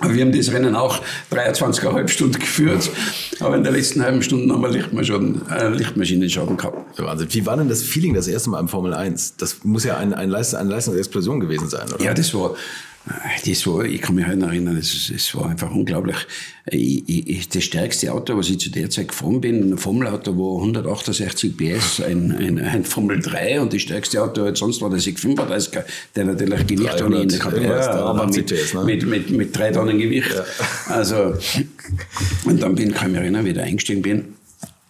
Wir 0.02 0.24
haben 0.24 0.32
das 0.32 0.52
Rennen 0.54 0.76
auch 0.76 1.02
23,5 1.32 2.08
Stunden 2.08 2.40
geführt. 2.40 2.90
Aber 3.42 3.58
in 3.58 3.64
der 3.64 3.74
letzten 3.74 4.02
halben 4.02 4.22
Stunde 4.22 4.54
haben 4.54 4.62
wir 4.62 4.70
Lichtmaschinen, 4.70 5.42
äh, 5.50 5.68
Lichtmaschinenschaden 5.70 6.56
gehabt. 6.56 6.98
Wahnsinn. 7.00 7.28
Wie 7.32 7.46
war 7.46 7.58
denn 7.58 7.68
das 7.68 7.84
Feeling 7.84 8.14
das 8.14 8.28
erste 8.28 8.50
Mal 8.50 8.62
im 8.62 8.70
Formel 8.70 8.94
1? 8.94 9.36
Das 9.36 9.58
muss 9.64 9.84
ja 9.84 9.98
ein, 9.98 10.14
ein 10.14 10.30
Leist, 10.30 10.56
eine 10.56 10.70
Leistungsexplosion 10.70 11.42
gewesen 11.42 11.68
sein, 11.68 11.92
oder? 11.94 12.04
Ja, 12.04 12.14
das 12.14 12.34
war, 12.34 12.56
das 13.46 13.66
war, 13.66 13.86
ich 13.86 14.02
kann 14.02 14.16
mich 14.16 14.28
heute 14.28 14.38
noch 14.38 14.50
erinnern, 14.50 14.78
es, 14.78 15.10
es 15.10 15.34
war 15.34 15.50
einfach 15.50 15.72
unglaublich. 15.72 16.18
Ich, 16.68 17.04
ich, 17.08 17.50
das 17.50 17.64
stärkste 17.64 18.12
Auto, 18.14 18.38
was 18.38 18.50
ich 18.50 18.60
zu 18.60 18.70
der 18.70 18.90
Zeit 18.90 19.08
gefahren 19.08 19.42
bin, 19.42 19.72
ein 19.72 19.78
Formelauto 19.78 20.38
war 20.38 20.60
168 20.60 21.58
PS, 21.58 22.02
ein, 22.02 22.32
ein, 22.32 22.60
ein 22.60 22.86
Formel 22.86 23.20
3 23.20 23.62
und 23.62 23.74
das 23.74 23.82
stärkste 23.82 24.22
Auto 24.22 24.44
halt 24.44 24.58
sonst 24.58 24.82
war 24.82 24.90
der 24.90 25.00
SIG 25.00 25.20
35, 25.20 25.80
der 26.16 26.26
natürlich 26.26 26.68
Gewicht 26.68 27.02
ohne 27.02 27.22
Ende 27.22 27.38
gehabt 27.38 27.58
ja, 27.58 27.90
aber 28.02 28.28
380 28.28 28.38
mit, 28.38 28.48
PS, 28.48 28.74
ne? 28.74 28.84
mit, 28.84 29.06
mit, 29.08 29.30
mit 29.32 29.58
drei 29.58 29.72
Tonnen 29.72 29.98
Gewicht. 29.98 30.32
Also, 30.88 31.36
und 32.46 32.62
dann 32.62 32.76
bin, 32.76 32.94
kann 32.94 33.08
ich 33.08 33.14
mich 33.14 33.22
erinnern, 33.22 33.46
wie 33.46 33.50
ich 33.50 33.56
da 33.56 33.64
eingestiegen 33.64 34.02
bin. 34.02 34.36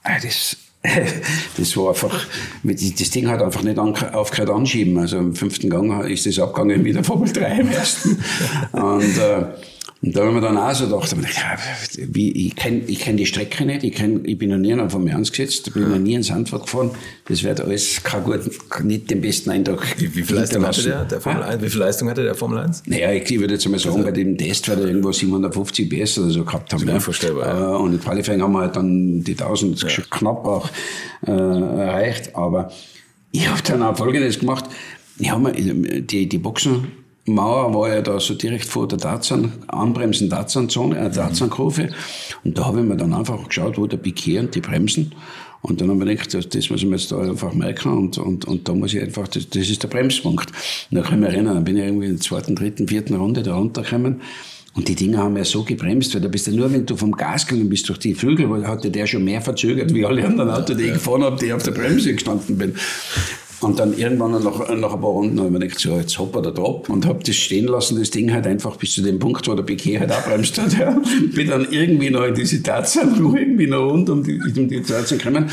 Ah, 0.03 0.20
Das, 0.22 0.57
das 1.57 1.75
war 1.75 1.89
einfach, 1.89 2.25
das 2.63 3.09
Ding 3.09 3.27
hat 3.27 3.41
einfach 3.41 3.63
nicht 3.63 3.77
aufgehört 3.77 4.49
anschieben. 4.49 4.97
Also 4.97 5.17
im 5.17 5.36
fünften 5.36 5.69
Gang 5.69 6.05
ist 6.05 6.25
das 6.25 6.39
abgegangen 6.39 6.86
wie 6.86 6.93
der 6.93 7.03
Formel 7.03 7.32
3 7.32 7.59
im 7.59 7.69
ersten. 7.69 8.23
Und 8.71 9.17
äh, 9.17 9.45
Und 10.02 10.16
da 10.16 10.24
haben 10.24 10.34
wir 10.34 10.41
dann 10.41 10.58
auch 10.58 10.74
so 10.74 10.86
gedacht, 10.88 11.36
ja, 11.36 11.58
wie, 12.08 12.47
ich 12.47 12.56
kenne 12.56 12.84
ich 12.88 13.00
kenn 13.00 13.18
die 13.18 13.26
Strecke 13.26 13.66
nicht, 13.66 13.84
ich, 13.84 13.93
kenn, 13.93 14.24
ich 14.24 14.38
bin 14.38 14.50
noch 14.50 14.58
nie 14.58 14.74
auf 14.74 14.95
einem 14.95 15.24
gesetzt, 15.24 15.68
ich 15.68 15.74
bin 15.74 15.84
ja. 15.84 15.89
noch 15.89 16.00
nie 16.00 16.14
in 16.14 16.24
Sandfahrt 16.24 16.64
gefahren. 16.64 16.91
Das 17.28 17.43
wird 17.43 17.60
alles 17.60 18.02
kein 18.02 18.24
gut, 18.24 18.39
nicht 18.86 19.12
den 19.12 19.20
besten 19.20 19.50
Eindruck. 19.50 19.86
Wie, 19.97 20.16
wie 20.16 20.24
viel 20.24 20.38
Leistung 20.38 20.66
hatte 20.66 20.84
der, 20.84 21.04
der 21.04 21.20
Formel 21.20 21.43
1? 21.43 21.62
Wie 21.62 21.70
viel 21.70 21.80
Leistung 21.80 22.10
hatte 22.10 22.24
der 22.24 22.36
Formel 22.36 22.60
1? 22.60 22.84
Naja, 22.86 23.12
ich 23.12 23.30
würde 23.30 23.56
jetzt 23.56 23.68
mal 23.68 23.78
sagen, 23.78 23.97
also, 23.97 24.06
bei 24.06 24.12
dem 24.14 24.38
Test 24.38 24.70
wird 24.70 24.80
er 24.80 24.88
irgendwo 24.88 25.12
750 25.12 25.89
PS 25.89 26.18
oder 26.20 26.30
so 26.30 26.45
gehabt 26.45 26.72
haben. 26.72 26.88
Ist 26.88 26.93
unvorstellbar. 26.93 27.47
Ja. 27.47 27.74
Äh, 27.74 27.78
und 27.78 27.93
in 27.93 28.00
Qualifying 28.00 28.41
haben 28.41 28.54
wir 28.54 28.60
halt 28.60 28.78
dann 28.78 29.22
die 29.22 29.34
1000 29.34 29.82
ja. 29.82 29.89
knapp 30.10 30.45
auch 30.45 30.70
äh, 31.28 31.32
erreicht. 31.32 32.38
Aber 32.38 32.72
ich 33.34 33.50
habe 33.50 33.62
dann 33.64 33.84
auch 33.84 33.97
Folgendes 33.97 34.39
gemacht. 34.39 34.64
Ich 35.18 35.30
habe 35.30 35.52
die, 35.52 36.30
die 36.30 36.38
Boxen 36.38 36.88
Mauer 37.34 37.73
war 37.73 37.89
ja 37.89 38.01
da 38.01 38.19
so 38.19 38.34
direkt 38.34 38.65
vor 38.65 38.88
der 38.88 38.97
Tarzan, 38.97 39.53
Anbremsen 39.67 40.30
Tarzan-Zone, 40.30 40.97
äh, 40.97 41.11
Tarzan-Kurve. 41.11 41.89
Und 42.43 42.57
da 42.57 42.65
habe 42.65 42.80
ich 42.80 42.86
mir 42.86 42.97
dann 42.97 43.13
einfach 43.13 43.47
geschaut, 43.47 43.77
wo 43.77 43.88
der 43.88 43.99
und 43.99 44.55
die 44.55 44.61
Bremsen. 44.61 45.13
Und 45.61 45.82
dann 45.82 45.89
haben 45.89 45.99
wir 45.99 46.05
gedacht, 46.05 46.34
das, 46.34 46.47
das 46.47 46.69
muss 46.69 46.82
ich 46.82 46.88
mir 46.88 46.95
jetzt 46.95 47.11
da 47.11 47.19
einfach 47.19 47.53
merken 47.53 47.91
und, 47.91 48.17
und, 48.17 48.45
und 48.45 48.67
da 48.67 48.73
muss 48.73 48.93
ich 48.93 49.01
einfach, 49.01 49.27
das, 49.27 49.49
das 49.49 49.69
ist 49.69 49.84
der 49.84 49.89
Bremspunkt. 49.89 50.51
Und 50.89 50.95
dann 50.95 51.03
kann 51.03 51.15
ich 51.15 51.27
mich 51.27 51.36
erinnern, 51.36 51.55
dann 51.55 51.63
bin 51.65 51.75
ich 51.75 51.84
irgendwie 51.84 52.07
in 52.07 52.13
der 52.13 52.21
zweiten, 52.21 52.55
dritten, 52.55 52.88
vierten 52.88 53.15
Runde 53.15 53.43
da 53.43 53.55
runtergekommen 53.55 54.21
und 54.75 54.88
die 54.88 54.95
Dinger 54.95 55.17
haben 55.19 55.36
ja 55.36 55.43
so 55.43 55.63
gebremst, 55.63 56.13
weil 56.13 56.21
da 56.21 56.27
bist 56.27 56.47
du 56.47 56.51
nur, 56.51 56.71
wenn 56.71 56.86
du 56.86 56.95
vom 56.95 57.11
Gas 57.11 57.47
gegangen 57.47 57.69
bist 57.69 57.89
durch 57.89 57.99
die 57.99 58.13
Flügel, 58.13 58.49
weil 58.49 58.67
hatte 58.67 58.91
der 58.91 59.07
schon 59.07 59.23
mehr 59.23 59.41
verzögert 59.41 59.93
wie 59.93 60.05
alle 60.05 60.25
anderen 60.25 60.49
Autos, 60.51 60.77
die 60.77 60.84
ich 60.84 60.93
gefahren 60.93 61.23
habe, 61.23 61.38
die 61.38 61.47
ich 61.47 61.53
auf 61.53 61.63
der 61.63 61.71
Bremse 61.71 62.13
gestanden 62.13 62.57
bin. 62.57 62.75
Und 63.62 63.78
dann 63.78 63.97
irgendwann 63.97 64.32
nach, 64.32 64.43
nach 64.43 64.93
ein 64.93 65.01
paar 65.01 65.10
Runden 65.10 65.38
habe 65.38 65.49
ich 65.49 65.53
mir 65.53 65.60
gedacht, 65.60 65.80
so, 65.80 65.97
jetzt 65.97 66.18
hopp 66.18 66.36
oder 66.36 66.51
drop 66.51 66.88
und 66.89 67.05
habe 67.05 67.22
das 67.26 67.36
stehen 67.36 67.66
lassen, 67.66 67.99
das 67.99 68.10
Ding 68.10 68.32
halt 68.32 68.47
einfach 68.47 68.78
bis 68.78 68.93
zu 68.93 69.01
dem 69.01 69.20
Punkt, 69.20 69.47
wo 69.49 69.53
der 69.53 69.64
Piquet 69.64 69.99
halt 69.99 70.12
abbremst 70.12 70.57
hat. 70.57 70.78
Ja. 70.78 70.97
Bin 71.36 71.49
dann 71.49 71.68
irgendwie 71.70 72.10
noch 72.10 72.24
in 72.24 72.36
diese 72.36 72.64
Tatsache, 72.64 73.07
irgendwie 73.20 73.68
noch 73.68 73.89
rund 73.89 74.10
um 74.10 74.24
die, 74.24 74.39
um 74.39 74.70
die 74.70 74.82
Tatsache 74.82 75.18
gekommen. 75.18 75.49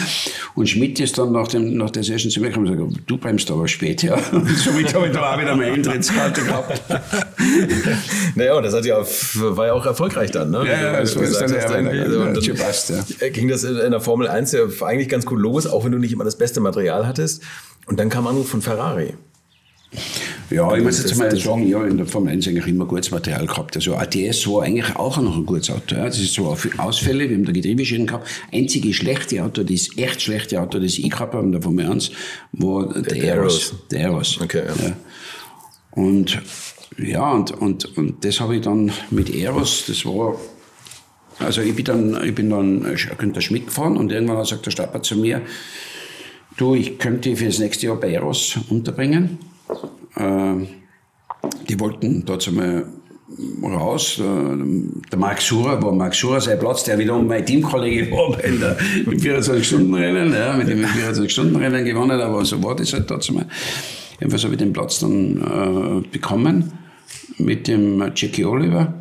Und 0.55 0.69
Schmidt 0.69 1.01
ist 1.01 1.19
dann 1.19 1.33
nach, 1.33 1.49
dem, 1.49 1.77
nach 1.77 1.91
der 1.91 2.05
Session 2.05 2.31
zu 2.31 2.41
mir 2.41 2.49
gekommen 2.49 2.69
und 2.69 2.77
gesagt, 2.77 3.11
du 3.11 3.19
bremst 3.19 3.51
aber 3.51 3.67
spät, 3.67 4.05
ja. 4.05 4.15
Und 4.33 4.49
somit 4.57 4.95
habe 4.95 5.07
ich 5.07 5.13
da 5.13 5.35
auch 5.35 5.41
wieder 5.41 5.57
meine 5.57 5.73
Eintrittskarte 5.73 6.43
gehabt. 6.43 6.83
naja, 8.37 8.61
das 8.61 8.73
hat 8.73 8.85
ja, 8.85 9.05
war 9.35 9.67
ja 9.67 9.73
auch 9.73 9.85
erfolgreich 9.85 10.31
dann, 10.31 10.51
ne? 10.51 10.65
Ja, 10.65 10.93
ja, 10.93 11.07
so 11.07 11.21
ist 11.21 11.41
dann, 11.41 11.53
ja, 11.53 11.69
dann, 11.69 12.35
dann 12.35 12.57
passt, 12.57 12.91
ja. 12.91 13.29
Ging 13.31 13.49
das 13.49 13.65
in 13.65 13.91
der 13.91 14.01
Formel 14.01 14.29
1 14.29 14.53
ja 14.53 14.61
eigentlich 14.83 15.09
ganz 15.09 15.27
gut 15.27 15.41
los, 15.41 15.67
auch 15.67 15.85
wenn 15.85 15.93
du 15.93 15.99
nicht 15.99 16.13
immer 16.13 16.25
das 16.25 16.37
beste 16.37 16.61
Material 16.61 17.07
hattest. 17.07 17.43
Und 17.87 17.99
dann 17.99 18.09
kam 18.09 18.27
Anruf 18.27 18.49
von 18.49 18.63
Ferrari. 18.63 19.15
Ja, 20.51 20.77
ich 20.77 20.83
muss 20.83 20.99
jetzt 20.99 21.17
mal 21.17 21.35
sagen, 21.37 21.67
ja, 21.67 21.85
in 21.85 21.97
der 21.97 22.07
Formel 22.07 22.33
1 22.33 22.47
eigentlich 22.47 22.67
immer 22.67 22.87
gutes 22.87 23.11
Material 23.11 23.47
gehabt. 23.47 23.77
Also 23.77 23.97
ATS 23.97 24.47
war 24.47 24.63
eigentlich 24.63 24.95
auch 24.97 25.17
noch 25.19 25.37
ein 25.37 25.47
gutes 25.47 25.71
Auto. 25.71 25.97
Ja. 25.97 26.05
Das 26.05 26.21
ist 26.21 26.35
so 26.35 26.57
Ausfälle, 26.79 27.29
wir 27.29 27.37
haben 27.37 27.45
da 27.45 27.53
Getriebeschäden 27.53 28.07
gehabt. 28.07 28.29
Einzige 28.53 28.93
schlechte 28.95 29.43
Auto, 29.43 29.65
das 29.65 29.91
echt 29.97 30.23
schlechte 30.23 30.61
Auto, 30.61 30.79
das 30.79 30.99
ich 30.99 31.11
gehabt 31.11 31.35
habe 31.35 31.45
in 31.45 31.53
der 31.53 31.63
Formel 31.63 31.91
1, 31.91 32.13
war 32.53 32.93
der, 32.93 33.03
der 33.03 33.35
Eros. 33.35 33.75
Der 33.91 34.01
Eros. 34.01 34.41
Okay, 34.41 34.63
ja. 34.67 34.87
ja. 34.89 34.97
Und 35.93 36.41
ja, 36.99 37.31
und, 37.33 37.51
und, 37.51 37.97
und 37.99 38.25
das 38.25 38.41
habe 38.41 38.57
ich 38.57 38.63
dann 38.63 38.91
mit 39.11 39.35
Eros, 39.35 39.85
das 39.87 40.05
war, 40.07 40.37
also 41.39 41.61
ich 41.61 41.75
bin 41.75 41.85
dann, 41.85 42.25
ich 42.25 42.35
bin 42.35 42.51
dann 42.51 42.87
Günther 43.19 43.41
Schmidt 43.41 43.67
gefahren 43.67 43.97
und 43.97 44.13
irgendwann 44.13 44.45
sagt 44.45 44.65
der 44.65 44.71
Stapper 44.71 45.03
zu 45.03 45.17
mir, 45.17 45.43
Du, 46.57 46.75
ich 46.75 46.99
könnte 46.99 47.37
für 47.37 47.47
das 47.47 47.59
nächste 47.59 47.87
Jahr 47.87 47.97
bei 47.97 48.13
Eros 48.13 48.59
unterbringen. 48.71 49.39
Äh, 50.15 50.67
die 51.69 51.79
wollten 51.79 52.25
dort 52.25 52.49
einmal 52.49 52.87
raus. 53.63 54.19
Äh, 54.19 54.23
der 55.13 55.19
Marc 55.19 55.43
Surer 55.43 55.83
war 55.83 55.93
Marc 55.93 56.15
Surer 56.15 56.41
sein 56.41 56.59
Platz, 56.59 56.85
der 56.85 56.99
wiederum 56.99 57.27
mein 57.27 57.45
Teamkollege 57.45 58.11
war 58.11 58.43
in 58.43 58.59
der 58.59 58.79
24-Stunden-Rennen, 59.07 60.33
ja, 60.33 60.57
mit 60.57 60.69
dem 60.69 60.83
24-Stunden-Rennen 60.83 61.85
gewonnen, 61.85 62.21
aber 62.21 62.45
so 62.45 62.63
war 62.63 62.75
das 62.75 62.93
halt 62.95 63.11
dort 63.11 63.29
einmal. 63.29 63.47
Jedenfalls 64.19 64.45
habe 64.45 64.55
ich 64.55 64.59
den 64.59 64.73
Platz 64.73 65.01
dann 65.01 65.37
äh, 66.03 66.09
bekommen 66.09 66.73
mit 67.37 67.69
dem 67.69 68.01
Jackie 68.15 68.47
Oliver 68.47 68.95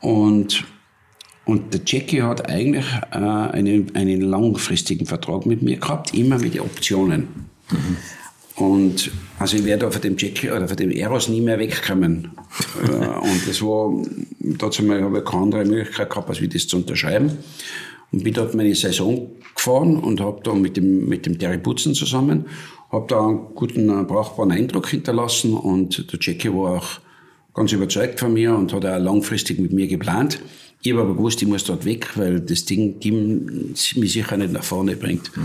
und 0.00 0.64
und 1.46 1.74
der 1.74 1.80
Jackie 1.84 2.22
hat 2.22 2.48
eigentlich 2.48 2.86
äh, 3.12 3.16
einen, 3.16 3.94
einen 3.94 4.20
langfristigen 4.22 5.06
Vertrag 5.06 5.44
mit 5.46 5.62
mir 5.62 5.76
gehabt, 5.76 6.14
immer 6.14 6.38
mit 6.38 6.58
Optionen. 6.58 7.28
Mhm. 7.70 7.96
Und 8.56 9.10
also 9.38 9.56
ich 9.56 9.64
werde 9.64 9.90
von 9.90 10.00
dem 10.00 10.16
Jackie 10.16 10.50
oder 10.50 10.68
von 10.68 10.76
dem 10.76 10.90
Eros 10.90 11.28
nie 11.28 11.40
mehr 11.40 11.58
wegkommen. 11.58 12.30
äh, 12.82 12.88
und 12.88 13.48
das 13.48 13.60
war, 13.60 13.92
dazu 14.38 14.88
habe 14.88 15.18
ich 15.18 15.24
keine 15.24 15.42
andere 15.42 15.64
Möglichkeit 15.64 16.08
gehabt, 16.08 16.28
als 16.28 16.40
wie 16.40 16.48
das 16.48 16.66
zu 16.66 16.76
unterschreiben. 16.76 17.32
Und 18.12 18.22
bin 18.22 18.32
dort 18.32 18.54
meine 18.54 18.74
Saison 18.74 19.28
gefahren 19.54 19.96
und 19.96 20.20
habe 20.20 20.40
da 20.44 20.54
mit 20.54 20.76
dem, 20.76 21.08
mit 21.08 21.26
dem 21.26 21.38
Terry 21.38 21.58
Putzen 21.58 21.94
zusammen, 21.94 22.46
habe 22.92 23.06
da 23.08 23.26
einen 23.26 23.54
guten, 23.54 24.06
brauchbaren 24.06 24.52
Eindruck 24.52 24.88
hinterlassen 24.88 25.54
und 25.54 26.12
der 26.12 26.18
Jackie 26.22 26.50
war 26.50 26.78
auch 26.78 26.88
ganz 27.54 27.72
überzeugt 27.72 28.20
von 28.20 28.32
mir 28.32 28.54
und 28.54 28.72
hat 28.72 28.86
auch 28.86 28.98
langfristig 28.98 29.58
mit 29.58 29.72
mir 29.72 29.88
geplant. 29.88 30.40
Ich 30.86 30.92
habe 30.92 31.00
aber 31.00 31.14
gewusst, 31.14 31.40
ich 31.40 31.48
muss 31.48 31.64
dort 31.64 31.86
weg, 31.86 32.10
weil 32.14 32.40
das 32.40 32.66
Ding 32.66 32.98
mich 33.00 34.12
sicher 34.12 34.36
nicht 34.36 34.52
nach 34.52 34.62
vorne 34.62 34.96
bringt. 34.96 35.34
Mhm. 35.34 35.42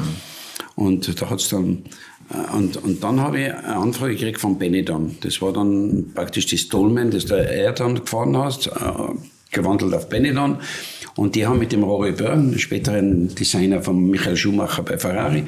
Und 0.75 1.21
da 1.21 1.29
hat's 1.29 1.47
dann, 1.47 1.83
äh, 2.29 2.55
und, 2.57 2.75
und 2.75 3.01
dann 3.01 3.21
habe 3.21 3.39
ich 3.39 3.53
eine 3.53 3.77
Anfrage 3.77 4.15
gekriegt 4.15 4.41
von 4.41 4.59
Benetton. 4.59 5.15
Das 5.21 5.41
war 5.41 5.53
dann 5.53 6.11
praktisch 6.13 6.45
das 6.47 6.67
Dolmen, 6.67 7.09
das 7.09 7.25
der 7.25 7.49
er 7.49 7.71
dann 7.71 7.95
gefahren 7.95 8.35
hat, 8.35 8.67
äh, 8.67 9.55
gewandelt 9.55 9.93
auf 9.93 10.09
Benetton. 10.09 10.57
Und 11.15 11.35
die 11.35 11.47
haben 11.47 11.59
mit 11.59 11.71
dem 11.71 11.83
Rory 11.83 12.11
Byrne, 12.11 12.59
späteren 12.59 13.33
Designer 13.33 13.81
von 13.81 14.09
Michael 14.09 14.35
Schumacher 14.35 14.83
bei 14.83 14.97
Ferrari, 14.97 15.43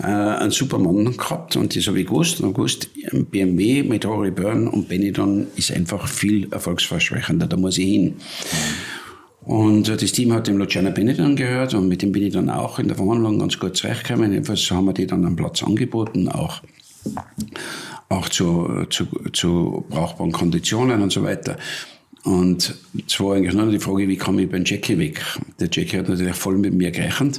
äh, 0.00 0.06
einen 0.06 0.52
Supermann 0.52 1.16
gehabt. 1.16 1.56
Und 1.56 1.74
das 1.74 1.88
habe 1.88 2.00
ich 2.00 2.06
gewusst. 2.06 2.40
Und 2.40 2.54
gewusst, 2.54 2.88
BMW 3.30 3.82
mit 3.82 4.06
Rory 4.06 4.30
Byrne 4.30 4.70
und 4.70 4.88
Benetton 4.88 5.48
ist 5.56 5.72
einfach 5.72 6.06
viel 6.06 6.52
erfolgsversprechender. 6.52 7.48
Da 7.48 7.56
muss 7.56 7.78
ich 7.78 7.86
hin. 7.86 8.14
Und 9.44 9.88
das 9.88 10.12
Team 10.12 10.32
hat 10.32 10.46
dem 10.46 10.56
Luciano 10.56 10.90
Benetton 10.90 11.36
gehört 11.36 11.74
und 11.74 11.88
mit 11.88 12.00
dem 12.00 12.12
bin 12.12 12.22
ich 12.22 12.32
dann 12.32 12.48
auch 12.48 12.78
in 12.78 12.88
der 12.88 12.96
Verhandlung 12.96 13.38
ganz 13.38 13.58
gut 13.58 13.76
zurechtgekommen. 13.76 14.32
Jedenfalls 14.32 14.70
haben 14.70 14.86
wir 14.86 14.94
die 14.94 15.06
dann 15.06 15.24
einen 15.24 15.36
Platz 15.36 15.62
angeboten, 15.62 16.28
auch, 16.28 16.62
auch 18.08 18.28
zu, 18.30 18.86
zu, 18.88 19.06
zu 19.32 19.84
brauchbaren 19.90 20.32
Konditionen 20.32 21.02
und 21.02 21.12
so 21.12 21.22
weiter. 21.22 21.58
Und 22.24 22.74
es 23.06 23.20
war 23.20 23.34
eigentlich 23.34 23.54
nur 23.54 23.70
die 23.70 23.78
Frage, 23.78 24.08
wie 24.08 24.16
komme 24.16 24.42
ich 24.44 24.50
beim 24.50 24.64
Jackie 24.64 24.98
weg? 24.98 25.20
Der 25.60 25.68
Jackie 25.70 25.98
hat 25.98 26.08
natürlich 26.08 26.34
voll 26.34 26.56
mit 26.56 26.72
mir 26.72 26.90
gerechnet. 26.90 27.38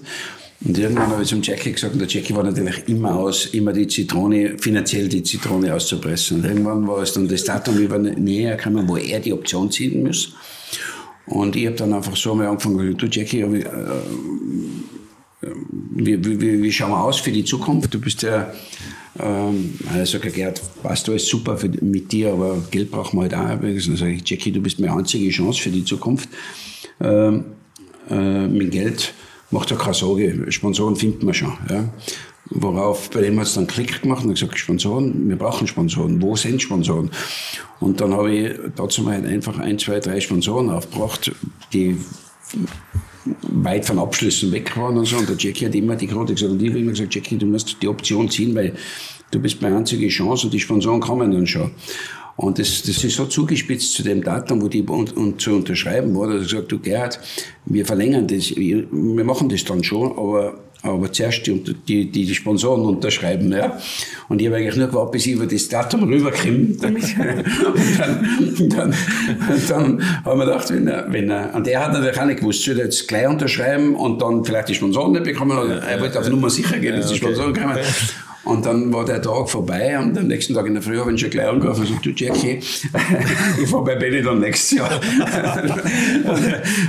Und 0.64 0.78
irgendwann 0.78 1.08
habe 1.08 1.24
ich 1.24 1.30
zum 1.30 1.42
Jackie 1.42 1.72
gesagt, 1.72 1.94
und 1.94 2.00
der 2.00 2.08
Jackie 2.08 2.36
war 2.36 2.44
natürlich 2.44 2.88
immer 2.88 3.16
aus, 3.16 3.48
immer 3.48 3.74
die 3.74 3.88
Zitrone, 3.88 4.58
finanziell 4.60 5.10
die 5.10 5.24
Zitrone 5.24 5.74
auszupressen. 5.74 6.38
Und 6.38 6.46
irgendwann 6.46 6.88
war 6.88 7.02
es 7.02 7.14
dann 7.14 7.28
das 7.28 7.44
Datum 7.44 7.78
über 7.80 7.98
näher 7.98 8.58
gekommen, 8.58 8.88
wo 8.88 8.96
er 8.96 9.20
die 9.20 9.34
Option 9.34 9.72
ziehen 9.72 10.04
muss. 10.04 10.34
Und 11.28 11.56
ich 11.56 11.66
habe 11.66 11.76
dann 11.76 11.94
einfach 11.94 12.16
so 12.16 12.36
mal 12.36 12.48
angefangen, 12.48 12.96
du 12.98 13.06
Jackie, 13.08 13.42
äh, 13.42 13.66
wie, 15.92 16.24
wie, 16.24 16.62
wie 16.62 16.72
schauen 16.72 16.92
wir 16.92 17.04
aus 17.04 17.20
für 17.20 17.32
die 17.32 17.44
Zukunft? 17.44 17.94
Du 17.94 18.00
bist 18.00 18.22
ja, 18.22 18.54
ähm, 19.20 19.74
er 19.94 20.06
sagt, 20.06 20.34
Gerd, 20.34 20.62
passt 20.84 21.10
alles 21.10 21.28
super 21.28 21.58
für, 21.58 21.70
mit 21.82 22.12
dir, 22.12 22.34
aber 22.34 22.64
Geld 22.72 22.92
brauchen 22.92 23.18
wir 23.18 23.24
halt 23.24 23.34
auch. 23.34 23.62
Dann 23.62 23.98
sage 23.98 24.14
ich, 24.14 24.30
Jackie, 24.30 24.52
du 24.52 24.62
bist 24.62 24.80
meine 24.80 24.94
einzige 24.94 25.30
Chance 25.30 25.62
für 25.62 25.70
die 25.70 25.84
Zukunft. 25.84 26.30
Ähm, 27.02 27.46
äh, 28.10 28.48
mit 28.48 28.72
Geld 28.72 29.14
macht 29.52 29.72
ja 29.72 29.78
keine 29.78 29.94
Sorge, 29.94 30.52
Sponsoren 30.52 30.96
finden 30.96 31.26
wir 31.26 31.34
schon. 31.34 31.54
Ja. 31.70 31.90
Worauf, 32.52 33.10
bei 33.10 33.22
dem 33.22 33.40
hat 33.40 33.48
es 33.48 33.56
dann 33.56 33.66
Klick 33.66 34.04
gemacht 34.04 34.24
und 34.24 34.34
gesagt, 34.34 34.58
Sponsoren, 34.58 35.28
wir 35.28 35.36
brauchen 35.36 35.66
Sponsoren. 35.66 36.22
Wo 36.22 36.36
sind 36.36 36.62
Sponsoren? 36.62 37.10
Und 37.80 38.00
dann 38.00 38.14
habe 38.14 38.32
ich 38.32 38.52
dazu 38.76 39.02
mal 39.02 39.26
einfach 39.26 39.58
ein, 39.58 39.80
zwei, 39.80 40.00
drei 40.00 40.20
Sponsoren 40.20 40.70
aufgebracht, 40.70 41.32
die 41.74 41.98
weit 43.42 43.86
von 43.86 43.98
Abschlüssen 43.98 44.52
weg 44.52 44.78
waren 44.78 44.98
und 44.98 45.06
so. 45.06 45.18
Und 45.18 45.28
der 45.28 45.38
Jackie 45.38 45.66
hat 45.66 45.74
immer 45.74 45.96
die 45.96 46.08
Quote 46.08 46.34
gesagt, 46.34 46.52
und 46.52 46.62
ich 46.62 46.70
habe 46.70 46.80
immer 46.80 46.92
gesagt, 46.92 47.16
Jackie, 47.16 47.38
du 47.38 47.48
musst 47.48 47.78
die 47.82 47.88
Option 47.88 48.30
ziehen, 48.30 48.54
weil 48.54 48.74
du 49.32 49.40
bist 49.40 49.62
meine 49.62 49.78
einzige 49.78 50.08
Chance 50.08 50.46
und 50.46 50.54
die 50.54 50.60
Sponsoren 50.60 51.00
kommen 51.00 51.32
dann 51.32 51.48
schon. 51.48 51.72
Und 52.36 52.60
das, 52.60 52.84
das 52.84 53.04
ist 53.04 53.16
so 53.16 53.26
zugespitzt 53.26 53.94
zu 53.94 54.04
dem 54.04 54.22
Datum, 54.22 54.62
wo 54.62 54.68
die 54.68 54.84
und, 54.84 55.16
und 55.16 55.42
zu 55.42 55.56
unterschreiben 55.56 56.14
war, 56.16 56.28
dass 56.28 56.36
er 56.36 56.44
gesagt, 56.44 56.72
du 56.72 56.80
Gerhard, 56.80 57.20
wir 57.66 57.86
verlängern 57.86 58.28
das, 58.28 58.56
wir 58.56 58.86
machen 59.24 59.50
das 59.50 59.64
dann 59.64 59.84
schon, 59.84 60.12
aber 60.12 60.65
aber 60.86 61.12
zuerst 61.12 61.46
die, 61.48 61.60
die, 61.64 62.06
die, 62.12 62.26
die 62.26 62.36
Sponsoren 62.36 62.86
unterschreiben. 62.86 63.52
Ja. 63.52 63.78
Und 64.30 64.42
ich 64.42 64.48
habe 64.48 64.58
eigentlich 64.58 64.76
nur 64.76 64.88
gewartet, 64.88 65.12
bis 65.14 65.26
ich 65.26 65.34
über 65.34 65.46
das 65.46 65.68
Datum 65.68 66.04
rüberkomme. 66.04 66.76
und 66.82 66.84
dann, 66.84 67.44
dann, 68.70 68.94
dann 69.68 70.02
haben 70.24 70.40
wir 70.40 70.46
gedacht, 70.46 70.70
wenn 70.70 70.88
er, 70.88 71.12
wenn 71.12 71.30
er, 71.30 71.54
und 71.56 71.68
er 71.68 71.84
hat 71.84 71.94
natürlich 71.94 72.20
auch 72.20 72.26
nicht 72.26 72.40
gewusst, 72.40 72.64
soll 72.64 72.80
er 72.80 72.86
jetzt 72.86 73.08
gleich 73.08 73.28
unterschreiben 73.28 73.96
und 73.96 74.22
dann 74.22 74.46
vielleicht 74.46 74.70
die 74.70 74.76
Sponsoren 74.76 75.14
nicht 75.14 75.26
bekommen, 75.26 75.58
oder 75.58 75.82
er 75.82 76.00
wollte 76.00 76.20
auf 76.20 76.30
Nummer 76.30 76.50
sicher 76.50 76.78
gehen, 76.80 76.96
dass 76.96 77.10
die 77.10 77.18
Sponsoren 77.18 77.54
kommen. 77.54 77.78
Und 78.46 78.64
dann 78.66 78.94
war 78.94 79.04
der 79.06 79.22
Tag 79.22 79.50
vorbei 79.50 79.98
und 79.98 80.16
am 80.18 80.28
nächsten 80.28 80.54
Tag 80.54 80.68
in 80.68 80.76
der 80.76 80.84
Früh 80.84 81.00
habe 81.00 81.10
ich 81.10 81.16
ihn 81.16 81.18
schon 81.18 81.30
gleich 81.32 81.48
angerufen 81.48 81.82
und 81.82 81.88
gesagt, 81.88 82.06
du 82.06 82.12
Jackie, 82.12 82.60
ich 83.62 83.68
fahre 83.68 83.84
bei 83.84 83.96
Benny 83.96 84.22
dann 84.22 84.40
nächstes 84.40 84.78
Jahr. 84.78 85.02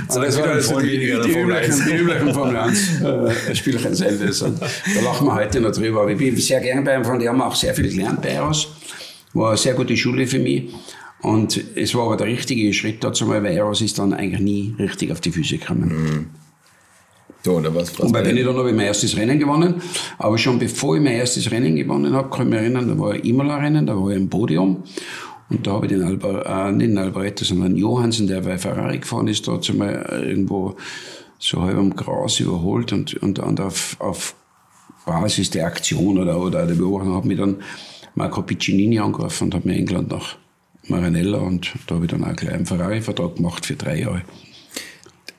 und 0.07 0.23
das 0.23 0.37
war 0.37 0.49
also 0.49 0.79
die, 0.79 0.99
die, 0.99 1.05
die, 1.07 1.39
üblichen, 1.39 1.83
die 1.87 1.95
üblichen 1.95 2.31
Formel 2.31 2.57
1 2.57 3.01
äh, 3.01 3.55
Spielchen 3.55 3.95
selbst. 3.95 4.43
Und 4.43 4.61
da 4.61 5.01
lachen 5.03 5.25
wir 5.25 5.33
heute 5.33 5.59
noch 5.59 5.71
drüber. 5.71 6.01
Aber 6.01 6.11
ich 6.11 6.17
bin 6.19 6.37
sehr 6.37 6.59
gerne 6.61 6.83
bei 6.83 6.95
ihm, 6.95 7.03
von 7.03 7.17
die 7.17 7.27
haben 7.27 7.41
auch 7.41 7.55
sehr 7.55 7.73
viel 7.73 7.89
gelernt 7.89 8.21
bei 8.21 8.29
Eros. 8.29 8.67
War 9.33 9.49
eine 9.49 9.57
sehr 9.57 9.73
gute 9.73 9.97
Schule 9.97 10.27
für 10.27 10.39
mich. 10.39 10.71
Und 11.21 11.59
es 11.75 11.95
war 11.95 12.05
aber 12.05 12.17
der 12.17 12.27
richtige 12.27 12.71
Schritt 12.71 13.03
dazu 13.03 13.27
weil 13.29 13.43
Eros 13.47 13.81
ist 13.81 13.97
dann 13.97 14.13
eigentlich 14.13 14.41
nie 14.41 14.75
richtig 14.77 15.11
auf 15.11 15.21
die 15.21 15.31
Füße 15.31 15.57
gekommen. 15.57 15.89
Mhm. 15.89 16.25
So, 17.43 17.59
da 17.59 17.73
war's 17.73 17.97
und 17.99 18.11
bei 18.11 18.21
Benetton 18.21 18.57
habe 18.57 18.69
ich 18.69 18.75
mein 18.75 18.87
erstes 18.87 19.15
Rennen 19.15 19.39
gewonnen. 19.39 19.81
Aber 20.17 20.37
schon 20.37 20.59
bevor 20.59 20.95
ich 20.95 21.01
mein 21.01 21.13
erstes 21.13 21.49
Rennen 21.51 21.75
gewonnen 21.75 22.13
habe, 22.13 22.29
kann 22.29 22.47
ich 22.47 22.49
mich 22.51 22.59
erinnern, 22.59 22.87
da 22.87 22.97
war 22.97 23.13
ein 23.13 23.21
Imola-Rennen, 23.21 23.85
da 23.85 23.95
war 23.95 24.09
ich 24.09 24.17
im 24.17 24.29
Podium. 24.29 24.83
Und 25.49 25.65
da 25.65 25.71
habe 25.71 25.85
ich 25.85 25.93
den, 25.93 26.03
Alba, 26.03 26.67
äh, 26.67 26.71
nicht 26.73 26.89
den 26.89 26.97
Alvaretto, 26.97 27.45
sondern 27.45 27.77
Johansen, 27.77 28.27
der 28.27 28.41
bei 28.41 28.57
Ferrari 28.57 28.99
gefahren 28.99 29.27
ist, 29.27 29.47
da 29.47 29.59
mal 29.73 30.23
irgendwo 30.27 30.75
so 31.39 31.61
halb 31.61 31.77
am 31.77 31.95
Gras 31.95 32.39
überholt 32.39 32.91
und, 32.91 33.13
und, 33.15 33.39
und 33.39 33.61
auf, 33.61 33.95
auf 33.99 34.35
Basis 35.05 35.49
der 35.49 35.67
Aktion 35.67 36.17
oder, 36.17 36.39
oder 36.39 36.65
der 36.65 36.75
Beobachtung 36.75 37.15
hat 37.15 37.25
mich 37.25 37.37
dann 37.37 37.57
Marco 38.15 38.41
Piccinini 38.41 38.99
angerufen 38.99 39.45
und 39.45 39.55
hat 39.55 39.65
mich 39.65 39.77
eingeladen 39.77 40.09
nach 40.09 40.35
Maranella 40.87 41.37
und 41.37 41.73
da 41.87 41.95
habe 41.95 42.05
ich 42.05 42.11
dann 42.11 42.23
auch 42.23 42.35
gleich 42.35 42.53
einen 42.53 42.65
Ferrari-Vertrag 42.65 43.35
gemacht 43.35 43.65
für 43.65 43.75
drei 43.75 43.99
Jahre 43.99 44.23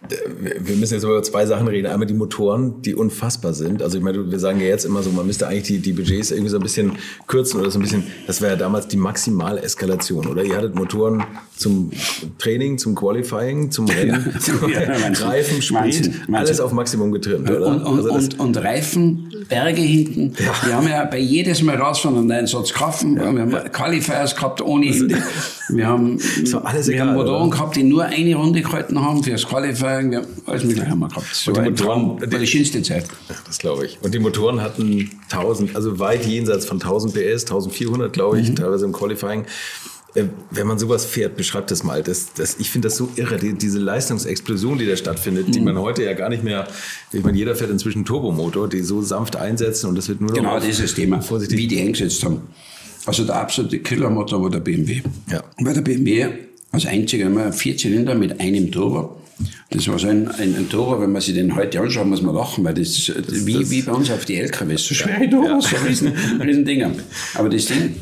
wir 0.09 0.77
müssen 0.77 0.95
jetzt 0.95 1.03
über 1.03 1.23
zwei 1.23 1.45
Sachen 1.45 1.67
reden. 1.67 1.89
Einmal 1.89 2.07
die 2.07 2.15
Motoren, 2.15 2.83
die 2.83 2.95
unfassbar 2.95 3.53
sind. 3.53 3.83
Also 3.83 3.99
ich 3.99 4.05
meine, 4.05 4.31
wir 4.31 4.39
sagen 4.39 4.61
ja 4.61 4.67
jetzt 4.67 4.85
immer 4.85 5.03
so, 5.03 5.11
man 5.11 5.27
müsste 5.27 5.49
eigentlich 5.49 5.65
die, 5.65 5.79
die 5.79 5.93
Budgets 5.93 6.31
irgendwie 6.31 6.51
so 6.51 6.57
ein 6.57 6.63
bisschen 6.63 6.93
kürzen 7.27 7.61
oder 7.61 7.71
so 7.71 7.79
ein 7.79 7.83
bisschen. 7.83 8.05
Das 8.27 8.41
war 8.41 8.49
ja 8.49 8.57
damals 8.57 8.89
die 8.89 8.97
maximale 8.97 9.61
Eskalation, 9.61 10.27
oder? 10.27 10.45
Ihr 10.45 10.57
hattet 10.57 10.77
Motoren 10.77 11.25
zum 11.57 11.91
Training, 12.39 12.79
zum 12.79 12.95
Qualifying, 12.95 13.71
zum 13.73 13.87
Rennen, 13.87 14.31
ja, 14.35 14.41
zum 14.41 14.71
ja, 14.71 14.81
Reifen, 15.27 15.61
Sprit, 15.61 16.11
alles 16.33 16.61
auf 16.61 16.73
Maximum 16.73 17.11
getrimmt, 17.11 17.51
oder? 17.51 17.67
Und, 17.67 17.83
und, 17.83 17.99
also 17.99 18.13
und, 18.13 18.39
und, 18.39 18.57
Reifen, 18.57 19.33
Berge 19.49 19.83
hinten. 19.83 20.35
Ja. 20.39 20.53
Wir 20.65 20.77
haben 20.77 20.89
ja 20.89 21.05
bei 21.05 21.19
jedes 21.19 21.61
Mal 21.63 21.77
rausfahren 21.77 22.31
einen 22.31 22.47
Satz 22.47 22.73
kaufen. 22.73 23.17
Ja. 23.17 23.33
Wir 23.33 23.43
haben 23.43 23.73
Qualifiers 23.73 24.37
gehabt 24.37 24.63
ohne 24.63 24.87
Hinde. 24.87 25.19
Wir 25.71 25.87
haben, 25.87 26.19
wir 26.19 27.01
haben 27.01 27.15
Motoren 27.15 27.49
oder? 27.49 27.51
gehabt, 27.51 27.77
die 27.77 27.83
nur 27.83 28.05
eine 28.05 28.35
Runde 28.37 28.63
gehalten 28.63 29.01
haben 29.01 29.23
fürs 29.23 29.47
Qualifying 29.47 29.88
sagen, 29.95 30.11
wir 30.11 30.25
alles 30.47 30.65
Mögliche 30.65 30.89
haben 30.89 31.01
wir 31.01 31.09
gehabt. 31.09 31.35
So 31.35 31.53
die 31.53 31.61
Motoren, 31.61 32.21
war 32.21 32.39
die 32.39 32.47
schönste 32.47 32.83
Zeit. 32.83 33.07
Das 33.47 33.59
glaube 33.59 33.87
ich. 33.87 33.99
Und 34.03 34.15
die 34.15 34.19
Motoren 34.19 34.61
hatten 34.61 35.11
1000, 35.31 35.77
also 35.77 35.99
weit 35.99 36.27
jenseits 36.27 36.67
von 36.67 36.77
1000 36.77 37.15
PS, 37.15 37.43
1400 37.43 38.13
glaube 38.13 38.41
ich, 38.41 38.51
mhm. 38.51 38.57
teilweise 38.57 38.85
im 38.85 38.93
Qualifying. 38.93 39.45
Äh, 40.15 40.25
wenn 40.51 40.67
man 40.67 40.79
sowas 40.79 41.05
fährt, 41.05 41.37
beschreibt 41.37 41.71
das 41.71 41.85
mal. 41.85 42.03
Das, 42.03 42.33
das, 42.35 42.57
ich 42.59 42.71
finde 42.71 42.89
das 42.89 42.97
so 42.97 43.11
irre, 43.17 43.37
die, 43.37 43.53
diese 43.55 43.79
Leistungsexplosion, 43.79 44.79
die 44.79 44.87
da 44.87 44.97
stattfindet, 44.97 45.49
mhm. 45.49 45.53
die 45.53 45.61
man 45.61 45.79
heute 45.79 46.03
ja 46.03 46.15
gar 46.15 46.29
nicht 46.29 46.45
mehr, 46.45 46.67
ich 47.13 47.23
meine, 47.23 47.37
jeder 47.37 47.55
fährt 47.55 47.71
inzwischen 47.71 48.05
Turbomotor, 48.05 48.69
die 48.69 48.81
so 48.81 49.03
sanft 49.03 49.37
einsetzen 49.37 49.89
und 49.89 49.97
das 49.97 50.09
wird 50.09 50.21
nur 50.21 50.31
genau 50.31 50.55
noch. 50.55 50.61
Genau, 50.61 50.67
dieses 50.67 50.95
Thema, 50.95 51.21
vorsichtig. 51.21 51.59
wie 51.59 51.67
die 51.67 51.81
eingesetzt 51.81 52.25
haben. 52.25 52.43
Also 53.05 53.25
der 53.25 53.37
absolute 53.37 53.79
Killermotor 53.79 54.43
war 54.43 54.51
der 54.51 54.61
BMW. 54.61 55.03
Ja. 55.31 55.43
Weil 55.59 55.75
der 55.75 55.81
BMW 55.81 56.29
als 56.73 56.87
einziger 56.87 57.27
immer 57.27 57.53
vier 57.53 57.77
Zylinder 57.77 58.15
mit 58.15 58.41
einem 58.41 58.71
Turbo 58.71 59.18
das 59.71 59.87
war 59.87 59.99
so 59.99 60.09
ein, 60.09 60.29
ein, 60.29 60.57
ein 60.57 60.69
Turbo, 60.69 61.01
wenn 61.01 61.13
man 61.13 61.21
sich 61.21 61.35
den 61.35 61.55
heute 61.55 61.81
anschaut, 61.81 62.07
muss 62.07 62.23
man 62.23 62.35
lachen, 62.35 62.65
weil 62.65 62.73
das, 62.73 62.89
ist 62.89 63.11
das 63.11 63.47
wie, 63.47 63.53
das 63.53 63.71
wie 63.71 63.83
bei 63.83 63.93
uns 63.93 64.11
auf 64.11 64.25
die 64.25 64.37
LKWs, 64.37 64.87
so 64.87 64.95
schwere 64.95 65.29
Turbos, 65.29 65.71
ja. 65.71 65.79
so 65.79 65.85
riesen, 65.89 66.13
riesen 66.41 66.65
Dinger. 66.65 66.91
Aber 67.35 67.51
das 67.51 67.67
Ding 67.67 67.95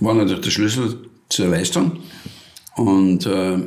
war 0.00 0.14
natürlich 0.14 0.40
der 0.40 0.50
Schlüssel 0.50 0.98
zur 1.28 1.48
Leistung 1.48 2.00
und, 2.74 3.26
äh, 3.26 3.58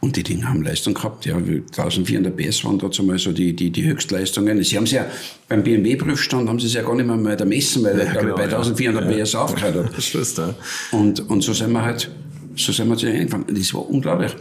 und 0.00 0.16
die 0.16 0.22
Dinge 0.22 0.48
haben 0.48 0.62
Leistung 0.62 0.94
gehabt. 0.94 1.26
Ja, 1.26 1.36
1400 1.36 2.34
PS 2.34 2.64
waren 2.64 2.78
dazu 2.78 3.02
mal 3.02 3.18
so 3.18 3.32
die, 3.32 3.54
die, 3.54 3.70
die 3.70 3.84
Höchstleistungen. 3.84 4.62
Sie 4.62 4.78
haben 4.78 4.84
es 4.84 4.92
ja 4.92 5.04
beim 5.48 5.62
BMW-Prüfstand 5.62 6.48
haben 6.48 6.60
sie 6.60 6.66
es 6.66 6.74
ja 6.74 6.82
gar 6.82 6.94
nicht 6.94 7.06
mehr, 7.06 7.16
mehr 7.16 7.44
messen, 7.44 7.84
weil 7.84 7.98
ja, 7.98 8.10
genau, 8.10 8.36
bei 8.36 8.44
1400 8.44 9.10
ja. 9.10 9.24
PS 9.24 9.34
aufgehört 9.34 9.74
hat. 9.74 9.92
Das 10.14 10.32
da. 10.34 10.54
Und, 10.92 11.28
und 11.28 11.42
so 11.42 11.52
sind 11.52 11.72
wir 11.72 11.82
halt, 11.82 12.10
so 12.56 12.72
sind 12.72 12.88
wir 12.88 12.96
zu 12.96 13.06
angefangen. 13.06 13.44
Das 13.50 13.74
war 13.74 13.86
unglaublich 13.88 14.34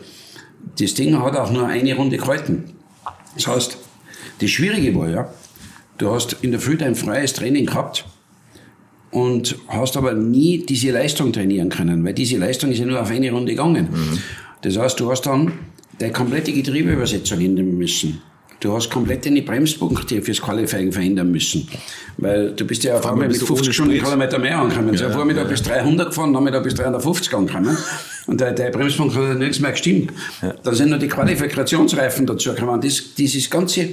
das 0.79 0.93
Ding 0.93 1.17
hat 1.21 1.35
auch 1.35 1.51
nur 1.51 1.67
eine 1.67 1.95
Runde 1.95 2.17
gehalten. 2.17 2.75
Das 3.35 3.47
heißt, 3.47 3.77
das 4.39 4.49
Schwierige 4.49 4.95
war 4.97 5.09
ja, 5.09 5.33
du 5.97 6.11
hast 6.11 6.37
in 6.41 6.51
der 6.51 6.59
Früh 6.59 6.77
dein 6.77 6.95
freies 6.95 7.33
Training 7.33 7.65
gehabt 7.65 8.05
und 9.11 9.55
hast 9.67 9.95
aber 9.95 10.13
nie 10.13 10.65
diese 10.65 10.91
Leistung 10.91 11.31
trainieren 11.31 11.69
können, 11.69 12.03
weil 12.03 12.13
diese 12.13 12.37
Leistung 12.37 12.71
ist 12.71 12.79
ja 12.79 12.85
nur 12.85 13.01
auf 13.01 13.09
eine 13.09 13.31
Runde 13.31 13.51
gegangen. 13.51 13.89
Mhm. 13.91 14.19
Das 14.61 14.77
heißt, 14.77 14.99
du 14.99 15.11
hast 15.11 15.21
dann 15.23 15.51
deine 15.99 16.11
komplette 16.11 16.51
Getriebeübersetzung 16.51 17.39
ändern 17.39 17.77
müssen. 17.77 18.21
Du 18.59 18.73
hast 18.73 18.89
komplett 18.89 19.25
deine 19.25 19.41
Bremspunkte 19.41 20.21
fürs 20.21 20.41
Qualifying 20.41 20.91
verändern 20.91 21.31
müssen. 21.31 21.67
Weil 22.17 22.51
du 22.51 22.65
bist 22.65 22.83
ja 22.85 22.97
auf 22.97 23.05
einmal 23.05 23.27
mit 23.27 23.37
50 23.37 23.73
Stundenkilometer 23.73 24.39
mehr 24.39 24.57
angekommen. 24.57 24.93
Ja, 24.93 25.09
so 25.09 25.17
Vormittag 25.17 25.43
ja. 25.43 25.49
bis 25.49 25.63
300 25.63 26.07
gefahren, 26.07 26.31
Nachmittag 26.31 26.63
bis 26.63 26.75
350 26.75 27.33
angekommen. 27.33 27.77
Und 28.25 28.39
der, 28.39 28.53
der 28.53 28.71
Bremspunkt 28.71 29.15
hat 29.15 29.37
nichts 29.37 29.59
mehr 29.59 29.71
gestimmt. 29.71 30.13
Ja. 30.41 30.53
Dann 30.63 30.75
sind 30.75 30.89
noch 30.89 30.99
die 30.99 31.07
Qualifikationsreifen 31.07 32.25
dazu 32.25 32.53
gekommen. 32.53 32.79
Das, 32.79 33.15
dieses 33.15 33.49
ganze, 33.49 33.89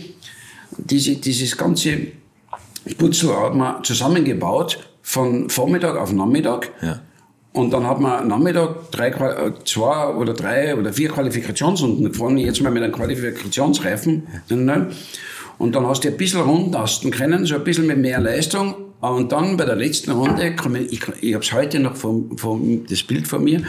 diese, 0.79 1.17
dieses 1.17 1.57
ganze 1.57 1.99
Putzel 2.97 3.37
hat 3.37 3.55
man 3.55 3.83
zusammengebaut 3.83 4.79
von 5.03 5.51
Vormittag 5.51 5.97
auf 5.97 6.13
Nachmittag. 6.13 6.71
Ja. 6.81 7.01
Und 7.53 7.73
dann 7.73 7.87
hat 7.87 7.99
man 7.99 8.29
Nachmittag 8.29 8.93
drei, 8.93 9.09
äh, 9.09 9.53
zwei 9.65 10.15
oder 10.15 10.35
drei 10.35 10.77
oder 10.77 10.93
vier 10.93 11.09
Qualifikationsrunden 11.09 12.13
gefahren, 12.13 12.39
jetzt 12.39 12.63
mal 12.63 12.71
mit 12.71 12.83
einem 12.85 12.93
Qualifikationsreifen. 12.93 14.29
Und 15.59 15.75
dann 15.75 15.87
hast 15.87 16.05
du 16.05 16.09
ein 16.09 16.17
bisschen 16.17 16.43
rundtasten 16.43 17.11
können, 17.11 17.45
so 17.47 17.57
ein 17.57 17.65
bisschen 17.65 17.87
mit 17.87 17.99
mehr 17.99 18.21
Leistung. 18.21 18.77
Und 19.01 19.33
dann 19.33 19.57
bei 19.57 19.65
der 19.65 19.77
letzten 19.77 20.11
Runde, 20.11 20.55
ich, 20.91 21.01
ich, 21.23 21.35
habe 21.35 21.43
es 21.43 21.53
heute 21.53 21.81
noch 21.81 21.97
vom, 21.97 22.37
vom, 22.37 22.85
das 22.87 23.03
Bild 23.03 23.27
von 23.27 23.43
mir, 23.43 23.63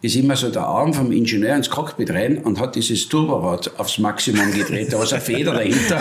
ist 0.00 0.16
immer 0.16 0.34
so 0.34 0.48
der 0.48 0.62
Arm 0.62 0.94
vom 0.94 1.12
Ingenieur 1.12 1.56
ins 1.56 1.68
Cockpit 1.68 2.10
rein 2.10 2.38
und 2.38 2.58
hat 2.58 2.74
dieses 2.74 3.06
Turborad 3.06 3.70
aufs 3.78 3.98
Maximum 3.98 4.50
gedreht. 4.50 4.90
Da 4.90 5.02
ist 5.02 5.12
eine 5.12 5.20
Feder 5.20 5.52
dahinter, 5.52 6.00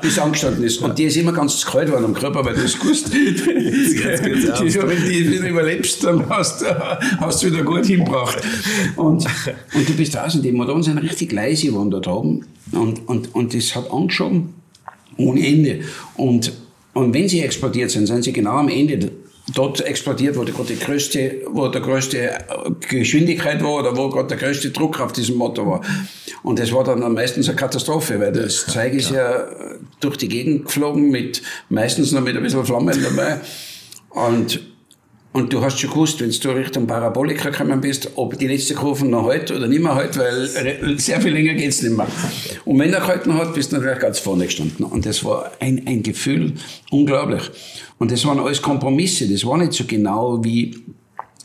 bis 0.00 0.20
angestanden 0.20 0.62
ist. 0.62 0.80
Und 0.80 0.96
die 0.98 1.04
ist 1.04 1.16
immer 1.16 1.32
ganz 1.32 1.66
kalt 1.66 1.86
geworden 1.86 2.04
am 2.04 2.14
Körper, 2.14 2.44
weil 2.44 2.54
du 2.54 2.62
es 2.62 2.78
gewusst. 2.78 3.12
wenn 3.12 3.24
du 3.24 5.08
die 5.08 5.32
wieder 5.32 5.48
überlebst, 5.48 6.04
dann 6.04 6.28
hast, 6.28 6.64
hast 7.18 7.42
du 7.42 7.46
wieder 7.48 7.64
gut 7.64 7.86
hingebracht. 7.86 8.38
Und, 8.94 9.26
und 9.74 9.88
du 9.88 9.94
bist 9.94 10.14
draußen, 10.14 10.40
die 10.42 10.52
Motoren 10.52 10.84
sind 10.84 10.98
richtig 10.98 11.32
leise 11.32 11.68
geworden 11.68 11.90
dort 11.90 12.06
oben. 12.06 12.46
Und, 12.70 13.08
und, 13.08 13.34
und 13.34 13.52
das 13.52 13.74
hat 13.74 13.90
angeschoben 13.90 14.54
ohne 15.16 15.44
Ende. 15.44 15.80
Und, 16.16 16.52
und 16.98 17.14
wenn 17.14 17.28
sie 17.28 17.42
explodiert 17.42 17.92
sind, 17.92 18.06
sind 18.06 18.24
sie 18.24 18.32
genau 18.32 18.56
am 18.56 18.68
Ende 18.68 19.12
dort 19.54 19.80
explodiert, 19.80 20.36
wo, 20.36 20.42
die, 20.42 20.52
die 20.52 20.78
größte, 20.78 21.42
wo 21.48 21.68
der 21.68 21.80
größte 21.80 22.38
Geschwindigkeit 22.88 23.62
war 23.62 23.76
oder 23.76 23.96
wo 23.96 24.08
gerade 24.08 24.28
der 24.28 24.36
größte 24.36 24.70
Druck 24.70 25.00
auf 25.00 25.12
diesem 25.12 25.36
Motor 25.36 25.66
war. 25.66 25.80
Und 26.42 26.58
das 26.58 26.72
war 26.72 26.82
dann 26.82 27.12
meistens 27.14 27.48
eine 27.48 27.56
Katastrophe, 27.56 28.18
weil 28.18 28.32
das 28.32 28.66
Zeug 28.66 28.94
ist 28.94 29.12
ja 29.12 29.46
durch 30.00 30.16
die 30.16 30.28
Gegend 30.28 30.66
geflogen 30.66 31.10
mit, 31.10 31.40
meistens 31.68 32.10
noch 32.10 32.20
mit 32.20 32.36
ein 32.36 32.42
bisschen 32.42 32.64
Flammen 32.64 33.00
dabei. 33.00 33.40
Und 34.10 34.60
und 35.32 35.52
du 35.52 35.60
hast 35.60 35.78
schon 35.78 35.90
gewusst, 35.90 36.20
wenn 36.20 36.30
du 36.30 36.50
Richtung 36.50 36.86
Parabolika 36.86 37.50
gekommen 37.50 37.80
bist, 37.80 38.10
ob 38.16 38.38
die 38.38 38.46
letzte 38.46 38.74
Kurve 38.74 39.06
noch 39.06 39.30
hält 39.30 39.50
oder 39.50 39.68
nicht 39.68 39.82
mehr 39.82 39.94
hält, 39.94 40.16
weil 40.16 40.98
sehr 40.98 41.20
viel 41.20 41.32
länger 41.32 41.54
geht's 41.54 41.82
nicht 41.82 41.96
mehr. 41.96 42.06
Und 42.64 42.78
wenn 42.78 42.92
er 42.92 43.00
gehalten 43.00 43.34
hat, 43.34 43.54
bist 43.54 43.70
du 43.70 43.76
natürlich 43.76 43.98
ganz 43.98 44.18
vorne 44.18 44.46
gestanden. 44.46 44.86
Und 44.86 45.04
das 45.04 45.24
war 45.24 45.52
ein, 45.60 45.86
ein 45.86 46.02
Gefühl, 46.02 46.54
unglaublich. 46.90 47.42
Und 47.98 48.10
das 48.10 48.24
waren 48.24 48.40
alles 48.40 48.62
Kompromisse. 48.62 49.28
Das 49.28 49.44
war 49.44 49.58
nicht 49.58 49.74
so 49.74 49.84
genau 49.84 50.42
wie, 50.42 50.76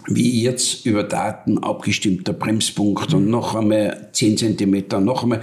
wie 0.07 0.41
jetzt 0.41 0.85
über 0.85 1.03
Daten 1.03 1.57
abgestimmter 1.57 2.33
Bremspunkt 2.33 3.13
und 3.13 3.29
noch 3.29 3.53
einmal 3.53 4.09
10 4.13 4.37
Zentimeter, 4.37 5.01
noch 5.01 5.23
einmal. 5.23 5.41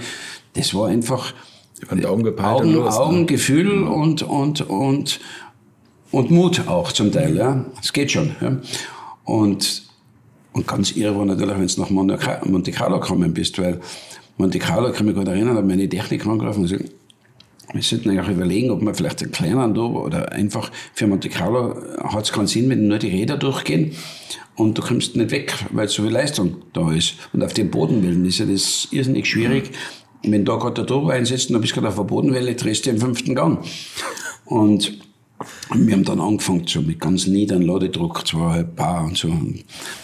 Das 0.53 0.73
war 0.73 0.87
einfach 0.87 1.33
Augen, 2.63 2.73
los, 2.73 2.95
Augengefühl 2.95 3.81
ne? 3.81 3.89
und, 3.89 4.23
und, 4.23 4.61
und, 4.61 5.19
und 6.11 6.31
Mut 6.31 6.67
auch 6.67 6.91
zum 6.91 7.11
Teil, 7.11 7.35
ja. 7.35 7.65
Es 7.81 7.93
geht 7.93 8.11
schon, 8.11 8.35
ja. 8.41 8.57
Und, 9.23 9.83
und 10.53 10.67
ganz 10.67 10.95
irre 10.95 11.17
war 11.17 11.25
natürlich, 11.25 11.57
wenn 11.57 11.67
du 11.67 11.81
nach 11.81 11.89
Monte 12.45 12.71
Carlo 12.71 12.99
gekommen 12.99 13.33
bist, 13.33 13.57
weil 13.59 13.79
Monte 14.37 14.59
Carlo, 14.59 14.91
kann 14.91 15.05
mich 15.05 15.15
gut 15.15 15.27
erinnern, 15.27 15.55
hat 15.55 15.65
meine 15.65 15.87
Technik 15.87 16.25
angerufen 16.25 16.63
und 16.63 16.69
gesagt, 16.69 16.91
wir 17.73 17.81
sollten 17.81 18.09
eigentlich 18.09 18.35
überlegen, 18.35 18.71
ob 18.71 18.81
wir 18.81 18.93
vielleicht 18.93 19.21
einen 19.21 19.31
kleinen 19.31 19.73
Turbo 19.73 20.03
oder 20.05 20.31
einfach 20.31 20.71
für 20.93 21.07
Monte 21.07 21.29
Carlo 21.29 21.75
hat 22.03 22.25
es 22.25 22.31
keinen 22.31 22.47
Sinn, 22.47 22.69
wenn 22.69 22.87
nur 22.87 22.97
die 22.97 23.09
Räder 23.09 23.37
durchgehen 23.37 23.95
und 24.55 24.77
du 24.77 24.81
kommst 24.81 25.15
nicht 25.15 25.31
weg, 25.31 25.53
weil 25.71 25.87
so 25.87 26.03
viel 26.03 26.11
Leistung 26.11 26.57
da 26.73 26.91
ist. 26.91 27.15
Und 27.31 27.43
auf 27.43 27.53
den 27.53 27.71
Bodenwellen 27.71 28.25
ist 28.25 28.39
ja 28.39 28.45
das 28.45 28.87
irrsinnig 28.91 29.27
schwierig. 29.27 29.71
Wenn 30.23 30.43
da 30.43 30.57
gerade 30.57 30.73
der 30.73 30.85
Turbo 30.85 31.09
einsetzt, 31.09 31.49
dann 31.49 31.61
bist 31.61 31.71
du 31.71 31.75
gerade 31.75 31.87
auf 31.87 31.95
der 31.95 32.03
Bodenwelle, 32.03 32.55
drehst 32.55 32.85
du 32.85 32.89
im 32.89 32.99
fünften 32.99 33.35
Gang. 33.35 33.65
Und 34.45 34.99
Und 35.69 35.87
wir 35.87 35.93
haben 35.93 36.03
dann 36.03 36.19
angefangen 36.19 36.65
so 36.67 36.81
mit 36.81 36.99
ganz 36.99 37.27
niederen 37.27 37.63
Ladedruck, 37.63 38.27
zweieinhalb 38.27 38.75
Bar 38.75 39.05
und 39.05 39.17
so. 39.17 39.27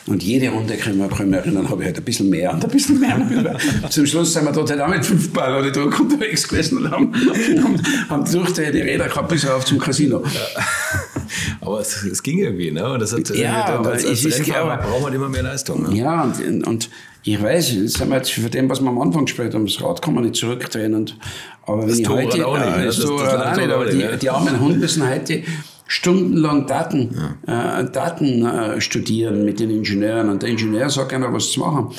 Und 0.07 0.23
jede 0.23 0.49
Runde 0.49 0.75
können 0.77 0.99
wir, 0.99 1.07
können 1.07 1.31
wir 1.31 1.39
erinnern, 1.39 1.69
habe 1.69 1.81
ich 1.81 1.87
halt 1.87 1.97
ein 1.97 2.03
bisschen 2.03 2.29
mehr 2.29 2.53
und 2.53 2.63
ein 2.63 2.69
bisschen 2.69 2.99
mehr. 2.99 3.15
Und 3.15 3.23
ein 3.23 3.29
bisschen 3.29 3.43
mehr. 3.43 3.57
Zum 3.89 4.05
Schluss 4.05 4.33
sind 4.33 4.45
wir 4.45 4.51
dort 4.51 4.69
halt 4.69 4.81
auch 4.81 4.87
mit 4.87 5.05
fünf 5.05 5.31
Bar 5.31 5.49
Ladedruck 5.49 5.99
unterwegs 5.99 6.47
gewesen 6.47 6.79
und 6.79 6.91
haben, 6.91 7.13
haben, 7.13 7.81
haben 8.09 8.31
durch 8.31 8.53
die 8.53 8.61
Räder 8.61 9.07
gehabt 9.07 9.29
bis 9.29 9.45
auf 9.45 9.65
zum 9.65 9.79
Casino. 9.79 10.23
Aber 11.61 11.81
es, 11.81 12.03
es, 12.03 12.23
ging 12.23 12.39
irgendwie, 12.39 12.71
ne? 12.71 12.93
Und 12.93 13.01
das 13.01 13.11
hat, 13.11 13.29
ja, 13.35 13.65
aber 13.65 13.91
als, 13.91 14.05
als 14.05 14.23
ist, 14.23 14.49
aber, 14.51 14.77
braucht 14.77 15.01
man 15.01 15.13
immer 15.13 15.27
mehr 15.27 15.43
Leistung. 15.43 15.83
Ne? 15.83 15.97
Ja, 15.97 16.23
und, 16.23 16.65
und 16.65 16.89
ich 17.27 17.41
weiß, 17.41 17.67
sind 17.67 18.09
wir 18.09 18.17
jetzt 18.17 18.31
für 18.31 18.49
dem, 18.49 18.69
was 18.69 18.79
wir 18.79 18.89
am 18.89 19.01
Anfang 19.01 19.25
gespielt 19.25 19.53
haben, 19.53 19.65
das 19.65 19.81
Rad 19.81 20.01
kann 20.01 20.13
man 20.13 20.23
nicht 20.23 20.35
zurückdrehen. 20.35 20.93
Und, 20.93 21.17
aber 21.65 21.81
wenn 21.81 21.89
das 21.89 21.99
ich 21.99 22.07
heute, 22.07 22.47
auch 22.47 22.57
nicht, 22.57 22.77
äh, 22.77 22.85
das, 22.85 22.97
das, 22.97 23.09
das, 23.09 23.19
das 23.19 23.45
auch 23.45 23.57
nicht, 23.57 23.69
aber 23.69 23.85
die, 23.85 23.99
ja. 23.99 24.15
die 24.15 24.29
armen 24.29 24.59
Hunde 24.59 24.79
müssen 24.79 25.07
heute 25.07 25.43
stundenlang 25.87 26.67
Daten, 26.67 27.15
ja. 27.47 27.79
äh, 27.81 27.91
Daten 27.91 28.45
äh, 28.45 28.79
studieren 28.81 29.43
mit 29.43 29.59
den 29.59 29.69
Ingenieuren. 29.69 30.29
Und 30.29 30.41
der 30.41 30.49
Ingenieur 30.49 30.89
sagt 30.89 31.13
einer, 31.13 31.33
was 31.33 31.51
zu 31.51 31.59
machen. 31.59 31.89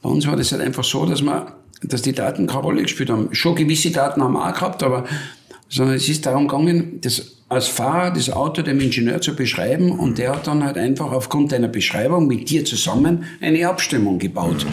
Bei 0.00 0.08
uns 0.08 0.26
war 0.26 0.36
das 0.36 0.50
halt 0.52 0.62
einfach 0.62 0.84
so, 0.84 1.06
dass 1.06 1.22
wir, 1.22 1.46
dass 1.82 2.02
die 2.02 2.12
Daten 2.12 2.46
keine 2.46 2.62
Rolle 2.62 2.82
gespielt 2.82 3.10
haben. 3.10 3.28
Schon 3.32 3.54
gewisse 3.54 3.90
Daten 3.90 4.22
haben 4.22 4.32
wir 4.32 4.48
auch 4.48 4.54
gehabt, 4.54 4.82
aber 4.82 5.04
sondern 5.68 5.96
es 5.96 6.08
ist 6.08 6.26
darum 6.26 6.48
gegangen, 6.48 7.00
das 7.00 7.41
als 7.52 7.68
Fahrer 7.68 8.12
das 8.12 8.30
Auto 8.30 8.62
dem 8.62 8.80
Ingenieur 8.80 9.20
zu 9.20 9.34
beschreiben 9.34 9.92
und 9.92 10.18
der 10.18 10.34
hat 10.34 10.46
dann 10.46 10.64
halt 10.64 10.76
einfach 10.76 11.12
aufgrund 11.12 11.52
deiner 11.52 11.68
Beschreibung 11.68 12.26
mit 12.26 12.50
dir 12.50 12.64
zusammen 12.64 13.24
eine 13.40 13.68
Abstimmung 13.68 14.18
gebaut. 14.18 14.66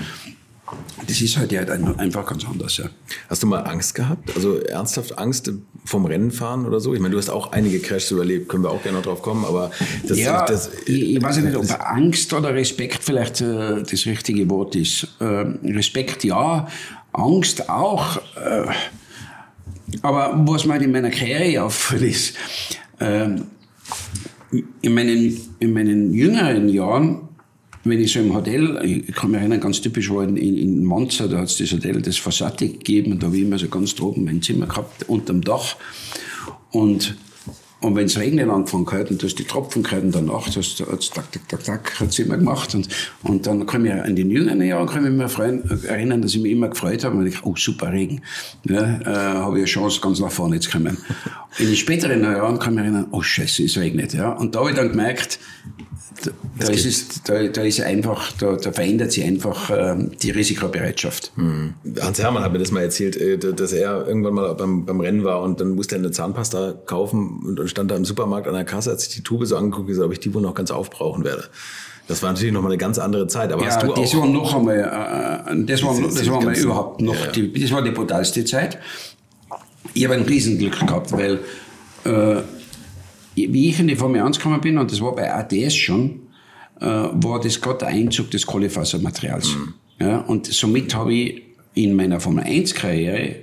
Das 1.07 1.21
ist 1.21 1.37
halt, 1.37 1.51
halt 1.57 1.69
einfach 1.71 2.25
ganz 2.25 2.45
anders. 2.45 2.77
Ja. 2.77 2.85
Hast 3.29 3.41
du 3.41 3.47
mal 3.47 3.61
Angst 3.61 3.95
gehabt? 3.95 4.35
Also 4.35 4.59
ernsthaft 4.59 5.17
Angst 5.17 5.51
vom 5.83 6.05
Rennenfahren 6.05 6.67
oder 6.67 6.79
so? 6.79 6.93
Ich 6.93 6.99
meine, 6.99 7.13
du 7.13 7.17
hast 7.17 7.29
auch 7.29 7.51
einige 7.51 7.79
Crashs 7.79 8.11
überlebt, 8.11 8.49
können 8.49 8.63
wir 8.63 8.69
auch 8.69 8.83
gerne 8.83 8.97
noch 8.97 9.05
drauf 9.05 9.21
kommen, 9.23 9.45
aber 9.45 9.71
das, 10.07 10.19
ja, 10.19 10.45
das, 10.45 10.69
ich, 10.85 11.15
ich 11.15 11.21
weiß 11.21 11.37
nicht, 11.37 11.55
ob 11.55 11.65
Angst 11.79 12.31
oder 12.33 12.53
Respekt 12.53 13.03
vielleicht 13.03 13.41
äh, 13.41 13.81
das 13.81 14.05
richtige 14.05 14.47
Wort 14.49 14.75
ist. 14.75 15.07
Äh, 15.19 15.25
Respekt 15.25 16.23
ja, 16.23 16.67
Angst 17.13 17.69
auch. 17.69 18.17
Äh, 18.35 18.67
aber 20.01 20.43
was 20.47 20.65
mir 20.65 20.81
in 20.81 20.91
meiner 20.91 21.09
Karriere 21.09 21.63
auffällt, 21.63 22.03
ist, 22.03 22.35
äh, 22.99 23.29
in, 24.81 24.93
meinen, 24.93 25.37
in 25.59 25.73
meinen 25.73 26.13
jüngeren 26.13 26.69
Jahren, 26.69 27.21
wenn 27.83 27.99
ich 27.99 28.11
so 28.11 28.19
im 28.19 28.33
Hotel, 28.33 28.79
ich 28.83 29.15
kann 29.15 29.31
mich 29.31 29.39
erinnern, 29.39 29.59
ganz 29.59 29.81
typisch 29.81 30.09
war 30.11 30.23
in, 30.23 30.37
in 30.37 30.83
Monza, 30.83 31.27
da 31.27 31.39
hat 31.39 31.45
es 31.45 31.57
das 31.57 31.71
Hotel, 31.71 32.01
das 32.01 32.17
Fassati 32.17 32.69
gegeben, 32.69 33.13
und 33.13 33.23
da 33.23 33.27
habe 33.27 33.37
ich 33.37 33.43
immer 33.43 33.57
so 33.57 33.67
ganz 33.67 33.95
droben 33.95 34.25
mein 34.25 34.41
Zimmer 34.41 34.67
gehabt, 34.67 35.07
unterm 35.07 35.41
Dach. 35.41 35.75
Und 36.71 37.15
und 37.81 37.95
wenn 37.95 38.07
es 38.07 38.19
regnen 38.19 38.49
angefangen 38.49 38.91
hat 38.91 39.09
und 39.09 39.21
du 39.21 39.25
hast 39.25 39.35
die 39.35 39.45
Tropfen 39.45 39.83
gehört 39.83 40.03
in 40.03 40.11
der 40.11 40.21
Nacht, 40.21 40.57
hast 40.57 40.79
du 40.79 40.83
tak, 40.83 41.31
tak, 41.31 41.47
tak, 41.47 41.63
tak, 41.63 41.99
hat 41.99 42.09
es 42.09 42.19
immer 42.19 42.35
gemacht. 42.35 42.75
Und, 42.75 42.89
und 43.23 43.47
dann 43.47 43.65
kann 43.65 43.85
ich 43.85 43.93
an 43.93 44.17
den 44.17 44.29
jüngeren 44.29 44.61
Jahren 44.61 44.85
kann 44.85 45.05
ich 45.05 45.11
mich 45.11 45.31
freuen, 45.31 45.63
erinnern, 45.85 46.21
dass 46.21 46.35
ich 46.35 46.41
mich 46.41 46.51
immer 46.51 46.67
gefreut 46.67 47.05
habe. 47.05 47.15
Und 47.15 47.27
ich 47.27 47.41
oh, 47.45 47.55
super 47.55 47.93
Regen. 47.93 48.21
Ja, 48.67 48.99
äh, 48.99 49.05
habe 49.05 49.57
ich 49.57 49.61
eine 49.61 49.65
Chance, 49.65 50.01
ganz 50.01 50.19
nach 50.19 50.31
vorne 50.31 50.59
zu 50.59 50.69
kommen. 50.71 50.97
In 51.57 51.67
den 51.67 51.75
späteren 51.77 52.21
Jahren 52.21 52.59
kann 52.59 52.73
ich 52.73 52.79
mich 52.79 52.85
erinnern, 52.85 53.07
oh 53.11 53.21
Scheiße, 53.21 53.63
es 53.63 53.77
regnet. 53.77 54.13
Ja. 54.13 54.33
Und 54.33 54.55
da 54.55 54.59
habe 54.59 54.71
ich 54.71 54.75
dann 54.75 54.89
gemerkt, 54.89 55.39
da, 56.23 56.31
da 56.59 56.71
ist, 56.71 56.85
es, 56.85 57.23
da, 57.23 57.43
da 57.43 57.61
ist 57.61 57.81
einfach, 57.81 58.31
da, 58.33 58.55
da 58.55 58.71
verändert 58.71 59.11
sich 59.11 59.23
einfach 59.23 59.71
ähm, 59.73 60.11
die 60.21 60.31
Risikobereitschaft. 60.31 61.31
Hm. 61.35 61.73
Hans 62.01 62.19
Hermann 62.19 62.43
hat 62.43 62.51
mir 62.51 62.59
das 62.59 62.71
mal 62.71 62.81
erzählt, 62.81 63.15
äh, 63.15 63.37
dass 63.37 63.71
er 63.71 64.07
irgendwann 64.07 64.33
mal 64.33 64.53
beim, 64.55 64.85
beim 64.85 64.99
Rennen 64.99 65.23
war 65.23 65.41
und 65.41 65.61
dann 65.61 65.75
musste 65.75 65.95
er 65.95 65.99
eine 65.99 66.11
Zahnpasta 66.11 66.73
kaufen 66.85 67.41
und, 67.45 67.59
und 67.59 67.69
stand 67.69 67.91
da 67.91 67.95
im 67.95 68.05
Supermarkt 68.05 68.47
an 68.47 68.53
der 68.53 68.65
Kasse, 68.65 68.91
hat 68.91 68.99
sich 68.99 69.15
die 69.15 69.23
Tube 69.23 69.45
so 69.45 69.55
angeguckt 69.55 69.81
und 69.81 69.87
gesagt, 69.87 70.05
ob 70.05 70.13
ich 70.13 70.19
die 70.19 70.33
wohl 70.33 70.41
noch 70.41 70.53
ganz 70.53 70.71
aufbrauchen 70.71 71.23
werde. 71.23 71.45
Das 72.07 72.23
war 72.23 72.31
natürlich 72.31 72.53
noch 72.53 72.63
mal 72.63 72.69
eine 72.69 72.77
ganz 72.77 72.97
andere 72.97 73.27
Zeit. 73.27 73.51
Aber 73.53 73.61
ja, 73.61 73.67
hast 73.69 73.83
du 73.83 73.87
das 73.93 74.15
auch 74.15 74.21
war 74.21 74.27
noch 74.27 74.55
einmal, 74.55 74.79
äh, 74.79 75.65
das 75.65 75.83
war, 75.83 75.95
das, 76.01 76.15
das 76.15 76.29
war 76.29 76.43
mal 76.43 76.57
überhaupt 76.57 77.01
noch, 77.01 77.13
ja. 77.13 77.31
die, 77.31 77.53
das 77.53 77.71
war 77.71 77.83
die 77.83 77.91
brutalste 77.91 78.43
Zeit. 78.45 78.79
Ich 79.93 80.03
habe 80.05 80.15
ein 80.15 80.23
Riesenglück 80.23 80.79
gehabt, 80.79 81.11
weil 81.11 81.39
äh, 82.05 82.41
wie 83.51 83.69
ich 83.69 83.79
in 83.79 83.87
die 83.87 83.95
Formel 83.95 84.21
1 84.21 84.37
gekommen 84.37 84.61
bin, 84.61 84.77
und 84.77 84.91
das 84.91 85.01
war 85.01 85.15
bei 85.15 85.33
ATS 85.33 85.75
schon, 85.75 86.21
äh, 86.79 86.85
war 86.85 87.39
das 87.39 87.59
gerade 87.61 87.79
der 87.79 87.87
Einzug 87.89 88.31
des 88.31 88.45
Kohlefasermaterials. 88.45 89.55
Mhm. 89.55 89.73
Ja, 89.99 90.17
und 90.19 90.47
somit 90.47 90.95
habe 90.95 91.13
ich 91.13 91.43
in 91.73 91.95
meiner 91.95 92.19
Formel 92.19 92.43
1 92.43 92.73
Karriere 92.73 93.35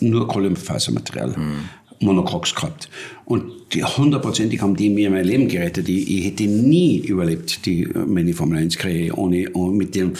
nur 0.00 0.26
Kohlefasermaterial. 0.26 1.30
Mhm. 1.36 1.68
Monocoques 2.02 2.54
gehabt. 2.54 2.88
Und 3.24 3.44
die 3.72 3.84
hundertprozentig 3.84 4.60
haben 4.60 4.76
die 4.76 4.90
mir 4.90 5.08
mein 5.10 5.24
Leben 5.24 5.48
gerettet. 5.48 5.88
Ich, 5.88 6.10
ich 6.10 6.24
hätte 6.24 6.44
nie 6.44 6.98
überlebt, 6.98 7.64
die, 7.64 7.88
meine 8.06 8.34
Formel 8.34 8.58
1 8.58 8.76
Karriere, 8.76 9.16
ohne, 9.16 9.48
ohne 9.52 9.76
mit 9.76 9.94
dem 9.94 10.14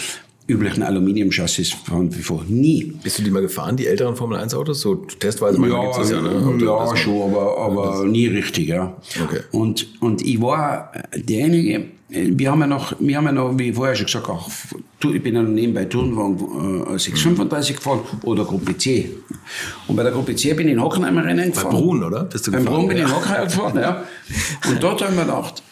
üblichen 0.49 0.83
Aluminiumchassis 0.83 1.71
von 1.71 2.15
wie 2.15 2.23
vor. 2.23 2.45
Nie. 2.49 2.93
Bist 3.03 3.19
du 3.19 3.23
die 3.23 3.31
mal 3.31 3.43
gefahren, 3.43 3.77
die 3.77 3.87
älteren 3.87 4.17
Formel 4.17 4.39
1 4.39 4.55
Autos? 4.55 4.81
So 4.81 4.97
testweise 4.97 5.59
mal 5.59 5.71
ja, 5.71 5.81
gibt's 5.83 6.11
ja, 6.11 6.21
ne? 6.21 6.59
ja, 6.65 6.97
schon, 6.97 7.23
aber, 7.31 7.59
aber 7.59 8.03
ja, 8.03 8.05
nie 8.05 8.27
richtig, 8.27 8.69
ja. 8.69 8.97
Okay. 9.23 9.41
Und, 9.53 9.87
und 10.01 10.23
ich 10.23 10.41
war 10.41 10.93
derjenige, 11.15 11.85
wir 12.09 12.51
haben 12.51 12.61
ja 12.61 12.67
noch, 12.67 12.95
wir 12.99 13.17
haben 13.17 13.25
ja 13.25 13.33
noch, 13.33 13.59
wie 13.59 13.73
vorher 13.73 13.95
schon 13.95 14.07
gesagt 14.07 14.29
auch, 14.29 14.51
ich 15.03 15.23
bin 15.23 15.35
ja 15.35 15.43
nebenbei 15.43 15.87
Turnwagen 15.87 16.95
äh, 16.95 16.99
635 16.99 17.77
gefahren 17.77 18.01
oder 18.23 18.45
Gruppe 18.45 18.77
C. 18.77 19.11
Und 19.89 19.97
bei 19.97 20.03
der 20.03 20.13
Gruppe 20.13 20.37
C 20.37 20.53
bin 20.55 20.67
ich 20.67 20.75
in 20.75 20.83
Hockenheimer 20.83 21.25
Rennen 21.25 21.53
gefahren. 21.53 21.73
Bei 21.73 21.81
Brunn, 21.81 22.05
oder? 22.05 22.25
Bist 22.25 22.47
du 22.47 22.53
Beim 22.53 22.65
Brunn 22.65 22.89
bin 22.89 22.99
ich 22.99 23.05
in 23.05 23.15
Hockenheimer 23.15 23.45
gefahren, 23.45 23.79
ja. 23.81 24.05
Und 24.69 24.83
dort 24.83 25.03
haben 25.03 25.17
wir 25.17 25.25
gedacht, 25.25 25.63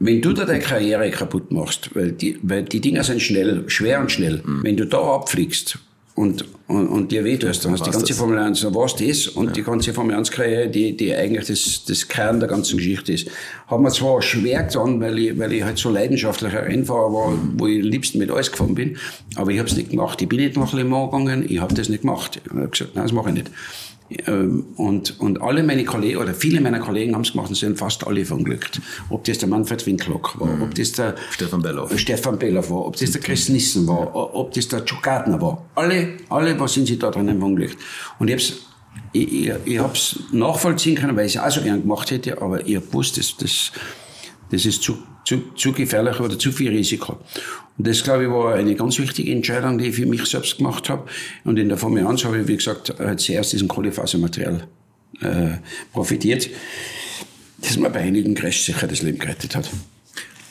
wenn 0.00 0.22
du 0.22 0.32
da 0.32 0.46
deine 0.46 0.60
Karriere 0.60 1.10
kaputt 1.10 1.52
machst, 1.52 1.94
weil 1.94 2.12
die, 2.12 2.38
weil 2.42 2.64
die 2.64 2.80
Dinger 2.80 3.04
sind 3.04 3.20
schnell, 3.20 3.64
schwer 3.68 4.00
und 4.00 4.10
schnell, 4.10 4.42
mhm. 4.44 4.64
wenn 4.64 4.76
du 4.76 4.86
da 4.86 4.98
abfliegst 4.98 5.78
und, 6.14 6.44
und, 6.68 6.88
und 6.88 7.12
dir 7.12 7.22
wehtust, 7.22 7.64
dann 7.64 7.72
hast 7.72 7.80
du 7.80 7.84
die 7.84 7.90
ganze 7.90 8.08
das? 8.08 8.16
Formel 8.16 8.38
1, 8.38 8.62
dann 8.62 8.74
war's 8.74 8.96
das 8.96 9.28
und 9.28 9.48
ja. 9.48 9.52
die 9.52 9.62
ganze 9.62 9.92
Formel 9.92 10.16
1 10.16 10.30
Karriere, 10.30 10.68
die, 10.68 10.96
die 10.96 11.14
eigentlich 11.14 11.46
das, 11.46 11.84
das 11.86 12.08
Kern 12.08 12.40
der 12.40 12.48
ganzen 12.48 12.78
Geschichte 12.78 13.12
ist. 13.12 13.28
Hat 13.66 13.78
mir 13.78 13.90
zwar 13.90 14.22
schwer 14.22 14.62
getan, 14.62 15.00
weil 15.02 15.18
ich, 15.18 15.38
weil 15.38 15.52
ich 15.52 15.62
halt 15.62 15.76
so 15.76 15.90
leidenschaftlicher 15.90 16.64
Rennfahrer 16.64 17.12
war, 17.12 17.30
mhm. 17.32 17.54
wo 17.58 17.66
ich 17.66 17.84
liebsten 17.84 18.18
mit 18.18 18.30
alles 18.30 18.50
gefahren 18.50 18.74
bin, 18.74 18.96
aber 19.36 19.50
ich 19.50 19.58
habe 19.58 19.68
es 19.68 19.76
nicht 19.76 19.90
gemacht. 19.90 20.20
Ich 20.22 20.28
bin 20.28 20.40
nicht 20.40 20.56
nach 20.56 20.72
Le 20.72 20.84
Mans 20.84 21.10
gegangen, 21.10 21.44
ich 21.46 21.60
habe 21.60 21.74
das 21.74 21.90
nicht 21.90 22.02
gemacht. 22.02 22.40
Ich 22.42 22.50
habe 22.50 22.68
gesagt, 22.68 22.94
nein, 22.94 23.04
das 23.04 23.12
mache 23.12 23.28
ich 23.28 23.34
nicht. 23.34 23.50
Ähm, 24.26 24.66
und, 24.76 25.20
und 25.20 25.40
alle 25.40 25.62
meine 25.62 25.84
Kollegen, 25.84 26.18
oder 26.18 26.34
viele 26.34 26.60
meiner 26.60 26.80
Kollegen 26.80 27.14
haben 27.14 27.22
es 27.22 27.32
gemacht 27.32 27.48
und 27.48 27.54
sind 27.54 27.78
fast 27.78 28.04
alle 28.06 28.24
verunglückt. 28.24 28.80
Ob 29.08 29.24
das 29.24 29.38
der 29.38 29.48
Manfred 29.48 29.86
Winklock 29.86 30.38
war, 30.40 30.48
mhm. 30.48 30.62
ob 30.62 30.74
das 30.74 30.92
der 30.92 31.14
Stefan 31.30 31.62
Belloff. 31.62 31.96
Stefan 31.96 32.38
Belloff 32.38 32.70
war, 32.70 32.86
ob 32.86 32.96
das 32.96 33.12
der 33.12 33.20
Chris 33.20 33.48
Nissen 33.48 33.86
war, 33.86 34.14
ob 34.14 34.52
das 34.52 34.66
der 34.68 34.82
Joe 34.84 34.98
Gardner 35.00 35.40
war. 35.40 35.64
Alle, 35.76 36.16
alle, 36.28 36.58
was 36.58 36.74
sind 36.74 36.86
sie 36.86 36.98
da 36.98 37.10
drinnen 37.10 37.38
verunglückt. 37.38 37.76
Und 38.18 38.28
ich 38.28 38.34
hab's, 38.34 38.52
ich, 39.12 39.46
ich, 39.46 39.52
ich 39.64 39.78
hab's 39.78 40.18
nachvollziehen 40.32 40.96
können, 40.96 41.16
weil 41.16 41.26
ich 41.26 41.36
es 41.36 41.42
auch 41.42 41.50
so 41.50 41.62
gern 41.62 41.82
gemacht 41.82 42.10
hätte, 42.10 42.42
aber 42.42 42.66
ich 42.66 42.76
hab 42.76 42.86
gewusst, 42.86 43.16
das, 43.16 43.36
das, 43.36 43.70
das 44.50 44.66
ist 44.66 44.82
zu, 44.82 44.98
zu, 45.24 45.54
zu 45.54 45.72
gefährlich 45.72 46.20
oder 46.20 46.38
zu 46.38 46.52
viel 46.52 46.70
Risiko. 46.70 47.18
Und 47.78 47.86
das, 47.86 48.02
glaube 48.02 48.24
ich, 48.24 48.30
war 48.30 48.54
eine 48.54 48.74
ganz 48.74 48.98
wichtige 48.98 49.32
Entscheidung, 49.32 49.78
die 49.78 49.86
ich 49.86 49.96
für 49.96 50.06
mich 50.06 50.24
selbst 50.26 50.58
gemacht 50.58 50.88
habe. 50.88 51.08
Und 51.44 51.58
in 51.58 51.68
der 51.68 51.78
Formel 51.78 52.06
1 52.06 52.24
habe 52.24 52.40
ich, 52.40 52.48
wie 52.48 52.56
gesagt, 52.56 52.92
zuerst 53.16 53.52
diesen 53.52 53.68
Kohlefasermaterial 53.68 54.66
äh, 55.20 55.58
profitiert, 55.92 56.48
das 57.58 57.76
mir 57.76 57.90
bei 57.90 58.00
einigen 58.00 58.34
Crashs 58.34 58.64
sicher 58.64 58.86
das 58.86 59.02
Leben 59.02 59.18
gerettet 59.18 59.54
hat. 59.54 59.70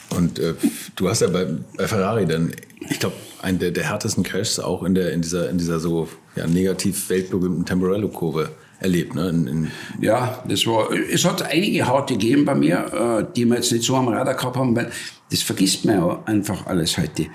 Und 0.10 0.40
äh, 0.40 0.54
du 0.96 1.10
hast 1.10 1.22
ja 1.22 1.28
bei, 1.28 1.48
bei 1.78 1.88
Ferrari 1.88 2.26
dann, 2.26 2.52
ich 2.90 3.00
glaube, 3.00 3.16
einen 3.42 3.60
der, 3.60 3.72
der 3.72 3.90
härtesten 3.90 4.24
Crashs 4.24 4.60
auch 4.60 4.84
in, 4.84 4.96
der, 4.96 5.12
in, 5.14 5.22
dieser, 5.22 5.50
in 5.50 5.58
dieser 5.58 5.80
so 5.80 6.10
ja, 6.36 6.48
negativ 6.48 7.10
weltberühmten 7.10 7.66
Temporello-Kurve 7.66 8.50
erlebt. 8.80 9.16
Ne? 9.16 9.30
In, 9.30 9.48
in 9.48 9.72
ja, 10.02 10.44
das 10.48 10.66
war, 10.66 10.92
es 10.92 11.26
hat 11.26 11.42
einige 11.44 11.88
harte 11.88 12.14
gegeben 12.14 12.46
bei 12.46 12.56
mir, 12.56 13.28
äh, 13.30 13.34
die 13.36 13.46
wir 13.46 13.56
jetzt 13.56 13.72
nicht 13.72 13.84
so 13.84 13.96
am 13.96 14.08
Radar 14.08 14.36
gehabt 14.36 14.58
haben, 14.58 14.76
weil 14.76 14.92
das 15.30 15.42
vergisst 15.42 15.86
man 15.86 15.96
ja 15.96 16.24
einfach 16.26 16.66
alles 16.66 16.98
heute. 16.98 17.28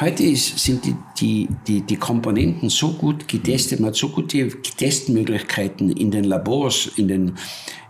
Heute 0.00 0.22
ist, 0.22 0.58
sind 0.58 0.84
die, 0.86 0.96
die, 1.20 1.48
die, 1.66 1.82
die 1.82 1.96
Komponenten 1.96 2.70
so 2.70 2.92
gut 2.92 3.28
getestet, 3.28 3.80
man 3.80 3.88
hat 3.88 3.96
so 3.96 4.08
gute 4.08 4.48
Testmöglichkeiten 4.48 5.90
in 5.90 6.10
den 6.10 6.24
Labors, 6.24 6.90
in 6.96 7.08
den, 7.08 7.36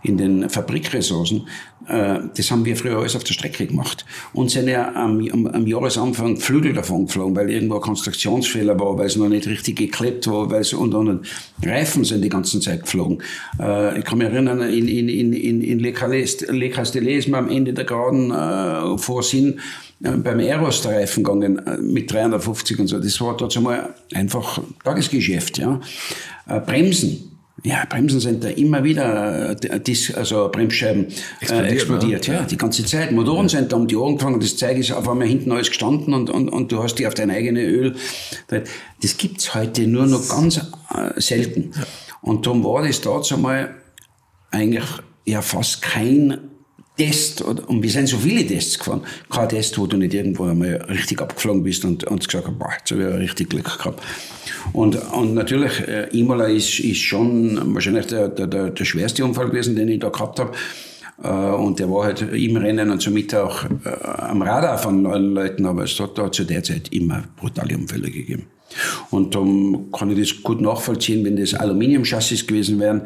in 0.03 0.17
den 0.17 0.49
Fabrikressourcen. 0.49 1.47
Äh, 1.87 2.19
das 2.35 2.51
haben 2.51 2.65
wir 2.65 2.75
früher 2.75 2.97
alles 2.97 3.15
auf 3.15 3.23
der 3.23 3.33
Strecke 3.33 3.67
gemacht. 3.67 4.05
Und 4.33 4.51
sind 4.51 4.67
ja 4.67 4.93
am, 4.93 5.19
am, 5.31 5.47
am 5.47 5.67
Jahresanfang 5.67 6.37
Flügel 6.37 6.73
davon 6.73 7.05
geflogen, 7.05 7.35
weil 7.35 7.49
irgendwo 7.49 7.75
ein 7.75 7.81
Konstruktionsfehler 7.81 8.79
war, 8.79 8.97
weil 8.97 9.07
es 9.07 9.15
noch 9.15 9.29
nicht 9.29 9.47
richtig 9.47 9.77
geklebt 9.77 10.27
war, 10.27 10.49
weil 10.49 10.61
es 10.61 10.73
und, 10.73 10.93
und 10.93 11.27
Reifen 11.63 12.03
sind 12.03 12.23
die 12.23 12.29
ganze 12.29 12.59
Zeit 12.59 12.83
geflogen. 12.83 13.21
Äh, 13.59 13.99
ich 13.99 14.05
kann 14.05 14.17
mich 14.17 14.27
erinnern, 14.27 14.61
in, 14.61 14.87
in, 14.87 15.09
in, 15.09 15.33
in, 15.33 15.61
in 15.61 15.79
Le 15.79 15.91
Castellet 15.91 17.17
ist 17.17 17.27
man 17.27 17.45
am 17.45 17.51
Ende 17.51 17.73
der 17.73 17.85
Geraden 17.85 18.31
äh, 18.31 18.97
vor 18.97 19.23
Sinn 19.23 19.59
beim 20.01 20.39
Eros 20.39 20.81
der 20.81 20.93
Reifen 20.93 21.23
gegangen 21.23 21.59
äh, 21.59 21.77
mit 21.77 22.11
350 22.11 22.79
und 22.79 22.87
so. 22.87 22.99
Das 22.99 23.21
war 23.21 23.37
dort 23.37 23.55
einmal 23.55 23.93
einfach 24.13 24.59
Tagesgeschäft. 24.83 25.59
Ja. 25.59 25.79
Äh, 26.47 26.59
Bremsen. 26.59 27.30
Ja, 27.63 27.85
Bremsen 27.85 28.19
sind 28.19 28.43
da 28.43 28.49
immer 28.49 28.83
wieder, 28.83 29.55
äh, 29.63 29.95
also 30.15 30.49
Bremsscheiben 30.51 31.07
explodiert, 31.39 31.69
äh, 31.69 31.73
explodiert 31.73 32.27
ne? 32.27 32.33
ja, 32.33 32.41
die 32.43 32.57
ganze 32.57 32.85
Zeit. 32.85 33.11
Motoren 33.11 33.49
sind 33.49 33.71
da 33.71 33.75
um 33.75 33.87
die 33.87 33.95
Ohren 33.95 34.17
gefangen, 34.17 34.39
das 34.39 34.57
Zeug 34.57 34.77
ist 34.77 34.91
auf 34.91 35.07
einmal 35.07 35.27
hinten 35.27 35.51
alles 35.51 35.67
gestanden 35.67 36.13
und, 36.13 36.29
und, 36.29 36.49
und 36.49 36.71
du 36.71 36.81
hast 36.81 36.95
die 36.95 37.05
auf 37.05 37.13
dein 37.13 37.29
eigenes 37.29 37.63
Öl. 37.63 37.95
Das 39.01 39.17
gibt's 39.17 39.53
heute 39.53 39.85
nur 39.85 40.07
noch 40.07 40.27
ganz 40.27 40.57
äh, 40.57 41.19
selten. 41.19 41.71
Ja. 41.75 41.83
Und 42.21 42.45
darum 42.45 42.63
war 42.63 42.85
das 42.85 43.01
dazu 43.01 43.37
mal 43.37 43.75
eigentlich 44.49 44.85
ja 45.25 45.41
fast 45.41 45.81
kein 45.81 46.50
Test, 47.01 47.41
und 47.41 47.81
wir 47.81 47.89
sind 47.89 48.07
so 48.07 48.17
viele 48.17 48.45
Tests 48.45 48.77
gefahren, 48.77 49.01
kein 49.27 49.49
Test, 49.49 49.75
wo 49.79 49.87
du 49.87 49.97
nicht 49.97 50.13
irgendwo 50.13 50.43
einmal 50.43 50.75
richtig 50.87 51.19
abgeflogen 51.19 51.63
bist 51.63 51.83
und, 51.83 52.03
und 52.03 52.27
gesagt 52.27 52.45
hast, 52.45 52.59
boah, 52.59 52.69
jetzt 52.77 52.91
habe 52.91 53.15
ich 53.15 53.19
richtig 53.21 53.49
Glück 53.49 53.77
gehabt. 53.77 54.03
Und, 54.71 54.95
und 55.11 55.33
natürlich, 55.33 55.79
äh, 55.87 56.09
Imola 56.11 56.45
ist, 56.45 56.79
ist 56.79 56.99
schon 56.99 57.73
wahrscheinlich 57.73 58.05
der, 58.05 58.27
der, 58.27 58.45
der, 58.45 58.69
der 58.69 58.85
schwerste 58.85 59.25
Unfall 59.25 59.47
gewesen, 59.47 59.75
den 59.75 59.89
ich 59.89 59.99
da 59.99 60.09
gehabt 60.09 60.39
habe. 60.39 60.51
Äh, 61.23 61.27
und 61.27 61.79
der 61.79 61.89
war 61.89 62.05
halt 62.05 62.21
im 62.21 62.57
Rennen 62.57 62.91
und 62.91 63.01
somit 63.01 63.33
auch 63.33 63.63
äh, 63.63 63.89
am 64.03 64.43
Radar 64.43 64.77
von 64.77 65.03
Leuten, 65.03 65.65
aber 65.65 65.85
es 65.85 65.99
hat 65.99 66.19
da 66.19 66.31
zu 66.31 66.43
der 66.43 66.61
Zeit 66.61 66.89
immer 66.89 67.23
brutale 67.35 67.75
Unfälle 67.75 68.11
gegeben. 68.11 68.45
Und 69.09 69.35
darum 69.35 69.91
kann 69.91 70.11
ich 70.11 70.19
das 70.19 70.43
gut 70.43 70.61
nachvollziehen, 70.61 71.23
wenn 71.25 71.35
das 71.35 71.53
Aluminiumchassis 71.53 72.47
gewesen 72.47 72.79
wären, 72.79 73.01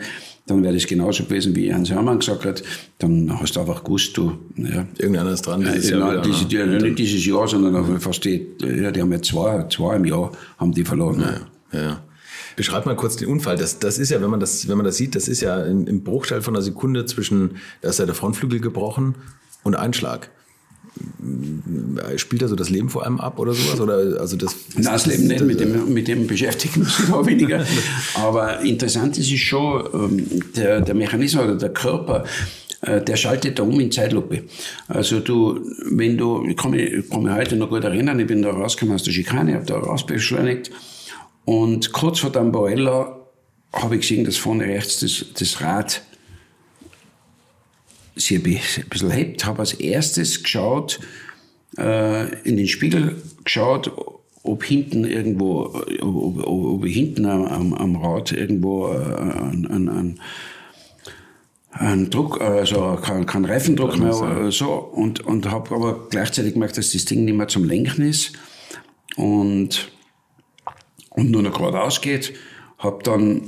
dann 0.47 0.61
wäre 0.61 0.73
das 0.73 0.85
genauso 0.85 1.23
gewesen, 1.23 1.55
wie 1.55 1.73
Hans 1.73 1.89
Hermann 1.89 2.19
gesagt 2.19 2.45
hat. 2.45 2.63
Dann 2.99 3.39
hast 3.39 3.55
du 3.55 3.61
einfach 3.61 3.83
gewusst, 3.83 4.15
du. 4.15 4.33
Ja, 4.55 4.85
Irgendeiner 4.97 5.31
ist 5.31 5.41
dran 5.41 5.61
dieses 5.61 5.89
ja, 5.89 5.97
Jahr. 5.97 6.13
Nein, 6.15 6.23
diese, 6.23 6.45
die, 6.45 6.83
nicht 6.83 6.99
dieses 6.99 7.25
Jahr, 7.25 7.47
sondern 7.47 7.99
fast 7.99 8.23
die, 8.25 8.47
ja, 8.61 8.91
die 8.91 9.01
haben 9.01 9.11
ja 9.11 9.21
zwei, 9.21 9.65
zwei 9.69 9.95
im 9.95 10.05
Jahr 10.05 10.31
haben 10.57 10.71
die 10.71 10.85
verloren. 10.85 11.23
Ja, 11.71 11.79
ja. 11.79 12.03
Beschreib 12.55 12.85
mal 12.85 12.95
kurz 12.95 13.17
den 13.17 13.27
Unfall. 13.27 13.57
Das, 13.57 13.79
das 13.79 13.97
ist 13.97 14.11
ja, 14.11 14.21
wenn 14.21 14.29
man 14.29 14.39
das, 14.39 14.67
wenn 14.67 14.77
man 14.77 14.85
das 14.85 14.97
sieht, 14.97 15.15
das 15.15 15.27
ist 15.27 15.41
ja 15.41 15.61
im, 15.63 15.87
im 15.87 16.03
Bruchteil 16.03 16.41
von 16.41 16.55
einer 16.55 16.61
Sekunde 16.61 17.05
zwischen, 17.05 17.57
da 17.81 17.89
ist 17.89 17.99
ja 17.99 18.05
der 18.05 18.15
Frontflügel 18.15 18.61
gebrochen 18.61 19.15
und 19.63 19.75
Einschlag 19.75 20.29
spielt 22.17 22.41
er 22.41 22.47
so 22.47 22.55
das 22.55 22.69
Leben 22.69 22.89
vor 22.89 23.03
allem 23.03 23.19
ab 23.19 23.39
oder 23.39 23.53
sowas? 23.53 23.79
Oder, 23.79 24.19
also 24.19 24.37
das, 24.37 24.55
Nein, 24.75 24.85
das 24.85 25.05
Leben 25.05 25.27
nicht, 25.27 25.43
mit 25.43 25.59
dem, 25.59 25.93
mit 25.93 26.07
dem 26.07 26.27
beschäftigen 26.27 26.81
wir 26.81 26.81
uns 26.85 27.11
auch 27.11 27.25
weniger. 27.25 27.65
Aber 28.15 28.61
interessant 28.61 29.17
ist 29.17 29.31
es 29.31 29.39
schon, 29.39 29.83
ähm, 29.93 30.41
der, 30.55 30.81
der 30.81 30.95
Mechanismus 30.95 31.43
oder 31.43 31.55
der 31.55 31.69
Körper, 31.69 32.23
äh, 32.81 33.01
der 33.01 33.15
schaltet 33.15 33.59
da 33.59 33.63
um 33.63 33.79
in 33.79 33.91
Zeitlupe. 33.91 34.43
Also 34.87 35.19
du, 35.19 35.59
wenn 35.89 36.17
du, 36.17 36.45
ich 36.47 36.57
kann 36.57 36.71
mich, 36.71 36.91
ich 36.91 37.09
kann 37.09 37.23
mich 37.23 37.33
heute 37.33 37.55
noch 37.55 37.69
gut 37.69 37.83
erinnern, 37.83 38.19
ich 38.19 38.27
bin 38.27 38.41
da 38.41 38.51
rausgekommen 38.51 38.95
aus 38.95 39.03
der 39.03 39.11
Schikane, 39.11 39.55
habe 39.55 39.65
da 39.65 39.77
rausbeschleunigt 39.77 40.71
und 41.45 41.93
kurz 41.93 42.19
vor 42.19 42.31
dem 42.31 42.51
Boella 42.51 43.19
habe 43.73 43.95
ich 43.95 44.01
gesehen, 44.01 44.25
dass 44.25 44.37
vorne 44.37 44.65
rechts 44.65 44.99
das, 44.99 45.25
das 45.37 45.61
Rad 45.61 46.01
sie 48.15 48.37
ein 48.37 48.43
bisschen 48.89 49.11
hebt, 49.11 49.45
habe 49.45 49.59
als 49.59 49.73
erstes 49.73 50.43
geschaut, 50.43 50.99
äh, 51.77 52.41
in 52.43 52.57
den 52.57 52.67
Spiegel 52.67 53.21
geschaut, 53.43 53.91
ob 54.43 54.63
hinten 54.63 55.05
irgendwo, 55.05 55.73
ob, 56.01 56.15
ob, 56.15 56.47
ob 56.47 56.85
hinten 56.85 57.25
am, 57.25 57.73
am, 57.73 57.95
Rad 57.97 58.31
irgendwo 58.31 58.87
äh, 58.89 58.97
ein, 58.97 59.67
ein, 59.67 59.89
ein, 59.89 60.19
ein 61.71 62.09
Druck, 62.09 62.39
also 62.39 62.97
kein, 63.01 63.25
kein 63.25 63.45
Reifendruck 63.45 63.97
mehr, 63.97 64.13
sein. 64.13 64.51
so, 64.51 64.71
und, 64.73 65.21
und 65.21 65.49
habe 65.49 65.75
aber 65.75 66.07
gleichzeitig 66.09 66.53
gemerkt, 66.53 66.77
dass 66.77 66.91
das 66.91 67.05
Ding 67.05 67.25
nicht 67.25 67.35
mehr 67.35 67.47
zum 67.47 67.65
Lenken 67.65 68.07
ist 68.07 68.33
und, 69.15 69.91
und 71.09 71.31
nur 71.31 71.41
noch 71.41 71.57
geradeaus 71.57 72.01
geht. 72.01 72.33
Habe 72.77 73.03
dann 73.03 73.41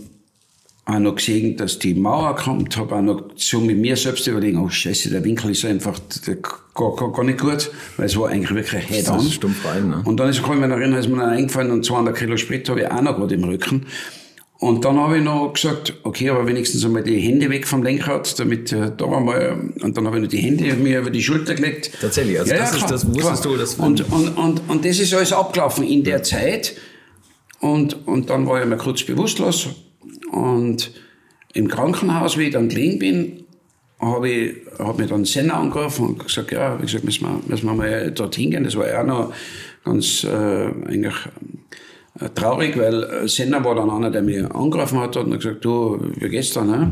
auch 0.88 1.00
noch 1.00 1.16
gesehen, 1.16 1.58
dass 1.58 1.80
die 1.80 1.94
Mauer 1.94 2.36
kommt, 2.36 2.78
habe 2.78 2.96
auch 2.96 3.02
noch 3.02 3.24
so 3.36 3.60
mit 3.60 3.78
mir 3.78 3.98
selbst 3.98 4.26
überlegen, 4.26 4.58
oh 4.58 4.70
scheiße, 4.70 5.10
der 5.10 5.24
Winkel 5.24 5.52
ist 5.52 5.66
einfach 5.66 6.00
gar, 6.74 6.96
gar, 6.96 7.12
gar 7.12 7.24
nicht 7.26 7.40
gut, 7.40 7.70
weil 7.98 8.06
es 8.06 8.18
war 8.18 8.30
eigentlich 8.30 8.56
wirklich 8.56 8.88
head 8.88 9.10
on. 9.10 9.22
stumpf 9.22 9.66
rein, 9.66 9.90
ne? 9.90 10.02
Und 10.06 10.18
dann 10.18 10.30
ist, 10.30 10.42
kann 10.42 10.54
ich 10.54 10.62
mich 10.62 10.70
noch 10.70 10.78
erinnern, 10.78 11.00
ist 11.00 11.10
mir 11.10 11.18
dann 11.18 11.32
eingefallen 11.32 11.72
und 11.72 11.84
200 11.84 12.16
Kilo 12.16 12.38
Sprit 12.38 12.70
habe 12.70 12.82
ich 12.82 12.88
auch 12.90 13.02
noch 13.02 13.18
gerade 13.18 13.36
im 13.36 13.44
Rücken. 13.44 13.86
Und 14.60 14.86
dann 14.86 14.98
habe 14.98 15.18
ich 15.18 15.24
noch 15.24 15.54
gesagt, 15.54 15.94
okay, 16.04 16.30
aber 16.30 16.48
wenigstens 16.48 16.84
einmal 16.84 17.04
die 17.04 17.20
Hände 17.20 17.50
weg 17.50 17.68
vom 17.68 17.84
Lenkrad, 17.84 18.40
damit 18.40 18.72
äh, 18.72 18.92
da 18.96 19.12
war 19.12 19.20
mal, 19.20 19.72
und 19.82 19.98
dann 19.98 20.08
habe 20.08 20.18
ich 20.18 20.24
noch 20.24 20.30
die 20.30 20.40
Hände 20.40 20.74
mir 20.76 21.00
über 21.00 21.12
die 21.12 21.22
Schulter 21.22 21.54
gelegt. 21.54 21.92
Tatsächlich, 22.00 22.40
also 22.40 22.52
ja, 22.54 22.60
das, 22.60 22.72
ja, 22.72 22.78
ist, 22.78 22.92
das 22.92 23.08
wusstest 23.08 23.42
klar. 23.44 23.54
du. 23.54 23.60
Das 23.60 23.76
und, 23.76 24.12
und, 24.12 24.38
und, 24.38 24.62
und 24.68 24.86
das 24.86 25.00
ist 25.00 25.14
alles 25.14 25.34
abgelaufen 25.34 25.86
in 25.86 26.04
der 26.04 26.24
Zeit. 26.24 26.76
Und, 27.60 28.08
und 28.08 28.30
dann 28.30 28.48
war 28.48 28.62
ich 28.62 28.68
mir 28.68 28.78
kurz 28.78 29.04
bewusstlos, 29.04 29.70
und 30.32 30.92
im 31.54 31.68
Krankenhaus, 31.68 32.38
wie 32.38 32.44
ich 32.44 32.54
dann 32.54 32.70
gelegen 32.70 33.00
bin, 33.00 33.44
habe 34.00 34.30
ich, 34.30 34.56
hab 34.78 35.00
mich 35.00 35.10
dann 35.10 35.26
Senna 35.26 35.60
angerufen 35.60 36.08
und 36.08 36.20
gesagt, 36.24 36.52
ja, 36.52 36.78
wie 36.78 36.84
gesagt, 36.84 37.04
müssen 37.04 37.26
wir, 37.26 37.40
müssen 37.48 37.66
wir 37.66 37.74
mal 37.74 38.12
dorthin 38.12 38.52
gehen. 38.52 38.64
Das 38.64 38.76
war 38.76 38.88
ja 38.88 39.02
auch 39.02 39.06
noch 39.06 39.34
ganz 39.84 40.24
äh, 40.24 40.68
eigentlich 40.88 41.16
äh, 42.20 42.30
traurig, 42.36 42.78
weil 42.78 43.28
Senna 43.28 43.64
war 43.64 43.76
dann 43.76 43.90
einer, 43.90 44.12
der 44.12 44.22
mich 44.22 44.44
angerufen 44.46 45.00
hat 45.00 45.18
und 45.18 45.34
hat 45.34 45.40
gesagt, 45.40 45.66
du, 45.66 46.00
wie 46.16 46.30
geht's 46.30 46.54
dann? 46.54 46.68
Ne? 46.68 46.92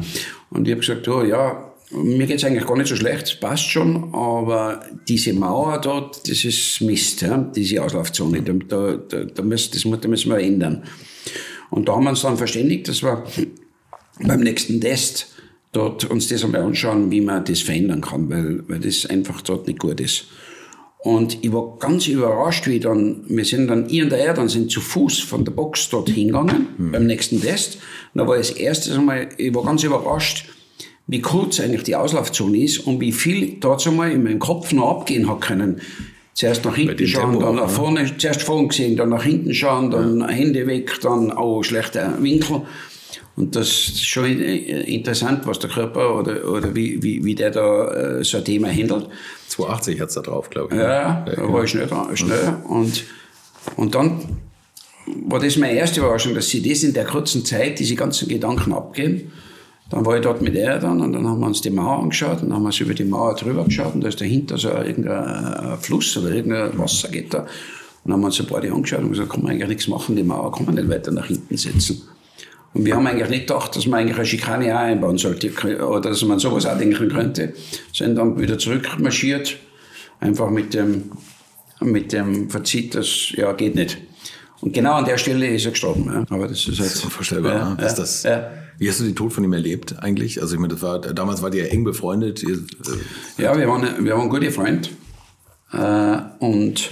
Und 0.49 0.67
ich 0.67 0.71
habe 0.71 0.81
gesagt, 0.81 1.05
du, 1.05 1.21
ja, 1.23 1.71
mir 1.91 2.25
geht's 2.25 2.43
eigentlich 2.43 2.65
gar 2.65 2.77
nicht 2.77 2.87
so 2.87 2.95
schlecht, 2.95 3.39
passt 3.39 3.69
schon, 3.69 4.13
aber 4.13 4.81
diese 5.07 5.33
Mauer 5.33 5.79
dort, 5.79 6.27
das 6.27 6.43
ist 6.43 6.81
Mist, 6.81 7.21
ja? 7.21 7.37
diese 7.37 7.83
Auslaufzone, 7.83 8.41
da, 8.41 8.53
da, 8.53 9.23
da, 9.25 9.43
müssen, 9.43 9.71
das, 9.73 10.01
da 10.01 10.07
müssen 10.07 10.31
wir 10.31 10.39
ändern. 10.39 10.83
Und 11.75 11.89
da 11.89 11.95
haben 11.95 12.05
wir 12.05 12.11
uns 12.11 12.21
dann 12.21 12.37
verständigt, 12.37 12.87
dass 12.87 13.03
wir 13.03 13.23
beim 14.19 14.39
nächsten 14.39 14.81
Test 14.81 15.27
dort 15.73 16.05
uns 16.05 16.29
das 16.29 16.43
einmal 16.43 16.61
anschauen, 16.61 17.11
wie 17.11 17.21
man 17.21 17.43
das 17.43 17.61
verändern 17.61 18.01
kann, 18.01 18.29
weil, 18.29 18.63
weil 18.67 18.79
das 18.79 19.05
einfach 19.05 19.41
dort 19.41 19.67
nicht 19.67 19.79
gut 19.79 19.99
ist. 19.99 20.25
Und 20.99 21.43
ich 21.43 21.53
war 21.53 21.77
ganz 21.77 22.07
überrascht, 22.07 22.65
wie 22.65 22.79
dann, 22.79 23.25
wir 23.27 23.45
sind 23.45 23.67
dann, 23.67 23.87
ich 23.89 24.01
und 24.01 24.09
der 24.09 24.25
er 24.25 24.33
dann 24.33 24.49
sind 24.49 24.71
zu 24.71 24.81
Fuß 24.81 25.19
von 25.19 25.45
der 25.45 25.51
Box 25.51 25.89
dort 25.89 26.09
hingegangen, 26.09 26.67
mhm. 26.77 26.91
beim 26.93 27.05
nächsten 27.05 27.41
Test. 27.41 27.75
Und 28.13 28.19
da 28.19 28.27
war 28.27 28.37
das 28.37 28.49
erste 28.51 28.95
einmal, 28.95 29.29
ich 29.37 29.53
war 29.53 29.63
ganz 29.63 29.83
überrascht, 29.83 30.49
wie 31.05 31.21
kurz 31.21 31.59
eigentlich 31.59 31.83
die 31.83 31.95
Auslaufzone 31.95 32.57
ist 32.57 32.79
und 32.79 33.01
wie 33.01 33.11
viel 33.11 33.57
dort 33.59 33.85
einmal 33.85 34.11
in 34.11 34.23
meinem 34.23 34.39
Kopf 34.39 34.71
noch 34.71 34.89
abgehen 34.89 35.29
hat 35.29 35.41
können. 35.41 35.81
Zuerst 36.35 36.65
nach 36.65 36.75
hinten 36.75 37.07
schauen, 37.07 37.31
Tempo, 37.31 37.45
dann 37.45 37.55
nach 37.55 37.69
vorne, 37.69 38.17
zuerst 38.17 38.43
vorne 38.43 38.67
gesehen, 38.67 38.97
dann 38.97 39.07
nach 39.07 39.23
hinten 39.23 39.53
schauen, 39.53 39.89
dann 39.89 40.19
ja. 40.19 40.27
Hände 40.27 40.67
weg, 40.67 40.99
dann 41.01 41.31
auch 41.31 41.63
schlechter 41.63 42.21
Winkel. 42.21 42.63
Und 43.37 43.55
das 43.55 43.67
ist 43.67 44.05
schon 44.05 44.25
interessant, 44.25 45.47
was 45.47 45.59
der 45.59 45.69
Körper 45.69 46.19
oder, 46.19 46.45
oder 46.49 46.75
wie, 46.75 47.01
wie, 47.01 47.23
wie 47.23 47.35
der 47.35 47.51
da 47.51 48.17
äh, 48.19 48.23
so 48.23 48.37
ein 48.37 48.43
Thema 48.43 48.67
handelt. 48.67 49.07
280 49.47 50.01
hat 50.01 50.09
es 50.09 50.15
da 50.15 50.21
drauf, 50.21 50.49
glaube 50.49 50.75
ich. 50.75 50.81
Ja, 50.81 51.25
ja, 51.25 51.25
da 51.25 51.53
war 51.53 51.63
ich 51.63 51.69
schnell 51.69 51.87
dran. 51.87 52.15
Schnell. 52.17 52.57
Und, 52.67 53.05
und 53.77 53.95
dann 53.95 54.41
war 55.27 55.39
das 55.39 55.55
meine 55.55 55.77
erste 55.77 56.01
Überraschung, 56.01 56.35
dass 56.35 56.49
sie 56.49 56.61
das 56.61 56.83
in 56.83 56.93
der 56.93 57.05
kurzen 57.05 57.45
Zeit, 57.45 57.79
diese 57.79 57.95
ganzen 57.95 58.27
Gedanken 58.27 58.73
abgeben. 58.73 59.31
Dann 59.89 60.05
war 60.05 60.15
ich 60.15 60.23
dort 60.23 60.41
mit 60.41 60.55
er 60.55 60.79
dann 60.79 60.99
und 60.99 61.13
dann 61.13 61.27
haben 61.27 61.39
wir 61.39 61.45
uns 61.45 61.61
die 61.61 61.69
Mauer 61.69 62.01
angeschaut 62.01 62.41
und 62.41 62.49
dann 62.49 62.53
haben 62.55 62.63
wir 62.63 62.67
uns 62.67 62.79
über 62.79 62.93
die 62.93 63.03
Mauer 63.03 63.35
drüber 63.35 63.63
geschaut 63.65 63.93
und 63.93 64.01
da 64.01 64.07
ist 64.07 64.19
dahinter 64.19 64.57
so 64.57 64.69
irgendein 64.69 65.77
Fluss 65.79 66.17
oder 66.17 66.31
irgendein 66.31 66.77
Wasser 66.79 67.09
geht 67.09 67.33
da. 67.33 67.41
Und 67.41 67.47
dann 68.05 68.13
haben 68.13 68.21
wir 68.21 68.27
uns 68.27 68.39
ein 68.39 68.47
paar 68.47 68.61
die 68.61 68.71
angeschaut 68.71 69.01
und 69.01 69.11
gesagt, 69.11 69.29
kann 69.29 69.43
man 69.43 69.51
eigentlich 69.51 69.69
nichts 69.69 69.87
machen, 69.87 70.15
die 70.15 70.23
Mauer 70.23 70.51
kann 70.51 70.65
man 70.65 70.75
nicht 70.75 70.89
weiter 70.89 71.11
nach 71.11 71.27
hinten 71.27 71.55
setzen. 71.55 72.01
Und 72.73 72.85
wir 72.85 72.95
haben 72.95 73.07
eigentlich 73.07 73.29
nicht 73.29 73.47
gedacht, 73.47 73.75
dass 73.75 73.85
man 73.85 74.01
eigentlich 74.01 74.17
eine 74.17 74.25
Schikane 74.25 74.75
auch 74.75 74.81
einbauen 74.81 75.17
sollte 75.17 75.49
oder 75.87 76.09
dass 76.09 76.21
man 76.23 76.39
sowas 76.39 76.65
auch 76.65 76.77
denken 76.77 77.07
könnte. 77.07 77.53
Sind 77.93 78.15
dann 78.15 78.37
wieder 78.37 78.57
zurückmarschiert, 78.57 79.55
einfach 80.19 80.49
mit 80.49 80.73
dem, 80.73 81.11
mit 81.79 82.11
dem 82.11 82.49
Fazit, 82.49 82.95
das 82.95 83.31
ja, 83.31 83.53
geht 83.53 83.75
nicht. 83.75 83.97
Und 84.59 84.73
genau 84.73 84.93
an 84.93 85.05
der 85.05 85.17
Stelle 85.17 85.47
ist 85.47 85.65
er 85.65 85.71
gestorben. 85.71 86.05
Ja. 86.05 86.25
Aber 86.29 86.47
das 86.47 86.67
ist 86.67 86.79
halt. 86.79 86.89
Das 86.89 86.95
ist 86.95 87.03
unvorstellbar. 87.05 87.53
Ja, 87.53 87.77
ja, 87.79 87.85
ist 87.85 87.95
das, 87.95 88.23
ja. 88.23 88.51
Wie 88.77 88.89
hast 88.89 88.99
du 88.99 89.03
den 89.03 89.15
Tod 89.15 89.33
von 89.33 89.43
ihm 89.43 89.53
erlebt 89.53 89.95
eigentlich? 89.99 90.41
Also 90.41 90.55
ich 90.55 90.59
meine, 90.59 90.81
war, 90.81 90.99
damals 90.99 91.41
wart 91.41 91.55
ihr 91.55 91.71
eng 91.71 91.83
befreundet. 91.83 92.43
Ihr, 92.43 92.55
äh, 92.55 93.41
ja, 93.41 93.57
wir 93.57 93.67
waren, 93.67 94.03
wir 94.03 94.17
waren 94.17 94.29
gute 94.29 94.51
Freunde. 94.51 94.89
Äh, 95.71 96.17
und 96.39 96.91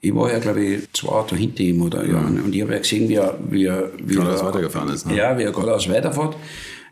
ich 0.00 0.14
war 0.14 0.32
ja, 0.32 0.38
glaube 0.38 0.64
ich, 0.64 0.92
zwei 0.92 1.08
Auto 1.08 1.36
hinter 1.36 1.60
ihm 1.60 1.82
oder 1.82 2.04
ja. 2.04 2.18
Und 2.18 2.54
ich 2.54 2.62
habe 2.62 2.72
ja 2.72 2.78
gesehen, 2.78 3.08
wie 3.08 3.14
er, 3.14 3.38
wie 3.48 3.66
er, 3.66 3.90
wie 4.02 4.16
er 4.16 4.44
weitergefahren 4.44 4.88
ist. 4.88 5.06
Ne? 5.06 5.16
Ja, 5.16 5.38
wie 5.38 5.42
er 5.42 5.52
geradeaus 5.52 5.88
weiterfährt. 5.88 6.36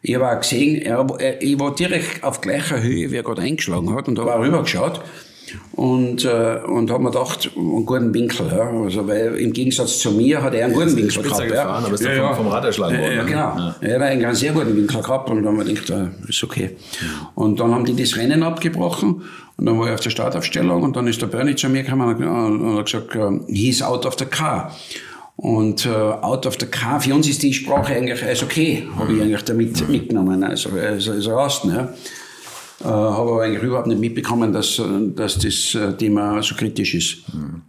Ich 0.02 0.15
habe 0.15 0.31
auch 0.31 0.40
gesehen, 0.40 0.82
er, 0.82 1.43
ich 1.43 1.59
war 1.59 1.74
direkt 1.74 2.23
auf 2.23 2.40
gleicher 2.40 2.81
Höhe, 2.81 3.10
wie 3.10 3.16
er 3.16 3.23
gerade 3.23 3.43
eingeschlagen 3.43 3.93
hat 3.94 4.06
und 4.06 4.16
da 4.16 4.24
war 4.24 4.36
er 4.36 4.43
rübergeschaut 4.43 5.02
und, 5.72 6.24
äh, 6.24 6.58
und 6.66 6.90
habe 6.90 7.02
mir 7.02 7.10
gedacht, 7.10 7.50
einen 7.56 7.86
guten 7.86 8.12
Winkel. 8.14 8.46
Ja. 8.50 8.70
Also, 8.70 9.06
weil 9.06 9.34
im 9.36 9.52
Gegensatz 9.52 9.98
zu 9.98 10.12
mir 10.12 10.42
hat 10.42 10.54
er 10.54 10.66
einen 10.66 10.74
guten 10.74 10.96
Winkel 10.96 11.22
gehabt. 11.22 11.42
Gefahren, 11.42 11.52
ja. 11.52 11.64
aber 11.64 11.94
ist 11.94 12.04
ja, 12.04 12.34
vom, 12.34 12.44
vom 12.44 12.52
Rad 12.52 12.64
erschlagen 12.64 12.98
worden. 12.98 13.16
Ja, 13.16 13.22
ne? 13.22 13.28
genau. 13.28 13.38
Ja. 13.38 13.74
Er 13.80 13.94
hat 14.00 14.02
einen 14.02 14.34
sehr 14.34 14.52
guten 14.52 14.76
Winkel 14.76 15.02
gehabt 15.02 15.30
und 15.30 15.36
dann 15.36 15.46
haben 15.46 15.58
wir 15.58 15.64
gedacht, 15.64 15.90
äh, 15.90 16.28
ist 16.28 16.42
okay. 16.42 16.76
Und 17.34 17.60
dann 17.60 17.74
haben 17.74 17.84
die 17.84 17.96
das 17.96 18.16
Rennen 18.16 18.42
abgebrochen 18.42 19.22
und 19.56 19.66
dann 19.66 19.78
war 19.78 19.88
ich 19.88 19.94
auf 19.94 20.00
der 20.00 20.10
Startaufstellung 20.10 20.82
und 20.82 20.96
dann 20.96 21.06
ist 21.08 21.20
der 21.20 21.26
Bernie 21.26 21.56
zu 21.56 21.68
mir 21.68 21.82
gekommen 21.82 22.22
und 22.22 22.78
hat 22.78 22.84
gesagt, 22.86 23.16
uh, 23.16 23.40
he's 23.48 23.82
out 23.82 24.06
of 24.06 24.14
the 24.18 24.24
car. 24.24 24.72
Und 25.34 25.86
äh, 25.86 25.90
out 25.90 26.46
of 26.46 26.56
the 26.58 26.66
car, 26.66 27.00
für 27.00 27.14
uns 27.14 27.28
ist 27.28 27.42
die 27.44 27.52
Sprache 27.52 27.94
eigentlich 27.94 28.24
als 28.24 28.42
okay, 28.42 28.88
habe 28.96 29.12
ich 29.12 29.22
eigentlich 29.22 29.44
damit 29.44 29.88
mitgenommen, 29.88 30.42
also 30.42 30.70
als, 30.70 31.08
als 31.08 31.28
raus. 31.28 31.64
Ne? 31.64 31.94
Äh, 32.80 32.84
habe 32.84 33.32
aber 33.32 33.42
eigentlich 33.42 33.62
überhaupt 33.62 33.88
nicht 33.88 34.00
mitbekommen, 34.00 34.52
dass, 34.52 34.80
dass 35.16 35.38
das 35.38 35.74
äh, 35.74 35.96
Thema 35.96 36.42
so 36.42 36.55
kritisch 36.55 36.94
ist. 36.94 37.34
Mhm. 37.34 37.62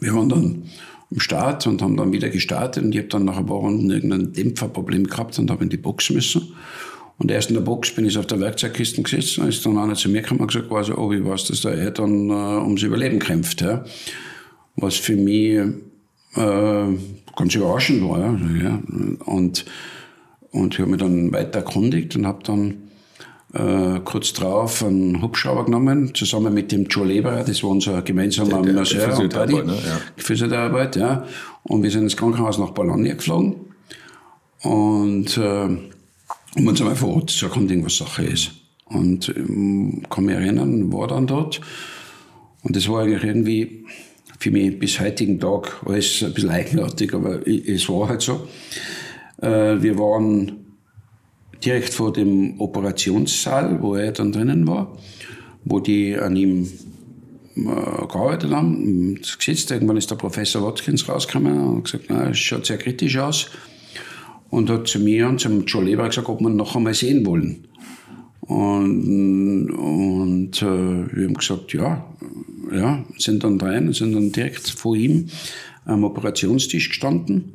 Wir 0.00 0.14
waren 0.14 0.28
dann 0.28 0.64
am 1.10 1.20
Start 1.20 1.66
und 1.66 1.82
haben 1.82 1.96
dann 1.96 2.12
wieder 2.12 2.30
gestartet 2.30 2.84
und 2.84 2.92
ich 2.92 2.98
habe 2.98 3.08
dann 3.08 3.24
nach 3.24 3.36
ein 3.36 3.46
paar 3.46 3.58
Runden 3.58 3.90
irgendein 3.90 4.32
Dämpferproblem 4.32 5.04
gehabt 5.04 5.38
und 5.38 5.50
habe 5.50 5.64
in 5.64 5.70
die 5.70 5.76
Box 5.76 6.10
müssen. 6.10 6.54
Und 7.18 7.30
erst 7.30 7.48
in 7.48 7.54
der 7.54 7.62
Box 7.62 7.92
bin 7.92 8.04
ich 8.04 8.18
auf 8.18 8.26
der 8.26 8.40
Werkzeugkiste 8.40 9.02
gesessen, 9.02 9.42
und 9.42 9.48
ist 9.48 9.64
dann 9.64 9.78
einer 9.78 9.94
zu 9.94 10.10
mir 10.10 10.20
gekommen 10.20 10.40
und 10.40 10.48
gesagt, 10.48 10.68
quasi, 10.68 10.92
oh, 10.92 11.10
wie 11.10 11.24
weiß, 11.24 11.46
dass 11.46 11.62
der 11.62 11.90
dann 11.90 12.28
äh, 12.28 12.32
ums 12.32 12.82
Überleben 12.82 13.18
kämpft. 13.18 13.62
Ja. 13.62 13.84
Was 14.76 14.96
für 14.96 15.16
mich 15.16 15.60
äh, 16.34 16.86
ganz 17.36 17.54
überraschend 17.54 18.02
war. 18.02 18.38
Ja. 18.62 18.82
Und, 19.24 19.64
und 20.50 20.74
ich 20.74 20.80
habe 20.80 20.90
mich 20.90 21.00
dann 21.00 21.32
weiter 21.32 21.60
erkundigt 21.60 22.16
und 22.16 22.26
habe 22.26 22.42
dann 22.42 22.74
äh, 23.56 24.00
kurz 24.04 24.32
drauf 24.32 24.84
einen 24.84 25.22
Hubschrauber 25.22 25.64
genommen, 25.64 26.14
zusammen 26.14 26.52
mit 26.52 26.72
dem 26.72 26.84
Joe 26.84 27.06
Leberer, 27.06 27.42
das 27.44 27.62
war 27.62 27.70
unser 27.70 28.02
gemeinsamer 28.02 28.62
der, 28.62 28.62
der, 28.62 28.72
Masseur 28.74 29.06
der 29.08 29.18
und 29.18 29.32
Buddy, 29.32 29.54
ne? 29.54 29.74
ja. 29.86 30.00
Physiotherapeutin, 30.16 31.02
ja. 31.02 31.26
Und 31.62 31.82
wir 31.82 31.90
sind 31.90 32.02
ins 32.02 32.16
Krankenhaus 32.16 32.58
nach 32.58 32.70
Bologna 32.70 33.14
geflogen 33.14 33.56
und 34.62 35.38
äh, 35.38 35.68
um 36.56 36.66
uns 36.66 36.80
einmal 36.80 36.96
vor 36.96 37.16
Ort 37.16 37.30
zu 37.30 37.46
erkundigen, 37.46 37.84
was 37.84 37.96
Sache 37.96 38.24
ist. 38.24 38.52
Und 38.86 39.32
ähm, 39.36 40.02
kann 40.10 40.24
mich 40.24 40.34
erinnern, 40.34 40.92
war 40.92 41.08
dann 41.08 41.26
dort. 41.26 41.60
Und 42.62 42.76
das 42.76 42.88
war 42.88 43.02
eigentlich 43.02 43.24
irgendwie 43.24 43.84
für 44.38 44.50
mich 44.50 44.78
bis 44.78 45.00
heutigen 45.00 45.40
Tag 45.40 45.82
alles 45.86 46.22
ein 46.22 46.34
bisschen 46.34 46.50
eigenartig, 46.50 47.14
aber 47.14 47.46
es 47.46 47.88
war 47.88 48.08
halt 48.08 48.22
so. 48.22 48.46
Äh, 49.40 49.80
wir 49.82 49.98
waren 49.98 50.65
direkt 51.66 51.92
vor 51.92 52.12
dem 52.12 52.60
Operationssaal, 52.60 53.82
wo 53.82 53.96
er 53.96 54.12
dann 54.12 54.32
drinnen 54.32 54.66
war, 54.66 54.96
wo 55.64 55.80
die 55.80 56.16
an 56.16 56.36
ihm 56.36 56.68
äh, 57.56 58.06
gearbeitet 58.06 58.52
haben, 58.52 59.20
gesetzt. 59.20 59.70
Irgendwann 59.72 59.96
ist 59.96 60.10
der 60.10 60.16
Professor 60.16 60.62
Watkins 60.62 61.08
rausgekommen 61.08 61.58
und 61.58 61.84
gesagt, 61.84 62.04
na, 62.08 62.30
es 62.30 62.38
schaut 62.38 62.66
sehr 62.66 62.78
kritisch 62.78 63.18
aus 63.18 63.50
und 64.50 64.70
hat 64.70 64.86
zu 64.86 65.00
mir 65.00 65.28
und 65.28 65.40
zum 65.40 65.64
Joe 65.64 65.84
Leber 65.84 66.06
gesagt, 66.08 66.28
ob 66.28 66.40
wir 66.40 66.48
ihn 66.48 66.56
noch 66.56 66.76
einmal 66.76 66.94
sehen 66.94 67.26
wollen. 67.26 67.66
Und, 68.42 69.70
und 69.70 70.62
äh, 70.62 71.16
wir 71.16 71.26
haben 71.26 71.34
gesagt, 71.34 71.72
ja, 71.72 72.06
ja, 72.72 73.04
sind 73.18 73.42
dann 73.42 73.60
rein, 73.60 73.92
sind 73.92 74.12
dann 74.12 74.30
direkt 74.30 74.68
vor 74.68 74.94
ihm 74.94 75.26
am 75.84 76.04
Operationstisch 76.04 76.90
gestanden 76.90 77.54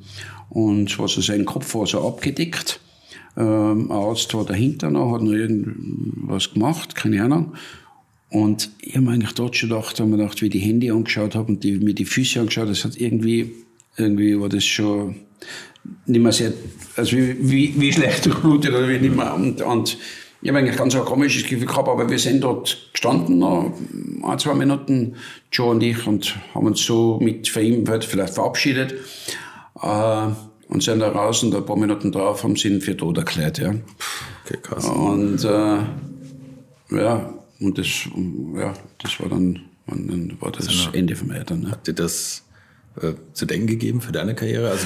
und 0.49 0.97
war 0.99 1.07
so 1.07 1.21
sein 1.21 1.45
Kopf 1.45 1.73
war 1.75 1.87
so 1.87 2.05
abgedeckt. 2.05 2.81
Ähm, 3.37 3.89
ein 3.89 3.91
Arzt 3.91 4.33
war 4.33 4.45
dahinter 4.45 4.91
noch, 4.91 5.13
hat 5.13 5.21
noch 5.21 5.31
irgendwas 5.31 6.53
gemacht, 6.53 6.95
keine 6.95 7.23
Ahnung. 7.23 7.53
Und 8.29 8.71
ich 8.79 8.95
habe 8.95 9.05
mir 9.05 9.11
eigentlich 9.11 9.33
dort 9.33 9.55
schon 9.55 9.69
gedacht, 9.69 9.99
habe 9.99 10.09
mir 10.09 10.17
gedacht, 10.17 10.41
wie 10.41 10.45
ich 10.45 10.51
die 10.51 10.59
Hände 10.59 10.93
angeschaut 10.93 11.35
habe 11.35 11.49
und 11.51 11.63
die, 11.63 11.73
mir 11.73 11.93
die 11.93 12.05
Füße 12.05 12.39
angeschaut, 12.39 12.69
das 12.69 12.85
hat 12.85 12.95
irgendwie, 12.95 13.51
irgendwie 13.97 14.39
war 14.39 14.47
das 14.47 14.63
schon, 14.63 15.15
nicht 16.05 16.21
mehr 16.21 16.31
sehr, 16.31 16.53
also 16.95 17.17
wie, 17.17 17.35
wie, 17.39 17.73
wie 17.77 17.91
schlecht 17.91 18.25
durchblutet 18.27 18.71
oder 18.71 18.87
wie 18.87 18.99
nicht 18.99 19.15
mehr. 19.15 19.33
Und, 19.33 19.61
und 19.61 19.97
ich 20.41 20.49
habe 20.49 20.59
eigentlich 20.59 20.77
ganz 20.77 20.95
ein 20.95 21.05
komisches 21.05 21.43
Gefühl 21.43 21.67
gehabt, 21.67 21.87
aber 21.87 22.09
wir 22.09 22.17
sind 22.17 22.41
dort 22.41 22.89
gestanden, 22.93 23.39
noch 23.39 23.73
ein, 24.23 24.39
zwei 24.39 24.55
Minuten, 24.55 25.15
Joe 25.51 25.71
und 25.71 25.83
ich, 25.83 26.07
und 26.07 26.35
haben 26.55 26.67
uns 26.67 26.83
so 26.83 27.19
mit 27.21 27.47
für 27.47 27.61
ihn 27.61 27.85
vielleicht 27.85 28.33
verabschiedet. 28.33 28.95
Äh, 29.81 30.27
und 30.71 30.81
sind 30.81 30.99
da 30.99 31.09
raus 31.09 31.43
und 31.43 31.53
ein 31.53 31.65
paar 31.65 31.77
Minuten 31.77 32.11
drauf 32.11 32.43
haben 32.43 32.55
sie 32.55 32.69
ihn 32.69 32.81
für 32.81 32.95
tot 32.95 33.17
erklärt. 33.17 33.59
Ja. 33.59 33.75
Okay, 34.45 34.57
krass. 34.61 34.85
Und 34.85 35.43
äh, 35.43 36.97
ja, 36.97 37.33
und 37.59 37.77
das, 37.77 37.87
ja, 38.55 38.73
das 38.97 39.19
war 39.19 39.29
dann, 39.29 39.59
dann 39.85 40.37
war 40.39 40.51
das, 40.51 40.89
Ende 40.93 41.15
vom 41.15 41.31
Eltern. 41.31 41.61
Ne? 41.61 41.71
Hat 41.71 41.85
dir 41.87 41.93
das 41.93 42.43
äh, 43.01 43.13
zu 43.33 43.45
denken 43.45 43.67
gegeben 43.67 44.01
für 44.01 44.13
deine 44.13 44.33
Karriere? 44.33 44.71
Also 44.71 44.85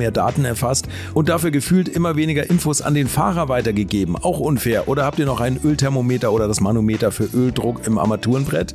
mehr 0.00 0.10
Daten 0.10 0.44
erfasst 0.44 0.88
und 1.14 1.28
dafür 1.28 1.50
gefühlt 1.50 1.88
immer 1.88 2.16
weniger 2.16 2.48
Infos 2.48 2.82
an 2.82 2.94
den 2.94 3.06
Fahrer 3.06 3.48
weitergegeben. 3.48 4.16
Auch 4.16 4.40
unfair. 4.40 4.88
Oder 4.88 5.04
habt 5.04 5.18
ihr 5.18 5.26
noch 5.26 5.40
ein 5.40 5.60
Ölthermometer 5.62 6.32
oder 6.32 6.48
das 6.48 6.60
Manometer 6.60 7.12
für 7.12 7.24
Öldruck 7.24 7.86
im 7.86 7.98
Armaturenbrett? 7.98 8.74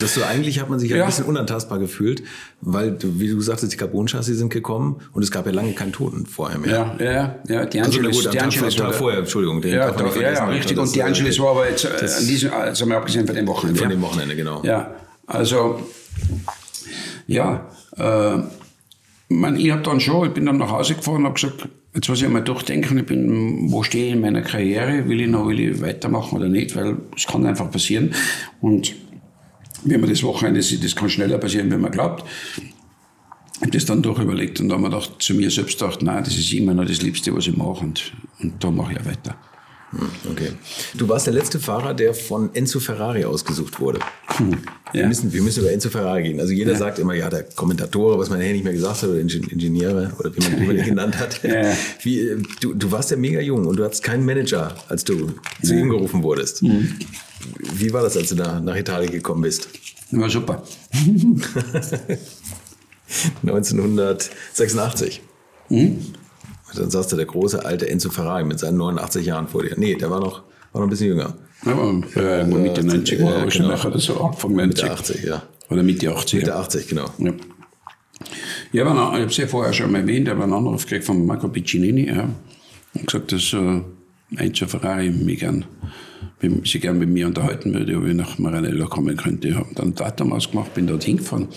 Das 0.00 0.14
so, 0.14 0.24
eigentlich 0.24 0.60
hat 0.60 0.68
man 0.68 0.78
sich 0.78 0.90
ja. 0.90 1.02
ein 1.02 1.06
bisschen 1.06 1.26
unantastbar 1.26 1.78
gefühlt, 1.78 2.22
weil, 2.60 2.96
wie 3.02 3.28
du 3.28 3.40
sagtest, 3.40 3.72
die 3.72 3.76
Carbon-Chassis 3.76 4.38
sind 4.38 4.50
gekommen 4.50 5.00
und 5.12 5.22
es 5.22 5.30
gab 5.30 5.46
ja 5.46 5.52
lange 5.52 5.72
keinen 5.74 5.92
Toten 5.92 6.26
vorher 6.26 6.58
mehr. 6.58 6.96
Ja, 6.98 7.04
ja, 7.04 7.34
ja. 7.46 7.66
Die 7.66 7.80
also, 7.80 7.98
Angeles, 7.98 8.24
gut, 8.24 8.34
die 8.34 8.40
Angeles 8.40 8.78
war 8.78 8.92
vorher, 8.92 9.20
Entschuldigung. 9.20 9.60
Den 9.60 9.74
ja, 9.74 9.90
doch, 9.90 10.16
ja, 10.16 10.32
ja, 10.32 10.44
richtig. 10.46 10.78
Und 10.78 10.94
die 10.94 11.02
Angeles 11.02 11.38
war 11.38 11.50
aber 11.50 11.68
jetzt, 11.68 11.84
äh, 11.84 11.88
an 11.88 12.26
diesem, 12.26 12.52
also 12.52 12.86
mal 12.86 12.96
abgesehen 12.96 13.26
von 13.26 13.36
dem 13.36 13.46
Wochenende. 13.46 13.80
Von 13.80 13.90
dem 13.90 14.02
Wochenende, 14.02 14.34
genau. 14.34 14.62
Ja, 14.64 14.94
also, 15.26 15.80
ja, 17.26 17.68
äh, 17.96 18.38
man, 19.28 19.56
ich 19.56 19.70
habe 19.70 19.82
dann 19.82 20.00
schon, 20.00 20.28
ich 20.28 20.34
bin 20.34 20.46
dann 20.46 20.56
nach 20.56 20.70
Hause 20.70 20.94
gefahren 20.94 21.18
und 21.18 21.24
habe 21.24 21.34
gesagt, 21.34 21.68
jetzt 21.94 22.08
muss 22.08 22.18
ich 22.18 22.24
einmal 22.24 22.42
durchdenken, 22.42 22.98
ich 22.98 23.06
bin, 23.06 23.70
wo 23.70 23.82
stehe 23.82 24.06
ich 24.06 24.12
in 24.12 24.20
meiner 24.20 24.42
Karriere, 24.42 25.08
will 25.08 25.20
ich 25.20 25.28
noch, 25.28 25.46
will 25.46 25.60
ich 25.60 25.80
weitermachen 25.80 26.38
oder 26.38 26.48
nicht, 26.48 26.74
weil 26.74 26.96
es 27.16 27.26
kann 27.26 27.46
einfach 27.46 27.70
passieren. 27.70 28.14
Und 28.60 28.94
wenn 29.84 30.00
man 30.00 30.10
das 30.10 30.22
Wochenende 30.22 30.62
sieht, 30.62 30.84
das 30.84 30.94
kann 30.94 31.08
schneller 31.08 31.38
passieren, 31.38 31.70
wenn 31.70 31.80
man 31.80 31.90
glaubt. 31.90 32.24
habe 33.60 33.70
das 33.70 33.84
dann 33.84 34.02
doch 34.02 34.18
überlegt 34.18 34.60
und 34.60 34.68
dann 34.68 34.84
habe 34.84 34.94
ich 34.94 35.02
gedacht, 35.02 35.22
zu 35.22 35.34
mir 35.34 35.50
selbst 35.50 35.78
gedacht, 35.78 36.02
nein, 36.02 36.24
das 36.24 36.36
ist 36.36 36.52
immer 36.52 36.74
noch 36.74 36.86
das 36.86 37.02
Liebste, 37.02 37.34
was 37.34 37.46
ich 37.46 37.56
mache 37.56 37.84
und, 37.84 38.12
und 38.40 38.62
da 38.62 38.70
mache 38.70 38.92
ich 38.92 39.00
auch 39.00 39.06
weiter. 39.06 39.36
Hm, 39.92 40.08
okay. 40.30 40.52
Du 40.94 41.08
warst 41.08 41.26
der 41.26 41.34
letzte 41.34 41.58
Fahrer, 41.58 41.94
der 41.94 42.14
von 42.14 42.54
Enzo 42.54 42.78
Ferrari 42.78 43.24
ausgesucht 43.24 43.80
wurde. 43.80 43.98
Hm, 44.36 44.52
ja. 44.92 45.00
wir, 45.00 45.06
müssen, 45.08 45.32
wir 45.32 45.42
müssen 45.42 45.60
über 45.60 45.72
Enzo 45.72 45.90
Ferrari 45.90 46.22
gehen. 46.22 46.40
Also 46.40 46.52
jeder 46.52 46.72
ja. 46.72 46.78
sagt 46.78 47.00
immer, 47.00 47.14
ja, 47.14 47.28
der 47.28 47.42
Kommentator, 47.42 48.16
was 48.18 48.30
man 48.30 48.38
nachher 48.38 48.52
nicht 48.52 48.62
mehr 48.62 48.72
gesagt 48.72 49.02
hat, 49.02 49.08
oder 49.08 49.18
Ingenieure, 49.18 50.12
oder 50.18 50.30
wie 50.34 50.64
man, 50.66 50.76
ihn 50.76 50.84
genannt 50.84 51.18
hat. 51.18 51.42
Ja. 51.42 51.72
Wie, 52.02 52.20
äh, 52.20 52.42
du, 52.60 52.74
du 52.74 52.92
warst 52.92 53.10
ja 53.10 53.16
mega 53.16 53.40
jung 53.40 53.66
und 53.66 53.76
du 53.76 53.84
hattest 53.84 54.04
keinen 54.04 54.24
Manager, 54.24 54.76
als 54.88 55.02
du 55.02 55.34
zu 55.62 55.74
ihm 55.74 55.88
gerufen 55.88 56.22
wurdest. 56.22 56.62
Mhm. 56.62 56.96
Wie 57.74 57.92
war 57.92 58.02
das, 58.02 58.16
als 58.16 58.30
du 58.30 58.36
nach, 58.36 58.60
nach 58.60 58.76
Italien 58.76 59.12
gekommen 59.12 59.42
bist? 59.42 59.68
War 60.12 60.28
super. 60.28 60.62
1986. 63.42 65.22
Mhm. 65.68 65.98
Dann 66.74 66.90
saß 66.90 67.08
da 67.08 67.16
der 67.16 67.26
große 67.26 67.64
alte 67.64 67.88
Enzo 67.88 68.10
Ferrari 68.10 68.44
mit 68.44 68.60
seinen 68.60 68.76
89 68.76 69.26
Jahren 69.26 69.48
vor 69.48 69.62
dir. 69.62 69.74
Nee, 69.76 69.96
der 69.96 70.10
war 70.10 70.20
noch, 70.20 70.42
war 70.72 70.80
noch 70.80 70.86
ein 70.86 70.90
bisschen 70.90 71.08
jünger. 71.08 71.34
Ja, 71.64 71.72
äh, 72.16 72.44
Mitte 72.44 72.84
90 72.84 73.22
war 73.22 73.38
ja, 73.38 73.50
schon 73.50 73.62
genau. 73.62 73.74
nachher 73.74 73.98
so 73.98 74.20
Anfang 74.20 74.54
90. 74.54 74.82
Mitte 74.82 74.92
80, 74.92 75.24
ja. 75.24 75.42
Oder 75.68 75.82
Mitte 75.82 76.14
80. 76.14 76.40
Mitte 76.40 76.54
80, 76.56 76.88
genau. 76.88 77.06
Ja. 77.18 77.32
Ja, 78.72 78.84
ich 78.84 78.88
habe 78.90 79.24
es 79.24 79.36
ja 79.36 79.46
vorher 79.46 79.72
schon 79.72 79.90
mal 79.90 80.02
erwähnt, 80.02 80.28
aber 80.28 80.44
einen 80.44 80.52
Anruf 80.52 80.84
gekriegt 80.84 81.04
von 81.04 81.26
Marco 81.26 81.48
Piccinini. 81.48 82.08
Ja, 82.08 82.28
und 82.94 83.06
gesagt, 83.06 83.32
dass 83.32 83.52
äh, 83.52 83.80
Enzo 84.36 84.66
Ferrari 84.66 85.10
mich 85.10 85.40
gern, 85.40 85.64
sich 86.64 86.80
gern 86.80 86.98
mit 86.98 87.08
mir 87.08 87.26
unterhalten 87.26 87.74
würde, 87.74 87.96
ob 87.96 88.06
ich 88.06 88.14
nach 88.14 88.38
Maranello 88.38 88.86
kommen 88.86 89.16
könnte. 89.16 89.48
Ich 89.48 89.54
habe 89.54 89.74
dann 89.74 89.88
ein 89.88 89.94
Datum 89.94 90.32
ausgemacht, 90.32 90.74
bin 90.74 90.86
dort 90.86 91.04
hingefahren. 91.04 91.48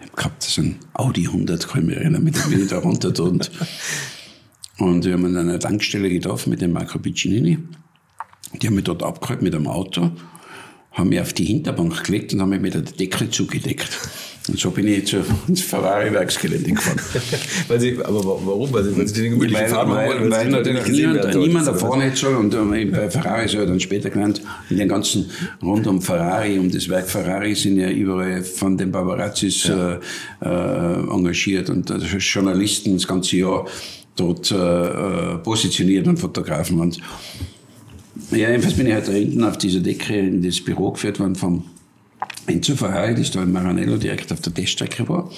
Ich 0.00 0.06
habe 0.06 0.16
gehabt, 0.16 0.42
das 0.42 0.48
ist 0.48 0.58
ein 0.58 0.76
Audi 0.94 1.26
100, 1.26 1.68
kann 1.68 1.82
ich 1.82 1.86
mich 1.88 1.96
erinnern, 1.96 2.24
mit 2.24 2.36
dem 2.36 2.50
bin 2.50 2.62
ich 2.62 2.68
da 2.68 2.78
runter 2.78 3.08
und 3.22 3.50
und 4.78 5.04
wir 5.04 5.12
haben 5.12 5.26
an 5.26 5.36
einer 5.36 5.58
Tankstelle 5.58 6.08
getroffen 6.08 6.50
mit 6.50 6.60
dem 6.62 6.72
Marco 6.72 6.98
Piccinini. 6.98 7.58
Die 8.60 8.66
haben 8.66 8.74
mich 8.74 8.84
dort 8.84 9.02
abgeholt 9.02 9.42
mit 9.42 9.54
einem 9.54 9.68
Auto, 9.68 10.10
haben 10.92 11.08
mich 11.08 11.20
auf 11.20 11.32
die 11.32 11.44
Hinterbank 11.44 12.04
gelegt 12.04 12.32
und 12.32 12.42
haben 12.42 12.50
mich 12.50 12.60
mit 12.60 12.74
der 12.74 12.82
Decke 12.82 13.30
zugedeckt. 13.30 13.88
Und 14.48 14.58
so 14.58 14.70
bin 14.70 14.88
ich 14.88 15.06
zu, 15.06 15.22
ins 15.46 15.60
Ferrari-Werksgelände 15.60 16.72
gefahren. 16.72 16.98
Sie, 17.78 17.98
aber 18.02 18.24
warum? 18.24 18.72
Weil 18.72 18.84
Sie, 18.84 18.96
weil 18.96 19.06
Sie 19.06 19.22
den 19.22 19.32
gemütlichen 19.32 19.68
Fahren 19.68 19.90
weil? 19.90 20.30
Weil, 20.30 20.48
natürlich 20.48 20.88
niemand, 20.88 21.34
niemand 21.34 21.66
da 21.66 21.74
vorne 21.74 22.04
hätte 22.04 22.16
soll. 22.16 22.34
Und 22.36 22.50
bei 22.50 23.10
Ferrari 23.10 23.44
ist 23.44 23.54
ja 23.54 23.64
dann 23.64 23.78
später 23.78 24.10
genannt, 24.10 24.40
in 24.70 24.78
den 24.78 24.88
ganzen 24.88 25.30
rund 25.62 25.86
um 25.86 26.00
Ferrari, 26.00 26.58
um 26.58 26.70
das 26.70 26.88
Werk 26.88 27.08
Ferrari 27.08 27.54
sind 27.54 27.78
ja 27.78 27.90
überall 27.90 28.42
von 28.42 28.76
den 28.76 28.90
Paparazzis 28.90 29.64
ja. 29.64 29.94
äh, 29.94 29.98
äh, 30.42 31.12
engagiert 31.12 31.68
und 31.70 31.90
Journalisten 32.18 32.94
das 32.94 33.06
ganze 33.06 33.36
Jahr 33.36 33.66
dort 34.16 34.50
äh, 34.50 35.38
positioniert 35.38 36.08
und 36.08 36.18
Fotografen. 36.18 36.80
Und 36.80 36.98
ja, 38.30 38.50
jedenfalls 38.50 38.74
bin 38.74 38.86
ich 38.86 38.92
halt 38.92 39.08
da 39.08 39.12
hinten 39.12 39.44
auf 39.44 39.58
dieser 39.58 39.80
Decke 39.80 40.16
in 40.16 40.42
das 40.42 40.60
Büro 40.60 40.92
geführt 40.92 41.20
worden 41.20 41.34
vom 41.34 41.64
Enzo 42.46 42.74
Ferrari, 42.74 43.14
das 43.14 43.30
da 43.30 43.42
in 43.42 43.52
Maranello 43.52 43.96
direkt 43.96 44.32
auf 44.32 44.40
der 44.40 44.52
Teststrecke 44.52 45.08
war. 45.08 45.30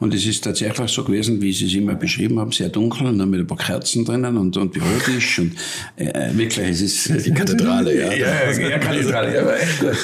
Und 0.00 0.14
es 0.14 0.24
ist 0.26 0.44
tatsächlich 0.44 0.90
so 0.90 1.04
gewesen, 1.04 1.40
wie 1.40 1.52
Sie 1.52 1.66
es 1.66 1.74
immer 1.74 1.94
beschrieben 1.94 2.38
haben, 2.38 2.52
sehr 2.52 2.68
dunkel 2.68 3.06
und 3.06 3.18
dann 3.18 3.30
mit 3.30 3.40
ein 3.40 3.46
paar 3.46 3.58
Kerzen 3.58 4.04
drinnen 4.04 4.36
und, 4.36 4.56
und 4.56 4.72
Bürotisch 4.72 5.40
und 5.40 5.52
äh, 5.96 6.30
wirklich, 6.34 6.68
es 6.68 6.80
ist... 6.80 7.26
Die 7.26 7.32
Kathedrale, 7.32 7.96
ja. 7.96 8.12
Ja, 8.12 8.50
ja, 8.50 8.78
Kathedrale, 8.78 9.34
ja, 9.34 9.44
war 9.44 9.60
echt 9.60 9.80
gut. 9.80 9.96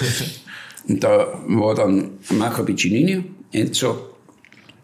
Und 0.89 1.05
da 1.05 1.41
war 1.47 1.75
dann 1.75 2.11
Marco 2.31 2.63
Piccinini, 2.65 3.25
Enzo 3.53 4.11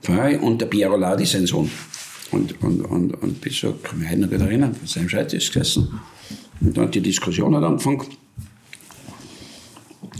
Ferrari 0.02 0.36
und 0.36 0.60
der 0.60 0.66
Piero 0.66 0.96
Ladi, 0.96 1.26
sein 1.26 1.46
Sohn. 1.46 1.70
Und, 2.30 2.60
und, 2.62 2.80
und, 2.82 3.14
und 3.22 3.40
bis 3.40 3.60
so, 3.60 3.72
kann 3.82 3.98
mich 3.98 4.10
heute 4.10 4.20
noch 4.20 4.30
gut 4.30 4.40
erinnern, 4.40 4.74
von 4.74 4.86
seinem 4.86 5.08
Schreibtisch 5.08 5.52
gesessen. 5.52 6.00
Und 6.60 6.76
dann 6.76 6.86
hat 6.86 6.94
die 6.94 7.00
Diskussion 7.00 7.56
hat 7.56 7.64
angefangen. 7.64 8.02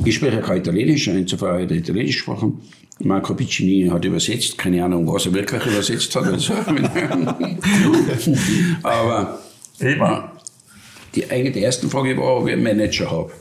Ich 0.04 0.16
spreche 0.16 0.40
kein 0.40 0.58
Italienisch, 0.58 1.06
insofern 1.08 1.62
hat 1.62 1.70
er 1.70 1.76
Italienisch 1.76 2.16
gesprochen. 2.16 2.60
Marco 3.00 3.34
Piccini 3.34 3.88
hat 3.88 4.04
übersetzt, 4.04 4.56
keine 4.56 4.84
Ahnung, 4.84 5.12
was 5.12 5.26
er 5.26 5.34
wirklich 5.34 5.66
übersetzt 5.66 6.14
hat. 6.16 6.24
Also. 6.24 6.54
Aber 8.82 9.38
die, 11.14 11.30
eine 11.30 11.50
der 11.50 11.62
ersten 11.62 11.90
Frage 11.90 12.16
war, 12.16 12.38
ob 12.38 12.46
ich 12.46 12.54
einen 12.54 12.62
Manager 12.62 13.10
habe. 13.10 13.32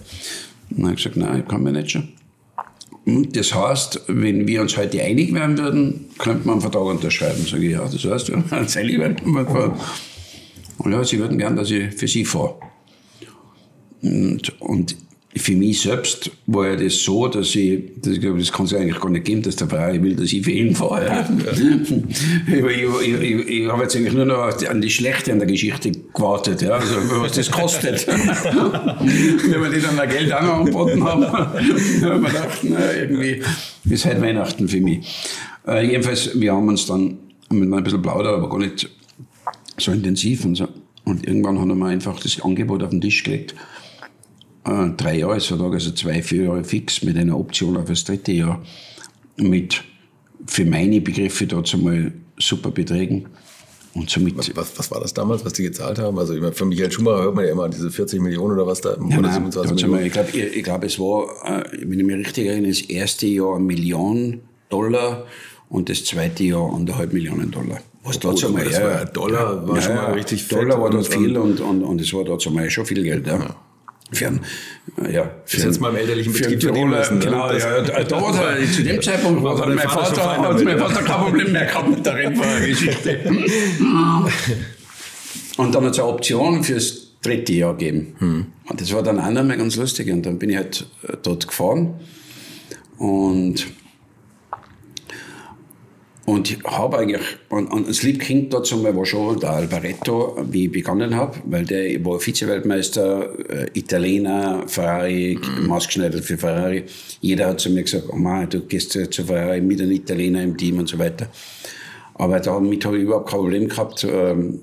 Und 0.69 0.79
dann 0.79 0.87
habe 0.87 0.95
ich 0.95 1.03
gesagt, 1.03 1.17
nein, 1.17 1.29
ich 1.29 1.37
habe 1.39 1.47
keinen 1.47 1.63
Manager. 1.63 2.03
Und 3.05 3.37
das 3.37 3.53
heißt, 3.53 4.01
wenn 4.07 4.47
wir 4.47 4.61
uns 4.61 4.77
heute 4.77 5.01
einig 5.01 5.33
werden 5.33 5.57
würden, 5.57 6.05
könnte 6.17 6.47
man 6.47 6.53
einen 6.53 6.61
Vertrag 6.61 6.83
unterschreiben. 6.83 7.45
Sage 7.45 7.65
ich, 7.65 7.73
ja, 7.73 7.85
das 7.85 8.03
heißt, 8.03 8.29
ja, 8.29 8.43
einig 8.51 8.99
werden 8.99 9.17
wir 9.25 9.75
Und 10.79 10.91
ja, 10.91 11.03
sie 11.03 11.19
würden 11.19 11.37
gern, 11.37 11.55
dass 11.55 11.69
ich 11.69 11.93
für 11.93 12.07
sie 12.07 12.25
fahre. 12.25 12.55
Und, 14.05 14.61
und 14.61 14.95
für 15.37 15.55
mich 15.55 15.81
selbst 15.81 16.31
war 16.47 16.69
ja 16.69 16.75
das 16.77 17.03
so, 17.03 17.27
dass 17.27 17.53
ich, 17.55 17.91
das, 18.01 18.13
ich 18.13 18.21
glaube, 18.21 18.39
das 18.39 18.51
kann 18.51 18.65
es 18.67 18.73
eigentlich 18.73 18.99
gar 18.99 19.09
nicht 19.09 19.25
geben, 19.25 19.41
dass 19.41 19.57
der 19.57 19.67
Ferrari 19.67 20.01
will, 20.01 20.15
dass 20.15 20.31
ich 20.31 20.45
für 20.45 20.51
ihn 20.51 20.73
fahre. 20.73 21.05
Ja. 21.05 21.29
ich, 22.47 22.63
ich, 22.63 23.21
ich, 23.21 23.47
ich 23.47 23.69
habe 23.69 23.83
jetzt 23.83 23.95
eigentlich 23.97 24.13
nur 24.13 24.25
noch 24.25 24.65
an 24.65 24.81
die 24.81 24.89
Schlechte 24.89 25.33
an 25.33 25.39
der 25.39 25.47
Geschichte 25.47 25.91
gewartet, 25.91 26.61
ja, 26.61 26.75
also 26.75 26.95
was 27.21 27.33
das 27.33 27.51
kostet. 27.51 28.07
Wenn 28.07 29.61
wir 29.61 29.69
die 29.69 29.81
dann 29.81 29.99
ein 29.99 30.09
Geld 30.09 30.31
angeboten 30.31 31.03
haben, 31.03 31.27
haben 31.33 31.53
wir 32.01 32.29
gedacht, 32.29 32.59
na, 32.63 32.93
irgendwie 32.93 33.41
ist 33.89 34.05
halt 34.05 34.21
Weihnachten 34.21 34.69
für 34.69 34.79
mich. 34.79 35.05
Äh, 35.67 35.85
jedenfalls, 35.85 36.39
wir 36.39 36.53
haben 36.53 36.69
uns 36.69 36.85
dann 36.85 37.17
mit 37.49 37.73
ein 37.73 37.83
bisschen 37.83 38.01
plaudert, 38.01 38.35
aber 38.35 38.49
gar 38.49 38.59
nicht 38.59 38.89
so 39.77 39.91
intensiv 39.91 40.45
und 40.45 40.55
so. 40.55 40.67
Und 41.03 41.27
irgendwann 41.27 41.59
haben 41.59 41.77
wir 41.77 41.87
einfach 41.87 42.19
das 42.21 42.41
Angebot 42.41 42.83
auf 42.83 42.89
den 42.89 43.01
Tisch 43.01 43.23
gelegt 43.23 43.53
äh, 44.65 44.89
drei 44.97 45.19
Jahresvertrag, 45.19 45.73
also 45.73 45.91
zwei, 45.91 46.21
vier 46.21 46.43
Jahre 46.45 46.63
fix 46.63 47.03
mit 47.03 47.17
einer 47.17 47.37
Option 47.37 47.77
auf 47.77 47.85
das 47.85 48.03
dritte 48.03 48.31
Jahr 48.31 48.61
mit 49.37 49.83
für 50.47 50.65
meine 50.65 51.01
Begriffe 51.01 51.47
dazu 51.47 51.77
mal 51.77 52.11
super 52.37 52.71
Beträgen. 52.71 53.27
Und 53.93 54.09
somit 54.09 54.37
was, 54.37 54.53
was, 54.55 54.77
was, 54.77 54.91
war 54.91 54.99
das 54.99 55.13
damals, 55.13 55.45
was 55.45 55.53
die 55.53 55.63
gezahlt 55.63 55.99
haben? 55.99 56.19
Also 56.19 56.33
für 56.51 56.65
Michael 56.65 56.91
Schumacher 56.91 57.23
hört 57.23 57.35
man 57.35 57.45
ja 57.45 57.51
immer 57.51 57.69
diese 57.69 57.89
40 57.89 58.19
Millionen 58.19 58.53
oder 58.53 58.67
was 58.67 58.81
da. 58.81 58.89
Ja, 58.89 59.21
nein, 59.21 59.43
Millionen. 59.43 60.05
ich 60.05 60.11
glaube, 60.11 60.29
ich, 60.33 60.57
ich 60.57 60.63
glaub, 60.63 60.83
es 60.83 60.99
war, 60.99 61.29
äh, 61.45 61.63
wenn 61.81 61.99
ich 61.99 62.05
mich 62.05 62.17
richtig 62.17 62.47
erinnere, 62.47 62.71
das 62.71 62.81
erste 62.81 63.25
Jahr 63.27 63.55
eine 63.55 63.63
Million 63.63 64.41
Dollar 64.69 65.25
und 65.69 65.87
das 65.87 66.03
zweite 66.03 66.43
Jahr 66.43 66.73
anderthalb 66.73 67.13
Millionen 67.13 67.51
Dollar. 67.51 67.79
Was 68.03 68.17
oh, 68.17 68.31
dazu 68.31 68.49
mal, 68.49 68.69
ja, 68.69 69.05
Dollar 69.05 69.65
war 69.65 69.75
ja, 69.75 69.81
schon 69.81 69.95
mal 69.95 70.11
richtig 70.11 70.45
Dollar 70.49 70.81
war 70.81 70.89
dort 70.89 71.07
viel 71.07 71.37
und, 71.37 71.61
und, 71.61 71.81
und 71.81 72.01
es 72.01 72.13
war 72.13 72.25
dazu 72.25 72.51
mal 72.51 72.69
schon 72.69 72.85
viel 72.85 73.01
Geld. 73.01 73.25
Ja. 73.25 73.37
ja 73.37 73.55
für 74.15 74.27
einen, 74.27 74.41
ja, 75.11 75.29
für 75.45 75.61
jetzt 75.61 75.79
mal 75.79 75.89
im 75.89 75.97
elterlichen 75.97 76.33
Betrieb 76.33 76.61
verdienen 76.61 76.91
lassen. 76.91 77.19
Ne? 77.19 77.25
Genau, 77.25 77.51
ja, 77.51 77.81
da, 77.81 78.03
da 78.03 78.21
war 78.21 78.33
zu 78.71 78.83
dem 78.83 79.01
Zeitpunkt 79.01 79.43
war 79.43 79.67
mein 79.67 79.79
Vater, 79.79 80.15
Vater, 80.15 80.49
hat 80.49 80.63
mein 80.63 80.79
Vater 80.79 81.03
kein 81.03 81.21
Problem 81.21 81.51
mehr 81.51 81.65
gehabt 81.65 81.89
mit 81.89 82.05
der 82.05 82.15
Rennfahrergeschichte. 82.15 83.19
und 85.57 85.75
dann 85.75 85.85
hat 85.85 85.91
es 85.91 85.99
eine 85.99 86.07
Option 86.07 86.63
fürs 86.63 87.05
dritte 87.21 87.53
Jahr 87.53 87.73
gegeben. 87.75 88.15
Hm. 88.19 88.45
Und 88.67 88.81
das 88.81 88.93
war 88.93 89.03
dann 89.03 89.19
auch 89.19 89.29
nochmal 89.29 89.57
ganz 89.57 89.75
lustig. 89.75 90.09
Und 90.11 90.25
dann 90.25 90.39
bin 90.39 90.49
ich 90.49 90.57
halt 90.57 90.85
äh, 91.07 91.17
dort 91.21 91.47
gefahren 91.47 91.95
und 92.97 93.67
und 96.25 96.51
ich 96.51 96.63
habe 96.63 96.97
eigentlich, 96.97 97.21
und, 97.49 97.67
und 97.67 97.93
Sleep 97.93 98.19
King 98.19 98.49
dazu 98.49 98.77
mal 98.77 98.95
war 98.95 99.05
schon 99.05 99.39
der 99.39 99.51
Alvaretto, 99.51 100.35
wie 100.49 100.65
ich 100.65 100.71
begonnen 100.71 101.15
habe, 101.15 101.37
weil 101.45 101.65
der 101.65 102.03
war 102.03 102.19
Vize-Weltmeister, 102.19 103.29
äh, 103.47 103.67
Italiener, 103.73 104.63
Ferrari, 104.67 105.37
mhm. 105.39 105.67
maßgeschneidert 105.67 106.25
für 106.25 106.37
Ferrari. 106.37 106.83
Jeder 107.21 107.47
hat 107.47 107.59
zu 107.59 107.69
mir 107.69 107.83
gesagt, 107.83 108.05
oh 108.09 108.15
Mann, 108.15 108.49
du 108.49 108.61
gehst 108.61 108.91
zu 108.91 109.23
Ferrari 109.23 109.61
mit 109.61 109.79
einem 109.79 109.91
Italiener 109.91 110.41
im 110.41 110.57
Team 110.57 110.79
und 110.79 110.89
so 110.89 110.97
weiter. 110.97 111.27
Aber 112.15 112.39
damit 112.39 112.83
habe 112.85 112.97
ich 112.97 113.03
überhaupt 113.03 113.29
kein 113.29 113.39
Problem 113.41 113.67
gehabt. 113.67 114.07
Ähm, 114.09 114.61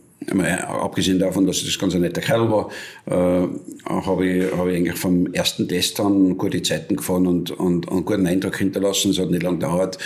abgesehen 0.68 1.18
davon, 1.18 1.46
dass 1.46 1.64
das 1.64 1.78
ganz 1.78 1.94
ein 1.94 2.00
netter 2.00 2.20
Kerl 2.20 2.50
war, 2.50 2.70
äh, 3.06 3.46
habe 3.88 4.26
ich, 4.26 4.52
hab 4.52 4.66
ich 4.66 4.76
eigentlich 4.76 4.96
vom 4.96 5.32
ersten 5.32 5.68
Test 5.68 6.00
an 6.00 6.36
gute 6.36 6.62
Zeiten 6.62 6.96
gefahren 6.96 7.26
und, 7.26 7.52
und, 7.52 7.86
und 7.86 7.92
einen 7.92 8.04
guten 8.04 8.26
Eindruck 8.26 8.56
hinterlassen. 8.56 9.12
Es 9.12 9.18
hat 9.20 9.30
nicht 9.30 9.42
lange 9.42 9.58
gedauert 9.58 9.98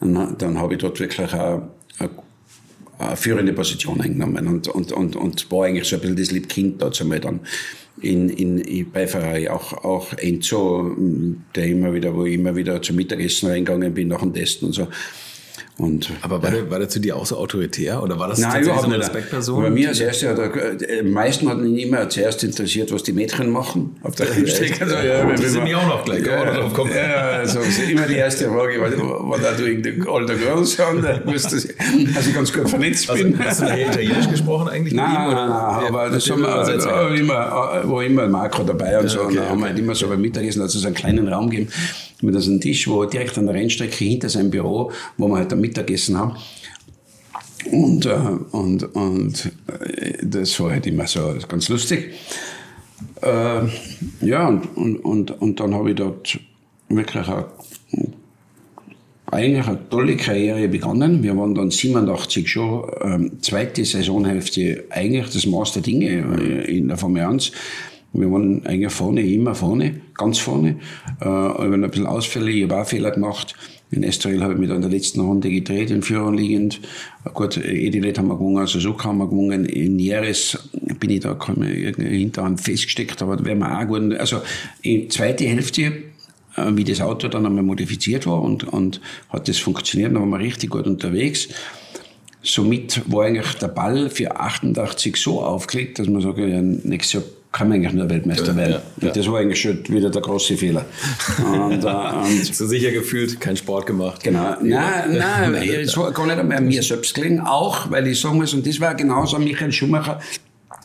dann, 0.00 0.36
dann 0.38 0.58
habe 0.58 0.74
ich 0.74 0.80
dort 0.80 0.98
wirklich 0.98 1.32
eine, 1.32 1.68
eine 2.98 3.16
führende 3.16 3.52
Position 3.52 4.00
eingenommen 4.00 4.46
und, 4.46 4.68
und, 4.68 4.92
und, 4.92 5.16
und 5.16 5.50
war 5.50 5.66
eigentlich 5.66 5.88
so 5.88 5.96
ein 5.96 6.02
bisschen 6.02 6.16
das 6.16 6.30
Liebkind 6.30 6.82
dazu 6.82 7.04
mal 7.04 7.20
dann 7.20 7.40
in, 8.00 8.28
in, 8.30 8.90
bei 8.90 9.06
Ferrari. 9.06 9.48
Auch, 9.48 9.72
auch 9.84 10.12
Enzo, 10.14 10.96
der 11.54 11.66
immer 11.66 11.92
wieder, 11.92 12.14
wo 12.14 12.24
ich 12.24 12.34
immer 12.34 12.54
wieder 12.56 12.80
zum 12.82 12.96
Mittagessen 12.96 13.48
reingegangen 13.48 13.94
bin 13.94 14.08
nach 14.08 14.20
dem 14.20 14.34
Testen 14.34 14.68
und 14.68 14.72
so. 14.72 14.88
Und, 15.80 16.10
Aber 16.22 16.42
war, 16.42 16.50
der, 16.50 16.70
war 16.70 16.78
der 16.78 16.88
zu 16.88 17.00
dir 17.00 17.16
auch 17.16 17.24
so 17.24 17.36
autoritär 17.38 18.02
oder 18.02 18.18
war 18.18 18.28
das 18.28 18.38
Nein, 18.38 18.48
tatsächlich 18.50 18.66
überhaupt 18.68 18.84
so 18.88 18.92
eine. 18.94 18.98
Respektperson? 19.02 19.62
Bei 19.62 19.70
mir 19.70 19.88
als 19.88 20.00
erstes, 20.00 20.28
hat 20.28 20.38
er, 20.38 20.90
äh, 20.90 21.02
meisten 21.02 21.48
hat 21.48 21.58
ihn 21.58 21.76
immer 21.78 22.08
zuerst 22.08 22.44
interessiert, 22.44 22.92
was 22.92 23.02
die 23.02 23.12
Mädchen 23.12 23.48
machen 23.50 23.96
auf 24.02 24.14
der 24.14 24.28
Rennstrecke. 24.36 24.82
Also, 24.84 24.96
ja, 24.96 25.24
Das 25.24 25.52
sind 25.52 25.64
die 25.66 25.74
auch 25.74 25.86
noch 25.86 26.04
gleich, 26.04 26.26
Ja, 26.26 26.44
noch 26.44 26.54
drauf 26.54 26.74
kommen. 26.74 26.90
ja, 26.94 27.16
also 27.38 27.60
das 27.60 27.68
ist 27.68 27.90
immer 27.90 28.06
die 28.06 28.16
erste 28.16 28.44
Frage, 28.50 28.80
was, 28.80 29.42
da 29.42 29.52
du 29.52 29.64
in 29.64 29.82
den 29.82 30.06
alten 30.06 30.38
Girls 30.38 30.72
ich, 30.74 32.14
dass 32.14 32.26
ich 32.26 32.34
ganz 32.34 32.52
gut 32.52 32.68
vernetzt 32.68 33.08
Also, 33.10 33.22
bin. 33.24 33.38
hast 33.38 33.60
du 33.60 33.64
nachher 33.64 33.88
Italienisch 33.88 34.28
gesprochen 34.28 34.68
eigentlich 34.68 34.92
Nein, 34.94 35.12
nein, 35.12 35.26
nein, 35.34 35.48
Ja, 35.48 35.84
aber 35.88 36.10
das 36.10 36.30
haben 36.30 36.42
wir, 36.42 37.14
immer, 37.18 37.34
war 37.84 38.04
immer 38.04 38.26
Makro 38.28 38.64
dabei 38.64 38.98
und 39.00 39.08
so. 39.08 39.22
und 39.22 39.38
haben 39.40 39.58
wir 39.60 39.66
halt 39.68 39.78
immer 39.78 39.94
so 39.94 40.08
beim 40.08 40.20
Mittagessen, 40.20 40.60
also 40.62 40.78
so 40.78 40.86
einen 40.86 40.94
kleinen 40.96 41.26
Raum 41.28 41.48
gegeben, 41.48 41.70
mit 42.22 42.36
einem 42.36 42.60
Tisch, 42.60 42.88
wo 42.88 43.04
direkt 43.04 43.36
an 43.38 43.46
der 43.46 43.54
Rennstrecke 43.54 44.04
hinter 44.04 44.28
seinem 44.28 44.50
Büro, 44.50 44.92
wo 45.16 45.28
wir 45.28 45.36
halt 45.36 45.52
am 45.52 45.60
Mittagessen 45.60 46.16
haben. 46.18 46.36
Und, 47.70 48.06
äh, 48.06 48.16
und, 48.52 48.82
und 48.94 49.52
äh, 49.66 50.18
das 50.22 50.58
war 50.60 50.70
halt 50.70 50.86
immer 50.86 51.06
so 51.06 51.34
ganz 51.48 51.68
lustig. 51.68 52.12
Äh, 53.22 53.60
ja, 54.22 54.48
und, 54.48 54.76
und, 54.76 54.96
und, 54.98 55.30
und 55.42 55.60
dann 55.60 55.74
habe 55.74 55.90
ich 55.90 55.96
dort 55.96 56.38
wirklich 56.88 57.28
eine, 57.28 57.46
eigentlich 59.26 59.66
eine 59.66 59.88
tolle 59.88 60.16
Karriere 60.16 60.68
begonnen. 60.68 61.22
Wir 61.22 61.36
waren 61.36 61.54
dann 61.54 61.70
87 61.70 62.48
schon, 62.48 62.90
ähm, 63.02 63.32
zweite 63.42 63.84
Saisonhälfte, 63.84 64.84
eigentlich 64.90 65.30
das 65.30 65.46
Maß 65.46 65.72
der 65.74 65.82
Dinge 65.82 66.08
äh, 66.40 66.78
in 66.78 66.88
der 66.88 66.96
Formel 66.96 67.22
1. 67.22 67.52
Wir 68.12 68.30
waren 68.30 68.66
eigentlich 68.66 68.92
vorne, 68.92 69.22
immer 69.22 69.54
vorne, 69.54 70.00
ganz 70.14 70.38
vorne. 70.38 70.80
Äh, 71.20 71.24
aber 71.24 71.74
ein 71.74 71.90
bisschen 71.90 72.06
Ausfälle, 72.06 72.50
ich 72.50 72.64
habe 72.64 72.80
auch 72.80 72.86
Fehler 72.86 73.12
gemacht. 73.12 73.54
In 73.92 74.04
Estoril 74.04 74.42
habe 74.42 74.54
ich 74.54 74.58
mich 74.60 74.70
in 74.70 74.80
der 74.80 74.90
letzten 74.90 75.20
Runde 75.20 75.50
gedreht, 75.50 75.90
in 75.90 76.02
Führung 76.02 76.34
liegend. 76.34 76.80
Gut, 77.34 77.56
Edilet 77.56 78.18
haben 78.18 78.28
wir 78.28 78.36
gewonnen, 78.36 78.66
Suzuka 78.66 79.08
haben 79.08 79.18
wir 79.18 79.28
gewonnen. 79.28 79.64
In 79.64 79.98
Jerez 79.98 80.58
bin 81.00 81.10
ich 81.10 81.20
da 81.20 81.36
ich 81.36 81.96
hinterhand 81.96 82.60
festgesteckt, 82.60 83.20
aber 83.22 83.36
da 83.36 83.44
wären 83.44 83.58
wir 83.58 83.78
auch 83.78 83.86
gut. 83.86 84.14
Also, 84.14 84.42
in 84.82 85.10
zweite 85.10 85.44
Hälfte, 85.46 85.82
äh, 86.56 86.70
wie 86.70 86.84
das 86.84 87.00
Auto 87.00 87.26
dann 87.28 87.46
einmal 87.46 87.64
modifiziert 87.64 88.26
war 88.26 88.42
und, 88.42 88.64
und 88.64 89.00
hat 89.28 89.48
das 89.48 89.58
funktioniert, 89.58 90.12
dann 90.12 90.20
waren 90.20 90.30
wir 90.30 90.38
richtig 90.38 90.70
gut 90.70 90.86
unterwegs. 90.86 91.48
Somit 92.42 93.02
war 93.06 93.24
eigentlich 93.24 93.54
der 93.54 93.68
Ball 93.68 94.08
für 94.08 94.36
88 94.36 95.16
so 95.16 95.42
aufgelegt, 95.42 95.98
dass 95.98 96.08
man 96.08 96.22
sagt, 96.22 96.38
ja, 96.38 96.62
nächstes 96.62 97.12
Jahr 97.12 97.22
kann 97.52 97.68
man 97.68 97.78
eigentlich 97.78 97.92
nur 97.92 98.08
Weltmeister 98.08 98.54
werden. 98.56 98.80
ja. 99.00 99.08
Und 99.08 99.16
das 99.16 99.26
war 99.28 99.40
eigentlich 99.40 99.60
schon 99.60 99.86
wieder 99.88 100.08
der 100.10 100.22
große 100.22 100.56
Fehler. 100.56 100.84
Und, 101.38 101.84
äh, 101.84 101.88
und 101.88 102.54
So 102.54 102.66
sicher 102.66 102.92
gefühlt, 102.92 103.40
keinen 103.40 103.56
Sport 103.56 103.86
gemacht. 103.86 104.22
Genau. 104.22 104.56
Nein, 104.62 105.18
nein, 105.18 105.54
es 105.54 105.96
war 105.96 106.12
gar 106.12 106.26
nicht 106.26 106.38
an 106.38 106.66
mir 106.66 106.82
selbst 106.82 107.14
gelegen, 107.14 107.40
auch 107.40 107.90
weil 107.90 108.06
ich 108.06 108.20
sagen 108.20 108.36
muss, 108.36 108.54
und 108.54 108.66
das 108.66 108.80
war 108.80 108.94
genauso 108.94 109.36
an 109.36 109.44
Michael 109.44 109.72
Schumacher 109.72 110.20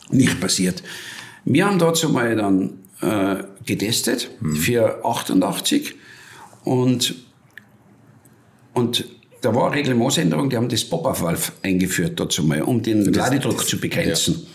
nicht 0.09 0.39
passiert. 0.39 0.81
Wir 1.43 1.67
haben 1.67 1.77
dazu 1.77 2.09
mal 2.09 2.35
dann 2.35 2.73
äh, 3.01 3.43
getestet 3.65 4.31
für 4.55 5.05
88 5.05 5.95
und, 6.63 7.15
und 8.73 9.05
da 9.45 9.53
war 9.53 9.67
eine 9.67 9.75
Reglementsänderung, 9.75 10.49
die 10.49 10.57
haben 10.57 10.69
das 10.69 10.83
Pop-Up-Valve 10.83 11.51
eingeführt 11.61 12.19
dazu 12.19 12.43
mal, 12.43 12.63
um 12.63 12.81
den 12.81 13.05
Ladedruck 13.13 13.67
zu 13.67 13.79
begrenzen, 13.79 14.47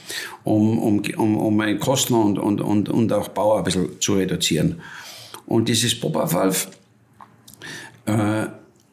um, 0.43 0.79
um, 0.79 1.03
um, 1.17 1.37
um 1.37 1.57
meine 1.57 1.79
Kosten 1.79 2.15
und, 2.15 2.39
und, 2.39 2.61
und, 2.61 2.89
und 2.89 3.13
auch 3.13 3.29
Bauer 3.29 3.59
ein 3.59 3.65
bisschen 3.65 4.01
zu 4.01 4.15
reduzieren. 4.15 4.81
Und 5.47 5.69
dieses 5.69 5.99
Pop-Up-Valve 5.99 6.67
äh, 8.07 8.47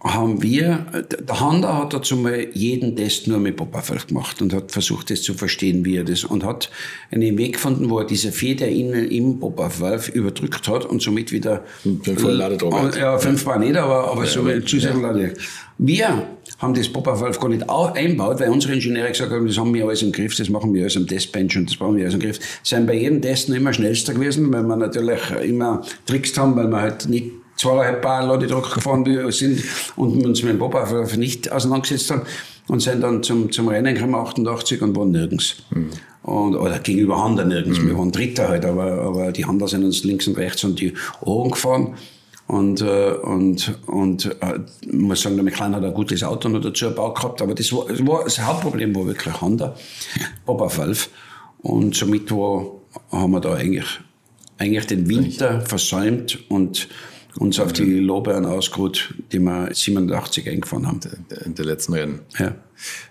haben 0.03 0.43
wir, 0.43 0.85
der 1.19 1.39
Honda 1.39 1.79
hat 1.79 1.93
dazu 1.93 2.15
mal 2.15 2.47
jeden 2.53 2.95
Test 2.95 3.27
nur 3.27 3.39
mit 3.39 3.57
Pop-Up-Valve 3.57 4.05
gemacht 4.05 4.41
und 4.43 4.53
hat 4.53 4.71
versucht, 4.71 5.09
das 5.09 5.23
zu 5.23 5.33
verstehen, 5.33 5.83
wie 5.83 5.97
er 5.97 6.03
das, 6.03 6.23
und 6.23 6.43
hat 6.43 6.69
einen 7.11 7.37
Weg 7.39 7.53
gefunden, 7.53 7.89
wo 7.89 7.99
er 7.99 8.05
diese 8.05 8.31
Feder 8.31 8.67
innen 8.67 9.09
im 9.09 9.39
Pop-Up-Valve 9.39 10.11
überdrückt 10.11 10.67
hat 10.67 10.85
und 10.85 11.01
somit 11.01 11.31
wieder, 11.31 11.63
vollen 12.03 12.37
Ladedruck 12.37 12.95
ja, 12.95 13.17
fünfmal 13.17 13.59
nicht, 13.59 13.75
aber, 13.75 14.11
aber 14.11 14.27
so 14.27 14.47
ja, 14.47 14.63
zusätzlich 14.63 15.01
Ladedruck. 15.01 15.37
Wir 15.79 16.27
haben 16.59 16.73
das 16.73 16.89
Pop-Up-Valve 16.89 17.39
gar 17.39 17.49
nicht 17.49 17.69
au- 17.69 17.91
einbaut, 17.93 18.39
weil 18.39 18.49
unsere 18.49 18.73
Ingenieure 18.73 19.09
gesagt 19.09 19.31
haben, 19.31 19.45
das 19.45 19.57
haben 19.57 19.73
wir 19.73 19.85
alles 19.85 20.01
im 20.01 20.11
Griff, 20.11 20.35
das 20.35 20.49
machen 20.49 20.73
wir 20.73 20.81
alles 20.83 20.97
am 20.97 21.05
Testbench 21.05 21.55
und 21.55 21.69
das 21.69 21.77
brauchen 21.77 21.97
wir 21.97 22.03
alles 22.03 22.15
im 22.15 22.19
Griff. 22.19 22.39
Sind 22.63 22.87
bei 22.87 22.95
jedem 22.95 23.21
Test 23.21 23.49
noch 23.49 23.55
immer 23.55 23.73
schnellster 23.73 24.13
gewesen, 24.13 24.51
weil 24.51 24.63
wir 24.63 24.75
natürlich 24.75 25.19
immer 25.43 25.81
Tricks 26.07 26.35
haben, 26.37 26.55
weil 26.55 26.67
wir 26.67 26.81
halt 26.81 27.07
nicht 27.09 27.31
zweieinhalb 27.57 28.01
Paar 28.01 28.25
Ladedruck 28.25 28.73
gefahren 28.73 29.03
sind 29.31 29.63
und 29.95 30.25
uns 30.25 30.41
mit 30.43 30.53
dem 30.53 30.59
Pop-Up 30.59 31.15
nicht 31.15 31.51
auseinandergesetzt 31.51 32.09
haben 32.11 32.21
und 32.67 32.79
sind 32.81 33.01
dann 33.01 33.21
zum, 33.23 33.51
zum 33.51 33.67
Rennen 33.67 33.93
gekommen, 33.93 34.15
88 34.15 34.81
und 34.81 34.95
waren 34.95 35.11
nirgends. 35.11 35.57
Und, 36.23 36.55
oder 36.55 36.79
gegenüber 36.79 37.23
Honda 37.23 37.45
nirgends. 37.45 37.79
Wir 37.81 37.97
waren 37.97 38.11
Dritter 38.11 38.49
halt, 38.49 38.65
aber, 38.65 39.01
aber 39.01 39.31
die 39.31 39.45
Honda 39.45 39.67
sind 39.67 39.83
uns 39.85 40.03
links 40.03 40.27
und 40.27 40.37
rechts 40.37 40.63
und 40.63 40.79
die 40.81 40.93
Ohren 41.21 41.51
gefahren. 41.51 41.93
Und, 42.47 42.81
äh, 42.81 43.11
und, 43.11 43.77
und 43.87 44.25
äh, 44.41 44.59
muss 44.89 45.21
sagen, 45.21 45.35
der 45.35 45.43
McLaren 45.43 45.75
hat 45.75 45.83
ein 45.83 45.93
gutes 45.93 46.23
Auto 46.23 46.47
noch 46.47 46.61
dazu 46.61 46.85
gebaut 46.85 47.15
gehabt, 47.15 47.41
aber 47.41 47.53
das, 47.53 47.73
war, 47.73 47.85
das, 47.87 48.05
war, 48.07 48.23
das 48.23 48.39
Hauptproblem 48.39 48.95
war 48.95 49.05
wirklich 49.05 49.41
Honda, 49.41 49.75
Pop-Up 50.45 50.77
Valve. 50.77 51.07
Und 51.61 51.93
somit 51.93 52.31
war, 52.31 52.71
haben 53.11 53.31
wir 53.31 53.41
da 53.41 53.53
eigentlich, 53.53 53.99
eigentlich 54.57 54.87
den 54.87 55.09
Winter 55.09 55.59
versäumt 55.61 56.39
und 56.49 56.87
uns 57.37 57.59
auf 57.59 57.73
die 57.73 57.99
Lorbeeren 57.99 58.45
ausgeruht, 58.45 59.13
die 59.31 59.39
wir 59.39 59.69
87 59.73 60.47
eingefahren 60.49 60.87
haben. 60.87 60.99
In 61.45 61.55
der 61.55 61.65
letzten 61.65 61.93
Rennen. 61.93 62.19
Ja. 62.39 62.55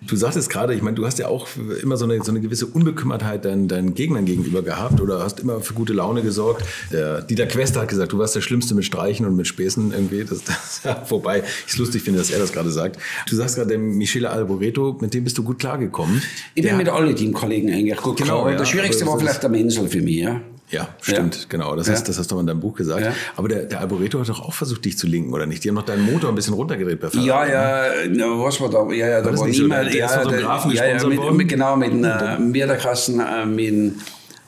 Du 0.06 0.14
sagtest 0.14 0.48
gerade, 0.48 0.74
ich 0.74 0.82
meine, 0.82 0.94
du 0.94 1.04
hast 1.04 1.18
ja 1.18 1.26
auch 1.26 1.48
immer 1.82 1.96
so 1.96 2.04
eine, 2.04 2.22
so 2.22 2.30
eine 2.30 2.40
gewisse 2.40 2.66
Unbekümmertheit 2.66 3.44
deinen, 3.44 3.66
deinen 3.66 3.94
Gegnern 3.94 4.24
gegenüber 4.24 4.62
gehabt 4.62 5.00
oder 5.00 5.20
hast 5.24 5.40
immer 5.40 5.60
für 5.60 5.74
gute 5.74 5.92
Laune 5.92 6.22
gesorgt. 6.22 6.64
Der 6.92 7.22
Dieter 7.22 7.46
Quester 7.46 7.80
hat 7.80 7.88
gesagt, 7.88 8.12
du 8.12 8.18
warst 8.18 8.36
der 8.36 8.42
Schlimmste 8.42 8.76
mit 8.76 8.84
Streichen 8.84 9.26
und 9.26 9.34
mit 9.34 9.48
Späßen 9.48 9.90
irgendwie. 9.92 10.22
Das, 10.24 10.44
das 10.44 10.80
ja, 10.84 10.94
vorbei. 11.04 11.42
Ich 11.66 11.76
lustig 11.78 12.02
finde, 12.02 12.20
dass 12.20 12.30
er 12.30 12.38
das 12.38 12.52
gerade 12.52 12.70
sagt. 12.70 13.00
Du 13.28 13.34
sagst 13.34 13.56
gerade, 13.56 13.70
der 13.70 13.78
Michele 13.78 14.30
Alboreto, 14.30 14.96
mit 15.00 15.12
dem 15.14 15.24
bist 15.24 15.36
du 15.36 15.42
gut 15.42 15.58
klargekommen. 15.58 16.22
Ich 16.54 16.62
bin 16.62 16.64
Der- 16.64 16.76
mit 16.76 16.88
allen 16.88 17.16
Teamkollegen 17.16 17.68
eigentlich 17.72 17.96
gut 17.98 18.18
Genau, 18.18 18.42
klar. 18.42 18.52
ja, 18.52 18.58
das 18.58 18.68
Schwierigste 18.68 19.04
war 19.06 19.18
vielleicht 19.18 19.42
der 19.42 19.50
Menzel 19.50 19.88
für 19.88 20.00
mich. 20.00 20.16
Ja. 20.18 20.40
Ja, 20.70 20.88
stimmt, 21.00 21.34
Ja. 21.36 21.40
genau. 21.48 21.76
Das, 21.76 21.86
Ja. 21.86 21.94
ist, 21.94 22.08
das 22.08 22.18
hast 22.18 22.30
du 22.30 22.34
mal 22.34 22.40
in 22.40 22.48
deinem 22.48 22.60
Buch 22.60 22.74
gesagt. 22.74 23.04
Ja. 23.04 23.12
Aber 23.36 23.48
der, 23.48 23.64
der 23.66 23.80
Alboreto 23.80 24.18
hat 24.20 24.28
doch 24.28 24.40
auch 24.40 24.52
versucht, 24.52 24.84
dich 24.84 24.98
zu 24.98 25.06
linken, 25.06 25.32
oder 25.32 25.46
nicht? 25.46 25.62
Die 25.62 25.68
haben 25.68 25.76
noch 25.76 25.84
deinen 25.84 26.04
Motor 26.10 26.30
ein 26.30 26.34
bisschen 26.34 26.54
runtergedreht 26.54 27.00
bei 27.00 27.08
Ferrari. 27.08 27.26
Ja, 27.28 27.46
ja, 27.46 27.90
na, 28.10 28.24
was 28.42 28.60
war 28.60 28.68
da? 28.68 28.84
Ja, 28.92 29.08
ja, 29.08 29.20
da 29.22 29.36
war 29.38 29.46
nicht 29.46 29.56
so? 29.58 29.66
ja, 29.66 29.88
so 30.24 30.30
ja, 30.72 30.84
ja, 30.86 31.06
mit, 31.06 31.32
mit, 31.34 31.48
genau, 31.48 31.76
mit 31.76 31.92
äh, 31.92 32.02
Werderkassen, 32.52 33.20
äh, 33.20 33.46
mit 33.46 33.94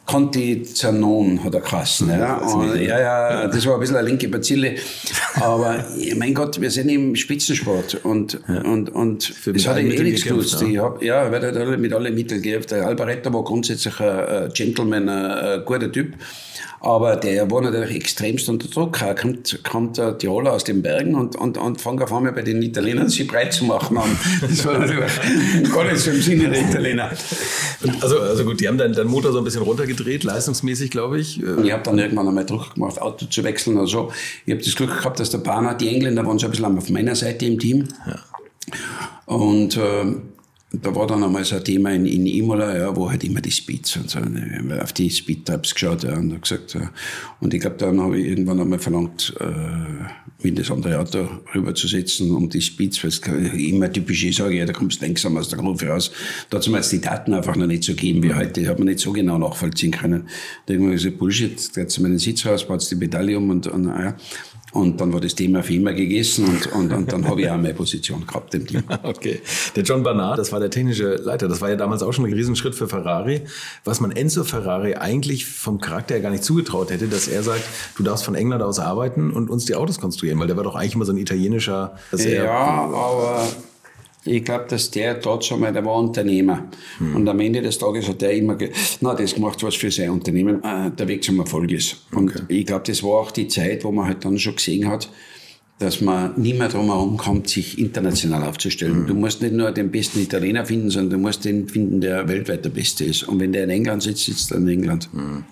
Conti 0.09 0.63
Zanon 0.63 1.45
hat 1.45 1.55
er 1.55 1.61
Kassen. 1.61 2.09
Ja. 2.09 2.39
weiß 2.41 2.55
Und, 2.55 2.81
ja, 2.81 2.99
ja, 2.99 3.47
das 3.47 3.67
war 3.67 3.75
ein 3.75 3.81
bisschen 3.81 3.97
eine 3.97 4.09
linke 4.09 4.27
Bazille. 4.29 4.77
Aber 5.35 5.85
mein 6.17 6.33
Gott, 6.33 6.59
wir 6.59 6.71
sind 6.71 6.89
im 6.89 7.15
Spitzensport 7.15 8.01
und, 8.05 8.41
und, 8.49 8.89
und 8.89 9.35
mit 9.47 9.57
es 9.57 9.69
hat 9.69 9.77
eh 9.77 9.83
nichts 9.83 10.25
genutzt. 10.25 10.63
ja. 10.63 10.95
Ja, 11.03 11.31
halt 11.43 11.57
alle 11.59 11.77
mit 11.77 11.93
allen 11.93 12.15
Mitteln 12.15 12.41
gekämpft. 12.41 12.71
Der 12.71 12.87
Albaretto 12.87 13.31
war 13.35 13.45
grundsätzlich 13.45 14.01
ein, 14.01 14.51
Gentleman, 14.55 15.11
ein 15.11 15.65
guter 15.67 15.93
Typ. 15.93 16.15
Aber 16.81 17.17
der 17.17 17.51
war 17.51 17.61
natürlich 17.61 17.97
extremst 17.97 18.49
unter 18.49 18.69
Druck. 18.69 19.01
Er 19.03 19.15
kommt, 19.15 19.65
kommt 19.65 19.99
der 19.99 20.17
Tiroler 20.17 20.53
aus 20.53 20.65
den 20.65 20.83
Bergen 20.83 21.15
und, 21.15 21.35
und, 21.37 21.59
und 21.59 21.81
fängt 21.81 22.03
auf 22.03 22.13
einmal 22.13 22.33
bei 22.33 22.43
den 22.43 22.63
Italienern 22.63 23.09
sich 23.09 23.27
breit 23.27 23.53
zu 23.53 23.65
machen 23.65 23.97
an. 23.99 24.17
Das 24.41 24.65
war 24.67 24.79
natürlich 24.79 25.73
gar 25.73 25.85
nicht 25.85 25.99
so 25.99 26.11
im 26.11 26.21
Sinne 26.21 26.51
der 26.51 26.63
Italiener. 26.69 27.11
Also, 28.01 28.21
also 28.21 28.45
gut, 28.45 28.61
die 28.61 28.69
haben 28.69 28.79
deinen 28.79 28.95
deinen 28.95 29.11
Motor 29.11 29.33
so 29.33 29.39
ein 29.39 29.45
bisschen 29.45 29.63
runtergedreht, 29.63 30.25
leistungsmäßig, 30.25 30.91
glaube 30.91 31.19
ich. 31.21 31.43
Äh, 31.43 31.63
Ich 31.65 31.73
habe 31.73 31.83
dann 31.83 31.99
irgendwann 31.99 32.29
einmal 32.29 32.47
Druck 32.47 32.75
gemacht, 32.75 33.01
Auto 33.01 33.27
zu 33.27 33.45
wechseln 33.45 33.77
oder 33.77 33.87
so. 33.87 34.13
Ich 34.47 34.53
habe 34.53 34.63
das 34.63 34.75
Glück 34.75 34.97
gehabt, 34.99 35.21
dass 35.21 35.31
der 35.31 35.39
Bahner, 35.39 35.75
die 35.75 35.89
Engländer 35.89 36.27
waren 36.27 36.39
so 36.39 36.47
ein 36.47 36.51
bisschen 36.51 36.79
auf 36.79 36.91
meiner 36.91 37.15
Seite 37.15 37.47
im 37.47 37.59
Team. 37.59 37.89
Und 39.27 39.77
äh, 39.77 40.05
da 40.71 40.95
war 40.95 41.07
dann 41.07 41.25
einmal 41.25 41.45
so 41.45 41.57
ein 41.57 41.65
Thema 41.65 41.93
in, 41.93 42.05
in 42.05 42.27
Imola, 42.27 42.77
ja, 42.77 42.95
wo 42.95 43.11
halt 43.11 43.25
immer 43.25 43.41
die 43.41 43.51
Speeds 43.51 43.97
und 43.97 44.11
so. 44.11 44.21
ne, 44.21 44.81
auf 44.83 44.93
die 44.93 45.09
Speedtypes 45.09 45.75
geschaut 45.75 46.05
ja, 46.05 46.15
und 46.17 46.41
gesagt, 46.43 46.75
ja. 46.75 46.91
und 47.41 47.55
ich 47.55 47.61
glaube, 47.61 47.77
dann 47.79 48.01
habe 48.01 48.19
ich 48.19 48.27
irgendwann 48.27 48.61
einmal 48.61 48.79
verlangt, 48.79 49.35
äh, 49.41 50.47
in 50.47 50.55
das 50.55 50.71
andere 50.71 51.01
Auto 51.01 51.27
rüberzusetzen, 51.55 52.31
um 52.31 52.49
die 52.49 52.61
Speeds, 52.61 53.03
weil 53.03 53.11
es 53.11 53.19
immer 53.59 53.91
typisch 53.91 54.25
ist, 54.25 54.37
sage 54.37 54.53
ich, 54.53 54.61
ja, 54.61 54.67
da 54.67 54.73
kommst 54.73 55.01
du 55.01 55.07
langsam 55.07 55.37
aus 55.37 55.49
der 55.49 55.59
Kurve 55.59 55.89
raus. 55.89 56.13
Da 56.51 56.59
hat 56.59 56.63
es 56.63 56.71
mir 56.71 56.77
jetzt 56.77 56.93
die 56.93 57.01
Daten 57.01 57.35
einfach 57.35 57.57
noch 57.57 57.67
nicht 57.67 57.83
so 57.83 57.93
gegeben 57.93 58.23
wie 58.23 58.35
heute, 58.35 58.69
hat 58.69 58.79
man 58.79 58.87
nicht 58.87 59.01
so 59.01 59.13
genau 59.13 59.39
nachvollziehen 59.39 59.91
können. 59.91 60.29
Da 60.67 60.75
irgendwann 60.75 60.95
gesagt, 60.95 61.19
Bullshit, 61.19 61.59
mir 61.77 62.09
den 62.09 62.19
Sitz 62.19 62.47
raus, 62.47 62.69
baut 62.69 62.89
die 62.89 62.95
Medaille 62.95 63.37
um 63.37 63.51
und, 63.51 63.67
und 63.67 63.87
ja. 63.87 64.17
Und 64.73 65.01
dann 65.01 65.13
war 65.13 65.21
das 65.21 65.35
Thema 65.35 65.63
für 65.63 65.75
immer 65.75 65.93
gegessen 65.93 66.45
und, 66.45 66.67
und, 66.73 66.93
und 66.93 67.13
dann 67.13 67.27
habe 67.27 67.41
ich 67.41 67.51
auch 67.51 67.57
meine 67.57 67.75
Position 67.75 68.27
gehabt 68.27 68.55
im 68.55 68.67
Team. 68.67 68.83
Okay. 69.03 69.41
Der 69.75 69.85
John 69.85 70.03
Barnard, 70.03 70.39
das 70.39 70.53
war 70.53 70.61
der 70.61 70.71
technische 70.71 71.15
Leiter. 71.17 71.49
Das 71.49 71.61
war 71.61 71.71
ja 71.71 71.77
damals 71.77 72.03
auch 72.03 72.13
schon 72.13 72.27
ein 72.27 72.33
Riesenschritt 72.33 72.75
für 72.75 72.89
Ferrari. 72.89 73.43
Was 73.85 74.01
man 74.01 74.11
Enzo 74.11 74.45
Ferrari 74.45 74.95
eigentlich 74.95 75.47
vom 75.47 75.81
Charakter 75.81 76.15
her 76.15 76.23
gar 76.23 76.31
nicht 76.31 76.45
zugetraut 76.45 76.91
hätte, 76.91 77.07
dass 77.07 77.29
er 77.29 77.43
sagt, 77.43 77.63
du 77.97 78.03
darfst 78.03 78.25
von 78.25 78.35
England 78.35 78.63
aus 78.63 78.79
arbeiten 78.79 79.31
und 79.31 79.51
uns 79.51 79.65
die 79.65 79.75
Autos 79.77 80.01
konstruieren, 80.01 80.39
weil 80.39 80.47
der 80.47 80.57
war 80.57 80.65
doch 80.65 80.75
eigentlich 80.75 80.95
immer 80.95 81.05
so 81.05 81.13
ein 81.13 81.19
italienischer. 81.19 81.97
ja, 82.13 82.51
aber 82.51 83.47
ich 84.25 84.45
glaube, 84.45 84.67
dass 84.69 84.91
der 84.91 85.15
dort 85.15 85.45
schon 85.45 85.61
mal, 85.61 85.73
der 85.73 85.85
war 85.85 85.97
Unternehmer. 85.97 86.69
Hm. 86.99 87.17
Und 87.17 87.29
am 87.29 87.41
Ende 87.41 87.63
des 87.63 87.79
Tages 87.79 88.09
hat 88.09 88.23
er 88.23 88.33
immer, 88.33 88.57
na, 89.01 89.15
das 89.15 89.35
gemacht, 89.35 89.63
was 89.63 89.77
für 89.77 89.91
sein 89.91 90.11
Unternehmen 90.11 90.63
äh, 90.63 90.91
der 90.91 91.09
Weg 91.09 91.23
zum 91.25 91.39
Erfolg 91.39 91.71
ist. 91.71 92.05
Und 92.13 92.31
okay. 92.31 92.43
ich 92.49 92.67
glaube, 92.67 92.85
das 92.87 93.03
war 93.03 93.21
auch 93.21 93.31
die 93.31 93.49
Zeit, 93.49 93.85
wo 93.85 93.93
man 93.93 94.07
halt 94.07 94.25
dann 94.25 94.39
schon 94.39 94.57
gesehen 94.57 94.89
hat, 94.89 95.09
dass 95.79 96.01
man 96.01 96.33
nie 96.37 96.55
mehr 96.55 96.69
drum 96.69 96.87
herum 96.87 97.17
kommt, 97.17 97.49
sich 97.49 97.79
international 97.79 98.43
aufzustellen. 98.43 99.03
Mhm. 99.03 99.07
Du 99.07 99.15
musst 99.15 99.43
nicht 99.43 99.55
nur 99.55 99.71
den 99.71 99.91
besten 99.91 100.21
Italiener 100.21 100.67
finden, 100.67 100.91
sondern 100.91 101.11
du 101.11 101.19
musst 101.19 101.45
den 101.45 101.69
finden, 101.69 102.01
der 102.01 102.27
weltweit 102.27 102.65
der 102.65 102.71
Beste 102.71 103.05
ist. 103.05 103.23
Und 103.23 103.39
wenn 103.39 103.53
der 103.53 103.65
in 103.65 103.71
England 103.71 104.03
sitzt, 104.03 104.25
sitzt 104.25 104.51
er 104.51 104.59
in 104.59 104.69
England. 104.69 105.09
Mhm. 105.13 105.45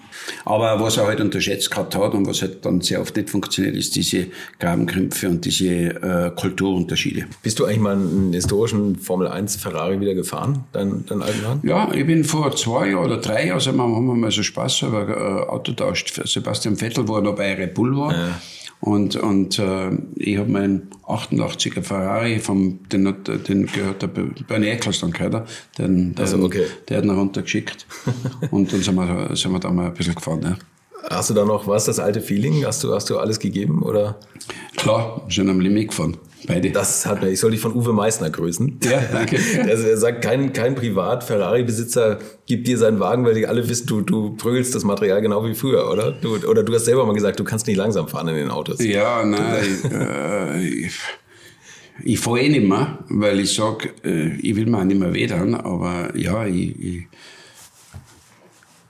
Aber 0.45 0.81
was 0.81 0.97
er 0.97 1.07
halt 1.07 1.21
unterschätzt 1.21 1.71
gehabt 1.71 1.95
hat 1.95 2.15
und 2.15 2.27
was 2.27 2.43
halt 2.43 2.65
dann 2.65 2.81
sehr 2.81 3.01
oft 3.01 3.15
nicht 3.15 3.31
funktioniert, 3.31 3.77
ist 3.77 3.95
diese 3.95 4.27
Grabenkrämpfe 4.59 5.29
und 5.29 5.45
diese 5.45 5.69
äh, 5.69 6.33
Kulturunterschiede. 6.35 7.27
Bist 7.43 7.61
du 7.61 7.65
eigentlich 7.65 7.79
mal 7.79 7.95
einen 7.95 8.33
historischen 8.33 8.97
Formel 8.97 9.29
1 9.29 9.57
Ferrari 9.57 10.01
wieder 10.01 10.15
gefahren, 10.15 10.65
dein, 10.73 11.05
dein 11.07 11.23
alten 11.23 11.67
Ja, 11.69 11.93
ich 11.93 12.07
bin 12.07 12.25
vor 12.25 12.57
zwei 12.57 12.91
Jahren 12.91 13.05
oder 13.05 13.19
drei 13.19 13.47
Jahren, 13.47 13.55
also 13.55 13.71
haben 13.71 14.07
wir 14.07 14.15
mal 14.15 14.31
so 14.31 14.43
Spaß, 14.43 14.85
aber 14.85 15.09
äh, 15.09 15.49
Auto 15.49 15.73
tauscht. 15.73 16.21
Sebastian 16.25 16.77
Vettel, 16.77 17.07
wo 17.07 17.17
er 17.17 17.23
noch 17.23 17.37
bei 17.37 17.55
Red 17.55 17.75
Bull 17.75 17.97
war. 17.97 18.13
Ja 18.13 18.41
und, 18.81 19.17
und 19.17 19.59
äh, 19.59 19.91
ich 20.17 20.37
habe 20.37 20.51
meinen 20.51 20.91
88er 21.07 21.83
Ferrari, 21.83 22.39
vom, 22.39 22.81
den, 22.89 23.15
den 23.49 23.67
gehört 23.67 24.03
der 24.03 24.09
Bernie 24.09 24.69
Eccleston, 24.69 25.13
gehört 25.13 25.49
den, 25.79 26.15
den, 26.15 26.23
also, 26.23 26.43
okay. 26.43 26.67
der 26.89 26.99
hat 26.99 27.05
ihn 27.05 27.11
runtergeschickt. 27.11 27.87
und 28.51 28.73
dann 28.73 28.83
sind 28.83 28.95
wir, 28.95 29.35
sind 29.35 29.53
wir 29.53 29.61
da 29.61 29.71
mal 29.71 29.87
ein 29.87 29.95
bisschen 29.95 30.15
gefahren. 30.15 30.41
Ja. 30.43 30.57
Hast 31.09 31.31
du 31.31 31.35
da 31.35 31.45
noch 31.45 31.67
was, 31.67 31.85
das 31.85 31.99
alte 31.99 32.21
Feeling? 32.21 32.65
Hast 32.65 32.83
du, 32.83 32.95
hast 32.95 33.09
du 33.11 33.19
alles 33.19 33.39
gegeben? 33.39 33.83
Oder? 33.83 34.19
Klar, 34.77 35.25
schon 35.29 35.49
am 35.49 35.61
Limit 35.61 35.89
gefahren. 35.89 36.17
Beide. 36.47 36.71
Das 36.71 37.07
hat 37.07 37.23
mir, 37.23 37.31
ich 37.31 37.41
soll 37.41 37.51
dich 37.51 37.61
von 37.61 37.75
Uwe 37.75 37.93
Meissner 37.93 38.31
grüßen. 38.31 38.79
Ja, 38.85 39.01
danke. 39.13 39.37
er 39.57 39.97
sagt, 39.97 40.23
kein, 40.23 40.53
kein 40.53 40.75
Privat-Ferrari-Besitzer 40.75 42.19
gibt 42.47 42.69
dir 42.69 42.79
seinen 42.79 43.01
Wagen, 43.01 43.25
weil 43.25 43.35
die 43.35 43.47
alle 43.47 43.69
wissen, 43.69 43.87
du, 43.87 44.01
du 44.01 44.37
prügelst 44.37 44.75
das 44.75 44.85
Material 44.85 45.21
genau 45.23 45.45
wie 45.45 45.55
früher, 45.55 45.91
oder? 45.91 46.13
Du, 46.13 46.37
oder 46.37 46.63
du 46.63 46.75
hast 46.75 46.85
selber 46.85 47.05
mal 47.05 47.15
gesagt, 47.15 47.41
du 47.41 47.45
kannst 47.45 47.67
nicht 47.67 47.77
langsam 47.77 48.09
fahren 48.09 48.29
in 48.29 48.37
den 48.37 48.51
Autos. 48.51 48.83
Ja, 48.83 49.25
nein. 49.25 49.65
ich, 49.65 49.91
äh, 49.93 50.69
ich, 50.87 50.95
ich 52.05 52.19
fahre 52.21 52.41
eh 52.41 52.49
nicht 52.49 52.69
mehr, 52.69 52.99
weil 53.09 53.41
ich 53.41 53.55
sage, 53.55 53.91
äh, 54.05 54.37
ich 54.37 54.55
will 54.55 54.67
mir 54.67 54.79
auch 54.79 54.85
nicht 54.85 55.01
mehr 55.01 55.15
wedern, 55.15 55.55
aber 55.55 56.17
ja, 56.17 56.47
ich, 56.47 56.79
ich 56.79 57.07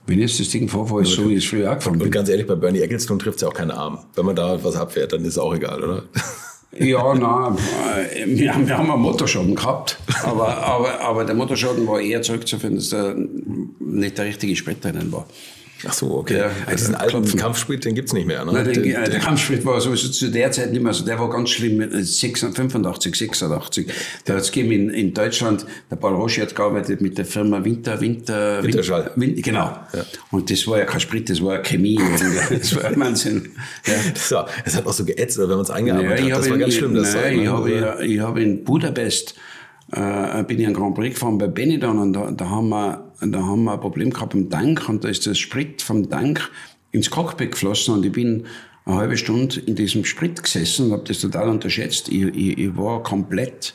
wenn 0.07 0.19
jetzt 0.19 0.39
das 0.39 0.49
Ding 0.49 0.67
vorfahre, 0.67 1.01
ist 1.01 1.11
so, 1.11 1.29
wie 1.29 1.35
es 1.35 1.45
früher 1.45 1.71
auch 1.71 1.75
gefahren 1.75 2.01
Und 2.01 2.11
ganz 2.11 2.29
ehrlich, 2.29 2.47
bei 2.47 2.55
Bernie 2.55 2.79
Ecclestone 2.79 3.19
trifft 3.19 3.35
es 3.35 3.41
ja 3.41 3.49
auch 3.49 3.53
keinen 3.53 3.71
Arm. 3.71 3.99
Wenn 4.15 4.25
man 4.25 4.35
da 4.35 4.61
was 4.63 4.75
abfährt, 4.75 5.13
dann 5.13 5.21
ist 5.21 5.33
es 5.33 5.37
auch 5.37 5.53
egal, 5.53 5.83
oder? 5.83 6.03
Ja, 6.79 7.13
nein, 7.15 7.57
wir 8.25 8.53
haben, 8.53 8.67
wir 8.67 8.77
haben 8.77 8.91
einen 8.91 9.01
Motorschaden 9.01 9.55
gehabt, 9.55 9.97
aber, 10.23 10.57
aber, 10.57 11.01
aber 11.01 11.25
der 11.25 11.33
Motorschaden 11.33 11.87
war 11.87 11.99
eher 11.99 12.21
zurückzuführen, 12.21 12.75
dass 12.75 12.89
da 12.89 13.15
nicht 13.79 14.17
der 14.17 14.25
richtige 14.25 14.55
Sprit 14.55 14.83
drinnen 14.83 15.11
war. 15.11 15.25
Ach 15.85 15.93
so, 15.93 16.15
okay. 16.17 16.33
Der, 16.33 16.51
also 16.65 16.77
diesen 16.77 16.95
alten 16.95 17.11
Klopfen. 17.11 17.39
Kampfsprit, 17.39 17.85
den 17.85 17.95
gibt's 17.95 18.13
nicht 18.13 18.25
mehr, 18.25 18.43
ne? 18.45 18.53
Nein, 18.53 18.65
den, 18.65 18.83
den, 18.83 18.93
der 18.93 19.19
Kampfsprit 19.19 19.65
war 19.65 19.79
sowieso 19.79 20.09
zu 20.09 20.29
der 20.31 20.51
Zeit 20.51 20.71
nicht 20.71 20.81
mehr. 20.81 20.89
Also 20.89 21.05
der 21.05 21.19
war 21.19 21.29
ganz 21.29 21.49
schlimm, 21.49 21.79
85, 21.79 23.15
86. 23.15 23.87
Der 24.25 24.35
hat's 24.35 24.51
gegeben 24.51 24.71
in, 24.71 24.89
in 24.89 25.13
Deutschland. 25.13 25.65
Der 25.91 25.97
Paul 25.97 26.15
Roche 26.15 26.41
hat 26.41 26.55
gearbeitet 26.55 27.01
mit 27.01 27.17
der 27.17 27.25
Firma 27.25 27.63
Winter, 27.63 27.99
Winter, 28.01 28.63
Winterschall. 28.63 29.11
Winter, 29.15 29.41
genau. 29.41 29.65
Ja. 29.93 30.05
Und 30.31 30.49
das 30.49 30.65
war 30.67 30.79
ja 30.79 30.85
kein 30.85 30.99
Sprit, 30.99 31.29
das 31.29 31.43
war 31.43 31.59
Chemie. 31.59 31.99
das 32.49 32.75
war 32.75 32.95
Wahnsinn. 32.97 33.51
Ja. 33.85 33.93
Das, 34.13 34.31
war, 34.31 34.49
das 34.65 34.75
hat 34.75 34.87
auch 34.87 34.93
so 34.93 35.05
geätzt, 35.05 35.37
wenn 35.37 35.49
man 35.49 35.59
es 35.59 35.69
eingearbeitet 35.69 36.27
ja, 36.27 36.35
hat. 36.35 36.41
Das 36.41 36.49
war 36.49 36.57
ganz 36.57 36.73
schlimm. 36.73 36.95
Das 36.95 37.13
nein, 37.13 37.41
ich, 37.41 37.47
habe, 37.47 38.05
ich 38.05 38.19
habe 38.19 38.41
in 38.41 38.63
Budapest 38.63 39.35
äh, 39.91 40.43
bin 40.43 40.59
ich 40.59 40.65
einen 40.65 40.75
Grand 40.75 40.95
Prix 40.95 41.15
gefahren 41.15 41.37
bei 41.37 41.47
Benidorm 41.47 41.99
und 41.99 42.13
da, 42.13 42.31
da, 42.31 42.49
haben 42.49 42.69
wir, 42.69 43.11
da 43.21 43.41
haben 43.41 43.63
wir 43.63 43.73
ein 43.73 43.79
Problem 43.79 44.09
gehabt 44.09 44.33
im 44.33 44.49
Tank 44.49 44.87
und 44.89 45.03
da 45.03 45.09
ist 45.09 45.25
das 45.25 45.37
Sprit 45.37 45.81
vom 45.81 46.09
Tank 46.09 46.51
ins 46.91 47.09
Cockpit 47.09 47.51
geflossen 47.51 47.95
und 47.95 48.05
ich 48.05 48.11
bin 48.11 48.45
eine 48.85 48.95
halbe 48.95 49.17
Stunde 49.17 49.59
in 49.59 49.75
diesem 49.75 50.05
Sprit 50.05 50.41
gesessen 50.41 50.87
und 50.87 50.91
habe 50.93 51.03
das 51.05 51.19
total 51.19 51.49
unterschätzt. 51.49 52.09
Ich, 52.09 52.23
ich, 52.23 52.57
ich 52.57 52.77
war 52.77 53.03
komplett 53.03 53.73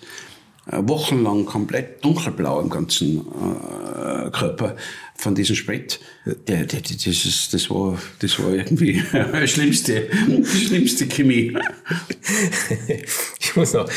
äh, 0.66 0.78
wochenlang 0.82 1.44
komplett 1.44 2.04
dunkelblau 2.04 2.60
im 2.60 2.70
ganzen 2.70 3.18
äh, 3.18 4.30
Körper 4.30 4.76
von 5.22 5.34
diesem 5.34 5.54
Sprit. 5.54 6.00
Der, 6.26 6.64
der, 6.64 6.80
das, 6.80 7.06
ist, 7.06 7.54
das, 7.54 7.70
war, 7.70 7.96
das 8.18 8.38
war 8.40 8.52
irgendwie 8.52 9.02
die 9.40 9.46
schlimmste, 9.48 10.08
schlimmste 10.44 11.06
Chemie. 11.06 11.56
ich 13.40 13.56
muss 13.56 13.72
noch, 13.72 13.88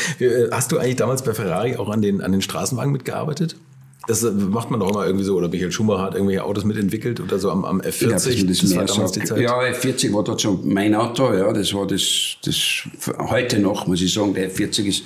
hast 0.52 0.72
du 0.72 0.78
eigentlich 0.78 0.96
damals 0.96 1.22
bei 1.24 1.34
Ferrari 1.34 1.76
auch 1.76 1.88
an 1.90 2.00
den, 2.00 2.20
an 2.20 2.32
den 2.32 2.42
Straßenwagen 2.42 2.92
mitgearbeitet? 2.92 3.56
Das 4.06 4.22
macht 4.22 4.70
man 4.70 4.78
doch 4.78 4.90
immer 4.90 5.04
irgendwie 5.04 5.24
so, 5.24 5.36
oder 5.36 5.48
Michael 5.48 5.72
Schumacher 5.72 6.02
hat 6.02 6.14
irgendwelche 6.14 6.44
Autos 6.44 6.64
mitentwickelt 6.64 7.18
oder 7.18 7.40
so 7.40 7.50
am, 7.50 7.64
am 7.64 7.80
F40. 7.80 8.46
das 8.46 8.60
das 8.60 8.76
war 8.76 8.84
damals 8.84 9.12
die 9.12 9.24
Zeit. 9.24 9.40
Ja, 9.40 9.58
F40 9.58 10.12
war 10.12 10.22
dort 10.22 10.40
schon 10.40 10.60
mein 10.72 10.94
Auto, 10.94 11.34
ja, 11.34 11.52
das 11.52 11.74
war 11.74 11.88
das, 11.88 12.36
das 12.44 12.82
heute 13.18 13.58
noch, 13.58 13.88
muss 13.88 14.00
ich 14.00 14.14
sagen, 14.14 14.32
der 14.32 14.48
F40 14.48 14.84
ist 14.84 15.02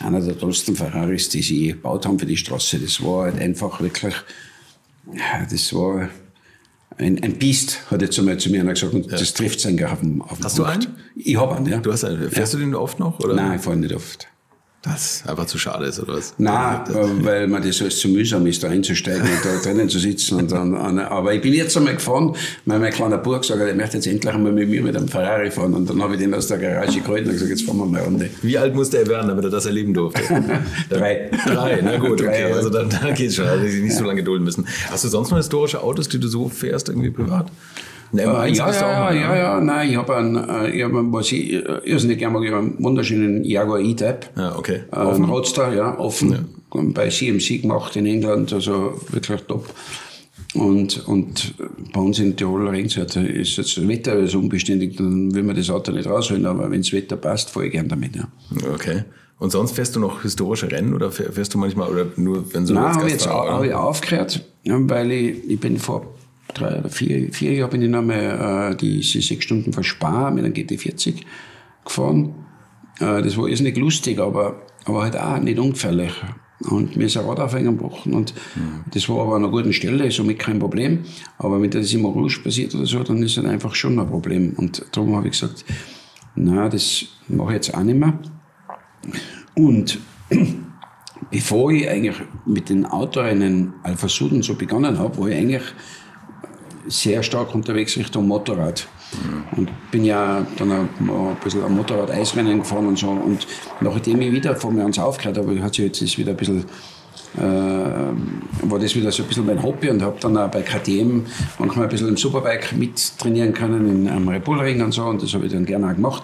einer 0.00 0.20
der 0.20 0.38
tollsten 0.38 0.76
Ferraris, 0.76 1.28
die 1.28 1.42
sie 1.42 1.68
gebaut 1.68 2.06
haben 2.06 2.20
für 2.20 2.26
die 2.26 2.36
Straße. 2.36 2.78
Das 2.78 3.02
war 3.02 3.24
halt 3.24 3.40
einfach 3.40 3.80
wirklich, 3.80 4.14
das 5.50 5.74
war 5.74 6.08
ein, 6.96 7.22
ein 7.22 7.34
Biest, 7.38 7.90
hat 7.90 8.02
jetzt 8.02 8.18
einmal 8.18 8.38
zu 8.38 8.50
mir 8.50 8.60
einer 8.60 8.72
gesagt, 8.72 8.94
und 8.94 9.06
ja. 9.06 9.18
das 9.18 9.34
trifft 9.34 9.64
eigentlich 9.66 9.86
auf 9.86 10.00
dem, 10.00 10.22
auf 10.22 10.38
dem 10.38 10.44
Hast 10.44 10.56
Punkt. 10.56 10.84
du 10.84 10.86
einen? 10.86 10.96
Ich 11.16 11.36
habe 11.36 11.56
einen, 11.56 11.66
ja. 11.66 11.78
Du 11.78 11.92
hast 11.92 12.04
einen. 12.04 12.30
Fährst 12.30 12.52
ja. 12.52 12.58
du 12.58 12.64
den 12.64 12.74
oft 12.74 12.98
noch? 12.98 13.18
Oder? 13.20 13.34
Nein, 13.34 13.56
ich 13.56 13.62
fahre 13.62 13.76
nicht 13.76 13.94
oft. 13.94 14.28
Das 14.84 15.24
einfach 15.26 15.46
zu 15.46 15.56
schade 15.56 15.86
ist, 15.86 15.98
oder 15.98 16.14
was? 16.14 16.34
Nein, 16.36 16.80
weil 17.22 17.46
man 17.46 17.62
das 17.62 17.80
alles 17.80 17.98
zu 17.98 18.08
mühsam 18.08 18.46
ist, 18.46 18.62
da 18.62 18.68
einzusteigen 18.68 19.22
und 19.22 19.42
da 19.42 19.56
drinnen 19.62 19.88
zu 19.88 19.98
sitzen. 19.98 20.36
Und 20.36 20.52
dann, 20.52 20.98
aber 20.98 21.32
ich 21.32 21.40
bin 21.40 21.54
jetzt 21.54 21.74
einmal 21.74 21.94
gefahren, 21.94 22.36
weil 22.66 22.78
mein 22.78 22.92
kleiner 22.92 23.16
Bub 23.16 23.40
gesagt 23.40 23.60
hat, 23.60 23.66
er 23.66 23.74
möchte 23.74 23.96
jetzt 23.96 24.06
endlich 24.06 24.34
einmal 24.34 24.52
mit 24.52 24.68
mir 24.68 24.82
mit 24.82 24.94
einem 24.94 25.08
Ferrari 25.08 25.50
fahren. 25.50 25.72
Und 25.72 25.88
dann 25.88 26.02
habe 26.02 26.14
ich 26.14 26.20
den 26.20 26.34
aus 26.34 26.48
der 26.48 26.58
Garage 26.58 27.00
geholt 27.00 27.24
und 27.24 27.32
gesagt, 27.32 27.48
jetzt 27.48 27.62
fahren 27.62 27.78
wir 27.78 27.86
mal 27.86 28.02
Runde. 28.02 28.28
Wie 28.42 28.58
alt 28.58 28.74
musste 28.74 28.98
er 28.98 29.06
werden, 29.06 29.28
damit 29.28 29.44
er 29.44 29.50
das 29.50 29.64
erleben 29.64 29.94
durfte? 29.94 30.20
Drei. 30.90 31.30
Drei, 31.46 31.80
na 31.82 31.96
gut, 31.96 32.20
okay. 32.20 32.52
Also 32.52 32.68
dann, 32.68 32.90
dann 32.90 33.14
geht's 33.14 33.36
schon, 33.36 33.46
also 33.46 33.64
nicht 33.64 33.96
so 33.96 34.04
lange 34.04 34.20
gedulden 34.20 34.44
müssen. 34.44 34.66
Hast 34.90 35.02
du 35.04 35.08
sonst 35.08 35.30
noch 35.30 35.38
historische 35.38 35.82
Autos, 35.82 36.10
die 36.10 36.20
du 36.20 36.28
so 36.28 36.50
fährst, 36.50 36.90
irgendwie 36.90 37.10
privat? 37.10 37.50
Nein, 38.14 38.52
äh, 38.52 38.56
ja, 38.56 38.72
ja, 38.72 39.12
ja, 39.12 39.36
ja, 39.36 39.60
nein, 39.60 39.90
ich 39.90 39.96
habe 39.96 40.16
einen, 40.16 40.36
äh, 40.36 40.70
ich 40.70 40.84
hab 40.84 40.94
einen, 40.94 41.12
was 41.12 41.32
ich 41.32 41.52
äh, 41.52 41.62
irrsinnig 41.84 42.18
gerne 42.18 42.38
mag, 42.38 42.44
ich 42.46 42.54
einen 42.54 42.82
wunderschönen 42.82 43.44
Jaguar 43.44 43.80
E-Type. 43.80 44.20
Ja, 44.36 44.56
okay. 44.56 44.80
Äh, 44.92 44.96
offen. 44.96 45.24
Roadster, 45.24 45.74
ja, 45.74 45.98
offen. 45.98 46.32
Ja. 46.32 46.80
Bei 46.92 47.08
CMC 47.08 47.62
gemacht 47.62 47.96
in 47.96 48.06
England, 48.06 48.52
also 48.52 49.00
wirklich 49.10 49.40
top. 49.42 49.68
Und, 50.54 51.06
und 51.08 51.54
bei 51.92 52.00
uns 52.00 52.20
in 52.20 52.36
Tirol 52.36 52.68
regnet 52.68 53.16
ist 53.16 53.56
jetzt 53.56 53.76
das 53.76 53.88
Wetter 53.88 54.14
ist 54.14 54.36
unbeständig, 54.36 54.96
dann 54.96 55.34
will 55.34 55.42
man 55.42 55.56
das 55.56 55.68
Auto 55.68 55.90
nicht 55.90 56.08
rausholen, 56.08 56.46
aber 56.46 56.70
wenn 56.70 56.80
das 56.80 56.92
Wetter 56.92 57.16
passt, 57.16 57.50
fahre 57.50 57.66
ich 57.66 57.72
gern 57.72 57.88
damit, 57.88 58.14
ja. 58.14 58.28
Okay. 58.72 59.02
Und 59.40 59.50
sonst 59.50 59.72
fährst 59.72 59.96
du 59.96 60.00
noch 60.00 60.22
historische 60.22 60.70
Rennen 60.70 60.94
oder 60.94 61.10
fährst 61.10 61.52
du 61.54 61.58
manchmal 61.58 61.90
oder 61.90 62.06
nur 62.16 62.44
wenn 62.54 62.66
so 62.66 62.74
Nein, 62.74 62.94
habe 62.94 63.06
ich 63.06 63.14
jetzt 63.14 63.26
hab 63.26 63.64
ich 63.64 63.74
aufgehört, 63.74 64.44
weil 64.64 65.10
ich, 65.10 65.50
ich 65.50 65.60
bin 65.60 65.76
vor 65.76 66.14
drei 66.52 66.78
oder 66.78 66.90
vier, 66.90 67.32
vier 67.32 67.52
Jahre 67.52 67.70
bin 67.70 67.82
ich 67.82 67.90
nochmal 67.90 68.72
äh, 68.72 68.76
diese 68.76 69.20
sechs 69.20 69.44
Stunden 69.44 69.72
von 69.72 69.84
Spa 69.84 70.30
mit 70.30 70.44
einem 70.44 70.54
GT40 70.54 71.22
gefahren. 71.84 72.34
Äh, 73.00 73.22
das 73.22 73.36
war 73.36 73.48
nicht 73.48 73.76
lustig, 73.76 74.18
aber, 74.18 74.62
aber 74.84 75.02
halt 75.02 75.16
auch 75.16 75.38
nicht 75.38 75.58
ungefährlich. 75.58 76.12
Und 76.60 76.96
mir 76.96 77.06
ist 77.06 77.16
ein 77.16 77.26
Radaufhänger 77.26 77.72
gebrochen 77.72 78.14
und 78.14 78.32
mhm. 78.54 78.84
das 78.92 79.08
war 79.08 79.22
aber 79.22 79.34
an 79.34 79.42
einer 79.42 79.50
guten 79.50 79.72
Stelle, 79.72 80.10
somit 80.10 80.38
kein 80.38 80.58
Problem. 80.58 81.00
Aber 81.36 81.60
wenn 81.60 81.70
das 81.70 81.92
immer 81.92 82.08
Rouge 82.08 82.40
passiert 82.42 82.74
oder 82.74 82.86
so, 82.86 83.02
dann 83.02 83.22
ist 83.22 83.36
das 83.36 83.44
einfach 83.44 83.74
schon 83.74 83.98
ein 83.98 84.06
Problem. 84.06 84.54
Und 84.56 84.84
darum 84.92 85.16
habe 85.16 85.26
ich 85.26 85.32
gesagt, 85.32 85.64
na, 86.36 86.68
das 86.68 87.06
mache 87.28 87.50
ich 87.50 87.54
jetzt 87.54 87.74
auch 87.74 87.82
nicht 87.82 87.98
mehr. 87.98 88.18
Und 89.54 89.98
bevor 91.30 91.70
ich 91.70 91.88
eigentlich 91.88 92.16
mit 92.46 92.70
den 92.70 92.86
Autorennen 92.86 93.74
Alpha 93.82 94.08
Suden 94.08 94.42
so 94.42 94.54
begonnen 94.54 94.98
habe, 94.98 95.18
war 95.18 95.28
ich 95.28 95.36
eigentlich 95.36 95.62
sehr 96.86 97.22
stark 97.22 97.54
unterwegs 97.54 97.96
Richtung 97.96 98.26
Motorrad. 98.26 98.86
Mhm. 99.12 99.58
Und 99.58 99.90
bin 99.90 100.04
ja 100.04 100.46
dann 100.56 100.72
ein, 100.72 100.88
bisschen 101.42 101.64
am 101.64 101.76
Motorrad 101.76 102.10
Eisrennen 102.10 102.58
gefahren 102.58 102.86
und 102.86 102.98
so. 102.98 103.08
Und 103.08 103.46
nachdem 103.80 104.20
ich 104.20 104.32
wieder 104.32 104.56
vor 104.56 104.70
mir 104.70 104.82
ans 104.82 104.98
aufgehört 104.98 105.38
habe, 105.38 105.62
hat 105.62 105.74
sich 105.74 105.86
jetzt 105.86 106.18
wieder 106.18 106.30
ein 106.30 106.36
bisschen 106.36 106.64
äh, 107.36 107.40
war 107.42 108.78
das 108.78 108.94
wieder 108.94 109.10
so 109.10 109.22
ein 109.24 109.28
bisschen 109.28 109.46
mein 109.46 109.60
Hobby 109.62 109.90
und 109.90 110.02
habe 110.02 110.16
dann 110.20 110.36
auch 110.36 110.48
bei 110.50 110.62
KTM 110.62 111.22
manchmal 111.58 111.86
ein 111.86 111.90
bisschen 111.90 112.08
im 112.08 112.16
Superbike 112.16 112.72
mittrainieren 112.72 113.52
können, 113.52 113.90
in 113.90 114.08
einem 114.08 114.28
Red 114.28 114.44
Bull 114.44 114.60
Ring 114.60 114.80
und 114.82 114.92
so. 114.92 115.04
Und 115.04 115.22
das 115.22 115.34
habe 115.34 115.46
ich 115.46 115.52
dann 115.52 115.66
gerne 115.66 115.90
auch 115.90 115.94
gemacht. 115.94 116.22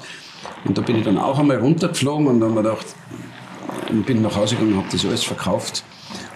Und 0.64 0.78
da 0.78 0.82
bin 0.82 0.96
ich 0.96 1.04
dann 1.04 1.18
auch 1.18 1.38
einmal 1.38 1.58
runtergeflogen 1.58 2.26
und 2.26 2.40
dann 2.40 2.54
habe 2.54 2.60
ich 2.60 2.66
gedacht, 2.66 4.06
bin 4.06 4.22
nach 4.22 4.36
Hause 4.36 4.54
gegangen 4.54 4.74
und 4.74 4.84
habe 4.84 4.88
das 4.92 5.04
alles 5.04 5.24
verkauft. 5.24 5.84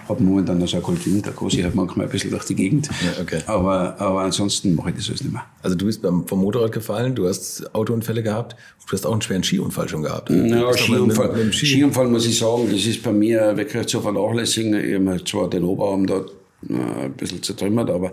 Habe 0.07 0.23
momentan 0.23 0.59
noch 0.59 0.67
so 0.67 0.77
ein 0.77 0.83
Goldwing, 0.83 1.21
der 1.21 1.33
Große 1.33 1.63
hat 1.63 1.73
manchmal 1.73 2.05
ein 2.05 2.11
bisschen 2.11 2.29
durch 2.29 2.45
die 2.45 2.55
Gegend. 2.55 2.89
Ja, 3.03 3.21
okay. 3.21 3.41
aber, 3.47 3.99
aber 3.99 4.21
ansonsten 4.21 4.75
mache 4.75 4.91
ich 4.91 4.97
das 4.97 5.09
alles 5.09 5.23
nicht 5.23 5.33
mehr. 5.33 5.45
Also 5.63 5.75
du 5.75 5.85
bist 5.85 6.01
beim, 6.01 6.27
vom 6.27 6.41
Motorrad 6.41 6.71
gefallen, 6.71 7.15
du 7.15 7.27
hast 7.27 7.73
Autounfälle 7.73 8.21
gehabt, 8.21 8.55
du 8.87 8.93
hast 8.93 9.05
auch 9.05 9.11
einen 9.11 9.21
schweren 9.21 9.43
Skiunfall 9.43 9.89
schon 9.89 10.03
gehabt. 10.03 10.29
Ja, 10.29 10.73
Skiunfall, 10.73 11.29
mit, 11.29 11.45
mit 11.45 11.55
Ski. 11.55 11.65
Skiunfall 11.65 12.07
muss 12.07 12.25
ich 12.27 12.37
sagen, 12.37 12.67
das 12.71 12.85
ist 12.85 13.01
bei 13.01 13.11
mir 13.11 13.57
wirklich 13.57 13.87
zu 13.87 14.01
vernachlässigen. 14.01 14.73
Ich 14.75 14.95
habe 14.95 15.23
zwar 15.23 15.49
den 15.49 15.63
Oberarm 15.63 16.05
da 16.05 16.23
äh, 16.69 17.05
ein 17.05 17.13
bisschen 17.13 17.41
zertrümmert, 17.41 17.89
aber 17.89 18.11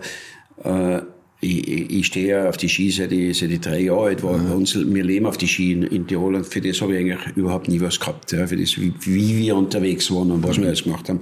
äh, 0.63 1.01
ich, 1.43 1.89
ich 1.91 2.05
stehe 2.05 2.47
auf 2.47 2.57
die 2.57 2.69
Ski 2.69 2.89
seit 2.89 3.11
ich, 3.11 3.37
seit 3.37 3.51
ich 3.51 3.59
drei 3.59 3.81
Jahre 3.81 4.05
alt 4.05 4.23
war. 4.23 4.37
Mhm. 4.37 4.51
Uns, 4.53 4.75
wir 4.75 5.03
leben 5.03 5.25
auf 5.25 5.37
die 5.37 5.47
Ski 5.47 5.73
in, 5.73 5.83
in 5.83 6.07
Tirol 6.07 6.35
und 6.35 6.45
für 6.45 6.61
das 6.61 6.81
habe 6.81 6.93
ich 6.93 6.99
eigentlich 6.99 7.35
überhaupt 7.35 7.67
nie 7.67 7.81
was 7.81 7.99
gehabt. 7.99 8.31
Ja, 8.31 8.47
für 8.47 8.57
das, 8.57 8.77
wie, 8.79 8.93
wie 9.01 9.37
wir 9.37 9.55
unterwegs 9.55 10.09
waren 10.11 10.31
und 10.31 10.43
was 10.43 10.57
mhm. 10.57 10.61
wir 10.61 10.67
alles 10.69 10.83
gemacht 10.83 11.09
haben. 11.09 11.21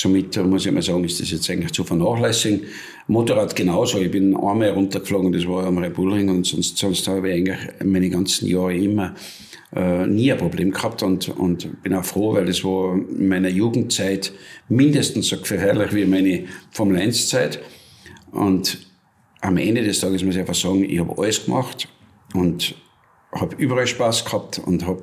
Somit 0.00 0.36
muss 0.46 0.64
ich 0.64 0.70
mal 0.70 0.80
sagen, 0.80 1.02
ist 1.02 1.20
das 1.20 1.32
jetzt 1.32 1.50
eigentlich 1.50 1.72
zu 1.72 1.82
vernachlässigen. 1.82 2.66
Motorrad 3.08 3.56
genauso. 3.56 3.98
Ich 3.98 4.12
bin 4.12 4.36
einmal 4.36 4.70
runtergeflogen, 4.70 5.32
das 5.32 5.44
war 5.48 5.66
am 5.66 5.78
Rebulring 5.78 6.28
und 6.28 6.46
sonst, 6.46 6.78
sonst 6.78 7.08
habe 7.08 7.28
ich 7.28 7.34
eigentlich 7.34 7.58
meine 7.82 8.08
ganzen 8.08 8.46
Jahre 8.46 8.76
immer 8.76 9.16
äh, 9.74 10.06
nie 10.06 10.30
ein 10.30 10.38
Problem 10.38 10.70
gehabt 10.70 11.02
und, 11.02 11.28
und 11.30 11.82
bin 11.82 11.94
auch 11.94 12.04
froh, 12.04 12.34
weil 12.34 12.46
das 12.46 12.62
war 12.62 12.94
in 12.94 13.26
meiner 13.26 13.48
Jugendzeit 13.48 14.32
mindestens 14.68 15.26
so 15.26 15.36
gefährlich 15.36 15.92
wie 15.92 16.04
meine 16.04 16.44
Formel 16.70 16.96
1 16.98 17.28
Zeit. 17.28 17.58
Und 18.30 18.78
am 19.40 19.56
Ende 19.56 19.82
des 19.82 19.98
Tages 19.98 20.22
muss 20.22 20.36
ich 20.36 20.40
einfach 20.40 20.54
sagen, 20.54 20.84
ich 20.84 21.00
habe 21.00 21.20
alles 21.20 21.44
gemacht 21.44 21.88
und 22.34 22.76
habe 23.32 23.56
überall 23.56 23.88
Spaß 23.88 24.24
gehabt 24.24 24.60
und 24.64 24.86
habe 24.86 25.02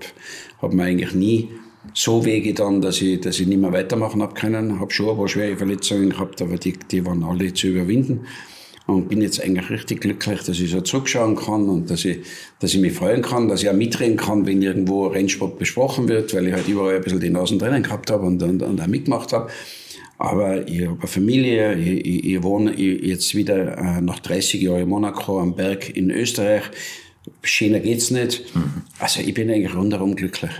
hab 0.62 0.72
mir 0.72 0.84
eigentlich 0.84 1.14
nie 1.14 1.50
so 1.96 2.26
wehgetan, 2.26 2.82
dass 2.82 3.02
ich, 3.02 3.22
dass 3.22 3.40
ich 3.40 3.48
nicht 3.48 3.60
mehr 3.60 3.72
weitermachen 3.72 4.22
habe 4.22 4.34
können. 4.34 4.80
Habe 4.80 4.92
schon 4.92 5.10
ein 5.10 5.18
paar 5.18 5.30
schwere 5.30 5.56
Verletzungen 5.56 6.10
gehabt, 6.10 6.42
aber 6.42 6.58
die, 6.58 6.74
die 6.74 7.06
waren 7.06 7.24
alle 7.24 7.54
zu 7.54 7.68
überwinden. 7.68 8.26
Und 8.86 9.10
bin 9.10 9.22
jetzt 9.22 9.42
eigentlich 9.42 9.70
richtig 9.72 10.02
glücklich, 10.02 10.44
dass 10.44 10.60
ich 10.60 10.70
so 10.70 10.82
zurückschauen 10.82 11.36
kann 11.36 11.70
und 11.70 11.90
dass 11.90 12.06
ich, 12.06 12.20
dass 12.60 12.74
ich 12.74 12.82
mich 12.82 12.94
freuen 12.94 13.24
kann, 13.24 13.48
dass 13.48 13.64
ich 13.64 13.70
auch 13.70 13.74
mitreden 13.74 14.18
kann, 14.18 14.46
wenn 14.46 14.62
irgendwo 14.62 15.08
Rennsport 15.08 15.58
besprochen 15.58 16.08
wird, 16.08 16.36
weil 16.36 16.48
ich 16.48 16.54
halt 16.54 16.68
überall 16.68 16.98
ein 16.98 17.02
bisschen 17.02 17.20
die 17.20 17.32
Nasen 17.32 17.58
drinnen 17.58 17.82
gehabt 17.82 18.12
habe 18.12 18.28
und, 18.28 18.44
und, 18.44 18.62
und 18.62 18.80
auch 18.80 18.88
mitgemacht 18.88 19.34
habe. 19.34 19.50
Aber 20.20 20.68
ich 20.68 20.86
habe 20.86 21.00
eine 21.00 21.08
Familie, 21.08 21.76
ich, 21.76 22.06
ich, 22.06 22.26
ich 22.26 22.44
wohne 22.44 22.80
jetzt 22.80 23.34
wieder 23.34 23.78
äh, 23.78 24.02
nach 24.02 24.20
30 24.20 24.62
Jahren 24.62 24.82
in 24.82 24.90
Monaco 24.90 25.40
am 25.40 25.56
Berg 25.56 25.96
in 25.96 26.12
Österreich. 26.12 26.64
Schöner 27.42 27.80
geht's 27.80 28.12
nicht. 28.12 28.56
Mhm. 28.56 28.84
Also 29.00 29.22
ich 29.22 29.34
bin 29.34 29.50
eigentlich 29.50 29.76
rundherum 29.76 30.16
glücklich. 30.16 30.52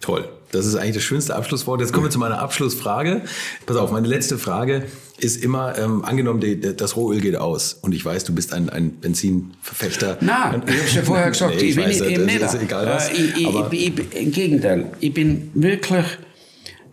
Toll. 0.00 0.28
Das 0.52 0.66
ist 0.66 0.76
eigentlich 0.76 0.96
das 0.96 1.02
schönste 1.02 1.34
Abschlusswort. 1.34 1.80
Jetzt 1.80 1.92
kommen 1.92 2.06
wir 2.06 2.10
zu 2.10 2.18
meiner 2.18 2.38
Abschlussfrage. 2.38 3.22
Pass 3.66 3.76
auf, 3.76 3.90
meine 3.90 4.06
letzte 4.06 4.38
Frage 4.38 4.84
ist 5.18 5.42
immer, 5.42 5.78
ähm, 5.78 6.04
angenommen, 6.04 6.40
die, 6.40 6.60
das 6.60 6.94
Rohöl 6.94 7.20
geht 7.20 7.36
aus 7.36 7.74
und 7.80 7.94
ich 7.94 8.04
weiß, 8.04 8.24
du 8.24 8.34
bist 8.34 8.52
ein, 8.52 8.68
ein 8.68 8.96
Benzinverfechter. 8.96 10.18
Nein, 10.20 10.62
ich 10.66 10.74
habe 10.74 10.96
ja 10.96 11.02
vorher 11.02 11.30
gesagt, 11.32 11.56
nee, 11.56 11.68
ich, 11.68 11.76
bin 11.76 11.86
weiß, 11.86 12.00
eben 12.02 12.26
nicht. 12.26 12.40
Ist 12.40 12.54
egal 12.54 12.86
was, 12.86 13.10
äh, 13.10 13.14
ich, 13.14 13.36
ich, 13.40 13.98
ich, 13.98 14.14
Im 14.14 14.32
Gegenteil, 14.32 14.92
ich 15.00 15.14
bin 15.14 15.50
wirklich 15.54 16.06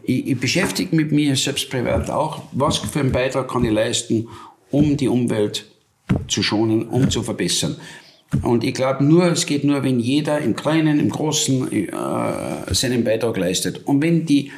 ich, 0.04 0.40
beschäftige 0.40 0.96
mit 0.96 1.12
mir 1.12 1.36
selbst 1.36 1.70
privat 1.70 2.10
auch, 2.10 2.44
was 2.54 2.78
für 2.78 3.02
einen 3.02 3.12
Beitrag 3.12 3.50
kann 3.50 3.66
ich 3.66 3.72
leisten, 3.72 4.28
um 4.72 4.96
die 4.96 5.08
Umwelt 5.08 5.66
zu 6.28 6.44
schonen, 6.44 6.88
um 6.88 7.10
zu 7.10 7.24
verbessern. 7.24 7.76
Und 8.44 8.64
ich 8.64 8.74
glaube 8.74 9.04
nur, 9.04 9.26
es 9.26 9.46
geht 9.46 9.64
nur, 9.64 9.84
wenn 9.84 10.00
jeder 10.00 10.40
im 10.40 10.56
Kleinen, 10.56 11.00
im 11.00 11.10
Großen 11.10 11.72
äh, 11.72 12.74
seinen 12.74 13.04
Beitrag 13.04 13.38
leistet. 13.38 13.86
Und 13.88 14.02
wenn 14.02 14.26
die, 14.26 14.52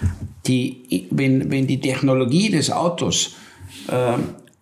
die, 0.46 1.08
wenn, 1.10 1.50
wenn 1.50 1.68
die 1.68 1.80
Technologie 1.80 2.50
des 2.50 2.70
Autos 2.70 3.36
äh, 3.88 4.18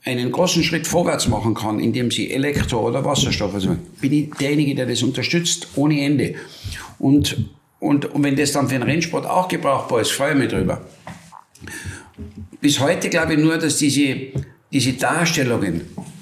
einen 0.07 0.31
großen 0.31 0.63
Schritt 0.63 0.85
vorwärts 0.85 1.27
machen 1.27 1.55
kann, 1.55 1.79
indem 1.79 2.11
sie 2.11 2.31
Elektro- 2.31 2.87
oder 2.87 3.03
Wasserstoff, 3.03 3.53
also 3.53 3.75
bin 3.99 4.13
ich 4.13 4.29
derjenige, 4.39 4.75
der 4.75 4.85
das 4.85 5.01
unterstützt, 5.01 5.67
ohne 5.75 6.01
Ende. 6.01 6.35
Und 6.99 7.37
und, 7.79 8.13
und 8.13 8.23
wenn 8.23 8.35
das 8.35 8.51
dann 8.51 8.67
für 8.67 8.75
den 8.75 8.83
Rennsport 8.83 9.25
auch 9.25 9.47
gebrauchbar 9.47 10.01
ist, 10.01 10.11
freue 10.11 10.31
ich 10.31 10.37
mich 10.37 10.49
drüber. 10.49 10.81
Bis 12.61 12.79
heute 12.79 13.09
glaube 13.09 13.33
ich 13.33 13.39
nur, 13.39 13.57
dass 13.57 13.77
diese, 13.77 14.15
diese 14.71 14.93
Darstellungen 14.93 15.81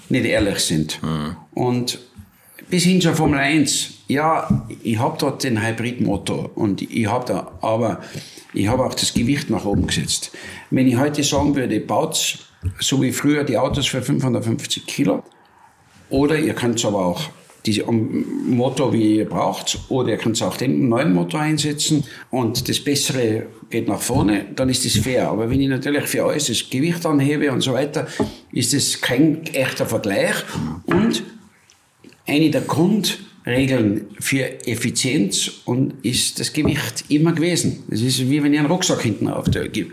nicht 0.09 0.25
ehrlich 0.25 0.59
sind. 0.59 1.01
Mhm. 1.01 1.35
Und 1.53 1.99
bis 2.69 2.83
hin 2.83 3.01
zur 3.01 3.13
Formel 3.13 3.39
1. 3.39 3.93
Ja, 4.07 4.65
ich 4.83 4.97
habe 4.97 5.17
dort 5.19 5.43
den 5.43 5.65
Hybridmotor 5.65 6.51
und 6.55 6.81
ich 6.81 7.07
habe 7.07 7.25
da, 7.25 7.51
aber 7.61 8.01
ich 8.53 8.67
habe 8.67 8.85
auch 8.85 8.93
das 8.93 9.13
Gewicht 9.13 9.49
nach 9.49 9.65
oben 9.65 9.87
gesetzt. 9.87 10.31
Wenn 10.69 10.87
ich 10.87 10.97
heute 10.97 11.23
sagen 11.23 11.55
würde, 11.55 11.79
baut 11.79 12.39
so 12.79 13.01
wie 13.01 13.11
früher 13.11 13.43
die 13.43 13.57
Autos 13.57 13.87
für 13.87 14.01
550 14.01 14.85
Kilo, 14.85 15.23
oder 16.09 16.37
ihr 16.39 16.53
könnt 16.53 16.83
aber 16.85 17.05
auch 17.05 17.21
diese 17.65 17.83
Motor, 17.83 18.93
wie 18.93 19.17
ihr 19.17 19.25
braucht, 19.25 19.77
oder 19.89 20.11
ihr 20.11 20.17
könnt 20.17 20.41
auch 20.41 20.55
den 20.55 20.87
neuen 20.87 21.13
Motor 21.13 21.41
einsetzen 21.41 22.05
und 22.29 22.69
das 22.69 22.79
Bessere 22.79 23.47
geht 23.69 23.89
nach 23.89 23.99
vorne, 23.99 24.45
dann 24.55 24.69
ist 24.69 24.85
das 24.85 25.03
fair. 25.03 25.29
Aber 25.29 25.49
wenn 25.49 25.59
ich 25.59 25.67
natürlich 25.67 26.05
für 26.05 26.23
alles 26.23 26.47
das 26.47 26.69
Gewicht 26.69 27.05
anhebe 27.05 27.51
und 27.51 27.59
so 27.59 27.73
weiter, 27.73 28.07
ist 28.53 28.73
das 28.73 29.01
kein 29.01 29.45
echter 29.47 29.85
Vergleich. 29.85 30.35
Und 30.85 31.23
eine 32.27 32.51
der 32.51 32.61
Grundregeln 32.61 34.05
für 34.19 34.67
Effizienz 34.67 35.51
und 35.65 35.93
ist 36.03 36.39
das 36.39 36.53
Gewicht 36.53 37.05
immer 37.09 37.33
gewesen. 37.33 37.83
Das 37.89 38.01
ist 38.01 38.29
wie 38.29 38.43
wenn 38.43 38.53
ich 38.53 38.59
einen 38.59 38.69
Rucksack 38.69 39.01
hinten 39.01 39.27
auf 39.27 39.49
der 39.49 39.69
gebe. 39.69 39.91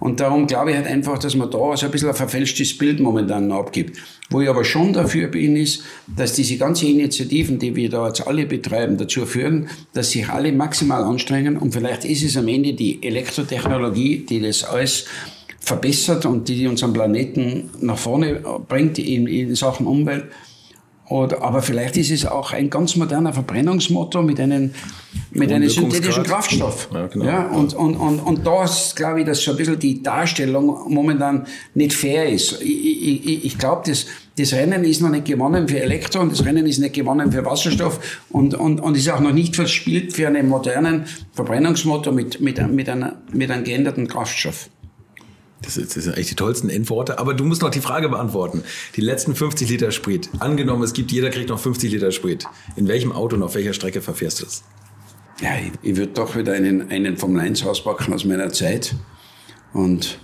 Und 0.00 0.20
darum 0.20 0.46
glaube 0.46 0.70
ich 0.70 0.76
halt 0.76 0.86
einfach, 0.86 1.18
dass 1.18 1.34
man 1.34 1.50
da 1.50 1.76
so 1.76 1.86
ein 1.86 1.92
bisschen 1.92 2.08
ein 2.08 2.14
verfälschtes 2.14 2.76
Bild 2.76 3.00
momentan 3.00 3.50
abgibt. 3.50 3.98
Wo 4.30 4.40
ich 4.40 4.48
aber 4.48 4.64
schon 4.64 4.92
dafür 4.92 5.28
bin, 5.28 5.56
ist, 5.56 5.82
dass 6.06 6.34
diese 6.34 6.58
ganzen 6.58 6.88
Initiativen, 6.88 7.58
die 7.58 7.74
wir 7.74 7.88
da 7.88 8.06
jetzt 8.06 8.26
alle 8.26 8.46
betreiben, 8.46 8.98
dazu 8.98 9.24
führen, 9.24 9.68
dass 9.94 10.10
sich 10.10 10.28
alle 10.28 10.52
maximal 10.52 11.02
anstrengen. 11.02 11.56
Und 11.56 11.72
vielleicht 11.72 12.04
ist 12.04 12.22
es 12.22 12.36
am 12.36 12.48
Ende 12.48 12.74
die 12.74 13.02
Elektrotechnologie, 13.02 14.26
die 14.28 14.40
das 14.40 14.62
alles 14.62 15.06
verbessert 15.58 16.26
und 16.26 16.48
die 16.48 16.66
unseren 16.66 16.92
Planeten 16.92 17.70
nach 17.80 17.98
vorne 17.98 18.40
bringt 18.68 18.98
in, 18.98 19.26
in 19.26 19.54
Sachen 19.54 19.86
Umwelt. 19.86 20.26
Oder, 21.08 21.42
aber 21.42 21.62
vielleicht 21.62 21.96
ist 21.96 22.10
es 22.10 22.26
auch 22.26 22.52
ein 22.52 22.68
ganz 22.68 22.94
moderner 22.94 23.32
Verbrennungsmotor 23.32 24.22
mit 24.22 24.38
einem, 24.40 24.74
mit 25.30 25.50
einem 25.50 25.68
synthetischen 25.70 26.22
Kraftstoff. 26.22 26.88
Ja, 26.92 27.06
genau. 27.06 27.24
ja, 27.24 27.46
und, 27.46 27.72
und, 27.72 27.96
und, 27.96 28.18
und 28.20 28.46
da 28.46 28.64
ist, 28.64 28.94
glaube 28.94 29.20
ich, 29.20 29.26
dass 29.26 29.42
so 29.42 29.52
ein 29.52 29.56
bisschen 29.56 29.78
die 29.78 30.02
Darstellung 30.02 30.92
momentan 30.92 31.46
nicht 31.74 31.94
fair 31.94 32.28
ist. 32.28 32.60
Ich, 32.60 33.26
ich, 33.26 33.44
ich 33.46 33.58
glaube, 33.58 33.84
das, 33.86 34.04
das 34.36 34.52
Rennen 34.52 34.84
ist 34.84 35.00
noch 35.00 35.08
nicht 35.08 35.24
gewonnen 35.24 35.66
für 35.66 35.80
Elektro 35.80 36.20
und 36.20 36.30
das 36.30 36.44
Rennen 36.44 36.66
ist 36.66 36.78
nicht 36.78 36.94
gewonnen 36.94 37.32
für 37.32 37.42
Wasserstoff 37.42 38.20
und, 38.28 38.54
und, 38.54 38.80
und 38.80 38.94
ist 38.94 39.08
auch 39.08 39.20
noch 39.20 39.32
nicht 39.32 39.56
verspielt 39.56 40.12
für 40.12 40.26
einen 40.26 40.46
modernen 40.46 41.06
Verbrennungsmotor 41.32 42.12
mit, 42.12 42.40
mit, 42.42 42.70
mit, 42.70 42.88
einer, 42.90 43.16
mit 43.32 43.50
einem 43.50 43.64
geänderten 43.64 44.08
Kraftstoff. 44.08 44.68
Das, 45.62 45.76
ist, 45.76 45.96
das 45.96 46.04
sind 46.04 46.14
eigentlich 46.14 46.28
die 46.28 46.36
tollsten 46.36 46.70
Endworte. 46.70 47.18
Aber 47.18 47.34
du 47.34 47.44
musst 47.44 47.62
noch 47.62 47.70
die 47.70 47.80
Frage 47.80 48.08
beantworten. 48.08 48.62
Die 48.96 49.00
letzten 49.00 49.34
50 49.34 49.68
Liter 49.68 49.90
Sprit. 49.90 50.30
Angenommen, 50.38 50.82
es 50.82 50.92
gibt, 50.92 51.10
jeder 51.10 51.30
kriegt 51.30 51.48
noch 51.48 51.58
50 51.58 51.90
Liter 51.90 52.12
Sprit. 52.12 52.46
In 52.76 52.86
welchem 52.88 53.12
Auto 53.12 53.36
und 53.36 53.42
auf 53.42 53.54
welcher 53.54 53.72
Strecke 53.72 54.00
verfährst 54.00 54.40
du 54.40 54.44
das? 54.44 54.62
Ja, 55.40 55.50
ich, 55.56 55.90
ich 55.90 55.96
würde 55.96 56.12
doch 56.12 56.36
wieder 56.36 56.52
einen, 56.52 56.90
einen 56.90 57.16
Formel 57.16 57.40
1 57.40 57.64
auspacken 57.64 58.12
aus 58.12 58.24
meiner 58.24 58.52
Zeit. 58.52 58.94
Und 59.72 60.18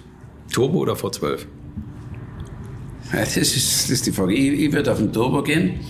Turbo 0.53 0.79
oder 0.79 0.95
V12? 0.95 1.41
Ja, 3.13 3.21
das, 3.21 3.37
ist, 3.37 3.55
das 3.55 3.91
ist 3.91 4.07
die 4.07 4.13
Frage. 4.13 4.35
Ich, 4.35 4.61
ich 4.61 4.73
würde 4.73 4.93
auf 4.93 4.99
den 4.99 5.13
Turbo 5.13 5.43
gehen. 5.43 5.81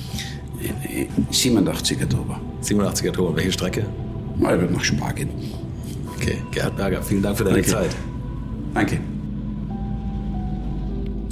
87er 1.30 2.08
Turbo. 2.08 2.36
87er 2.62 3.12
Turbo. 3.12 3.36
Welche 3.36 3.52
Strecke? 3.52 3.86
ich 4.36 4.42
würde 4.42 4.72
nach 4.72 4.84
Spar 4.84 5.12
gehen. 5.12 5.30
Okay, 6.16 6.38
Gerhard 6.50 6.76
Berger, 6.76 7.02
vielen 7.02 7.22
Dank 7.22 7.36
für 7.36 7.44
deine 7.44 7.56
Danke. 7.56 7.70
Zeit. 7.70 7.96
Danke. 8.72 9.13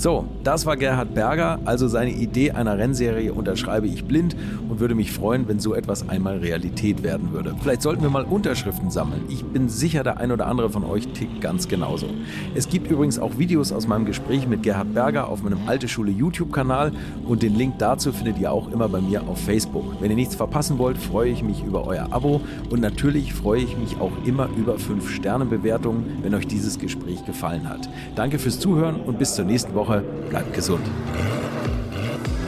So, 0.03 0.25
das 0.43 0.67
war 0.67 0.77
Gerhard 0.77 1.15
Berger. 1.15 1.61
Also 1.65 1.87
seine 1.87 2.11
Idee 2.11 2.51
einer 2.51 2.77
Rennserie 2.77 3.33
unterschreibe 3.33 3.87
ich 3.87 4.05
blind 4.05 4.35
und 4.69 4.81
würde 4.81 4.97
mich 4.97 5.13
freuen, 5.13 5.47
wenn 5.47 5.61
so 5.61 5.77
etwas 5.77 6.09
einmal 6.09 6.39
Realität 6.39 7.05
werden 7.05 7.31
würde. 7.31 7.55
Vielleicht 7.63 7.83
sollten 7.83 8.03
wir 8.03 8.11
mal 8.11 8.25
Unterschriften 8.25 8.91
sammeln. 8.91 9.23
Ich 9.29 9.45
bin 9.45 9.69
sicher, 9.69 10.03
der 10.03 10.17
ein 10.17 10.33
oder 10.33 10.49
andere 10.49 10.71
von 10.71 10.83
euch 10.83 11.07
tickt 11.07 11.41
ganz 11.41 11.69
genauso. 11.69 12.09
Es 12.57 12.69
gibt 12.69 12.91
übrigens 12.91 13.21
auch 13.21 13.39
Videos 13.39 13.71
aus 13.71 13.87
meinem 13.87 14.05
Gespräch 14.05 14.49
mit 14.49 14.65
Gerhard 14.65 14.93
Berger 14.93 15.29
auf 15.29 15.45
meinem 15.45 15.61
Alte 15.69 15.87
Schule 15.87 16.11
YouTube-Kanal 16.11 16.91
und 17.25 17.45
den 17.45 17.55
Link 17.55 17.75
dazu 17.79 18.11
findet 18.11 18.41
ihr 18.41 18.51
auch 18.51 18.73
immer 18.73 18.89
bei 18.89 19.01
mir 19.01 19.23
auf 19.29 19.39
Facebook. 19.39 19.85
Wenn 20.01 20.11
ihr 20.11 20.17
nichts 20.17 20.35
verpassen 20.35 20.79
wollt, 20.79 20.99
freue 20.99 21.31
ich 21.31 21.45
mich 21.45 21.63
über 21.63 21.87
euer 21.87 22.09
Abo 22.11 22.41
und 22.71 22.81
natürlich 22.81 23.33
freue 23.33 23.61
ich 23.61 23.79
mich 23.79 24.01
auch 24.01 24.11
immer 24.27 24.49
über 24.57 24.75
5-Sterne-Bewertungen, 24.75 26.19
wenn 26.25 26.35
euch 26.35 26.49
dieses 26.49 26.81
Gespräch 26.81 27.25
gefallen 27.25 27.69
hat. 27.69 27.89
Danke 28.17 28.41
fürs 28.41 28.59
Zuhören 28.59 28.97
und 28.97 29.21
bis 29.21 29.37
zur 29.37 29.45
nächsten 29.45 29.73
Woche. 29.93 30.03
Bleibt 30.29 30.53
gesund. 30.55 30.85